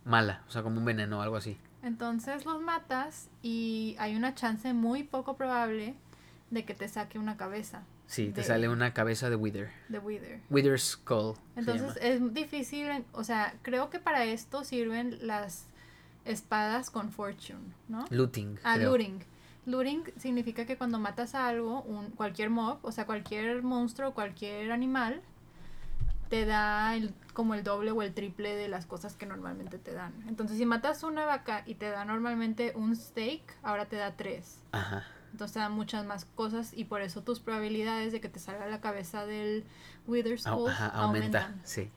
mala, 0.04 0.42
o 0.48 0.50
sea, 0.50 0.62
como 0.64 0.78
un 0.78 0.84
veneno 0.84 1.20
o 1.20 1.22
algo 1.22 1.36
así. 1.36 1.58
Entonces 1.82 2.44
los 2.44 2.60
matas 2.60 3.28
y 3.42 3.96
hay 3.98 4.14
una 4.16 4.34
chance 4.34 4.72
muy 4.72 5.02
poco 5.02 5.36
probable 5.36 5.94
de 6.50 6.64
que 6.64 6.74
te 6.74 6.88
saque 6.88 7.18
una 7.18 7.36
cabeza 7.36 7.82
Sí, 8.06 8.26
te 8.30 8.42
De- 8.42 8.46
sale 8.46 8.68
una 8.68 8.92
cabeza 8.92 9.30
de 9.30 9.36
Wither. 9.36 9.70
de 9.88 9.98
Wither. 9.98 10.40
Wither 10.50 10.78
Skull. 10.78 11.34
Entonces 11.56 11.96
es 12.02 12.34
difícil, 12.34 12.86
o 13.12 13.24
sea, 13.24 13.54
creo 13.62 13.88
que 13.88 14.00
para 14.00 14.24
esto 14.24 14.64
sirven 14.64 15.26
las 15.26 15.66
espadas 16.26 16.90
con 16.90 17.10
fortune, 17.10 17.72
¿no? 17.88 18.04
Looting. 18.10 18.58
Ah, 18.64 18.74
creo. 18.76 18.90
looting. 18.90 19.24
Looting 19.64 20.02
significa 20.18 20.66
que 20.66 20.76
cuando 20.76 20.98
matas 20.98 21.34
a 21.34 21.48
algo, 21.48 21.82
un, 21.82 22.10
cualquier 22.10 22.50
mob, 22.50 22.78
o 22.82 22.92
sea, 22.92 23.06
cualquier 23.06 23.62
monstruo, 23.62 24.12
cualquier 24.12 24.72
animal, 24.72 25.22
te 26.32 26.46
da 26.46 26.96
el, 26.96 27.12
como 27.34 27.52
el 27.52 27.62
doble 27.62 27.90
o 27.90 28.00
el 28.00 28.14
triple 28.14 28.56
de 28.56 28.66
las 28.66 28.86
cosas 28.86 29.16
que 29.16 29.26
normalmente 29.26 29.76
te 29.76 29.92
dan. 29.92 30.14
Entonces, 30.26 30.56
si 30.56 30.64
matas 30.64 31.02
una 31.02 31.26
vaca 31.26 31.62
y 31.66 31.74
te 31.74 31.90
da 31.90 32.06
normalmente 32.06 32.72
un 32.74 32.96
steak, 32.96 33.42
ahora 33.62 33.84
te 33.84 33.96
da 33.96 34.16
tres. 34.16 34.58
Ajá. 34.72 35.04
Entonces 35.32 35.52
te 35.52 35.60
da 35.60 35.68
muchas 35.68 36.06
más 36.06 36.24
cosas 36.24 36.72
y 36.72 36.84
por 36.84 37.02
eso 37.02 37.20
tus 37.20 37.38
probabilidades 37.40 38.12
de 38.12 38.22
que 38.22 38.30
te 38.30 38.38
salga 38.40 38.66
la 38.66 38.80
cabeza 38.80 39.26
del 39.26 39.64
Wither 40.06 40.40
Skull 40.40 40.70
ajá, 40.70 40.86
aumenta. 40.86 41.40
aumentan. 41.44 41.60
Sí. 41.64 41.90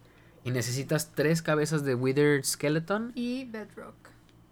Y 0.43 0.51
necesitas 0.51 1.13
tres 1.15 1.41
cabezas 1.41 1.85
de 1.85 1.95
Withered 1.95 2.43
Skeleton. 2.43 3.13
Y 3.15 3.45
Bedrock. 3.45 3.95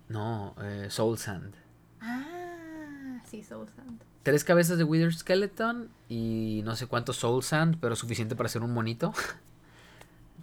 No, 0.07 0.55
eh, 0.61 0.87
Soul 0.89 1.17
Sand. 1.17 1.55
Ah, 1.99 3.21
sí, 3.25 3.43
Soul 3.43 3.67
Sand. 3.67 4.01
Tres 4.23 4.45
cabezas 4.45 4.77
de 4.77 4.85
Withered 4.85 5.11
Skeleton 5.11 5.89
y 6.07 6.61
no 6.63 6.77
sé 6.77 6.87
cuánto 6.87 7.11
Soul 7.11 7.43
Sand, 7.43 7.79
pero 7.81 7.97
suficiente 7.97 8.37
para 8.37 8.47
hacer 8.47 8.61
un 8.61 8.71
monito. 8.71 9.11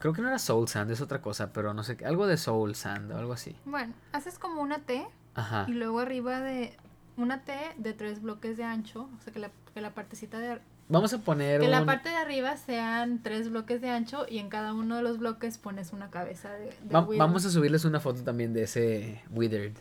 Creo 0.01 0.13
que 0.13 0.23
no 0.23 0.29
era 0.29 0.39
Soul 0.41 0.67
Sand, 0.67 0.91
es 0.91 1.01
otra 1.01 1.21
cosa, 1.23 1.53
pero 1.53 1.73
no 1.75 1.85
sé, 1.85 1.97
algo 2.05 2.27
de 2.27 2.37
Soul 2.37 2.75
Sand 2.75 3.13
o 3.13 3.19
algo 3.19 3.33
así. 3.35 3.55
Bueno, 3.65 3.95
haces 4.13 4.39
como 4.39 4.61
una 4.63 4.79
T 4.81 5.07
Ajá. 5.35 5.67
y 5.69 5.73
luego 5.75 6.01
arriba 6.01 6.41
de 6.41 6.77
una 7.17 7.45
T 7.45 7.53
de 7.77 7.93
tres 7.93 8.21
bloques 8.23 8.57
de 8.57 8.65
ancho, 8.65 9.09
o 9.19 9.23
sea 9.23 9.33
que 9.33 9.39
la, 9.39 9.51
que 9.75 9.81
la 9.81 9.91
partecita 9.95 10.39
de 10.41 10.59
Vamos 10.89 11.13
a 11.13 11.19
poner 11.19 11.61
que 11.61 11.69
la 11.69 11.85
parte 11.87 12.09
de 12.09 12.17
arriba 12.17 12.57
sean 12.57 13.23
tres 13.23 13.49
bloques 13.49 13.81
de 13.81 13.91
ancho 13.91 14.27
y 14.29 14.39
en 14.39 14.49
cada 14.49 14.73
uno 14.75 14.97
de 14.97 15.03
los 15.03 15.19
bloques 15.19 15.57
pones 15.57 15.93
una 15.93 16.11
cabeza 16.11 16.51
de, 16.51 16.65
de 16.83 16.93
Va- 16.93 17.03
Wither. 17.03 17.19
vamos 17.21 17.45
a 17.45 17.51
subirles 17.51 17.85
una 17.85 18.01
foto 18.01 18.25
también 18.25 18.53
de 18.53 18.65
ese 18.65 19.23
Withered. 19.31 19.75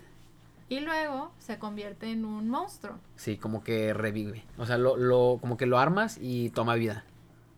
y 0.68 0.82
luego 0.82 1.32
se 1.40 1.58
convierte 1.58 2.12
en 2.12 2.26
un 2.26 2.48
monstruo 2.48 3.00
Sí, 3.16 3.38
como 3.38 3.64
que 3.64 3.92
revive. 3.94 4.44
O 4.60 4.68
sea, 4.68 4.78
lo, 4.78 4.98
lo, 4.98 5.40
como 5.42 5.58
que 5.58 5.66
lo 5.66 5.80
armas 5.80 6.20
y 6.22 6.52
toma 6.52 6.76
vida. 6.76 7.04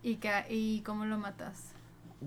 y 0.02 0.16
que 0.18 0.32
y 0.50 0.80
cómo 0.84 1.04
lo 1.06 1.18
matas 1.18 1.71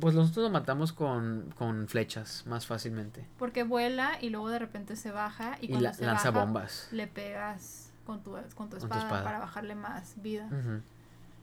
Pues 0.01 0.15
nosotros 0.15 0.45
lo 0.45 0.51
matamos 0.51 0.93
con, 0.93 1.53
con 1.57 1.87
flechas 1.89 2.45
más 2.47 2.67
fácilmente. 2.67 3.27
porque 3.39 3.63
vuela 3.63 4.19
y 4.21 4.31
luego 4.31 4.49
de 4.49 4.59
repente 4.59 4.97
se 4.97 5.11
baja 5.13 5.57
y 5.61 5.67
Y, 5.67 5.69
cuando 5.69 5.89
la- 5.89 5.95
se 5.95 6.05
lanza 6.07 6.31
baja, 6.31 6.45
bombas. 6.47 6.89
le 6.91 7.07
pegas 7.07 7.93
con 8.05 8.23
tu, 8.23 8.33
con 8.55 8.69
tu 8.71 8.77
tu 8.79 8.85
espada, 8.85 9.23
para 9.25 9.39
bajarle 9.39 9.75
más 9.77 10.21
vida 10.21 10.49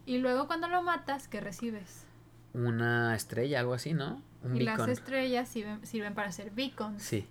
y 0.05 0.17
luego 0.17 0.47
cuando 0.47 0.67
lo 0.67 0.81
matas 0.83 1.27
¿qué 1.27 1.39
recibes? 1.41 2.05
Una 2.53 3.15
estrella, 3.15 3.59
algo 3.61 3.73
así, 3.73 3.93
¿no? 3.93 4.21
Un 4.43 4.57
y 4.57 4.61
las 4.61 4.85
estrellas 4.87 5.47
sirven, 5.47 5.85
sirven 5.85 6.13
para 6.13 6.27
hacer 6.29 6.51
beacons 6.51 7.01
Sí. 7.03 7.27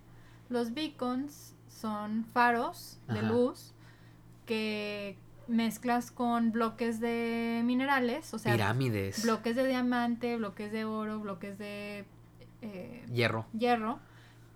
Los 0.49 0.73
beacons 0.75 1.55
son 1.69 2.25
faros 2.33 2.99
de 3.09 3.23
luz 3.23 3.73
que 4.47 5.17
mezclas 5.51 6.11
con 6.11 6.53
bloques 6.53 7.01
de 7.01 7.63
minerales, 7.65 8.33
o 8.33 8.39
sea, 8.39 8.53
Pirámides. 8.55 9.23
bloques 9.23 9.57
de 9.57 9.67
diamante, 9.67 10.37
bloques 10.37 10.73
de 10.73 10.85
oro, 10.85 11.21
bloques 11.21 11.59
de 11.59 12.05
eh, 12.63 13.05
Hierro. 13.13 13.47
hierro 13.53 13.99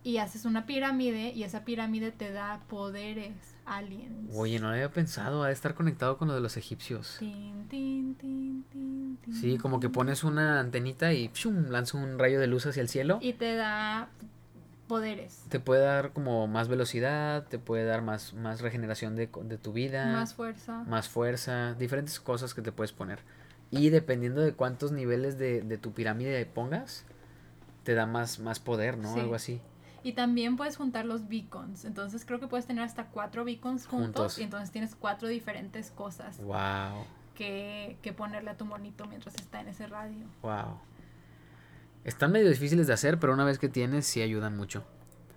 y 0.02 0.18
haces 0.18 0.44
una 0.44 0.66
pirámide 0.66 1.30
y 1.32 1.44
esa 1.44 1.64
pirámide 1.64 2.12
te 2.12 2.30
da 2.30 2.60
poderes 2.68 3.32
aliens. 3.64 4.30
Oye, 4.34 4.58
no 4.60 4.66
lo 4.68 4.74
había 4.74 4.90
pensado. 4.92 5.42
Ha 5.42 5.46
de 5.46 5.54
estar 5.54 5.74
conectado 5.74 6.18
con 6.18 6.28
lo 6.28 6.34
de 6.34 6.40
los 6.40 6.58
egipcios. 6.58 7.16
Tin, 7.18 7.66
tin, 7.68 8.14
tin, 8.16 8.64
tin, 8.70 9.16
tin, 9.24 9.34
Sí, 9.34 9.56
como 9.56 9.80
que 9.80 9.88
pones 9.88 10.22
una 10.22 10.60
antenita 10.60 11.14
y 11.14 11.28
¡pshum! 11.28 11.70
lanza 11.70 11.96
un 11.96 12.18
rayo 12.18 12.38
de 12.38 12.46
luz 12.46 12.66
hacia 12.66 12.82
el 12.82 12.88
cielo. 12.90 13.18
y 13.22 13.32
te 13.32 13.54
da 13.54 14.10
poderes, 14.88 15.44
Te 15.48 15.60
puede 15.60 15.82
dar 15.82 16.12
como 16.12 16.46
más 16.46 16.68
velocidad, 16.68 17.46
te 17.48 17.58
puede 17.58 17.84
dar 17.84 18.02
más, 18.02 18.34
más 18.34 18.60
regeneración 18.60 19.16
de, 19.16 19.28
de 19.42 19.58
tu 19.58 19.72
vida, 19.72 20.12
más 20.12 20.34
fuerza. 20.34 20.84
más 20.86 21.08
fuerza, 21.08 21.74
diferentes 21.74 22.20
cosas 22.20 22.54
que 22.54 22.62
te 22.62 22.72
puedes 22.72 22.92
poner. 22.92 23.20
Y 23.70 23.90
dependiendo 23.90 24.40
de 24.42 24.52
cuántos 24.52 24.92
niveles 24.92 25.38
de, 25.38 25.62
de 25.62 25.78
tu 25.78 25.92
pirámide 25.92 26.44
pongas, 26.46 27.04
te 27.82 27.94
da 27.94 28.06
más, 28.06 28.38
más 28.38 28.60
poder, 28.60 28.98
¿no? 28.98 29.12
Sí. 29.14 29.20
Algo 29.20 29.34
así. 29.34 29.60
Y 30.02 30.12
también 30.12 30.56
puedes 30.56 30.76
juntar 30.76 31.06
los 31.06 31.28
beacons. 31.28 31.84
Entonces 31.86 32.24
creo 32.26 32.38
que 32.38 32.46
puedes 32.46 32.66
tener 32.66 32.84
hasta 32.84 33.06
cuatro 33.06 33.44
beacons 33.44 33.86
juntos. 33.86 34.06
Juntos. 34.06 34.38
Y 34.38 34.42
entonces 34.42 34.70
tienes 34.70 34.94
cuatro 34.94 35.28
diferentes 35.28 35.90
cosas 35.90 36.36
Wow, 36.42 37.04
que, 37.34 37.96
que 38.02 38.12
ponerle 38.12 38.50
a 38.50 38.56
tu 38.56 38.64
monito 38.66 39.06
mientras 39.06 39.34
está 39.36 39.60
en 39.60 39.68
ese 39.68 39.86
radio. 39.86 40.26
wow. 40.42 40.78
Están 42.04 42.32
medio 42.32 42.48
difíciles 42.48 42.86
de 42.86 42.92
hacer, 42.92 43.18
pero 43.18 43.32
una 43.32 43.44
vez 43.44 43.58
que 43.58 43.68
tienes, 43.68 44.06
sí 44.06 44.20
ayudan 44.20 44.56
mucho. 44.56 44.84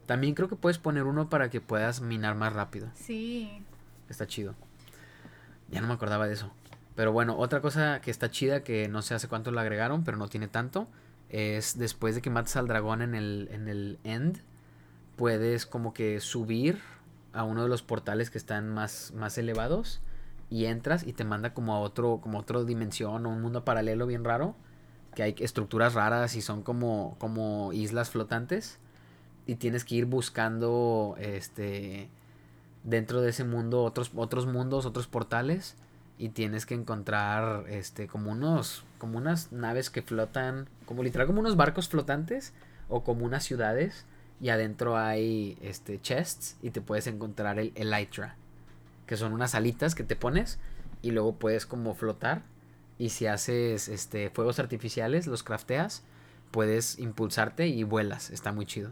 También 0.06 0.36
creo 0.36 0.50
que 0.50 0.56
puedes 0.56 0.78
poner 0.78 1.04
uno 1.04 1.30
para 1.30 1.50
que 1.50 1.62
puedas 1.62 2.02
minar 2.02 2.36
más 2.36 2.54
rápido. 2.54 2.90
Sí. 2.94 3.64
Está 4.10 4.28
chido. 4.28 4.54
Ya 5.70 5.82
no 5.82 5.88
me 5.88 5.94
acordaba 5.94 6.28
de 6.28 6.34
eso. 6.34 6.52
Pero 6.96 7.12
bueno, 7.12 7.38
otra 7.38 7.62
cosa 7.62 8.02
que 8.02 8.12
está 8.12 8.32
chida, 8.32 8.64
que 8.64 8.88
no 8.88 9.02
sé 9.02 9.14
hace 9.14 9.28
cuánto 9.28 9.52
la 9.52 9.62
agregaron, 9.62 10.04
pero 10.04 10.18
no 10.18 10.28
tiene 10.28 10.48
tanto, 10.48 10.88
es 11.30 11.78
después 11.78 12.16
de 12.16 12.22
que 12.22 12.30
mates 12.30 12.56
al 12.56 12.68
dragón 12.68 13.02
en 13.02 13.16
el, 13.16 13.50
en 13.52 13.68
el 13.68 14.00
end, 14.04 14.40
puedes 15.16 15.66
como 15.66 15.94
que 15.94 16.20
subir 16.20 16.80
a 17.34 17.44
uno 17.44 17.64
de 17.64 17.70
los 17.70 17.84
portales 17.84 18.30
que 18.30 18.38
están 18.38 18.70
más, 18.70 19.14
más 19.16 19.38
elevados 19.38 20.02
y 20.50 20.66
entras 20.66 21.06
y 21.06 21.14
te 21.14 21.24
manda 21.24 21.54
como 21.54 21.76
a 21.76 21.80
otro, 21.80 22.20
como 22.22 22.40
a 22.40 22.42
otra 22.42 22.64
dimensión 22.64 23.26
o 23.26 23.30
un 23.30 23.42
mundo 23.42 23.64
paralelo 23.64 24.08
bien 24.08 24.24
raro, 24.24 24.56
que 25.18 25.24
hay 25.24 25.36
estructuras 25.40 25.96
raras 25.96 26.36
y 26.36 26.44
son 26.44 26.62
como, 26.62 27.16
como 27.18 27.74
islas 27.74 28.12
flotantes 28.12 28.78
y 29.48 29.56
tienes 29.56 29.84
que 29.84 29.96
ir 29.96 30.06
buscando 30.06 31.16
este 31.18 32.08
dentro 32.84 33.22
de 33.22 33.32
ese 33.32 33.44
mundo 33.44 33.82
otros 33.82 34.12
otros 34.16 34.46
mundos, 34.46 34.86
otros 34.86 35.08
portales 35.08 35.76
y 36.20 36.30
tienes 36.30 36.68
que 36.68 36.76
encontrar 36.76 37.66
este 37.68 38.06
como 38.06 38.32
unos 38.32 38.84
como 39.00 39.18
unas 39.18 39.52
naves 39.52 39.90
que 39.90 40.04
flotan, 40.04 40.70
como 40.86 41.02
literal 41.02 41.26
como 41.26 41.40
unos 41.40 41.56
barcos 41.56 41.90
flotantes 41.90 42.54
o 42.88 43.04
como 43.04 43.26
unas 43.26 43.44
ciudades 43.44 44.06
y 44.40 44.50
adentro 44.50 44.98
hay 44.98 45.58
este 45.64 46.00
chests 46.00 46.58
y 46.62 46.70
te 46.70 46.80
puedes 46.80 47.08
encontrar 47.08 47.58
el 47.58 47.72
elytra, 47.74 48.36
que 49.08 49.18
son 49.18 49.34
unas 49.34 49.56
alitas 49.56 49.96
que 49.96 50.04
te 50.04 50.16
pones 50.16 50.60
y 51.02 51.10
luego 51.10 51.38
puedes 51.38 51.66
como 51.66 51.96
flotar 51.96 52.44
y 52.98 53.10
si 53.10 53.28
haces 53.28 53.88
este 53.88 54.30
fuegos 54.30 54.60
artificiales, 54.60 55.28
los 55.28 55.44
crafteas, 55.44 56.04
puedes 56.52 57.00
impulsarte 57.00 57.68
y 57.68 57.84
vuelas, 57.84 58.30
está 58.30 58.52
muy 58.52 58.66
chido. 58.66 58.92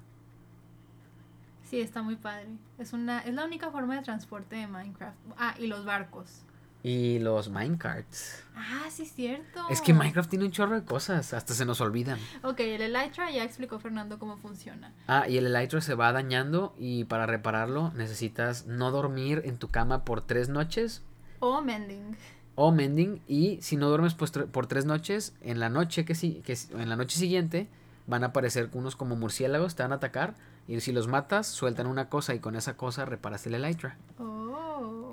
Sí, 1.70 1.82
está 1.82 2.02
muy 2.04 2.16
padre. 2.16 2.48
Es 2.78 2.94
una 2.94 3.20
es 3.20 3.34
la 3.34 3.44
única 3.46 3.72
forma 3.72 3.96
de 3.96 4.04
transporte 4.04 4.56
de 4.56 4.68
Minecraft. 4.68 5.18
Ah, 5.38 5.56
y 5.58 5.68
los 5.68 5.86
barcos. 5.86 6.44
Y 6.84 7.18
los 7.18 7.50
minecarts. 7.50 8.44
Ah, 8.56 8.84
sí, 8.92 9.08
cierto. 9.08 9.68
Es 9.72 9.82
que 9.82 9.92
Minecraft 9.92 10.30
tiene 10.30 10.46
un 10.46 10.52
chorro 10.52 10.80
de 10.80 10.86
cosas, 10.86 11.34
hasta 11.34 11.56
se 11.56 11.66
nos 11.66 11.82
olvidan. 11.82 12.20
Ok, 12.44 12.60
el 12.60 12.80
Elytra 12.80 13.32
ya 13.32 13.44
explicó 13.44 13.80
Fernando 13.80 14.20
cómo 14.20 14.38
funciona. 14.38 14.94
Ah, 15.08 15.28
y 15.28 15.38
el 15.40 15.48
Elytra 15.48 15.82
se 15.82 15.96
va 15.96 16.12
dañando 16.12 16.76
y 16.78 17.06
para 17.06 17.26
repararlo 17.26 17.92
necesitas 17.96 18.68
no 18.68 18.92
dormir 18.92 19.42
en 19.46 19.58
tu 19.58 19.70
cama 19.70 20.06
por 20.06 20.22
tres 20.22 20.48
noches 20.48 21.02
O 21.40 21.60
mending. 21.60 22.16
O 22.56 22.72
mending 22.72 23.22
y 23.28 23.60
si 23.62 23.76
no 23.78 23.90
duermes 23.90 24.14
pues, 24.14 24.32
por 24.32 24.68
tres 24.68 24.86
noches, 24.86 25.34
en 25.42 25.60
la 25.60 25.70
noche 25.70 26.06
que 26.06 26.16
sí, 26.16 26.42
que 26.46 26.58
en 26.72 26.90
la 26.90 26.96
noche 26.96 27.18
siguiente 27.20 27.68
van 28.08 28.24
a 28.24 28.28
aparecer 28.28 28.70
unos 28.74 28.96
como 28.96 29.16
murciélagos, 29.16 29.76
te 29.76 29.84
van 29.84 29.92
a 29.92 29.96
atacar 29.96 30.36
y 30.68 30.80
si 30.80 30.92
los 30.92 31.08
matas 31.08 31.48
sueltan 31.48 31.88
una 31.88 32.10
cosa 32.10 32.34
y 32.34 32.40
con 32.40 32.56
esa 32.56 32.78
cosa 32.78 33.06
reparas 33.06 33.46
el 33.46 33.56
Elytra, 33.56 33.98
Oh. 34.18 35.12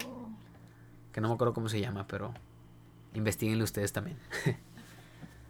que 1.12 1.20
no 1.20 1.28
me 1.28 1.34
acuerdo 1.34 1.53
cómo 1.55 1.68
se 1.68 1.80
llama, 1.80 2.07
pero 2.07 2.32
investiguenlo 3.14 3.64
ustedes 3.64 3.93
también. 3.93 4.16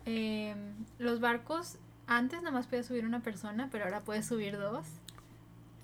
Em, 0.04 0.56
los 0.98 1.20
barcos, 1.20 1.76
antes 2.08 2.40
nada 2.42 2.50
más 2.50 2.66
podía 2.66 2.82
subir 2.82 3.06
una 3.06 3.20
persona, 3.20 3.68
pero 3.70 3.84
ahora 3.84 4.00
puedes 4.00 4.26
subir 4.26 4.58
dos. 4.58 4.84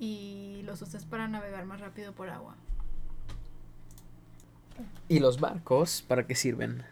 Y 0.01 0.63
los 0.65 0.83
usas 0.83 1.05
para 1.05 1.29
navegar 1.29 1.65
más 1.67 1.81
rápido 1.81 2.13
por 2.13 2.29
agua. 2.29 2.57
¿Y 5.09 5.21
los 5.21 5.41
barcos 5.41 6.05
para 6.07 6.27
qué 6.27 6.35
sirven? 6.35 6.83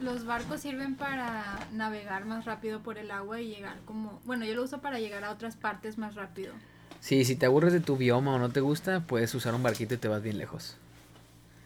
Los 0.00 0.24
barcos 0.24 0.60
sirven 0.60 0.96
para 0.96 1.68
navegar 1.72 2.24
más 2.24 2.44
rápido 2.44 2.80
por 2.80 2.98
el 2.98 3.10
agua 3.10 3.40
y 3.40 3.48
llegar 3.48 3.78
como... 3.84 4.20
Bueno, 4.24 4.44
yo 4.44 4.54
lo 4.54 4.62
uso 4.64 4.80
para 4.80 4.98
llegar 4.98 5.24
a 5.24 5.30
otras 5.30 5.56
partes 5.56 5.98
más 5.98 6.14
rápido. 6.14 6.52
Sí, 7.00 7.24
si 7.24 7.36
te 7.36 7.46
aburres 7.46 7.72
de 7.72 7.80
tu 7.80 7.96
bioma 7.96 8.34
o 8.34 8.38
no 8.38 8.50
te 8.50 8.60
gusta, 8.60 9.00
puedes 9.00 9.34
usar 9.34 9.54
un 9.54 9.62
barquito 9.62 9.94
y 9.94 9.98
te 9.98 10.08
vas 10.08 10.22
bien 10.22 10.38
lejos. 10.38 10.76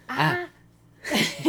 Ah. 0.08 0.48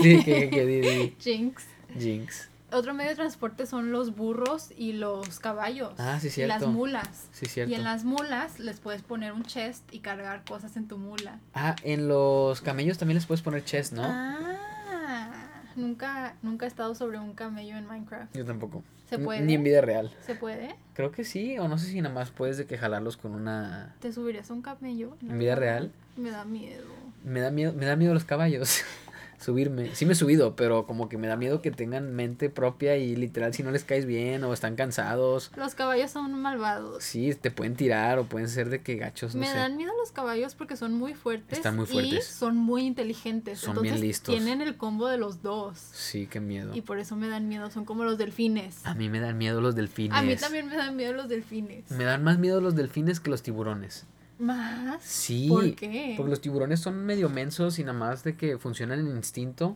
Sí, 0.02 0.24
que, 0.24 1.16
Jinx. 1.20 1.66
Jinx. 1.98 2.50
Otro 2.72 2.94
medio 2.94 3.10
de 3.10 3.16
transporte 3.16 3.66
son 3.66 3.92
los 3.92 4.16
burros 4.16 4.70
y 4.78 4.94
los 4.94 5.40
caballos. 5.40 5.94
Ah, 5.98 6.20
sí, 6.20 6.28
Y 6.28 6.46
las 6.46 6.60
cierto. 6.60 6.70
mulas. 6.70 7.28
Sí, 7.32 7.46
cierto. 7.48 7.72
Y 7.72 7.76
en 7.76 7.84
las 7.84 8.04
mulas 8.04 8.60
les 8.60 8.80
puedes 8.80 9.02
poner 9.02 9.34
un 9.34 9.44
chest 9.44 9.84
y 9.94 10.00
cargar 10.00 10.44
cosas 10.44 10.76
en 10.78 10.88
tu 10.88 10.98
mula. 10.98 11.40
Ah, 11.54 11.76
en 11.84 12.08
los 12.08 12.62
camellos 12.62 12.98
también 12.98 13.16
les 13.16 13.26
puedes 13.26 13.42
poner 13.42 13.64
chest, 13.64 13.94
¿no? 13.94 14.04
Ah, 14.06 15.64
nunca, 15.76 16.36
nunca 16.42 16.66
he 16.66 16.70
estado 16.70 16.94
sobre 16.96 17.18
un 17.20 17.34
camello 17.34 17.78
en 17.78 17.86
Minecraft. 17.88 18.36
Yo 18.36 18.46
tampoco. 18.46 18.84
¿Se 19.10 19.18
puede? 19.18 19.42
Ni 19.42 19.56
en 19.56 19.64
vida 19.64 19.82
real. 19.82 20.12
¿Se 20.24 20.36
puede? 20.36 20.76
Creo 20.94 21.12
que 21.12 21.24
sí, 21.24 21.58
o 21.58 21.68
no 21.68 21.80
sé 21.80 21.88
si 21.88 22.00
nada 22.00 22.14
más 22.14 22.30
puedes 22.30 22.58
de 22.58 22.68
que 22.68 22.78
jalarlos 22.78 23.18
con 23.18 23.34
una... 23.34 23.96
¿Te 24.00 24.14
subirías 24.14 24.52
a 24.52 24.54
un 24.54 24.62
camello? 24.62 25.18
¿En 25.28 25.40
vida 25.40 25.56
real? 25.56 25.92
Me 26.16 26.30
da 26.30 26.46
miedo. 26.46 26.86
Me 27.24 27.40
da 27.40 27.50
miedo, 27.50 27.74
me 27.74 27.88
da 27.88 27.96
miedo 27.96 28.14
los 28.14 28.24
caballos. 28.26 28.84
subirme. 29.40 29.96
Sí 29.96 30.06
me 30.06 30.14
he 30.14 30.16
subido, 30.16 30.56
pero 30.56 30.86
como 30.86 31.10
que 31.10 31.18
me 31.18 31.28
da 31.28 31.36
miedo 31.36 31.62
que 31.62 31.72
tengan 31.72 32.14
mente 32.14 32.50
propia 32.50 32.98
y 32.98 33.16
literal 33.16 33.54
si 33.54 33.64
no 33.64 33.72
les 33.72 33.84
caes 33.84 34.06
bien 34.06 34.44
o 34.44 34.54
están 34.54 34.76
cansados. 34.76 35.52
Los 35.56 35.76
caballos 35.76 36.12
son 36.12 36.34
malvados. 36.42 37.04
Sí, 37.04 37.34
te 37.36 37.52
pueden 37.52 37.76
tirar 37.76 38.20
o 38.20 38.26
pueden 38.26 38.50
ser 38.50 38.70
de 38.70 38.82
que 38.82 38.96
gachos, 38.96 39.36
no 39.36 39.42
me 39.42 39.48
sé. 39.48 39.56
dan 39.58 39.78
miedo 39.78 39.92
los 40.00 40.12
caballos 40.12 40.56
porque 40.56 40.76
son 40.76 40.94
muy 40.94 41.14
fuertes. 41.14 41.58
Están 41.58 41.76
muy 41.76 41.86
fuertes. 41.86 42.30
Y 42.30 42.32
son 42.32 42.58
muy 42.58 42.86
inteligentes. 42.86 43.60
Son 43.60 43.74
bien 43.74 43.96
Entonces, 43.96 44.08
listos. 44.08 44.36
Tienen 44.36 44.62
el 44.62 44.78
combo 44.78 45.08
de 45.08 45.18
los 45.18 45.42
dos. 45.42 45.78
Sí, 45.94 46.28
qué 46.28 46.40
miedo. 46.40 46.76
Y 46.76 46.82
por 46.82 47.00
eso 47.00 47.16
me 47.16 47.28
dan 47.28 47.48
miedo. 47.48 47.70
Son 47.72 47.86
como 47.86 48.04
los 48.04 48.18
delfines. 48.18 48.86
A 48.86 48.94
mí 48.94 49.10
me 49.10 49.20
dan 49.20 49.38
miedo 49.38 49.62
los 49.62 49.76
delfines. 49.76 50.18
A 50.18 50.22
mí 50.22 50.36
también 50.36 50.68
me 50.68 50.76
dan 50.76 50.96
miedo 50.96 51.14
los 51.14 51.30
delfines. 51.30 51.90
Me 51.92 52.04
dan 52.04 52.24
más 52.24 52.38
miedo 52.38 52.62
los 52.62 52.76
delfines 52.76 53.20
que 53.20 53.30
los 53.30 53.42
tiburones. 53.42 54.06
¿Más? 54.40 55.04
Sí. 55.04 55.48
¿Por 55.50 55.76
qué? 55.76 56.16
Porque 56.18 56.30
los 56.30 56.42
tiburones 56.42 56.80
son 56.80 57.06
medio 57.06 57.30
mensos 57.30 57.78
y 57.78 57.84
nada 57.84 57.98
más 57.98 58.24
de 58.24 58.36
que 58.36 58.58
funcionan 58.58 59.00
en 59.00 59.08
instinto. 59.08 59.76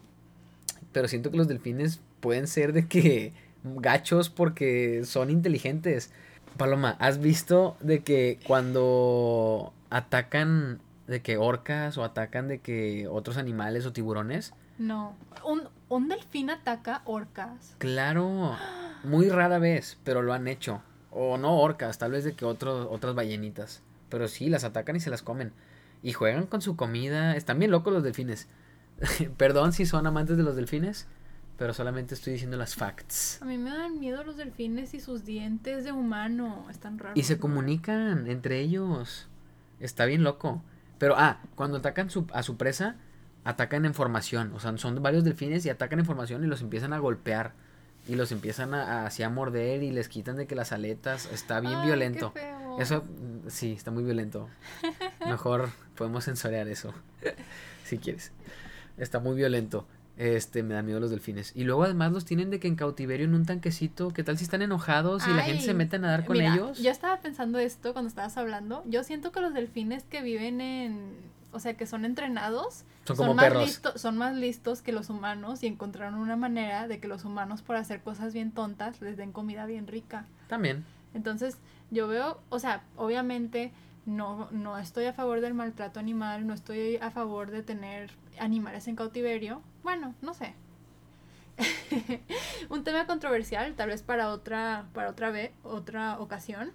Pero 0.93 1.07
siento 1.07 1.29
que 1.31 1.37
los 1.37 1.47
delfines 1.47 1.99
pueden 2.21 2.47
ser 2.47 2.71
de 2.71 2.87
que 2.87 3.33
gachos 3.63 4.29
porque 4.29 5.03
son 5.05 5.29
inteligentes. 5.29 6.11
Paloma, 6.57 6.95
¿has 6.99 7.19
visto 7.19 7.75
de 7.81 8.03
que 8.03 8.39
cuando 8.47 9.73
atacan 9.89 10.79
de 11.07 11.21
que 11.21 11.37
orcas 11.37 11.97
o 11.97 12.03
atacan 12.03 12.47
de 12.47 12.59
que 12.59 13.07
otros 13.07 13.37
animales 13.37 13.85
o 13.85 13.91
tiburones? 13.91 14.53
No. 14.77 15.15
Un, 15.45 15.63
un 15.89 16.07
delfín 16.07 16.49
ataca 16.49 17.01
orcas. 17.05 17.75
Claro, 17.79 18.55
muy 19.03 19.29
rara 19.29 19.59
vez, 19.59 19.97
pero 20.03 20.21
lo 20.21 20.33
han 20.33 20.47
hecho. 20.47 20.81
O 21.11 21.37
no 21.37 21.59
orcas, 21.59 21.97
tal 21.97 22.11
vez 22.11 22.23
de 22.23 22.33
que 22.33 22.45
otros 22.45 22.87
otras 22.89 23.13
ballenitas. 23.13 23.81
Pero 24.13 24.27
sí, 24.27 24.47
las 24.47 24.63
atacan 24.63 24.95
y 24.95 24.99
se 24.99 25.09
las 25.09 25.23
comen. 25.23 25.53
Y 26.03 26.13
juegan 26.13 26.45
con 26.45 26.61
su 26.61 26.75
comida. 26.75 27.35
Están 27.35 27.57
bien 27.57 27.71
locos 27.71 27.91
los 27.91 28.03
delfines. 28.03 28.47
Perdón 29.37 29.73
si 29.73 29.87
son 29.87 30.05
amantes 30.05 30.37
de 30.37 30.43
los 30.43 30.55
delfines, 30.55 31.07
pero 31.57 31.73
solamente 31.73 32.13
estoy 32.13 32.33
diciendo 32.33 32.55
las 32.55 32.75
facts. 32.75 33.39
A 33.41 33.45
mí 33.45 33.57
me 33.57 33.71
dan 33.71 33.99
miedo 33.99 34.23
los 34.23 34.37
delfines 34.37 34.93
y 34.93 34.99
sus 34.99 35.25
dientes 35.25 35.83
de 35.83 35.91
humano. 35.93 36.67
Están 36.69 36.99
raros. 36.99 37.17
Y 37.17 37.23
se 37.23 37.39
comunican 37.39 38.27
entre 38.29 38.59
ellos. 38.59 39.27
Está 39.79 40.05
bien 40.05 40.23
loco. 40.23 40.61
Pero, 40.99 41.15
ah, 41.17 41.39
cuando 41.55 41.77
atacan 41.77 42.11
su- 42.11 42.27
a 42.33 42.43
su 42.43 42.55
presa, 42.55 42.97
atacan 43.45 43.83
en 43.85 43.95
formación. 43.95 44.53
O 44.53 44.59
sea, 44.59 44.77
son 44.77 45.01
varios 45.01 45.23
delfines 45.23 45.65
y 45.65 45.69
atacan 45.71 45.97
en 45.97 46.05
formación 46.05 46.43
y 46.43 46.47
los 46.47 46.61
empiezan 46.61 46.93
a 46.93 46.99
golpear. 46.99 47.53
Y 48.07 48.15
los 48.15 48.31
empiezan 48.31 48.73
a, 48.73 48.83
a- 49.03 49.05
así 49.05 49.23
a 49.23 49.29
morder 49.29 49.81
y 49.83 49.91
les 49.91 50.09
quitan 50.09 50.35
de 50.35 50.45
que 50.47 50.55
las 50.55 50.71
aletas. 50.71 51.29
Está 51.31 51.59
bien 51.61 51.73
Ay, 51.73 51.79
qué 51.81 51.85
violento. 51.87 52.31
feo. 52.31 52.79
Eso, 52.79 53.03
sí, 53.47 53.73
está 53.73 53.91
muy 53.91 54.03
violento. 54.03 54.49
Mejor 55.25 55.69
podemos 55.95 56.25
censurear 56.25 56.67
eso. 56.67 56.93
si 57.85 57.97
quieres. 57.97 58.31
Está 58.97 59.19
muy 59.19 59.35
violento. 59.35 59.87
Este, 60.17 60.61
me 60.61 60.75
da 60.75 60.83
miedo 60.83 60.99
los 60.99 61.09
delfines. 61.09 61.51
Y 61.55 61.63
luego 61.63 61.83
además 61.85 62.11
los 62.11 62.23
tienen 62.25 62.49
de 62.51 62.59
que 62.59 62.67
en 62.67 62.75
cautiverio 62.75 63.25
en 63.25 63.33
un 63.33 63.45
tanquecito. 63.45 64.09
¿Qué 64.11 64.23
tal 64.23 64.37
si 64.37 64.43
están 64.43 64.61
enojados 64.61 65.25
y 65.27 65.31
la 65.33 65.41
gente 65.43 65.63
se 65.63 65.73
mete 65.73 65.95
a 65.95 65.99
nadar 65.99 66.25
con 66.25 66.37
Mira, 66.37 66.53
ellos? 66.53 66.77
Yo 66.79 66.91
estaba 66.91 67.19
pensando 67.19 67.57
esto 67.57 67.93
cuando 67.93 68.09
estabas 68.09 68.37
hablando. 68.37 68.83
Yo 68.85 69.03
siento 69.03 69.31
que 69.31 69.39
los 69.41 69.53
delfines 69.53 70.03
que 70.03 70.21
viven 70.21 70.61
en. 70.61 71.15
O 71.53 71.59
sea, 71.59 71.75
que 71.75 71.85
son 71.85 72.03
entrenados. 72.05 72.83
Son 73.05 73.15
como 73.15 73.33
más 73.35 73.45
perros. 73.45 73.63
listo- 73.65 73.97
son 73.97 74.17
más 74.17 74.35
listos 74.35 74.81
que 74.81 74.91
los 74.91 75.09
humanos 75.09 75.63
y 75.63 75.67
encontraron 75.67 76.15
una 76.19 76.35
manera 76.35 76.87
de 76.87 76.99
que 76.99 77.07
los 77.07 77.23
humanos, 77.25 77.61
por 77.61 77.75
hacer 77.75 78.01
cosas 78.01 78.33
bien 78.33 78.51
tontas, 78.51 78.99
les 79.01 79.15
den 79.17 79.31
comida 79.31 79.65
bien 79.65 79.87
rica. 79.87 80.25
También. 80.47 80.83
Entonces, 81.13 81.57
yo 81.91 82.07
veo, 82.07 82.41
o 82.49 82.59
sea, 82.59 82.83
obviamente 82.97 83.71
no, 84.05 84.47
no 84.51 84.77
estoy 84.77 85.05
a 85.05 85.13
favor 85.13 85.41
del 85.41 85.53
maltrato 85.53 85.99
animal, 85.99 86.45
no 86.47 86.53
estoy 86.53 86.97
a 86.97 87.11
favor 87.11 87.51
de 87.51 87.61
tener 87.63 88.11
animales 88.39 88.87
en 88.87 88.95
cautiverio. 88.95 89.61
Bueno, 89.83 90.15
no 90.21 90.33
sé. 90.33 90.55
Un 92.69 92.83
tema 92.83 93.05
controversial, 93.05 93.73
tal 93.75 93.89
vez 93.89 94.01
para 94.01 94.29
otra, 94.29 94.85
para 94.93 95.09
otra 95.09 95.29
vez, 95.29 95.51
otra 95.63 96.19
ocasión. 96.19 96.71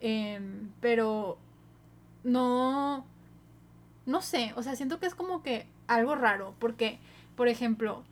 Em, 0.00 0.70
pero 0.80 1.38
no, 2.24 3.04
no 4.08 4.22
sé, 4.22 4.52
o 4.56 4.62
sea, 4.62 4.74
siento 4.74 4.98
que 4.98 5.06
es 5.06 5.14
como 5.14 5.42
que 5.42 5.66
algo 5.86 6.14
raro, 6.16 6.54
porque, 6.58 6.98
por 7.36 7.46
ejemplo, 7.48 8.02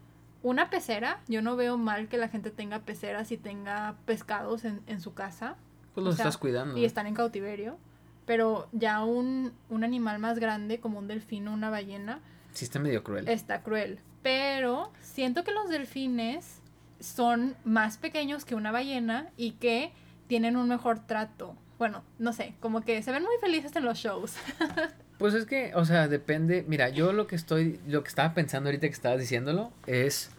una 0.43 0.71
pecera, 0.71 1.21
yo 1.27 1.43
no 1.43 1.57
veo 1.57 1.77
mal 1.79 2.07
que 2.09 2.19
la 2.19 2.29
gente 2.29 2.51
tenga 2.51 2.81
peceras 2.81 3.33
y 3.33 3.37
tenga 3.37 3.97
pescados 4.05 4.65
en, 4.65 4.81
en 4.87 5.01
su 5.01 5.15
casa 5.15 5.57
Pues 5.95 6.03
O 6.05 6.09
los 6.09 6.17
sea, 6.17 6.25
estás 6.27 6.37
cuidando. 6.39 6.77
y 6.79 6.85
están 6.85 7.07
en 7.07 7.15
cautiverio, 7.15 7.79
pero 8.27 8.69
ya 8.73 9.03
un, 9.03 9.53
un 9.71 9.85
animal 9.85 10.19
más 10.19 10.39
grande 10.39 10.79
como 10.81 10.99
un 10.99 11.09
delfín 11.09 11.49
o 11.49 11.53
una 11.53 11.71
ballena 11.71 12.21
Sí, 12.53 12.65
está 12.67 12.79
medio 12.79 13.03
cruel. 13.03 13.27
está 13.29 13.63
cruel. 13.63 13.99
Pero 14.23 14.91
siento 15.01 15.45
que 15.45 15.53
los 15.53 15.69
delfines 15.69 16.61
son 17.01 17.55
más 17.65 17.99
pequeños 17.99 18.45
que 18.45 18.55
una 18.55 18.71
ballena 18.73 19.29
y 19.37 19.53
que 19.53 19.93
tienen 20.27 20.57
un 20.57 20.69
mejor 20.69 21.01
trato. 21.01 21.55
Bueno, 21.79 22.03
no 22.19 22.33
sé, 22.33 22.55
como 22.61 22.81
que 22.83 23.03
se 23.03 23.13
ven 23.13 23.23
muy 23.23 23.37
felices 23.41 23.75
en 23.77 23.85
los 23.85 23.99
shows. 23.99 24.35
Pues 25.19 25.35
es 25.35 25.47
que, 25.47 25.73
o 25.75 25.85
sea, 25.85 26.09
depende. 26.09 26.65
Mira, 26.69 26.89
yo 26.91 27.13
lo 27.13 27.27
que 27.27 27.37
estoy, 27.37 27.81
lo 27.87 28.03
que 28.03 28.09
estaba 28.09 28.35
pensando 28.35 28.69
ahorita 28.69 28.87
que 28.87 28.93
estabas 28.93 29.19
diciéndolo 29.19 29.73
es 29.87 30.31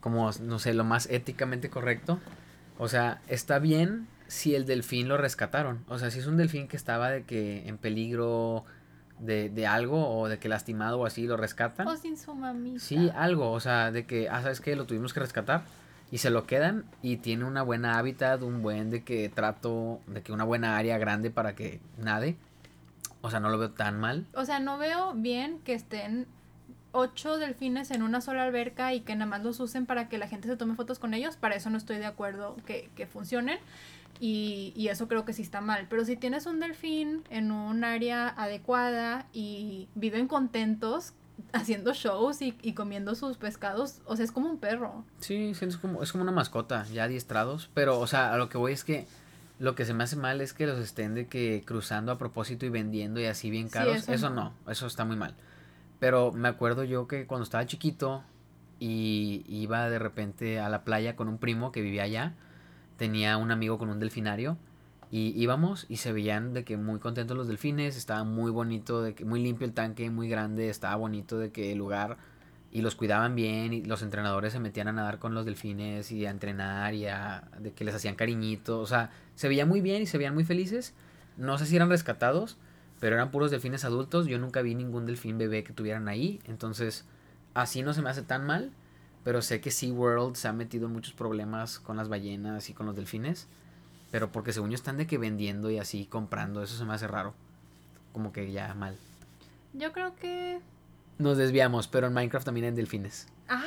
como, 0.00 0.30
no 0.40 0.58
sé, 0.58 0.74
lo 0.74 0.84
más 0.84 1.08
éticamente 1.10 1.68
correcto. 1.68 2.18
O 2.78 2.88
sea, 2.88 3.20
está 3.28 3.58
bien 3.58 4.06
si 4.28 4.54
el 4.54 4.66
delfín 4.66 5.08
lo 5.08 5.16
rescataron. 5.16 5.84
O 5.88 5.98
sea, 5.98 6.10
si 6.10 6.20
es 6.20 6.26
un 6.26 6.36
delfín 6.36 6.68
que 6.68 6.76
estaba 6.76 7.10
de 7.10 7.24
que 7.24 7.68
en 7.68 7.76
peligro 7.76 8.64
de, 9.18 9.50
de 9.50 9.66
algo 9.66 10.08
o 10.08 10.28
de 10.28 10.38
que 10.38 10.48
lastimado 10.48 11.00
o 11.00 11.06
así 11.06 11.26
lo 11.26 11.36
rescatan. 11.36 11.86
O 11.86 11.96
sin 11.96 12.16
su 12.16 12.34
mamita. 12.34 12.78
Sí, 12.78 13.10
algo, 13.14 13.50
o 13.50 13.60
sea, 13.60 13.90
de 13.90 14.06
que, 14.06 14.28
ah, 14.28 14.42
¿sabes 14.42 14.60
qué? 14.60 14.76
Lo 14.76 14.86
tuvimos 14.86 15.12
que 15.12 15.20
rescatar 15.20 15.62
y 16.10 16.18
se 16.18 16.30
lo 16.30 16.46
quedan 16.46 16.84
y 17.02 17.18
tiene 17.18 17.44
una 17.44 17.62
buena 17.62 17.98
hábitat, 17.98 18.42
un 18.42 18.62
buen 18.62 18.90
de 18.90 19.02
que 19.02 19.28
trato, 19.28 20.00
de 20.06 20.22
que 20.22 20.32
una 20.32 20.44
buena 20.44 20.76
área 20.76 20.98
grande 20.98 21.30
para 21.30 21.54
que 21.54 21.80
nade. 21.98 22.36
O 23.20 23.30
sea, 23.30 23.40
no 23.40 23.48
lo 23.48 23.58
veo 23.58 23.70
tan 23.70 23.98
mal. 23.98 24.26
O 24.34 24.44
sea, 24.44 24.60
no 24.60 24.78
veo 24.78 25.12
bien 25.14 25.58
que 25.60 25.74
estén 25.74 26.26
ocho 26.92 27.36
delfines 27.36 27.90
en 27.90 28.02
una 28.02 28.20
sola 28.20 28.44
alberca 28.44 28.94
y 28.94 29.00
que 29.00 29.14
nada 29.14 29.26
más 29.26 29.42
los 29.42 29.60
usen 29.60 29.86
para 29.86 30.08
que 30.08 30.18
la 30.18 30.28
gente 30.28 30.48
se 30.48 30.56
tome 30.56 30.74
fotos 30.74 30.98
con 30.98 31.14
ellos. 31.14 31.36
Para 31.36 31.54
eso 31.54 31.70
no 31.70 31.78
estoy 31.78 31.98
de 31.98 32.06
acuerdo 32.06 32.56
que, 32.66 32.90
que 32.96 33.06
funcionen. 33.06 33.58
Y, 34.20 34.72
y 34.74 34.88
eso 34.88 35.06
creo 35.06 35.24
que 35.24 35.32
sí 35.32 35.42
está 35.42 35.60
mal. 35.60 35.86
Pero 35.88 36.04
si 36.04 36.16
tienes 36.16 36.46
un 36.46 36.60
delfín 36.60 37.22
en 37.30 37.52
un 37.52 37.84
área 37.84 38.28
adecuada 38.28 39.26
y 39.32 39.88
viven 39.94 40.26
contentos 40.26 41.12
haciendo 41.52 41.94
shows 41.94 42.42
y, 42.42 42.56
y 42.62 42.72
comiendo 42.72 43.14
sus 43.14 43.36
pescados, 43.36 44.00
o 44.06 44.16
sea, 44.16 44.24
es 44.24 44.32
como 44.32 44.50
un 44.50 44.58
perro. 44.58 45.04
Sí, 45.20 45.52
es 45.60 45.76
como, 45.76 46.02
es 46.02 46.10
como 46.10 46.22
una 46.22 46.32
mascota, 46.32 46.84
ya 46.86 47.04
adiestrados. 47.04 47.70
Pero, 47.74 48.00
o 48.00 48.06
sea, 48.06 48.32
a 48.32 48.38
lo 48.38 48.48
que 48.48 48.58
voy 48.58 48.72
es 48.72 48.84
que 48.84 49.06
lo 49.58 49.74
que 49.74 49.84
se 49.84 49.94
me 49.94 50.04
hace 50.04 50.16
mal 50.16 50.40
es 50.40 50.52
que 50.52 50.66
los 50.66 50.78
estén 50.78 51.14
de 51.14 51.26
que 51.26 51.62
cruzando 51.66 52.12
a 52.12 52.18
propósito 52.18 52.64
y 52.66 52.68
vendiendo 52.68 53.20
y 53.20 53.24
así 53.26 53.50
bien 53.50 53.66
Sí, 53.66 53.72
caros. 53.72 53.96
eso 53.96 54.12
eso 54.12 54.30
no. 54.30 54.52
no, 54.66 54.70
eso 54.72 54.86
está 54.86 55.04
muy 55.04 55.16
mal. 55.16 55.34
Pero 55.98 56.32
me 56.32 56.48
acuerdo 56.48 56.84
yo 56.84 57.08
que 57.08 57.26
cuando 57.26 57.42
estaba 57.44 57.66
chiquito 57.66 58.22
y 58.78 59.44
iba 59.48 59.90
de 59.90 59.98
repente 59.98 60.60
a 60.60 60.68
la 60.68 60.84
playa 60.84 61.16
con 61.16 61.28
un 61.28 61.38
primo 61.38 61.72
que 61.72 61.80
vivía 61.82 62.04
allá, 62.04 62.34
tenía 62.96 63.36
un 63.36 63.50
amigo 63.50 63.78
con 63.78 63.88
un 63.90 63.98
delfinario 63.98 64.56
y 65.10 65.32
íbamos 65.40 65.86
y 65.88 65.96
se 65.96 66.12
veían 66.12 66.52
de 66.52 66.64
que 66.64 66.76
muy 66.76 67.00
contentos 67.00 67.36
los 67.36 67.48
delfines, 67.48 67.96
estaba 67.96 68.22
muy 68.24 68.50
bonito, 68.52 69.02
de 69.02 69.14
que 69.14 69.24
muy 69.24 69.42
limpio 69.42 69.66
el 69.66 69.72
tanque, 69.72 70.10
muy 70.10 70.28
grande, 70.28 70.68
estaba 70.68 70.94
bonito 70.96 71.38
de 71.38 71.50
que 71.50 71.72
el 71.72 71.78
lugar 71.78 72.18
y 72.70 72.82
los 72.82 72.94
cuidaban 72.94 73.34
bien 73.34 73.72
y 73.72 73.82
los 73.84 74.02
entrenadores 74.02 74.52
se 74.52 74.60
metían 74.60 74.88
a 74.88 74.92
nadar 74.92 75.18
con 75.18 75.34
los 75.34 75.46
delfines 75.46 76.12
y 76.12 76.26
a 76.26 76.30
entrenar 76.30 76.94
y 76.94 77.06
a 77.06 77.48
de 77.58 77.72
que 77.72 77.84
les 77.84 77.94
hacían 77.94 78.14
cariñito, 78.14 78.80
o 78.80 78.86
sea, 78.86 79.10
se 79.34 79.48
veía 79.48 79.64
muy 79.64 79.80
bien 79.80 80.02
y 80.02 80.06
se 80.06 80.18
veían 80.18 80.34
muy 80.34 80.44
felices. 80.44 80.94
No 81.36 81.56
sé 81.56 81.66
si 81.66 81.76
eran 81.76 81.88
rescatados, 81.88 82.58
pero 83.00 83.16
eran 83.16 83.30
puros 83.30 83.50
delfines 83.50 83.84
adultos. 83.84 84.26
Yo 84.26 84.38
nunca 84.38 84.60
vi 84.62 84.74
ningún 84.74 85.06
delfín 85.06 85.38
bebé 85.38 85.64
que 85.64 85.72
tuvieran 85.72 86.08
ahí, 86.08 86.40
entonces 86.44 87.04
así 87.54 87.82
no 87.82 87.94
se 87.94 88.02
me 88.02 88.10
hace 88.10 88.22
tan 88.22 88.44
mal, 88.44 88.72
pero 89.24 89.40
sé 89.42 89.60
que 89.60 89.70
SeaWorld 89.70 90.34
se 90.34 90.48
ha 90.48 90.52
metido 90.52 90.86
en 90.86 90.92
muchos 90.92 91.14
problemas 91.14 91.78
con 91.78 91.96
las 91.96 92.08
ballenas 92.08 92.68
y 92.70 92.74
con 92.74 92.86
los 92.86 92.96
delfines, 92.96 93.46
pero 94.10 94.30
porque 94.30 94.52
según 94.52 94.70
yo 94.70 94.74
están 94.74 94.96
de 94.96 95.06
que 95.06 95.18
vendiendo 95.18 95.70
y 95.70 95.78
así 95.78 96.06
comprando, 96.06 96.62
eso 96.62 96.76
se 96.76 96.84
me 96.84 96.94
hace 96.94 97.06
raro. 97.06 97.34
Como 98.12 98.32
que 98.32 98.50
ya 98.52 98.74
mal. 98.74 98.96
Yo 99.74 99.92
creo 99.92 100.14
que... 100.16 100.60
Nos 101.18 101.36
desviamos, 101.36 101.88
pero 101.88 102.06
en 102.06 102.12
Minecraft 102.12 102.44
también 102.46 102.66
hay 102.66 102.72
delfines. 102.72 103.26
Ah, 103.48 103.64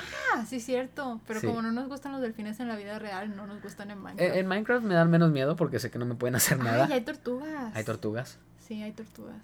sí, 0.48 0.60
cierto. 0.62 1.20
Pero 1.28 1.42
Sí. 1.42 1.48
como 1.48 1.62
no 1.62 1.72
nos 1.72 1.90
gustan 1.90 2.14
los 2.14 2.22
delfines 2.22 2.60
en 2.62 2.68
la 2.70 2.76
vida 2.78 2.98
real, 3.00 3.36
no 3.36 3.46
nos 3.48 3.62
gustan 3.62 3.92
en 3.92 4.00
Minecraft. 4.00 4.36
Eh, 4.36 4.40
En 4.40 4.48
Minecraft 4.48 4.86
me 4.86 4.94
dan 4.94 5.10
menos 5.10 5.32
miedo 5.32 5.56
porque 5.58 5.80
sé 5.80 5.92
que 5.92 6.00
no 6.00 6.06
me 6.06 6.16
pueden 6.16 6.36
hacer 6.36 6.60
nada. 6.60 6.86
Ay, 6.86 6.94
hay 6.94 7.02
tortugas. 7.02 7.76
Hay 7.76 7.84
tortugas. 7.84 8.38
Sí, 8.66 8.82
hay 8.82 8.94
tortugas. 8.94 9.36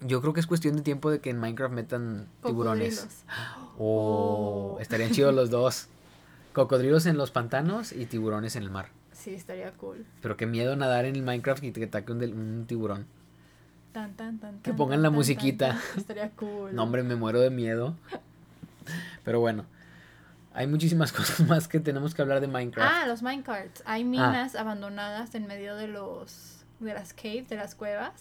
Yo 0.00 0.20
creo 0.20 0.32
que 0.32 0.38
es 0.40 0.46
cuestión 0.46 0.76
de 0.76 0.82
tiempo 0.82 1.10
de 1.10 1.20
que 1.20 1.30
en 1.30 1.38
Minecraft 1.40 1.74
metan 1.74 2.28
tiburones. 2.44 3.00
Cocodrilos. 3.00 3.24
Oh, 3.80 4.74
Oh. 4.76 4.80
estarían 4.80 5.10
chidos 5.10 5.34
los 5.34 5.50
dos. 5.50 5.88
Cocodrilos 6.52 7.06
en 7.06 7.16
los 7.16 7.30
pantanos 7.30 7.92
y 7.92 8.06
tiburones 8.06 8.56
en 8.56 8.62
el 8.64 8.70
mar. 8.70 8.88
Sí, 9.12 9.34
estaría 9.34 9.72
cool. 9.72 10.04
Pero 10.22 10.36
qué 10.36 10.46
miedo 10.46 10.76
nadar 10.76 11.04
en 11.04 11.16
el 11.16 11.22
Minecraft 11.22 11.62
y 11.64 11.72
que 11.72 11.80
te 11.80 11.86
ataque 11.86 12.12
un, 12.12 12.18
del- 12.20 12.34
un 12.34 12.66
tiburón. 12.66 13.06
Tan, 13.92 14.14
tan, 14.14 14.38
tan, 14.38 14.60
Que 14.60 14.72
pongan 14.72 15.02
la 15.02 15.10
musiquita. 15.10 15.78
Estaría 15.96 16.30
cool. 16.30 16.74
No, 16.74 16.82
hombre, 16.82 17.02
me 17.02 17.16
muero 17.16 17.40
de 17.40 17.50
miedo. 17.50 17.96
Pero 19.24 19.40
bueno, 19.40 19.64
hay 20.52 20.66
muchísimas 20.66 21.12
cosas 21.18 21.46
más 21.46 21.68
que 21.68 21.80
tenemos 21.80 22.14
que 22.14 22.22
hablar 22.22 22.40
de 22.40 22.48
Minecraft. 22.48 22.90
Ah, 22.92 23.06
los 23.06 23.22
minecarts. 23.22 23.82
Hay 23.86 24.04
minas 24.04 24.54
abandonadas 24.54 25.34
en 25.34 25.46
medio 25.46 25.76
de 25.76 25.88
los 25.88 26.64
de 26.80 26.94
las 26.94 27.12
caves, 27.12 27.48
de 27.48 27.56
las 27.56 27.74
cuevas. 27.74 28.12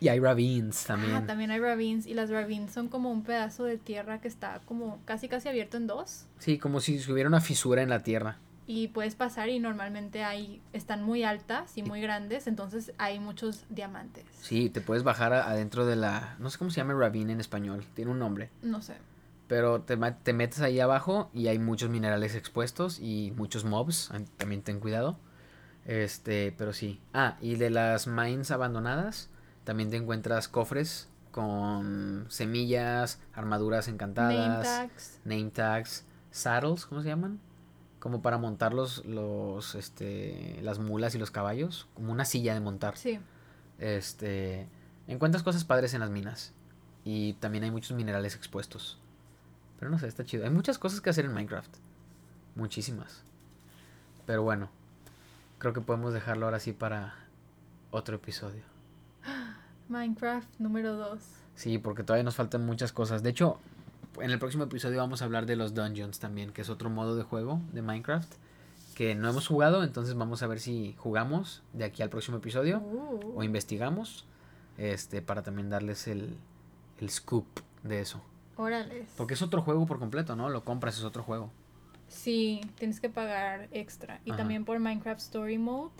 Y 0.00 0.08
hay 0.08 0.20
ravines 0.20 0.84
también. 0.84 1.14
Ah, 1.14 1.26
también 1.26 1.50
hay 1.50 1.60
ravines. 1.60 2.06
Y 2.06 2.14
las 2.14 2.28
ravines 2.30 2.72
son 2.72 2.88
como 2.88 3.10
un 3.10 3.22
pedazo 3.22 3.64
de 3.64 3.78
tierra 3.78 4.20
que 4.20 4.28
está 4.28 4.60
como 4.66 5.00
casi 5.04 5.28
casi 5.28 5.48
abierto 5.48 5.76
en 5.76 5.86
dos. 5.86 6.26
Sí, 6.38 6.58
como 6.58 6.80
si 6.80 7.00
hubiera 7.10 7.28
una 7.28 7.40
fisura 7.40 7.82
en 7.82 7.88
la 7.88 8.02
tierra. 8.02 8.38
Y 8.66 8.88
puedes 8.88 9.14
pasar 9.14 9.50
y 9.50 9.58
normalmente 9.58 10.24
hay, 10.24 10.62
están 10.72 11.02
muy 11.02 11.22
altas 11.22 11.76
y 11.76 11.82
muy 11.82 12.00
grandes, 12.00 12.46
entonces 12.46 12.92
hay 12.96 13.18
muchos 13.20 13.66
diamantes. 13.68 14.24
Sí, 14.40 14.70
te 14.70 14.80
puedes 14.80 15.02
bajar 15.02 15.34
adentro 15.34 15.84
de 15.84 15.96
la... 15.96 16.36
No 16.38 16.48
sé 16.48 16.56
cómo 16.58 16.70
se 16.70 16.78
llama 16.78 16.94
ravine 16.94 17.32
en 17.34 17.40
español, 17.40 17.84
tiene 17.94 18.10
un 18.10 18.18
nombre. 18.18 18.50
No 18.62 18.80
sé. 18.80 18.94
Pero 19.48 19.82
te, 19.82 19.98
te 20.22 20.32
metes 20.32 20.60
ahí 20.62 20.80
abajo 20.80 21.30
y 21.34 21.48
hay 21.48 21.58
muchos 21.58 21.90
minerales 21.90 22.34
expuestos 22.34 22.98
y 23.00 23.34
muchos 23.36 23.64
mobs, 23.66 24.10
también 24.38 24.62
ten 24.62 24.80
cuidado. 24.80 25.18
Este, 25.84 26.54
pero 26.56 26.72
sí. 26.72 27.00
Ah, 27.12 27.36
y 27.42 27.56
de 27.56 27.68
las 27.68 28.06
mines 28.06 28.50
abandonadas, 28.50 29.28
también 29.64 29.90
te 29.90 29.96
encuentras 29.98 30.48
cofres 30.48 31.10
con 31.30 32.26
semillas, 32.30 33.20
armaduras 33.34 33.88
encantadas, 33.88 34.34
Name 34.36 34.62
tags. 34.62 35.20
name 35.24 35.50
tags, 35.50 36.04
saddles, 36.30 36.86
¿cómo 36.86 37.02
se 37.02 37.08
llaman? 37.08 37.40
Como 38.04 38.20
para 38.20 38.36
montar 38.36 38.74
los, 38.74 39.02
los, 39.06 39.74
este, 39.74 40.60
las 40.60 40.78
mulas 40.78 41.14
y 41.14 41.18
los 41.18 41.30
caballos, 41.30 41.88
como 41.94 42.12
una 42.12 42.26
silla 42.26 42.52
de 42.52 42.60
montar. 42.60 42.98
Sí. 42.98 43.18
Este, 43.78 44.68
encuentras 45.08 45.42
cosas 45.42 45.64
padres 45.64 45.94
en 45.94 46.00
las 46.00 46.10
minas 46.10 46.52
y 47.02 47.32
también 47.40 47.64
hay 47.64 47.70
muchos 47.70 47.96
minerales 47.96 48.36
expuestos. 48.36 48.98
Pero 49.78 49.90
no 49.90 49.98
sé, 49.98 50.06
está 50.06 50.22
chido. 50.22 50.44
Hay 50.44 50.50
muchas 50.50 50.78
cosas 50.78 51.00
que 51.00 51.08
hacer 51.08 51.24
en 51.24 51.32
Minecraft. 51.32 51.74
Muchísimas. 52.56 53.22
Pero 54.26 54.42
bueno, 54.42 54.68
creo 55.56 55.72
que 55.72 55.80
podemos 55.80 56.12
dejarlo 56.12 56.44
ahora 56.44 56.60
sí 56.60 56.74
para 56.74 57.14
otro 57.90 58.16
episodio. 58.16 58.64
Minecraft 59.88 60.60
número 60.60 60.92
2. 60.92 61.20
Sí, 61.54 61.78
porque 61.78 62.02
todavía 62.02 62.24
nos 62.24 62.34
faltan 62.34 62.66
muchas 62.66 62.92
cosas. 62.92 63.22
De 63.22 63.30
hecho, 63.30 63.60
en 64.20 64.30
el 64.30 64.38
próximo 64.38 64.64
episodio 64.64 64.98
vamos 64.98 65.22
a 65.22 65.24
hablar 65.24 65.46
de 65.46 65.56
los 65.56 65.74
dungeons 65.74 66.18
también, 66.18 66.52
que 66.52 66.62
es 66.62 66.70
otro 66.70 66.90
modo 66.90 67.16
de 67.16 67.22
juego 67.22 67.60
de 67.72 67.82
Minecraft 67.82 68.32
que 68.94 69.14
no 69.16 69.28
hemos 69.28 69.48
jugado, 69.48 69.82
entonces 69.82 70.14
vamos 70.14 70.42
a 70.42 70.46
ver 70.46 70.60
si 70.60 70.94
jugamos 70.98 71.62
de 71.72 71.84
aquí 71.84 72.02
al 72.02 72.10
próximo 72.10 72.36
episodio 72.36 72.78
Uh. 72.78 73.32
o 73.36 73.42
investigamos 73.42 74.24
este 74.78 75.20
para 75.20 75.42
también 75.42 75.68
darles 75.68 76.06
el, 76.06 76.36
el 77.00 77.10
scoop 77.10 77.46
de 77.82 78.00
eso. 78.00 78.22
Órales. 78.56 79.08
Porque 79.16 79.34
es 79.34 79.42
otro 79.42 79.62
juego 79.62 79.84
por 79.86 79.98
completo, 79.98 80.36
¿no? 80.36 80.48
Lo 80.48 80.64
compras, 80.64 80.96
es 80.96 81.02
otro 81.04 81.24
juego. 81.24 81.50
Sí, 82.06 82.60
tienes 82.78 83.00
que 83.00 83.08
pagar 83.10 83.68
extra. 83.72 84.20
Y 84.24 84.30
Ajá. 84.30 84.38
también 84.38 84.64
por 84.64 84.78
Minecraft 84.78 85.20
Story 85.20 85.58
Mode. 85.58 85.90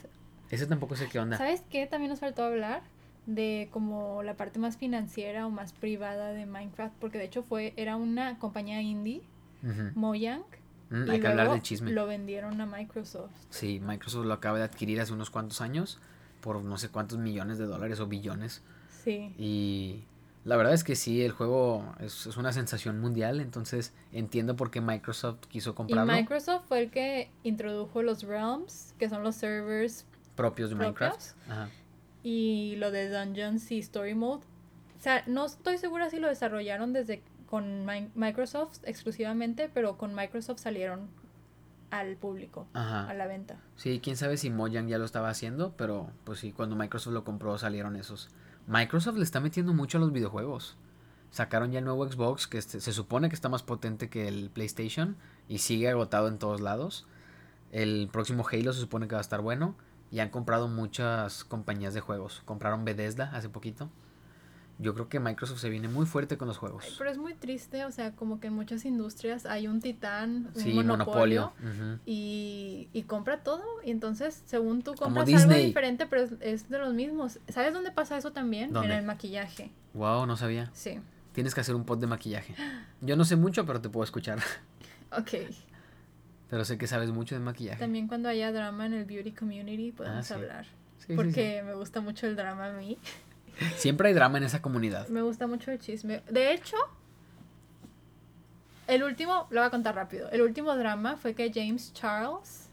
Ese 0.50 0.66
tampoco 0.66 0.94
sé 0.94 1.08
qué 1.08 1.18
onda. 1.18 1.36
¿Sabes 1.36 1.62
qué? 1.68 1.86
También 1.88 2.10
nos 2.10 2.20
faltó 2.20 2.44
hablar 2.44 2.82
de 3.26 3.68
como 3.72 4.22
la 4.22 4.34
parte 4.34 4.58
más 4.58 4.76
financiera 4.76 5.46
o 5.46 5.50
más 5.50 5.72
privada 5.72 6.32
de 6.32 6.46
Minecraft. 6.46 6.94
Porque 7.00 7.18
de 7.18 7.24
hecho 7.24 7.42
fue, 7.42 7.72
era 7.76 7.96
una 7.96 8.38
compañía 8.38 8.80
indie, 8.80 9.22
Ujú. 9.62 9.90
Mojang. 9.94 10.44
Mm, 10.90 11.06
y 11.06 11.10
hay 11.10 11.20
que 11.20 11.26
hablar 11.26 11.46
luego 11.46 11.52
del 11.54 11.62
chisme. 11.62 11.90
Lo 11.90 12.06
vendieron 12.06 12.60
a 12.60 12.66
Microsoft. 12.66 13.32
Sí, 13.50 13.80
Microsoft 13.80 14.26
lo 14.26 14.34
acaba 14.34 14.58
de 14.58 14.64
adquirir 14.64 15.00
hace 15.00 15.12
unos 15.12 15.30
cuantos 15.30 15.60
años 15.60 15.98
por 16.40 16.62
no 16.62 16.76
sé 16.76 16.90
cuántos 16.90 17.18
millones 17.18 17.58
de 17.58 17.64
dólares 17.64 18.00
o 18.00 18.06
billones. 18.06 18.62
Sí. 19.02 19.34
Y 19.38 20.04
la 20.44 20.56
verdad 20.56 20.74
es 20.74 20.84
que 20.84 20.94
sí, 20.94 21.22
el 21.22 21.32
juego 21.32 21.94
es, 22.00 22.26
es 22.26 22.36
una 22.36 22.52
sensación 22.52 23.00
mundial, 23.00 23.40
entonces 23.40 23.94
entiendo 24.12 24.56
por 24.56 24.70
qué 24.70 24.82
Microsoft 24.82 25.46
quiso 25.48 25.70
Y 25.70 25.74
comprarlo 25.74 26.12
Microsoft 26.12 26.64
fue 26.68 26.82
el 26.82 26.90
que 26.90 27.30
introdujo 27.44 28.02
los 28.02 28.22
Realms, 28.24 28.94
que 28.98 29.08
son 29.08 29.22
los 29.22 29.36
servers, 29.36 30.04
propios 30.36 30.68
de 30.68 30.76
Minecraft. 30.76 31.32
Ajá. 31.48 31.68
Y 32.24 32.74
lo 32.78 32.90
de 32.90 33.08
Dungeons 33.08 33.70
y 33.70 33.78
Story 33.78 34.14
Mode. 34.16 34.42
O 34.98 35.02
sea, 35.04 35.22
no 35.28 35.44
estoy 35.44 35.78
segura 35.78 36.10
si 36.10 36.18
lo 36.18 36.26
desarrollaron 36.28 36.92
desde 36.92 37.22
con 37.48 37.84
Mi- 37.86 38.10
Microsoft 38.16 38.78
exclusivamente, 38.84 39.70
pero 39.72 39.96
con 39.98 40.14
Microsoft 40.14 40.58
salieron 40.60 41.08
al 41.90 42.16
público, 42.16 42.66
Ajá. 42.72 43.08
a 43.08 43.14
la 43.14 43.26
venta. 43.28 43.60
Sí, 43.76 44.00
quién 44.02 44.16
sabe 44.16 44.36
si 44.36 44.50
Mojang 44.50 44.88
ya 44.88 44.98
lo 44.98 45.04
estaba 45.04 45.28
haciendo, 45.28 45.74
pero 45.76 46.10
pues 46.24 46.40
sí, 46.40 46.50
cuando 46.50 46.74
Microsoft 46.74 47.12
lo 47.12 47.22
compró 47.22 47.56
salieron 47.58 47.94
esos. 47.94 48.30
Microsoft 48.66 49.16
le 49.18 49.22
está 49.24 49.38
metiendo 49.40 49.74
mucho 49.74 49.98
a 49.98 50.00
los 50.00 50.10
videojuegos. 50.12 50.76
Sacaron 51.30 51.70
ya 51.70 51.80
el 51.80 51.84
nuevo 51.84 52.08
Xbox 52.10 52.46
que 52.48 52.58
este- 52.58 52.80
se 52.80 52.92
supone 52.92 53.28
que 53.28 53.34
está 53.34 53.48
más 53.48 53.62
potente 53.62 54.08
que 54.08 54.26
el 54.26 54.50
PlayStation 54.50 55.16
y 55.48 55.58
sigue 55.58 55.88
agotado 55.90 56.28
en 56.28 56.38
todos 56.38 56.60
lados. 56.60 57.06
El 57.70 58.08
próximo 58.10 58.44
Halo 58.50 58.72
se 58.72 58.80
supone 58.80 59.06
que 59.06 59.14
va 59.14 59.20
a 59.20 59.20
estar 59.20 59.40
bueno 59.42 59.76
y 60.14 60.20
han 60.20 60.28
comprado 60.28 60.68
muchas 60.68 61.42
compañías 61.42 61.92
de 61.92 62.00
juegos. 62.00 62.40
Compraron 62.44 62.84
Bethesda 62.84 63.32
hace 63.34 63.48
poquito. 63.48 63.90
Yo 64.78 64.94
creo 64.94 65.08
que 65.08 65.18
Microsoft 65.18 65.58
se 65.58 65.68
viene 65.70 65.88
muy 65.88 66.06
fuerte 66.06 66.38
con 66.38 66.46
los 66.46 66.56
juegos. 66.56 66.84
Ay, 66.86 66.94
pero 66.98 67.10
es 67.10 67.18
muy 67.18 67.34
triste, 67.34 67.84
o 67.84 67.90
sea, 67.90 68.12
como 68.12 68.38
que 68.38 68.46
en 68.46 68.52
muchas 68.52 68.84
industrias 68.84 69.44
hay 69.44 69.66
un 69.66 69.80
titán, 69.80 70.52
un 70.54 70.60
sí, 70.60 70.72
monopolio, 70.72 71.52
monopolio. 71.58 71.84
ujú. 71.94 71.98
y, 72.06 72.88
y 72.92 73.02
compra 73.02 73.42
todo. 73.42 73.64
Y 73.84 73.90
entonces, 73.90 74.40
según 74.46 74.82
tú 74.82 74.94
compras 74.94 75.28
algo 75.34 75.52
diferente, 75.52 76.06
pero 76.06 76.22
es, 76.22 76.30
es 76.40 76.68
de 76.68 76.78
los 76.78 76.94
mismos. 76.94 77.40
¿Sabes 77.48 77.72
dónde 77.74 77.90
pasa 77.90 78.16
eso 78.16 78.30
también? 78.30 78.72
¿Dónde? 78.72 78.92
En 78.92 79.00
el 79.00 79.04
maquillaje. 79.04 79.72
Wow, 79.94 80.26
no 80.26 80.36
sabía. 80.36 80.70
Sí. 80.74 81.00
Tienes 81.32 81.56
que 81.56 81.60
hacer 81.60 81.74
un 81.74 81.82
pod 81.84 81.98
de 81.98 82.06
maquillaje. 82.06 82.54
Yo 83.00 83.16
no 83.16 83.24
sé 83.24 83.34
mucho, 83.34 83.66
pero 83.66 83.80
te 83.80 83.88
puedo 83.88 84.04
escuchar. 84.04 84.38
Ok. 85.10 85.34
Pero 86.54 86.64
sé 86.64 86.78
que 86.78 86.86
sabes 86.86 87.10
mucho 87.10 87.34
de 87.34 87.40
maquillaje. 87.40 87.80
También 87.80 88.06
cuando 88.06 88.28
haya 88.28 88.52
drama 88.52 88.86
en 88.86 88.92
el 88.94 89.04
beauty 89.06 89.32
community 89.32 89.90
podemos 89.90 90.20
Ah, 90.20 90.22
sí. 90.22 90.34
hablar. 90.34 90.64
Sí, 90.98 91.06
sí, 91.08 91.14
porque 91.16 91.64
me 91.64 91.74
gusta 91.74 92.00
mucho 92.00 92.28
el 92.28 92.36
drama 92.36 92.66
a 92.68 92.72
mí. 92.74 92.96
sí. 93.58 93.64
Siempre 93.76 94.06
hay 94.06 94.14
drama 94.14 94.38
en 94.38 94.44
esa 94.44 94.62
comunidad. 94.62 95.08
Me 95.08 95.20
gusta 95.22 95.48
mucho 95.48 95.72
el 95.72 95.80
chisme. 95.80 96.22
De 96.30 96.52
hecho, 96.54 96.76
el 98.86 99.02
último, 99.02 99.48
lo 99.50 99.60
voy 99.62 99.66
a 99.66 99.70
contar 99.70 99.96
rápido. 99.96 100.30
El 100.30 100.42
último 100.42 100.76
drama 100.76 101.16
fue 101.16 101.34
que 101.34 101.50
James 101.52 101.92
Charles, 101.92 102.68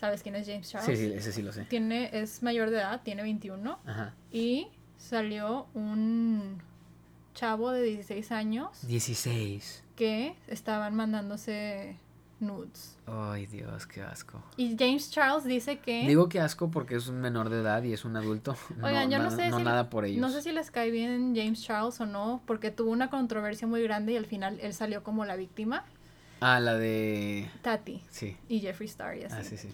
¿sabes 0.00 0.24
quién 0.24 0.34
es 0.34 0.48
James 0.48 0.66
Sí, 0.66 0.72
Charles? 0.72 0.98
sí, 0.98 1.12
ese 1.14 1.30
sí 1.32 1.42
lo 1.42 1.52
sé. 1.52 1.66
Tiene, 1.66 2.10
es 2.12 2.42
mayor 2.42 2.70
de 2.70 2.78
edad, 2.78 3.00
tiene 3.04 3.22
21. 3.22 3.78
Ajá. 3.86 4.12
Y 4.32 4.66
salió 4.98 5.68
un 5.74 6.60
chavo 7.34 7.70
de 7.70 7.82
16 7.84 8.32
años 8.32 8.70
16. 8.88 9.84
que 9.94 10.34
estaban 10.48 10.96
mandándose 10.96 11.96
nudes. 12.40 12.96
Ay, 13.06 13.46
Dios, 13.46 13.86
qué 13.86 14.02
asco. 14.02 14.42
Y 14.56 14.76
James 14.78 15.10
Charles 15.10 15.44
dice 15.44 15.78
que... 15.78 16.06
Digo 16.06 16.28
que 16.28 16.40
asco 16.40 16.70
porque 16.70 16.96
es 16.96 17.08
un 17.08 17.20
menor 17.20 17.48
de 17.48 17.60
edad 17.60 17.82
y 17.82 17.92
es 17.92 18.04
un 18.04 18.16
adulto. 18.16 18.56
Oigan, 18.82 19.10
yo 19.10 19.18
no 19.18 19.24
nada- 19.30 19.36
sé 19.36 19.56
si- 19.56 19.62
nada 19.62 19.90
por 19.90 20.04
ellos. 20.04 20.20
No 20.20 20.30
sé 20.30 20.42
si 20.42 20.52
les 20.52 20.70
cae 20.70 20.90
bien 20.90 21.34
James 21.36 21.62
Charles 21.62 22.00
o 22.00 22.06
no, 22.06 22.42
porque 22.46 22.70
tuvo 22.70 22.90
una 22.90 23.10
controversia 23.10 23.66
muy 23.66 23.82
grande 23.82 24.12
y 24.12 24.16
al 24.16 24.26
final 24.26 24.58
él 24.60 24.74
salió 24.74 25.02
como 25.02 25.24
la 25.24 25.36
víctima, 25.36 25.84
Ah, 26.40 26.60
la 26.60 26.74
de... 26.74 27.48
Tati 27.62 28.02
Sí. 28.10 28.36
y 28.48 28.60
Jeffree 28.60 28.88
Star 28.88 29.16
y 29.16 29.24
así. 29.24 29.36
Ah, 29.38 29.44
sí, 29.44 29.56
sí. 29.56 29.68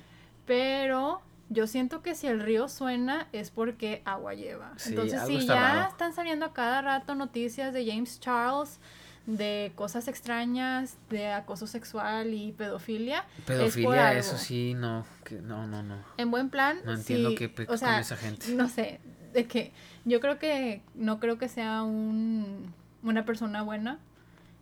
Pero 0.46 1.20
yo 1.48 1.66
siento 1.66 2.02
que 2.02 2.14
si 2.14 2.26
el 2.28 2.40
río 2.40 2.68
suena 2.68 3.26
es 3.32 3.50
porque 3.50 4.02
agua 4.04 4.34
lleva. 4.34 4.72
Sí, 4.76 4.90
Entonces, 4.90 5.20
si 5.26 5.46
ya 5.46 5.54
raro. 5.54 5.88
están 5.88 6.12
saliendo 6.12 6.46
a 6.46 6.52
cada 6.52 6.80
rato 6.82 7.14
noticias 7.14 7.72
de 7.74 7.86
James 7.86 8.20
Charles, 8.20 8.78
de 9.26 9.72
cosas 9.74 10.08
extrañas, 10.08 10.96
de 11.10 11.28
acoso 11.28 11.66
sexual 11.66 12.34
y 12.34 12.52
pedofilia, 12.52 13.24
es 13.38 13.44
Pedofilia, 13.44 14.08
algo. 14.08 14.20
eso 14.20 14.36
sí, 14.38 14.74
no. 14.74 15.04
Que, 15.24 15.36
no, 15.36 15.66
no, 15.66 15.82
no. 15.82 15.96
En 16.16 16.30
buen 16.30 16.50
plan, 16.50 16.78
No 16.84 16.92
entiendo 16.94 17.30
sí, 17.30 17.36
qué 17.36 17.62
o 17.62 17.66
con 17.66 17.78
sea, 17.78 18.00
esa 18.00 18.16
gente. 18.16 18.54
no 18.54 18.68
sé, 18.68 19.00
de 19.32 19.46
que 19.46 19.72
yo 20.04 20.20
creo 20.20 20.38
que 20.38 20.82
no 20.94 21.20
creo 21.20 21.38
que 21.38 21.48
sea 21.48 21.82
un 21.82 22.72
una 23.02 23.24
persona 23.24 23.62
buena 23.62 23.98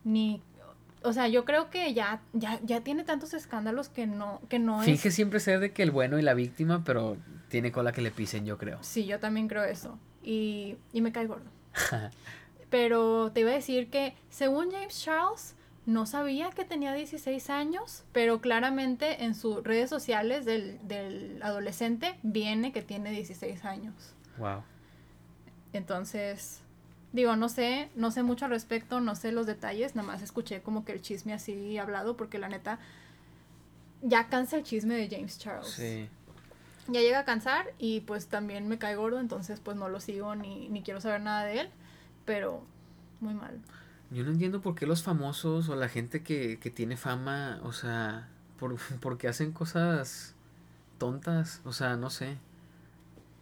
ni 0.05 0.41
o 1.03 1.13
sea, 1.13 1.29
yo 1.29 1.45
creo 1.45 1.71
que 1.71 1.95
ya 1.95 2.21
ya 2.33 2.61
ya 2.65 2.81
tiene 2.83 3.05
tantos 3.05 3.33
escándalos 3.35 3.89
que 3.89 4.07
no 4.07 4.41
que 4.49 4.59
no 4.59 4.81
Finge 4.83 5.09
es 5.09 5.15
siempre 5.15 5.41
ser 5.41 5.61
de 5.61 5.73
que 5.73 5.83
el 5.85 5.91
bueno 5.93 6.19
y 6.19 6.23
la 6.23 6.35
víctima, 6.35 6.83
pero 6.85 7.17
tiene 7.49 7.73
cola 7.73 7.93
que 7.93 8.03
le 8.03 8.11
pisen, 8.11 8.45
yo 8.45 8.59
creo. 8.59 8.79
Sí, 8.83 9.07
yo 9.07 9.19
también 9.21 9.49
creo 9.49 9.65
eso. 9.65 9.99
Y 10.23 10.77
y 10.93 11.01
me 11.01 11.13
cae 11.13 11.27
gordo. 11.27 11.49
Pero 12.71 13.33
te 13.33 13.41
iba 13.41 13.51
a 13.51 13.55
decir 13.55 13.91
que 13.91 14.15
según 14.31 14.71
James 14.71 15.03
Charles 15.03 15.55
no 15.87 16.05
sabía 16.05 16.51
que 16.51 16.67
tenía 16.67 16.93
16 16.93 17.49
años, 17.49 18.05
pero 18.13 18.41
claramente 18.41 19.25
en 19.25 19.35
sus 19.35 19.65
redes 19.65 19.89
sociales 19.89 20.45
del, 20.45 20.79
del 20.87 21.41
adolescente 21.43 22.19
viene 22.23 22.73
que 22.73 22.83
tiene 22.83 23.11
16 23.11 23.65
años. 23.65 23.95
wow. 24.37 24.63
Entonces, 25.73 26.61
digo, 27.13 27.37
no 27.37 27.49
sé, 27.49 27.89
no 27.95 28.11
sé 28.11 28.23
mucho 28.23 28.45
al 28.45 28.51
respecto, 28.51 29.01
no 29.01 29.15
sé 29.15 29.33
los 29.33 29.47
detalles, 29.47 29.95
nada 29.97 30.07
más 30.07 30.23
escuché 30.23 30.61
como 30.61 30.85
que 30.85 30.93
el 30.93 31.03
chisme 31.03 31.33
así 31.33 31.79
hablado, 31.79 32.17
porque 32.17 32.39
la 32.39 32.49
neta, 32.49 32.79
ya 34.03 34.29
cansa 34.29 34.57
el 34.57 34.65
chisme 34.65 34.95
de 34.95 35.09
James 35.09 35.39
Charles. 35.39 35.69
Sí. 35.69 36.09
Ya 36.89 37.01
llega 37.01 37.21
a 37.21 37.25
cansar 37.25 37.67
y 37.79 38.01
pues 38.01 38.29
también 38.29 38.69
me 38.69 38.79
cae 38.79 38.97
gordo, 38.97 39.21
entonces 39.21 39.61
pues 39.61 39.77
no 39.77 39.89
lo 39.89 40.01
sigo 40.01 40.35
ni, 40.35 40.69
ni 40.69 40.83
quiero 40.83 41.01
saber 41.01 41.21
nada 41.21 41.45
de 41.45 41.61
él, 41.61 41.71
pero 42.29 42.63
muy 43.21 43.33
mal. 43.35 43.59
Yo 44.11 44.23
no 44.23 44.31
entiendo 44.31 44.61
por 44.61 44.75
qué 44.75 44.87
los 44.87 45.03
famosos 45.03 45.69
o 45.71 45.75
la 45.77 45.89
gente 45.89 46.23
que, 46.23 46.59
que 46.61 46.71
tiene 46.71 46.97
fama, 46.99 47.59
o 47.65 47.73
sea, 47.73 48.29
por, 48.59 48.77
porque 49.01 49.29
hacen 49.29 49.51
cosas 49.53 50.35
tontas, 50.99 51.63
o 51.65 51.73
sea, 51.73 51.97
no 51.97 52.11
sé. 52.11 52.37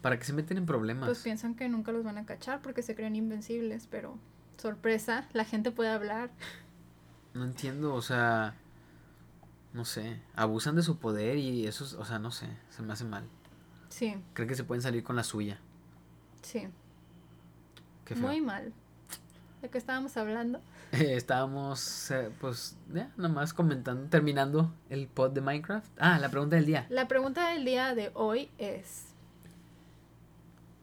¿Para 0.02 0.18
qué 0.18 0.24
se 0.24 0.32
meten 0.32 0.56
en 0.58 0.66
problemas? 0.66 1.08
Pues 1.08 1.18
piensan 1.22 1.54
que 1.56 1.68
nunca 1.68 1.90
los 1.90 2.04
van 2.04 2.16
a 2.16 2.24
cachar 2.26 2.62
porque 2.62 2.82
se 2.82 2.94
creen 2.94 3.16
invencibles, 3.16 3.88
pero 3.90 4.16
sorpresa, 4.56 5.28
la 5.32 5.44
gente 5.44 5.72
puede 5.72 5.90
hablar. 5.90 6.30
No 7.34 7.44
entiendo, 7.44 7.92
o 7.92 8.02
sea, 8.02 8.54
no 9.72 9.84
sé, 9.84 10.20
abusan 10.36 10.76
de 10.76 10.82
su 10.82 10.98
poder 10.98 11.38
y 11.38 11.66
eso, 11.66 11.84
es- 11.84 11.94
o 11.94 12.04
sea, 12.04 12.18
no 12.20 12.30
sé, 12.30 12.48
se 12.70 12.82
me 12.82 12.92
hace 12.92 13.04
mal. 13.04 13.24
Sí, 13.88 14.16
Creen 14.34 14.48
que 14.48 14.54
se 14.54 14.64
pueden 14.64 14.82
salir 14.82 15.02
con 15.02 15.16
la 15.16 15.24
suya. 15.24 15.58
sí, 16.42 16.68
Qué 18.06 18.14
feo. 18.14 18.26
muy 18.26 18.40
mal. 18.40 18.72
¿De 19.60 19.68
qué 19.68 19.78
estábamos 19.78 20.16
hablando? 20.16 20.60
estábamos, 20.92 22.10
eh, 22.10 22.30
pues, 22.40 22.76
ya, 22.94 23.10
nada 23.16 23.28
más 23.28 23.52
comentando, 23.52 24.08
terminando 24.08 24.72
el 24.88 25.08
pod 25.08 25.32
de 25.32 25.40
Minecraft. 25.40 25.90
Ah, 25.98 26.18
la 26.18 26.30
pregunta 26.30 26.56
del 26.56 26.66
día. 26.66 26.86
La 26.88 27.08
pregunta 27.08 27.50
del 27.50 27.64
día 27.64 27.94
de 27.94 28.10
hoy 28.14 28.48
es, 28.58 29.06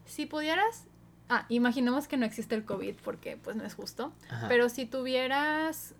si 0.05 0.25
pudieras, 0.25 0.85
ah, 1.29 1.45
imaginemos 1.49 2.07
que 2.07 2.17
no 2.17 2.25
existe 2.25 2.55
el 2.55 2.65
COVID 2.65 2.95
porque 3.03 3.37
pues 3.37 3.55
no 3.55 3.63
es 3.63 3.73
justo, 3.73 4.11
Ajá. 4.29 4.47
pero 4.47 4.69
si 4.69 4.85
tuvieras 4.85 5.95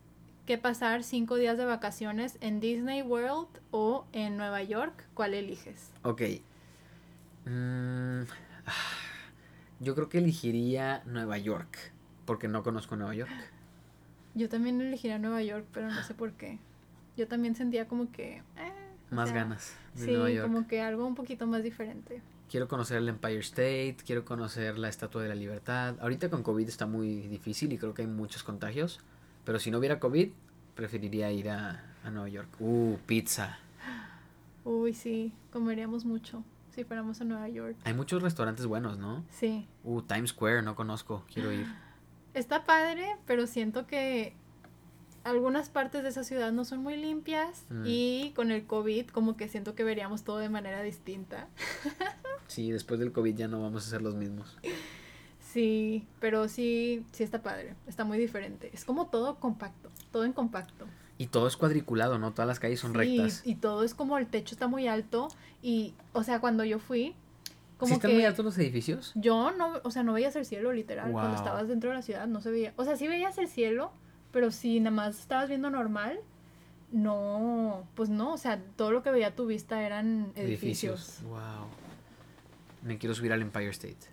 que 0.46 0.58
pasar 0.58 1.04
cinco 1.04 1.36
días 1.36 1.58
de 1.58 1.66
vacaciones 1.66 2.38
en 2.42 2.60
Disney 2.60 3.02
World 3.02 3.48
o 3.72 4.06
en 4.12 4.36
Nueva 4.38 4.62
York, 4.62 5.06
¿cuál 5.14 5.34
eliges? 5.34 5.90
Ok. 6.04 6.22
Mm, 7.46 8.24
ah, 8.66 8.72
yo 9.84 9.96
creo 9.96 10.10
que 10.10 10.18
elegiría 10.20 11.04
Nueva 11.06 11.38
York, 11.38 11.78
porque 12.26 12.48
no 12.48 12.64
conozco 12.64 12.96
Nueva 12.96 13.14
York. 13.16 13.32
Yo 14.36 14.50
también 14.50 14.82
elegiría 14.82 15.20
Nueva 15.20 15.44
York, 15.44 15.66
pero 15.74 15.90
no 15.92 16.04
sé 16.04 16.14
por 16.14 16.32
qué. 16.34 16.58
Yo 17.18 17.28
también 17.28 17.56
sentía 17.56 17.88
como 17.88 18.12
que... 18.12 18.38
eh, 18.58 18.74
Más 19.12 19.30
sea, 19.30 19.38
ganas 19.44 19.76
de 19.96 20.06
Sí, 20.06 20.12
Nueva 20.12 20.32
York. 20.32 20.48
como 20.52 20.68
que 20.68 20.82
algo 20.82 21.06
un 21.06 21.14
poquito 21.16 21.46
más 21.46 21.62
diferente. 21.64 22.22
Quiero 22.50 22.68
conocer 22.68 22.98
el 22.98 23.10
Empire 23.10 23.40
State, 23.40 23.98
quiero 24.06 24.26
conocer 24.26 24.78
la 24.78 24.90
Estatua 24.90 25.22
de 25.24 25.30
la 25.30 25.36
Libertad. 25.36 25.96
Ahorita 26.02 26.30
con 26.30 26.44
COVID 26.44 26.68
está 26.68 26.86
muy 26.88 27.22
difícil 27.28 27.72
y 27.74 27.78
creo 27.78 27.94
que 27.94 28.02
hay 28.04 28.08
muchos 28.08 28.44
contagios. 28.44 29.00
Pero 29.46 29.60
si 29.60 29.70
no 29.72 29.78
hubiera 29.80 30.00
COVID, 30.00 30.30
preferiría 30.76 31.32
ir 31.32 31.50
a, 31.50 31.84
a 32.04 32.10
Nueva 32.12 32.30
York. 32.30 32.50
Uh, 32.60 32.98
pizza. 33.06 33.60
Uy, 34.66 34.94
sí, 34.94 35.34
comeríamos 35.52 36.06
mucho 36.06 36.44
si 36.74 36.84
fuéramos 36.84 37.22
a 37.22 37.24
Nueva 37.24 37.48
York. 37.50 37.78
Hay 37.84 37.94
muchos 37.94 38.22
restaurantes 38.22 38.66
buenos, 38.66 38.98
¿no? 38.98 39.24
Sí. 39.30 39.68
Uh, 39.84 40.02
Times 40.02 40.32
Square, 40.32 40.62
no 40.64 40.76
conozco, 40.76 41.24
quiero 41.32 41.52
ir. 41.52 41.66
Está 42.34 42.64
padre, 42.64 43.16
pero 43.28 43.46
siento 43.48 43.86
que 43.86 44.36
algunas 45.24 45.70
partes 45.70 46.04
de 46.04 46.10
esa 46.10 46.24
ciudad 46.24 46.52
no 46.52 46.66
son 46.66 46.80
muy 46.82 46.98
limpias 46.98 47.66
Mm. 47.70 47.84
y 47.86 48.32
con 48.36 48.52
el 48.52 48.66
COVID 48.66 49.08
como 49.08 49.38
que 49.38 49.48
siento 49.48 49.76
que 49.76 49.84
veríamos 49.84 50.24
todo 50.24 50.40
de 50.40 50.50
manera 50.50 50.82
distinta. 50.82 51.48
Sí, 52.48 52.70
después 52.72 53.00
del 53.00 53.12
COVID 53.14 53.36
ya 53.36 53.48
no 53.48 53.62
vamos 53.62 53.88
a 53.88 53.90
ser 53.90 54.02
los 54.02 54.14
mismos. 54.16 54.58
Sí, 55.40 56.06
pero 56.20 56.48
sí, 56.50 57.06
sí 57.12 57.24
está 57.24 57.42
padre, 57.42 57.74
está 57.88 58.04
muy 58.04 58.18
diferente. 58.20 58.70
Es 58.74 58.86
como 58.86 59.08
todo 59.08 59.40
compacto, 59.40 59.90
todo 60.12 60.26
en 60.26 60.34
compacto. 60.34 60.86
Y 61.18 61.28
todo 61.28 61.48
es 61.48 61.58
cuadriculado, 61.58 62.18
¿no? 62.18 62.32
Todas 62.32 62.48
las 62.48 62.60
calles 62.60 62.80
son 62.80 62.92
Sí, 62.94 62.98
rectas. 62.98 63.42
Y 63.46 63.56
todo 63.56 63.84
es 63.84 63.94
como 63.94 64.18
el 64.18 64.28
techo 64.28 64.56
está 64.56 64.68
muy 64.68 64.88
alto 64.88 65.28
y, 65.62 65.94
o 66.12 66.24
sea, 66.24 66.40
cuando 66.40 66.64
yo 66.64 66.80
fui, 66.80 67.16
como 67.78 67.90
¿Sí 67.90 67.94
están 67.96 68.12
que 68.12 68.16
muy 68.16 68.26
altos 68.26 68.44
los 68.46 68.58
edificios? 68.58 69.12
yo 69.16 69.52
no, 69.52 69.80
o 69.84 69.92
sea, 69.92 70.04
no 70.04 70.14
veías 70.14 70.36
el 70.36 70.46
cielo 70.46 70.72
literal. 70.74 71.12
Cuando 71.12 71.36
estabas 71.36 71.68
dentro 71.68 71.90
de 71.90 71.96
la 71.98 72.02
ciudad 72.02 72.28
no 72.28 72.42
se 72.42 72.50
veía. 72.52 72.74
O 72.78 72.84
sea, 72.84 72.96
sí 72.98 73.08
veías 73.08 73.38
el 73.38 73.48
cielo, 73.48 73.92
pero 74.32 74.52
si 74.52 74.80
nada 74.80 74.96
más 74.96 75.20
estabas 75.20 75.50
viendo 75.50 75.70
normal, 75.70 76.20
no, 76.92 77.88
pues 77.96 78.10
no, 78.10 78.34
o 78.34 78.38
sea, 78.38 78.62
todo 78.76 78.92
lo 78.92 79.04
que 79.04 79.12
veía 79.12 79.36
tu 79.36 79.46
vista 79.46 79.84
eran 79.84 80.32
edificios. 80.36 81.20
Wow. 81.24 81.68
Me 82.84 82.98
quiero 82.98 83.16
subir 83.16 83.34
al 83.34 83.42
Empire 83.42 83.70
State. 83.70 84.13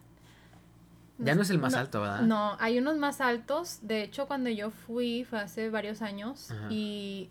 Ya 1.20 1.34
no 1.34 1.42
es 1.42 1.50
el 1.50 1.58
más 1.58 1.74
alto, 1.74 2.00
¿verdad? 2.00 2.22
No, 2.22 2.56
hay 2.58 2.78
unos 2.78 2.96
más 2.96 3.20
altos. 3.20 3.80
De 3.82 4.02
hecho, 4.02 4.26
cuando 4.26 4.50
yo 4.50 4.70
fui 4.70 5.24
fue 5.24 5.40
hace 5.40 5.70
varios 5.70 6.02
años 6.02 6.50
Ajá. 6.50 6.68
y 6.70 7.30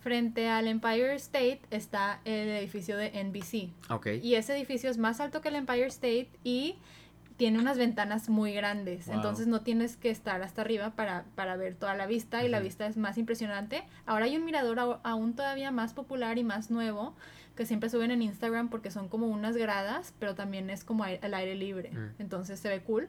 frente 0.00 0.48
al 0.48 0.68
Empire 0.68 1.14
State 1.16 1.62
está 1.70 2.20
el 2.24 2.48
edificio 2.48 2.96
de 2.96 3.10
NBC. 3.24 3.70
Ok. 3.90 4.06
Y 4.22 4.36
ese 4.36 4.56
edificio 4.56 4.88
es 4.90 4.98
más 4.98 5.20
alto 5.20 5.40
que 5.40 5.48
el 5.48 5.56
Empire 5.56 5.86
State 5.86 6.28
y 6.44 6.76
tiene 7.36 7.58
unas 7.58 7.76
ventanas 7.76 8.28
muy 8.28 8.52
grandes. 8.52 9.06
Wow. 9.06 9.16
Entonces 9.16 9.46
no 9.46 9.62
tienes 9.62 9.96
que 9.96 10.10
estar 10.10 10.42
hasta 10.42 10.62
arriba 10.62 10.90
para, 10.90 11.24
para 11.34 11.56
ver 11.56 11.74
toda 11.74 11.94
la 11.94 12.06
vista 12.06 12.44
y 12.44 12.48
la 12.48 12.60
vista 12.60 12.86
es 12.86 12.96
más 12.96 13.18
impresionante. 13.18 13.84
Ahora 14.06 14.26
hay 14.26 14.36
un 14.36 14.44
mirador 14.44 15.00
aún 15.02 15.34
todavía 15.34 15.70
más 15.70 15.92
popular 15.92 16.38
y 16.38 16.44
más 16.44 16.70
nuevo 16.70 17.14
que 17.56 17.66
siempre 17.66 17.90
suben 17.90 18.10
en 18.10 18.22
Instagram 18.22 18.68
porque 18.68 18.90
son 18.90 19.08
como 19.08 19.26
unas 19.26 19.56
gradas, 19.56 20.14
pero 20.18 20.34
también 20.34 20.70
es 20.70 20.84
como 20.84 21.04
al 21.04 21.34
aire 21.34 21.54
libre. 21.54 21.90
Mm. 21.90 22.20
Entonces 22.20 22.60
se 22.60 22.68
ve 22.68 22.82
cool. 22.82 23.08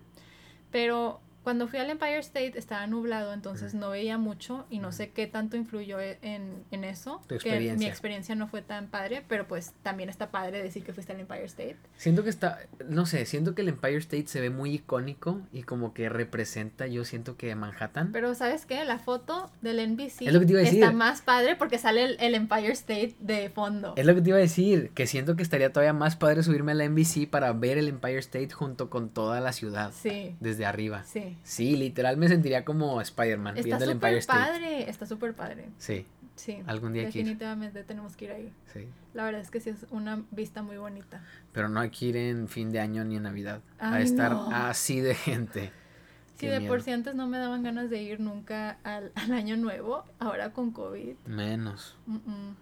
Pero 0.71 1.21
cuando 1.47 1.69
fui 1.69 1.79
al 1.79 1.89
Empire 1.89 2.17
State 2.19 2.59
estaba 2.59 2.85
nublado, 2.87 3.31
entonces 3.31 3.73
no 3.73 3.89
veía 3.91 4.17
mucho 4.17 4.65
y 4.69 4.79
no 4.79 4.91
sé 4.91 5.11
qué 5.11 5.27
tanto 5.27 5.55
influyó 5.55 5.97
e- 6.01 6.19
en, 6.21 6.65
en 6.71 6.83
eso. 6.83 7.21
Tu 7.27 7.37
Que 7.37 7.45
mi 7.51 7.55
experiencia. 7.55 7.87
experiencia 7.87 8.35
no 8.35 8.49
fue 8.49 8.61
tan 8.61 8.87
padre, 8.87 9.23
pero 9.29 9.47
pues 9.47 9.71
también 9.81 10.09
está 10.09 10.29
padre 10.29 10.61
decir 10.61 10.83
que 10.83 10.91
fuiste 10.91 11.13
al 11.13 11.21
Empire 11.21 11.45
State. 11.45 11.77
Siento 11.95 12.25
que 12.25 12.29
está, 12.29 12.59
no 12.89 13.05
sé, 13.05 13.25
siento 13.25 13.55
que 13.55 13.61
el 13.61 13.69
Empire 13.69 13.95
State 13.95 14.27
se 14.27 14.41
ve 14.41 14.49
muy 14.49 14.73
icónico 14.73 15.39
y 15.53 15.63
como 15.63 15.93
que 15.93 16.09
representa, 16.09 16.85
yo 16.87 17.05
siento 17.05 17.37
que 17.37 17.55
Manhattan. 17.55 18.11
Pero 18.11 18.35
¿sabes 18.35 18.65
qué? 18.65 18.83
La 18.83 18.99
foto 18.99 19.49
del 19.61 19.79
NBC 19.93 20.23
Es 20.27 20.33
lo 20.33 20.41
que 20.41 20.47
te 20.47 20.51
iba 20.51 20.59
a 20.59 20.65
decir. 20.65 20.83
está 20.83 20.91
más 20.93 21.21
padre 21.21 21.55
porque 21.55 21.77
sale 21.77 22.03
el, 22.03 22.17
el 22.19 22.35
Empire 22.35 22.73
State 22.73 23.15
de 23.21 23.49
fondo. 23.49 23.93
Es 23.95 24.05
lo 24.05 24.13
que 24.15 24.21
te 24.21 24.27
iba 24.31 24.37
a 24.37 24.41
decir, 24.41 24.89
que 24.93 25.07
siento 25.07 25.37
que 25.37 25.43
estaría 25.43 25.71
todavía 25.71 25.93
más 25.93 26.17
padre 26.17 26.43
subirme 26.43 26.73
a 26.73 26.75
la 26.75 26.89
NBC 26.89 27.29
para 27.29 27.53
ver 27.53 27.77
el 27.77 27.87
Empire 27.87 28.19
State 28.19 28.49
junto 28.51 28.89
con 28.89 29.07
toda 29.07 29.39
la 29.39 29.53
ciudad 29.53 29.93
Sí, 29.95 30.35
desde 30.41 30.65
arriba. 30.65 31.03
sí. 31.05 31.36
Sí, 31.43 31.75
literal 31.75 32.17
me 32.17 32.27
sentiría 32.27 32.65
como 32.65 32.99
Spider-Man 33.01 33.57
Está 33.57 33.65
viendo 33.65 33.85
el 33.85 33.91
Empire 33.91 34.21
súper 34.21 34.37
State. 34.37 34.51
padre, 34.51 34.89
está 34.89 35.05
súper 35.05 35.33
padre. 35.33 35.69
Sí, 35.77 36.05
Sí. 36.35 36.59
Algún 36.67 36.93
día 36.93 37.03
que. 37.09 37.17
Definitivamente 37.19 37.83
tenemos 37.83 38.15
que 38.15 38.25
ir 38.25 38.31
ahí. 38.31 38.53
sí. 38.71 38.87
La 39.15 39.23
verdad 39.25 39.41
es 39.41 39.49
que 39.49 39.59
sí 39.59 39.71
es 39.71 39.87
una 39.89 40.21
vista 40.29 40.61
muy 40.61 40.77
bonita. 40.77 41.23
Pero 41.51 41.67
no 41.67 41.79
hay 41.79 41.89
que 41.89 42.05
ir 42.05 42.15
en 42.17 42.47
fin 42.47 42.71
de 42.71 42.79
año 42.79 43.03
ni 43.03 43.15
en 43.15 43.23
Navidad. 43.23 43.61
a 43.79 43.99
estar 44.01 44.31
no. 44.31 44.49
así 44.55 44.99
de 45.01 45.15
gente. 45.15 45.71
Si 46.37 46.45
de 46.45 46.59
miedo. 46.59 46.71
por 46.71 46.83
sí 46.83 46.91
antes 46.91 47.15
no 47.15 47.25
me 47.25 47.39
daban 47.39 47.63
ganas 47.63 47.89
de 47.89 47.99
ir 47.99 48.19
nunca 48.19 48.77
al, 48.83 49.11
al 49.15 49.31
año 49.33 49.57
nuevo, 49.57 50.03
ahora 50.19 50.51
con 50.53 50.69
COVID. 50.69 51.15
Menos. 51.25 51.97
mm, 52.05 52.13
mm, 52.17 52.55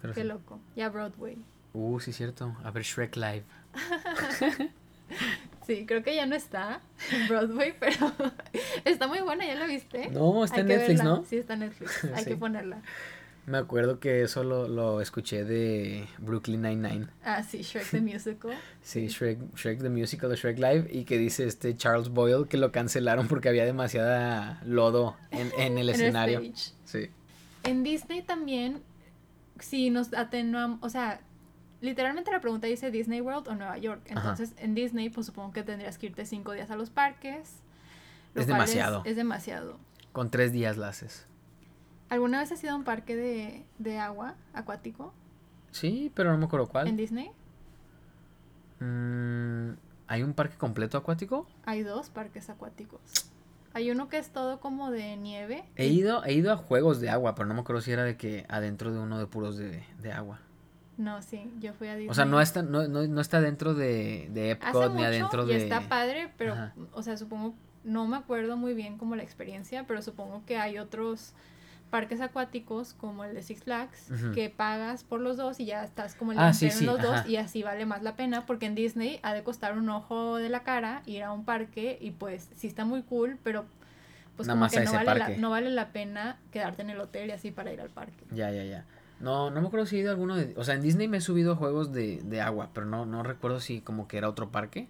Pero 0.00 0.14
qué 0.14 0.20
sí. 0.22 0.26
loco. 0.28 0.60
Ya 0.76 0.88
Broadway. 0.88 1.38
Uh, 1.72 1.98
sí, 1.98 2.12
cierto. 2.12 2.56
A 2.62 2.70
ver 2.70 2.84
Shrek 2.84 3.16
Live. 3.16 3.42
Sí, 5.66 5.84
creo 5.86 6.02
que 6.04 6.14
ya 6.14 6.26
no 6.26 6.36
está 6.36 6.80
en 7.12 7.26
Broadway, 7.28 7.74
pero 7.80 8.12
está 8.84 9.08
muy 9.08 9.20
buena, 9.20 9.44
¿ya 9.46 9.56
la 9.56 9.66
viste? 9.66 10.08
No, 10.10 10.44
está 10.44 10.56
Hay 10.56 10.62
en 10.62 10.68
Netflix, 10.68 10.98
verla. 10.98 11.04
¿no? 11.04 11.24
Sí, 11.24 11.36
está 11.38 11.54
en 11.54 11.60
Netflix. 11.60 12.04
Hay 12.14 12.24
Sí. 12.24 12.30
que 12.30 12.36
ponerla. 12.36 12.82
Me 13.46 13.58
acuerdo 13.58 14.00
que 14.00 14.22
eso 14.22 14.42
lo, 14.42 14.66
lo 14.66 15.00
escuché 15.00 15.44
de 15.44 16.06
Brooklyn 16.18 16.62
Nine-Nine. 16.62 17.06
Ah, 17.24 17.44
sí, 17.44 17.62
Shrek 17.62 17.90
the 17.90 18.00
Musical. 18.00 18.56
Sí, 18.82 19.06
Shrek, 19.08 19.38
Shrek 19.56 19.80
the 19.82 19.88
Musical 19.88 20.30
de 20.30 20.36
Shrek 20.36 20.58
Live. 20.58 20.88
Y 20.90 21.04
que 21.04 21.16
dice 21.16 21.46
este 21.46 21.76
Charles 21.76 22.08
Boyle 22.08 22.48
que 22.48 22.56
lo 22.56 22.72
cancelaron 22.72 23.28
porque 23.28 23.48
había 23.48 23.64
demasiada 23.64 24.60
lodo 24.66 25.16
en, 25.30 25.50
en 25.58 25.78
el 25.78 25.88
en 25.90 25.94
escenario. 25.94 26.40
stage. 26.40 26.74
Sí. 26.84 27.10
En 27.62 27.84
Disney 27.84 28.22
también, 28.22 28.82
si 29.60 29.90
nos 29.90 30.12
atenuamos, 30.12 30.80
o 30.82 30.88
sea, 30.88 31.20
literalmente 31.80 32.30
la 32.30 32.40
pregunta 32.40 32.66
dice 32.66 32.90
Disney 32.90 33.20
World 33.20 33.48
o 33.48 33.54
Nueva 33.54 33.78
York. 33.78 34.02
Ajá. 34.10 34.30
Entonces, 34.30 34.54
en 34.58 34.74
Disney, 34.74 35.10
pues 35.10 35.26
supongo 35.26 35.52
que 35.52 35.62
tendrías 35.62 35.98
que 35.98 36.06
irte 36.06 36.24
cinco 36.24 36.52
días 36.52 36.70
a 36.70 36.76
los 36.76 36.90
parques. 36.90 37.60
lo 38.34 38.40
Es 38.40 38.46
demasiado. 38.46 39.02
Es, 39.04 39.16
demasiado. 39.16 39.78
Con 40.12 40.30
tres 40.30 40.52
días 40.52 40.76
la 40.76 40.88
haces. 40.88 41.26
¿Alguna 42.08 42.40
vez 42.40 42.52
has 42.52 42.62
ido 42.62 42.72
a 42.72 42.76
un 42.76 42.84
parque 42.84 43.16
de, 43.16 43.66
de 43.78 43.98
agua 43.98 44.36
acuático 44.54 45.12
Sí, 45.76 46.10
pero 46.14 46.32
no 46.32 46.38
me 46.38 46.46
acuerdo 46.46 46.64
en 46.64 46.70
cuál. 46.70 46.96
Disney? 46.96 47.30
Mm, 48.80 49.72
¿Hay 50.06 50.22
un 50.22 50.32
parque 50.32 50.56
completo 50.56 50.96
acuático? 50.96 51.46
Hay 51.66 51.82
dos 51.82 52.08
parques 52.08 52.48
acuáticos. 52.48 53.00
Hay 53.74 53.90
uno 53.90 54.08
que 54.08 54.16
es 54.16 54.30
todo 54.30 54.58
como 54.58 54.90
de 54.90 55.18
nieve. 55.18 55.64
He 55.76 55.88
ido, 55.88 56.24
he 56.24 56.32
ido 56.32 56.50
a 56.50 56.56
juegos 56.56 56.98
de 57.02 57.10
agua, 57.10 57.34
pero 57.34 57.46
no 57.46 57.52
me 57.52 57.60
acuerdo 57.60 57.82
si 57.82 57.92
era 57.92 58.04
de 58.04 58.16
que 58.16 58.46
adentro 58.48 58.90
de 58.90 59.00
uno 59.00 59.18
de 59.18 59.26
puros 59.26 59.58
de, 59.58 59.84
de 60.00 60.12
agua. 60.12 60.40
No, 60.98 61.20
sí, 61.22 61.50
yo 61.60 61.72
fui 61.74 61.88
a 61.88 61.92
Disney. 61.94 62.08
O 62.08 62.14
sea, 62.14 62.24
no 62.24 62.40
está, 62.40 62.62
no, 62.62 62.88
no, 62.88 63.06
no 63.06 63.20
está 63.20 63.40
dentro 63.40 63.74
de, 63.74 64.28
de 64.32 64.52
Hace 64.52 64.66
Epcot 64.66 64.82
mucho 64.90 64.94
ni 64.94 65.04
adentro 65.04 65.44
y 65.44 65.48
de. 65.48 65.56
está 65.56 65.82
padre, 65.88 66.32
pero, 66.38 66.54
Ajá. 66.54 66.74
o 66.92 67.02
sea, 67.02 67.16
supongo, 67.16 67.54
no 67.84 68.06
me 68.06 68.16
acuerdo 68.16 68.56
muy 68.56 68.72
bien 68.74 68.96
como 68.96 69.14
la 69.14 69.22
experiencia, 69.22 69.84
pero 69.86 70.00
supongo 70.00 70.42
que 70.46 70.56
hay 70.56 70.78
otros 70.78 71.34
parques 71.90 72.20
acuáticos 72.20 72.94
como 72.94 73.24
el 73.24 73.32
de 73.34 73.42
Six 73.42 73.62
Flags 73.62 74.10
que 74.34 74.50
pagas 74.50 75.04
por 75.04 75.20
los 75.20 75.36
dos 75.36 75.60
y 75.60 75.66
ya 75.66 75.84
estás 75.84 76.16
como 76.16 76.32
el 76.32 76.38
Ah, 76.40 76.52
sí, 76.52 76.64
entero 76.66 76.78
sí, 76.80 76.84
en 76.84 76.92
los 76.92 77.00
dos 77.00 77.28
y 77.28 77.36
así 77.36 77.62
vale 77.62 77.86
más 77.86 78.02
la 78.02 78.16
pena 78.16 78.44
porque 78.44 78.66
en 78.66 78.74
Disney 78.74 79.20
ha 79.22 79.32
de 79.32 79.44
costar 79.44 79.78
un 79.78 79.88
ojo 79.88 80.36
de 80.36 80.48
la 80.48 80.64
cara 80.64 81.02
ir 81.06 81.22
a 81.22 81.30
un 81.30 81.44
parque 81.44 81.96
y 82.00 82.10
pues 82.10 82.50
sí 82.56 82.66
está 82.66 82.84
muy 82.84 83.02
cool, 83.02 83.38
pero 83.44 83.66
pues 84.36 84.48
Nada 84.48 84.58
como 84.58 84.70
que 84.70 84.80
no 84.84 84.92
vale, 84.92 85.18
la, 85.18 85.28
no 85.38 85.50
vale 85.50 85.70
la 85.70 85.92
pena 85.92 86.38
quedarte 86.50 86.82
en 86.82 86.90
el 86.90 87.00
hotel 87.00 87.28
y 87.28 87.32
así 87.32 87.52
para 87.52 87.72
ir 87.72 87.80
al 87.80 87.88
parque. 87.90 88.24
Ya, 88.32 88.50
ya, 88.50 88.64
ya. 88.64 88.84
No, 89.20 89.50
no 89.50 89.60
me 89.60 89.66
acuerdo 89.68 89.86
si 89.86 89.96
he 89.96 90.00
ido 90.00 90.10
a 90.10 90.12
alguno 90.12 90.36
de... 90.36 90.54
O 90.56 90.64
sea, 90.64 90.74
en 90.74 90.82
Disney 90.82 91.08
me 91.08 91.18
he 91.18 91.20
subido 91.20 91.56
juegos 91.56 91.92
de, 91.92 92.20
de 92.22 92.40
agua, 92.40 92.70
pero 92.74 92.86
no, 92.86 93.06
no 93.06 93.22
recuerdo 93.22 93.60
si 93.60 93.80
como 93.80 94.08
que 94.08 94.18
era 94.18 94.28
otro 94.28 94.50
parque. 94.50 94.88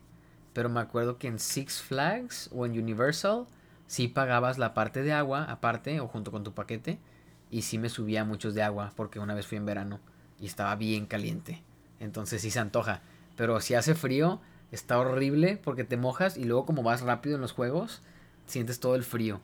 Pero 0.52 0.68
me 0.68 0.80
acuerdo 0.80 1.18
que 1.18 1.28
en 1.28 1.38
Six 1.38 1.82
Flags 1.82 2.50
o 2.52 2.66
en 2.66 2.72
Universal 2.72 3.46
sí 3.86 4.08
pagabas 4.08 4.58
la 4.58 4.74
parte 4.74 5.02
de 5.02 5.12
agua 5.12 5.44
aparte 5.44 6.00
o 6.00 6.08
junto 6.08 6.32
con 6.32 6.44
tu 6.44 6.52
paquete. 6.52 6.98
Y 7.50 7.62
sí 7.62 7.78
me 7.78 7.88
subía 7.88 8.24
muchos 8.24 8.54
de 8.54 8.62
agua 8.62 8.92
porque 8.96 9.20
una 9.20 9.34
vez 9.34 9.46
fui 9.46 9.58
en 9.58 9.66
verano 9.66 10.00
y 10.40 10.46
estaba 10.46 10.74
bien 10.74 11.06
caliente. 11.06 11.62
Entonces 12.00 12.42
sí 12.42 12.50
se 12.50 12.58
antoja. 12.58 13.02
Pero 13.36 13.60
si 13.60 13.74
hace 13.74 13.94
frío, 13.94 14.40
está 14.72 14.98
horrible 14.98 15.60
porque 15.62 15.84
te 15.84 15.96
mojas 15.96 16.36
y 16.36 16.44
luego 16.44 16.66
como 16.66 16.82
vas 16.82 17.02
rápido 17.02 17.36
en 17.36 17.42
los 17.42 17.52
juegos, 17.52 18.02
sientes 18.46 18.80
todo 18.80 18.96
el 18.96 19.04
frío. 19.04 19.40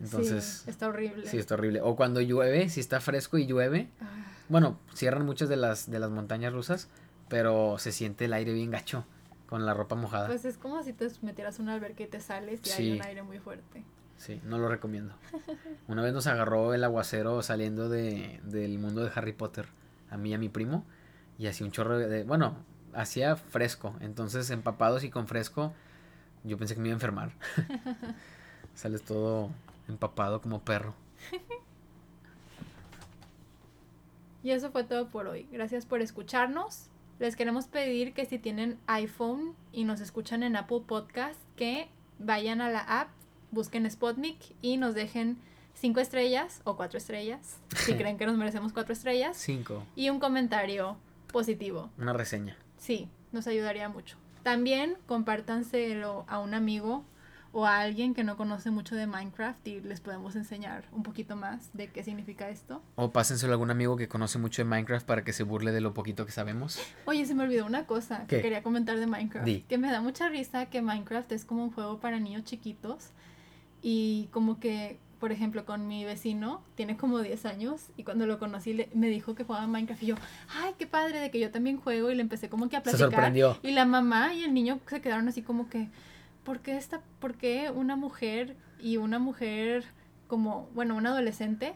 Entonces... 0.00 0.62
sí, 0.64 0.70
está 0.70 0.88
horrible. 0.88 1.26
Sí, 1.26 1.38
está 1.38 1.54
horrible. 1.54 1.80
O 1.82 1.96
cuando 1.96 2.20
llueve, 2.20 2.68
si 2.68 2.80
está 2.80 3.00
fresco 3.00 3.38
y 3.38 3.46
llueve. 3.46 3.88
Ah, 4.00 4.06
Bueno, 4.48 4.78
cierran 4.94 5.24
muchas 5.24 5.48
de 5.48 5.56
las, 5.56 5.90
de 5.90 5.98
las 5.98 6.10
montañas 6.10 6.52
rusas, 6.52 6.88
pero 7.28 7.78
se 7.78 7.92
siente 7.92 8.26
el 8.26 8.32
aire 8.32 8.52
bien 8.52 8.70
gacho 8.70 9.04
con 9.48 9.64
la 9.64 9.74
ropa 9.74 9.94
mojada. 9.94 10.26
pues 10.26 10.44
es 10.44 10.58
como 10.58 10.82
si 10.82 10.92
te 10.92 11.08
metieras 11.22 11.58
a 11.58 11.62
una 11.62 11.74
alberca 11.74 12.02
y 12.02 12.06
te 12.06 12.20
sales 12.20 12.60
y 12.64 12.70
hay 12.70 12.92
un 12.92 13.02
aire 13.02 13.22
muy 13.22 13.38
fuerte. 13.38 13.84
Sí, 14.18 14.40
no 14.44 14.58
lo 14.58 14.68
recomiendo. 14.68 15.14
Una 15.88 16.02
vez 16.02 16.12
nos 16.12 16.26
agarró 16.26 16.74
el 16.74 16.82
aguacero 16.84 17.42
saliendo 17.42 17.88
de, 17.88 18.40
del 18.44 18.78
mundo 18.78 19.04
de 19.04 19.10
Harry 19.14 19.32
Potter, 19.32 19.66
a 20.10 20.16
mí 20.16 20.30
y 20.30 20.34
a 20.34 20.38
mi 20.38 20.48
primo, 20.48 20.84
y 21.38 21.46
hacía 21.46 21.66
un 21.66 21.72
chorro 21.72 21.98
de... 21.98 22.24
Bueno, 22.24 22.56
hacía 22.94 23.36
fresco, 23.36 23.94
entonces 24.00 24.50
empapados 24.50 25.04
y 25.04 25.10
con 25.10 25.28
fresco, 25.28 25.72
yo 26.44 26.56
pensé 26.56 26.74
que 26.74 26.80
me 26.80 26.88
iba 26.88 26.94
a 26.94 26.96
enfermar. 26.96 27.32
Sales 28.74 29.02
todo 29.02 29.50
empapado 29.88 30.40
como 30.40 30.60
perro. 30.62 30.94
Y 34.42 34.50
eso 34.52 34.70
fue 34.70 34.84
todo 34.84 35.08
por 35.08 35.26
hoy. 35.26 35.48
Gracias 35.50 35.86
por 35.86 36.00
escucharnos. 36.00 36.86
Les 37.18 37.34
queremos 37.34 37.66
pedir 37.66 38.12
que 38.14 38.26
si 38.26 38.38
tienen 38.38 38.78
iPhone 38.86 39.54
y 39.72 39.84
nos 39.84 40.00
escuchan 40.00 40.42
en 40.42 40.54
Apple 40.54 40.82
Podcast, 40.86 41.40
que 41.56 41.88
vayan 42.18 42.60
a 42.60 42.70
la 42.70 42.80
app, 42.80 43.08
busquen 43.50 43.90
Spotnik 43.90 44.38
y 44.62 44.76
nos 44.76 44.94
dejen 44.94 45.38
cinco 45.74 46.00
estrellas 46.00 46.60
o 46.64 46.76
cuatro 46.76 46.98
estrellas, 46.98 47.58
si 47.74 47.94
creen 47.96 48.18
que 48.18 48.26
nos 48.26 48.36
merecemos 48.36 48.72
cuatro 48.72 48.92
estrellas, 48.92 49.36
Cinco. 49.36 49.82
y 49.96 50.10
un 50.10 50.20
comentario 50.20 50.96
positivo. 51.32 51.90
Una 51.98 52.12
reseña. 52.12 52.56
Sí, 52.76 53.08
nos 53.32 53.46
ayudaría 53.46 53.88
mucho. 53.88 54.16
También 54.42 54.96
compártanselo 55.06 56.24
a 56.28 56.38
un 56.38 56.54
amigo 56.54 57.04
o 57.58 57.64
a 57.64 57.78
alguien 57.80 58.12
que 58.12 58.22
no 58.22 58.36
conoce 58.36 58.70
mucho 58.70 58.94
de 58.96 59.06
Minecraft 59.06 59.66
y 59.66 59.80
les 59.80 60.00
podemos 60.00 60.36
enseñar 60.36 60.84
un 60.92 61.02
poquito 61.02 61.36
más 61.36 61.70
de 61.72 61.88
qué 61.88 62.02
significa 62.02 62.50
esto. 62.50 62.82
O 62.96 63.12
pásenselo 63.12 63.52
a 63.52 63.54
algún 63.54 63.70
amigo 63.70 63.96
que 63.96 64.08
conoce 64.08 64.38
mucho 64.38 64.60
de 64.60 64.66
Minecraft 64.66 65.06
para 65.06 65.24
que 65.24 65.32
se 65.32 65.42
burle 65.42 65.72
de 65.72 65.80
lo 65.80 65.94
poquito 65.94 66.26
que 66.26 66.32
sabemos. 66.32 66.78
Oye, 67.06 67.24
se 67.24 67.34
me 67.34 67.44
olvidó 67.44 67.64
una 67.64 67.86
cosa 67.86 68.24
¿Qué? 68.28 68.36
que 68.36 68.42
quería 68.42 68.62
comentar 68.62 68.98
de 68.98 69.06
Minecraft. 69.06 69.46
Di. 69.46 69.60
Que 69.68 69.78
me 69.78 69.90
da 69.90 70.02
mucha 70.02 70.28
risa 70.28 70.66
que 70.66 70.82
Minecraft 70.82 71.32
es 71.32 71.46
como 71.46 71.64
un 71.64 71.70
juego 71.72 71.98
para 71.98 72.20
niños 72.20 72.44
chiquitos. 72.44 73.08
Y 73.82 74.28
como 74.32 74.58
que, 74.60 74.98
por 75.20 75.32
ejemplo, 75.32 75.64
con 75.64 75.86
mi 75.88 76.04
vecino, 76.04 76.62
tiene 76.74 76.96
como 76.96 77.20
10 77.20 77.46
años. 77.46 77.86
Y 77.96 78.02
cuando 78.04 78.26
lo 78.26 78.38
conocí 78.38 78.72
le- 78.74 78.90
me 78.94 79.08
dijo 79.08 79.34
que 79.34 79.44
jugaba 79.44 79.66
Minecraft. 79.66 80.02
Y 80.02 80.06
yo, 80.06 80.14
ay, 80.62 80.74
qué 80.78 80.86
padre 80.86 81.20
de 81.20 81.30
que 81.30 81.38
yo 81.40 81.50
también 81.50 81.78
juego. 81.78 82.10
Y 82.10 82.14
le 82.16 82.22
empecé 82.22 82.48
como 82.48 82.68
que 82.68 82.76
a 82.76 82.80
Se 82.80 82.84
platicar. 82.90 83.10
sorprendió. 83.12 83.58
Y 83.62 83.72
la 83.72 83.84
mamá 83.84 84.34
y 84.34 84.44
el 84.44 84.52
niño 84.54 84.78
se 84.88 85.00
quedaron 85.00 85.28
así 85.28 85.42
como 85.42 85.68
que, 85.68 85.88
¿por 86.46 86.60
qué, 86.60 86.76
esta, 86.78 87.02
¿por 87.20 87.34
qué 87.34 87.70
una 87.70 87.96
mujer 87.96 88.56
y 88.80 88.96
una 88.96 89.18
mujer 89.18 89.84
como, 90.28 90.68
bueno, 90.74 90.96
una 90.96 91.10
adolescente 91.10 91.74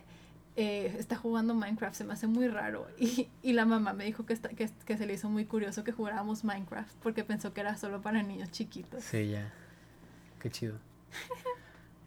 eh, 0.56 0.94
está 0.98 1.16
jugando 1.16 1.52
Minecraft? 1.54 1.94
Se 1.94 2.04
me 2.04 2.14
hace 2.14 2.26
muy 2.26 2.48
raro. 2.48 2.86
Y, 2.98 3.28
y 3.42 3.52
la 3.52 3.66
mamá 3.66 3.92
me 3.92 4.04
dijo 4.04 4.24
que, 4.24 4.32
está, 4.32 4.48
que, 4.50 4.70
que 4.86 4.96
se 4.96 5.06
le 5.06 5.12
hizo 5.14 5.28
muy 5.28 5.44
curioso 5.44 5.84
que 5.84 5.92
jugáramos 5.92 6.44
Minecraft 6.44 6.94
porque 7.02 7.24
pensó 7.24 7.52
que 7.52 7.60
era 7.60 7.76
solo 7.76 8.00
para 8.00 8.22
niños 8.22 8.50
chiquitos. 8.50 9.02
Sí, 9.04 9.28
ya. 9.30 9.52
Qué 10.38 10.50
chido. 10.50 10.78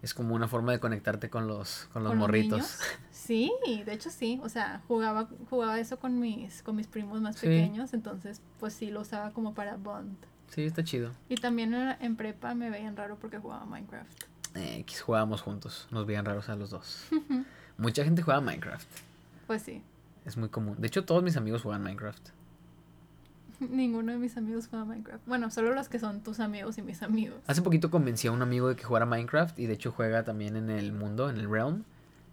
Es 0.01 0.13
como 0.13 0.35
una 0.35 0.47
forma 0.49 0.71
de 0.73 0.79
conectarte 0.79 1.29
con 1.29 1.47
los, 1.47 1.87
con 1.93 2.03
los 2.03 2.11
¿Con 2.11 2.19
los 2.19 2.27
morritos. 2.27 2.79
Sí, 3.11 3.53
de 3.85 3.93
hecho 3.93 4.09
sí, 4.09 4.39
o 4.43 4.49
sea, 4.49 4.81
jugaba, 4.87 5.29
jugaba 5.49 5.79
eso 5.79 5.97
con 5.97 6.19
mis, 6.19 6.61
con 6.61 6.75
mis 6.75 6.87
primos 6.87 7.21
más 7.21 7.37
Sí. 7.37 7.47
pequeños, 7.47 7.93
entonces 7.93 8.41
pues 8.59 8.73
sí 8.73 8.91
lo 8.91 8.99
usaba 9.01 9.31
como 9.31 9.53
para 9.53 9.77
bond. 9.77 10.17
Sí, 10.53 10.63
está 10.65 10.83
chido. 10.83 11.11
Y 11.29 11.35
también 11.35 11.73
en, 11.73 11.95
en 11.99 12.15
prepa 12.15 12.53
me 12.53 12.69
veían 12.69 12.95
raro 12.95 13.17
porque 13.19 13.39
jugaba 13.39 13.65
Minecraft. 13.65 14.23
Eh, 14.55 14.85
jugábamos 15.03 15.41
juntos. 15.41 15.87
Nos 15.91 16.05
veían 16.05 16.25
raros 16.25 16.49
a 16.49 16.55
los 16.55 16.69
dos. 16.69 17.05
Mucha 17.77 18.03
gente 18.03 18.21
juega 18.21 18.39
Minecraft. 18.39 18.87
Pues 19.47 19.63
sí. 19.63 19.81
Es 20.25 20.37
muy 20.37 20.49
común. 20.49 20.75
De 20.79 20.87
hecho, 20.87 21.03
todos 21.05 21.23
mis 21.23 21.35
amigos 21.37 21.63
juegan 21.63 21.81
Minecraft. 21.83 22.29
Ninguno 23.59 24.11
de 24.11 24.17
mis 24.17 24.37
amigos 24.37 24.67
juega 24.67 24.85
Minecraft. 24.85 25.25
Bueno, 25.25 25.49
solo 25.49 25.73
los 25.73 25.89
que 25.89 25.99
son 25.99 26.21
tus 26.21 26.39
amigos 26.39 26.77
y 26.77 26.81
mis 26.81 27.01
amigos. 27.01 27.39
Hace 27.47 27.61
poquito 27.61 27.89
convencí 27.89 28.27
a 28.27 28.31
un 28.31 28.41
amigo 28.41 28.69
de 28.69 28.75
que 28.75 28.83
jugara 28.83 29.05
Minecraft 29.05 29.57
y 29.59 29.65
de 29.67 29.73
hecho 29.73 29.91
juega 29.91 30.23
también 30.23 30.55
en 30.55 30.69
el 30.69 30.91
mundo, 30.93 31.29
en 31.29 31.37
el 31.37 31.49
realm. 31.49 31.83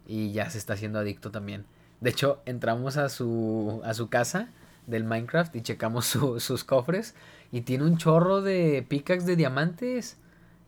Y 0.07 0.31
ya 0.31 0.49
se 0.49 0.57
está 0.57 0.73
haciendo 0.73 0.99
adicto 0.99 1.31
también. 1.31 1.65
De 2.01 2.09
hecho, 2.09 2.41
entramos 2.45 2.97
a 2.97 3.09
su, 3.09 3.81
a 3.85 3.93
su 3.93 4.09
casa 4.09 4.49
del 4.87 5.03
Minecraft 5.05 5.55
y 5.55 5.61
checamos 5.61 6.05
su- 6.05 6.39
sus 6.39 6.63
cofres. 6.63 7.13
Y 7.51 7.61
tiene 7.61 7.83
un 7.85 7.97
chorro 7.97 8.41
de 8.41 8.85
pickaxe 8.87 9.25
de 9.25 9.35
diamantes 9.35 10.17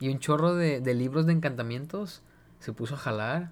y 0.00 0.08
un 0.08 0.18
chorro 0.18 0.54
de, 0.54 0.80
de 0.80 0.94
libros 0.94 1.26
de 1.26 1.32
encantamientos. 1.32 2.22
Se 2.60 2.72
puso 2.72 2.94
a 2.94 2.98
jalar. 2.98 3.50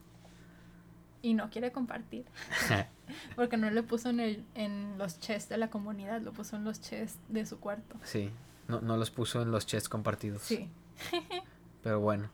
Y 1.22 1.34
no 1.34 1.50
quiere 1.50 1.72
compartir. 1.72 2.24
Porque 3.36 3.56
no 3.56 3.70
le 3.70 3.82
puso 3.82 4.10
en, 4.10 4.20
el, 4.20 4.44
en 4.54 4.96
los 4.98 5.18
chests 5.20 5.48
de 5.48 5.56
la 5.58 5.70
comunidad, 5.70 6.20
lo 6.20 6.32
puso 6.32 6.56
en 6.56 6.64
los 6.64 6.80
chests 6.80 7.18
de 7.28 7.44
su 7.46 7.58
cuarto. 7.60 7.96
sí, 8.04 8.30
no, 8.68 8.80
no 8.80 8.96
los 8.96 9.10
puso 9.10 9.42
en 9.42 9.50
los 9.50 9.66
chests 9.66 9.88
compartidos. 9.88 10.42
Sí, 10.42 10.70
Pero 11.82 12.00
bueno, 12.00 12.30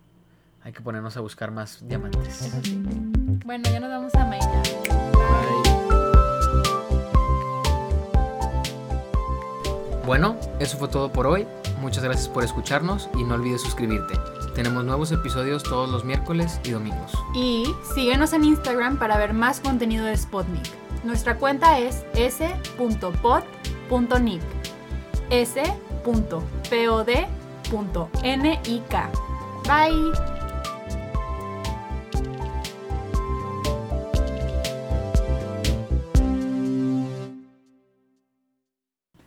hay 0.63 0.73
que 0.73 0.81
ponernos 0.83 1.17
a 1.17 1.21
buscar 1.21 1.51
más 1.51 1.87
diamantes. 1.89 2.35
sí. 2.63 2.83
Bueno, 3.45 3.65
ya 3.71 3.81
nos 3.81 3.89
vamos 3.89 4.15
a 4.15 4.27
Maya. 4.27 5.18
Bueno, 10.09 10.37
eso 10.59 10.79
fue 10.79 10.89
todo 10.89 11.13
por 11.13 11.27
hoy. 11.27 11.47
Muchas 11.83 12.03
gracias 12.03 12.31
por 12.31 12.43
escucharnos 12.43 13.11
y 13.19 13.25
no 13.25 13.35
olvides 13.35 13.61
suscribirte. 13.61 14.15
Tenemos 14.55 14.83
nuevos 14.83 15.13
episodios 15.13 15.63
todos 15.63 15.91
los 15.91 16.03
miércoles 16.03 16.63
y 16.65 16.71
domingos. 16.71 17.13
Y 17.35 17.67
síguenos 17.95 18.33
en 18.33 18.45
Instagram 18.45 18.99
para 18.99 19.19
ver 19.19 19.35
más 19.35 19.61
contenido 19.61 20.07
de 20.07 20.17
Spotnik. 20.17 20.65
Nuestra 21.05 21.37
cuenta 21.37 21.79
es 21.79 22.07
s.pod.nick. 22.15 22.63
s.pod.nik. 25.29 26.03
Bye. 29.67 30.13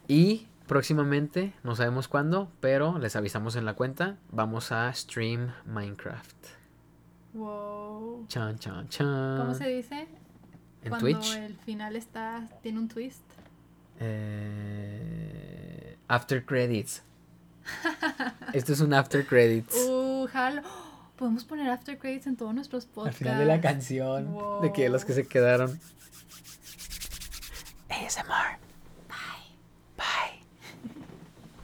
Y 0.08 0.48
próximamente, 0.72 1.52
no 1.64 1.76
sabemos 1.76 2.08
cuándo, 2.08 2.50
pero 2.62 2.98
les 2.98 3.18
avisamos 3.18 3.58
en 3.58 3.66
la 3.66 3.74
cuenta, 3.74 4.16
vamos 4.30 4.72
a 4.72 4.94
stream 4.94 5.52
Minecraft. 5.66 6.34
Wow. 7.34 8.26
Chan, 8.30 8.58
chan, 8.58 8.88
chan. 8.88 9.38
¿Cómo 9.38 9.54
se 9.54 9.68
dice? 9.68 10.08
En 10.84 10.90
Cuando 10.90 11.00
Twitch. 11.00 11.36
el 11.36 11.58
final 11.58 11.98
está 11.98 12.48
tiene 12.64 12.80
un 12.80 12.88
twist. 12.88 13.22
Eh, 14.00 15.98
after 16.08 16.46
credits. 16.46 17.04
Esto 18.54 18.72
es 18.72 18.80
un 18.80 18.94
after 18.94 19.28
credits. 19.28 19.76
Uh, 19.76 20.26
jalo. 20.32 20.62
Podemos 21.18 21.44
poner 21.44 21.70
after 21.70 21.98
credits 21.98 22.28
en 22.28 22.38
todos 22.38 22.56
nuestros 22.56 22.86
Al 22.86 22.92
podcasts. 22.92 23.20
final 23.20 23.40
de 23.40 23.46
la 23.46 23.60
canción. 23.60 24.38
De 24.62 24.72
que 24.72 24.88
los 24.88 25.04
que 25.04 25.12
se 25.12 25.28
quedaron. 25.28 25.78
ASMR. 27.90 28.61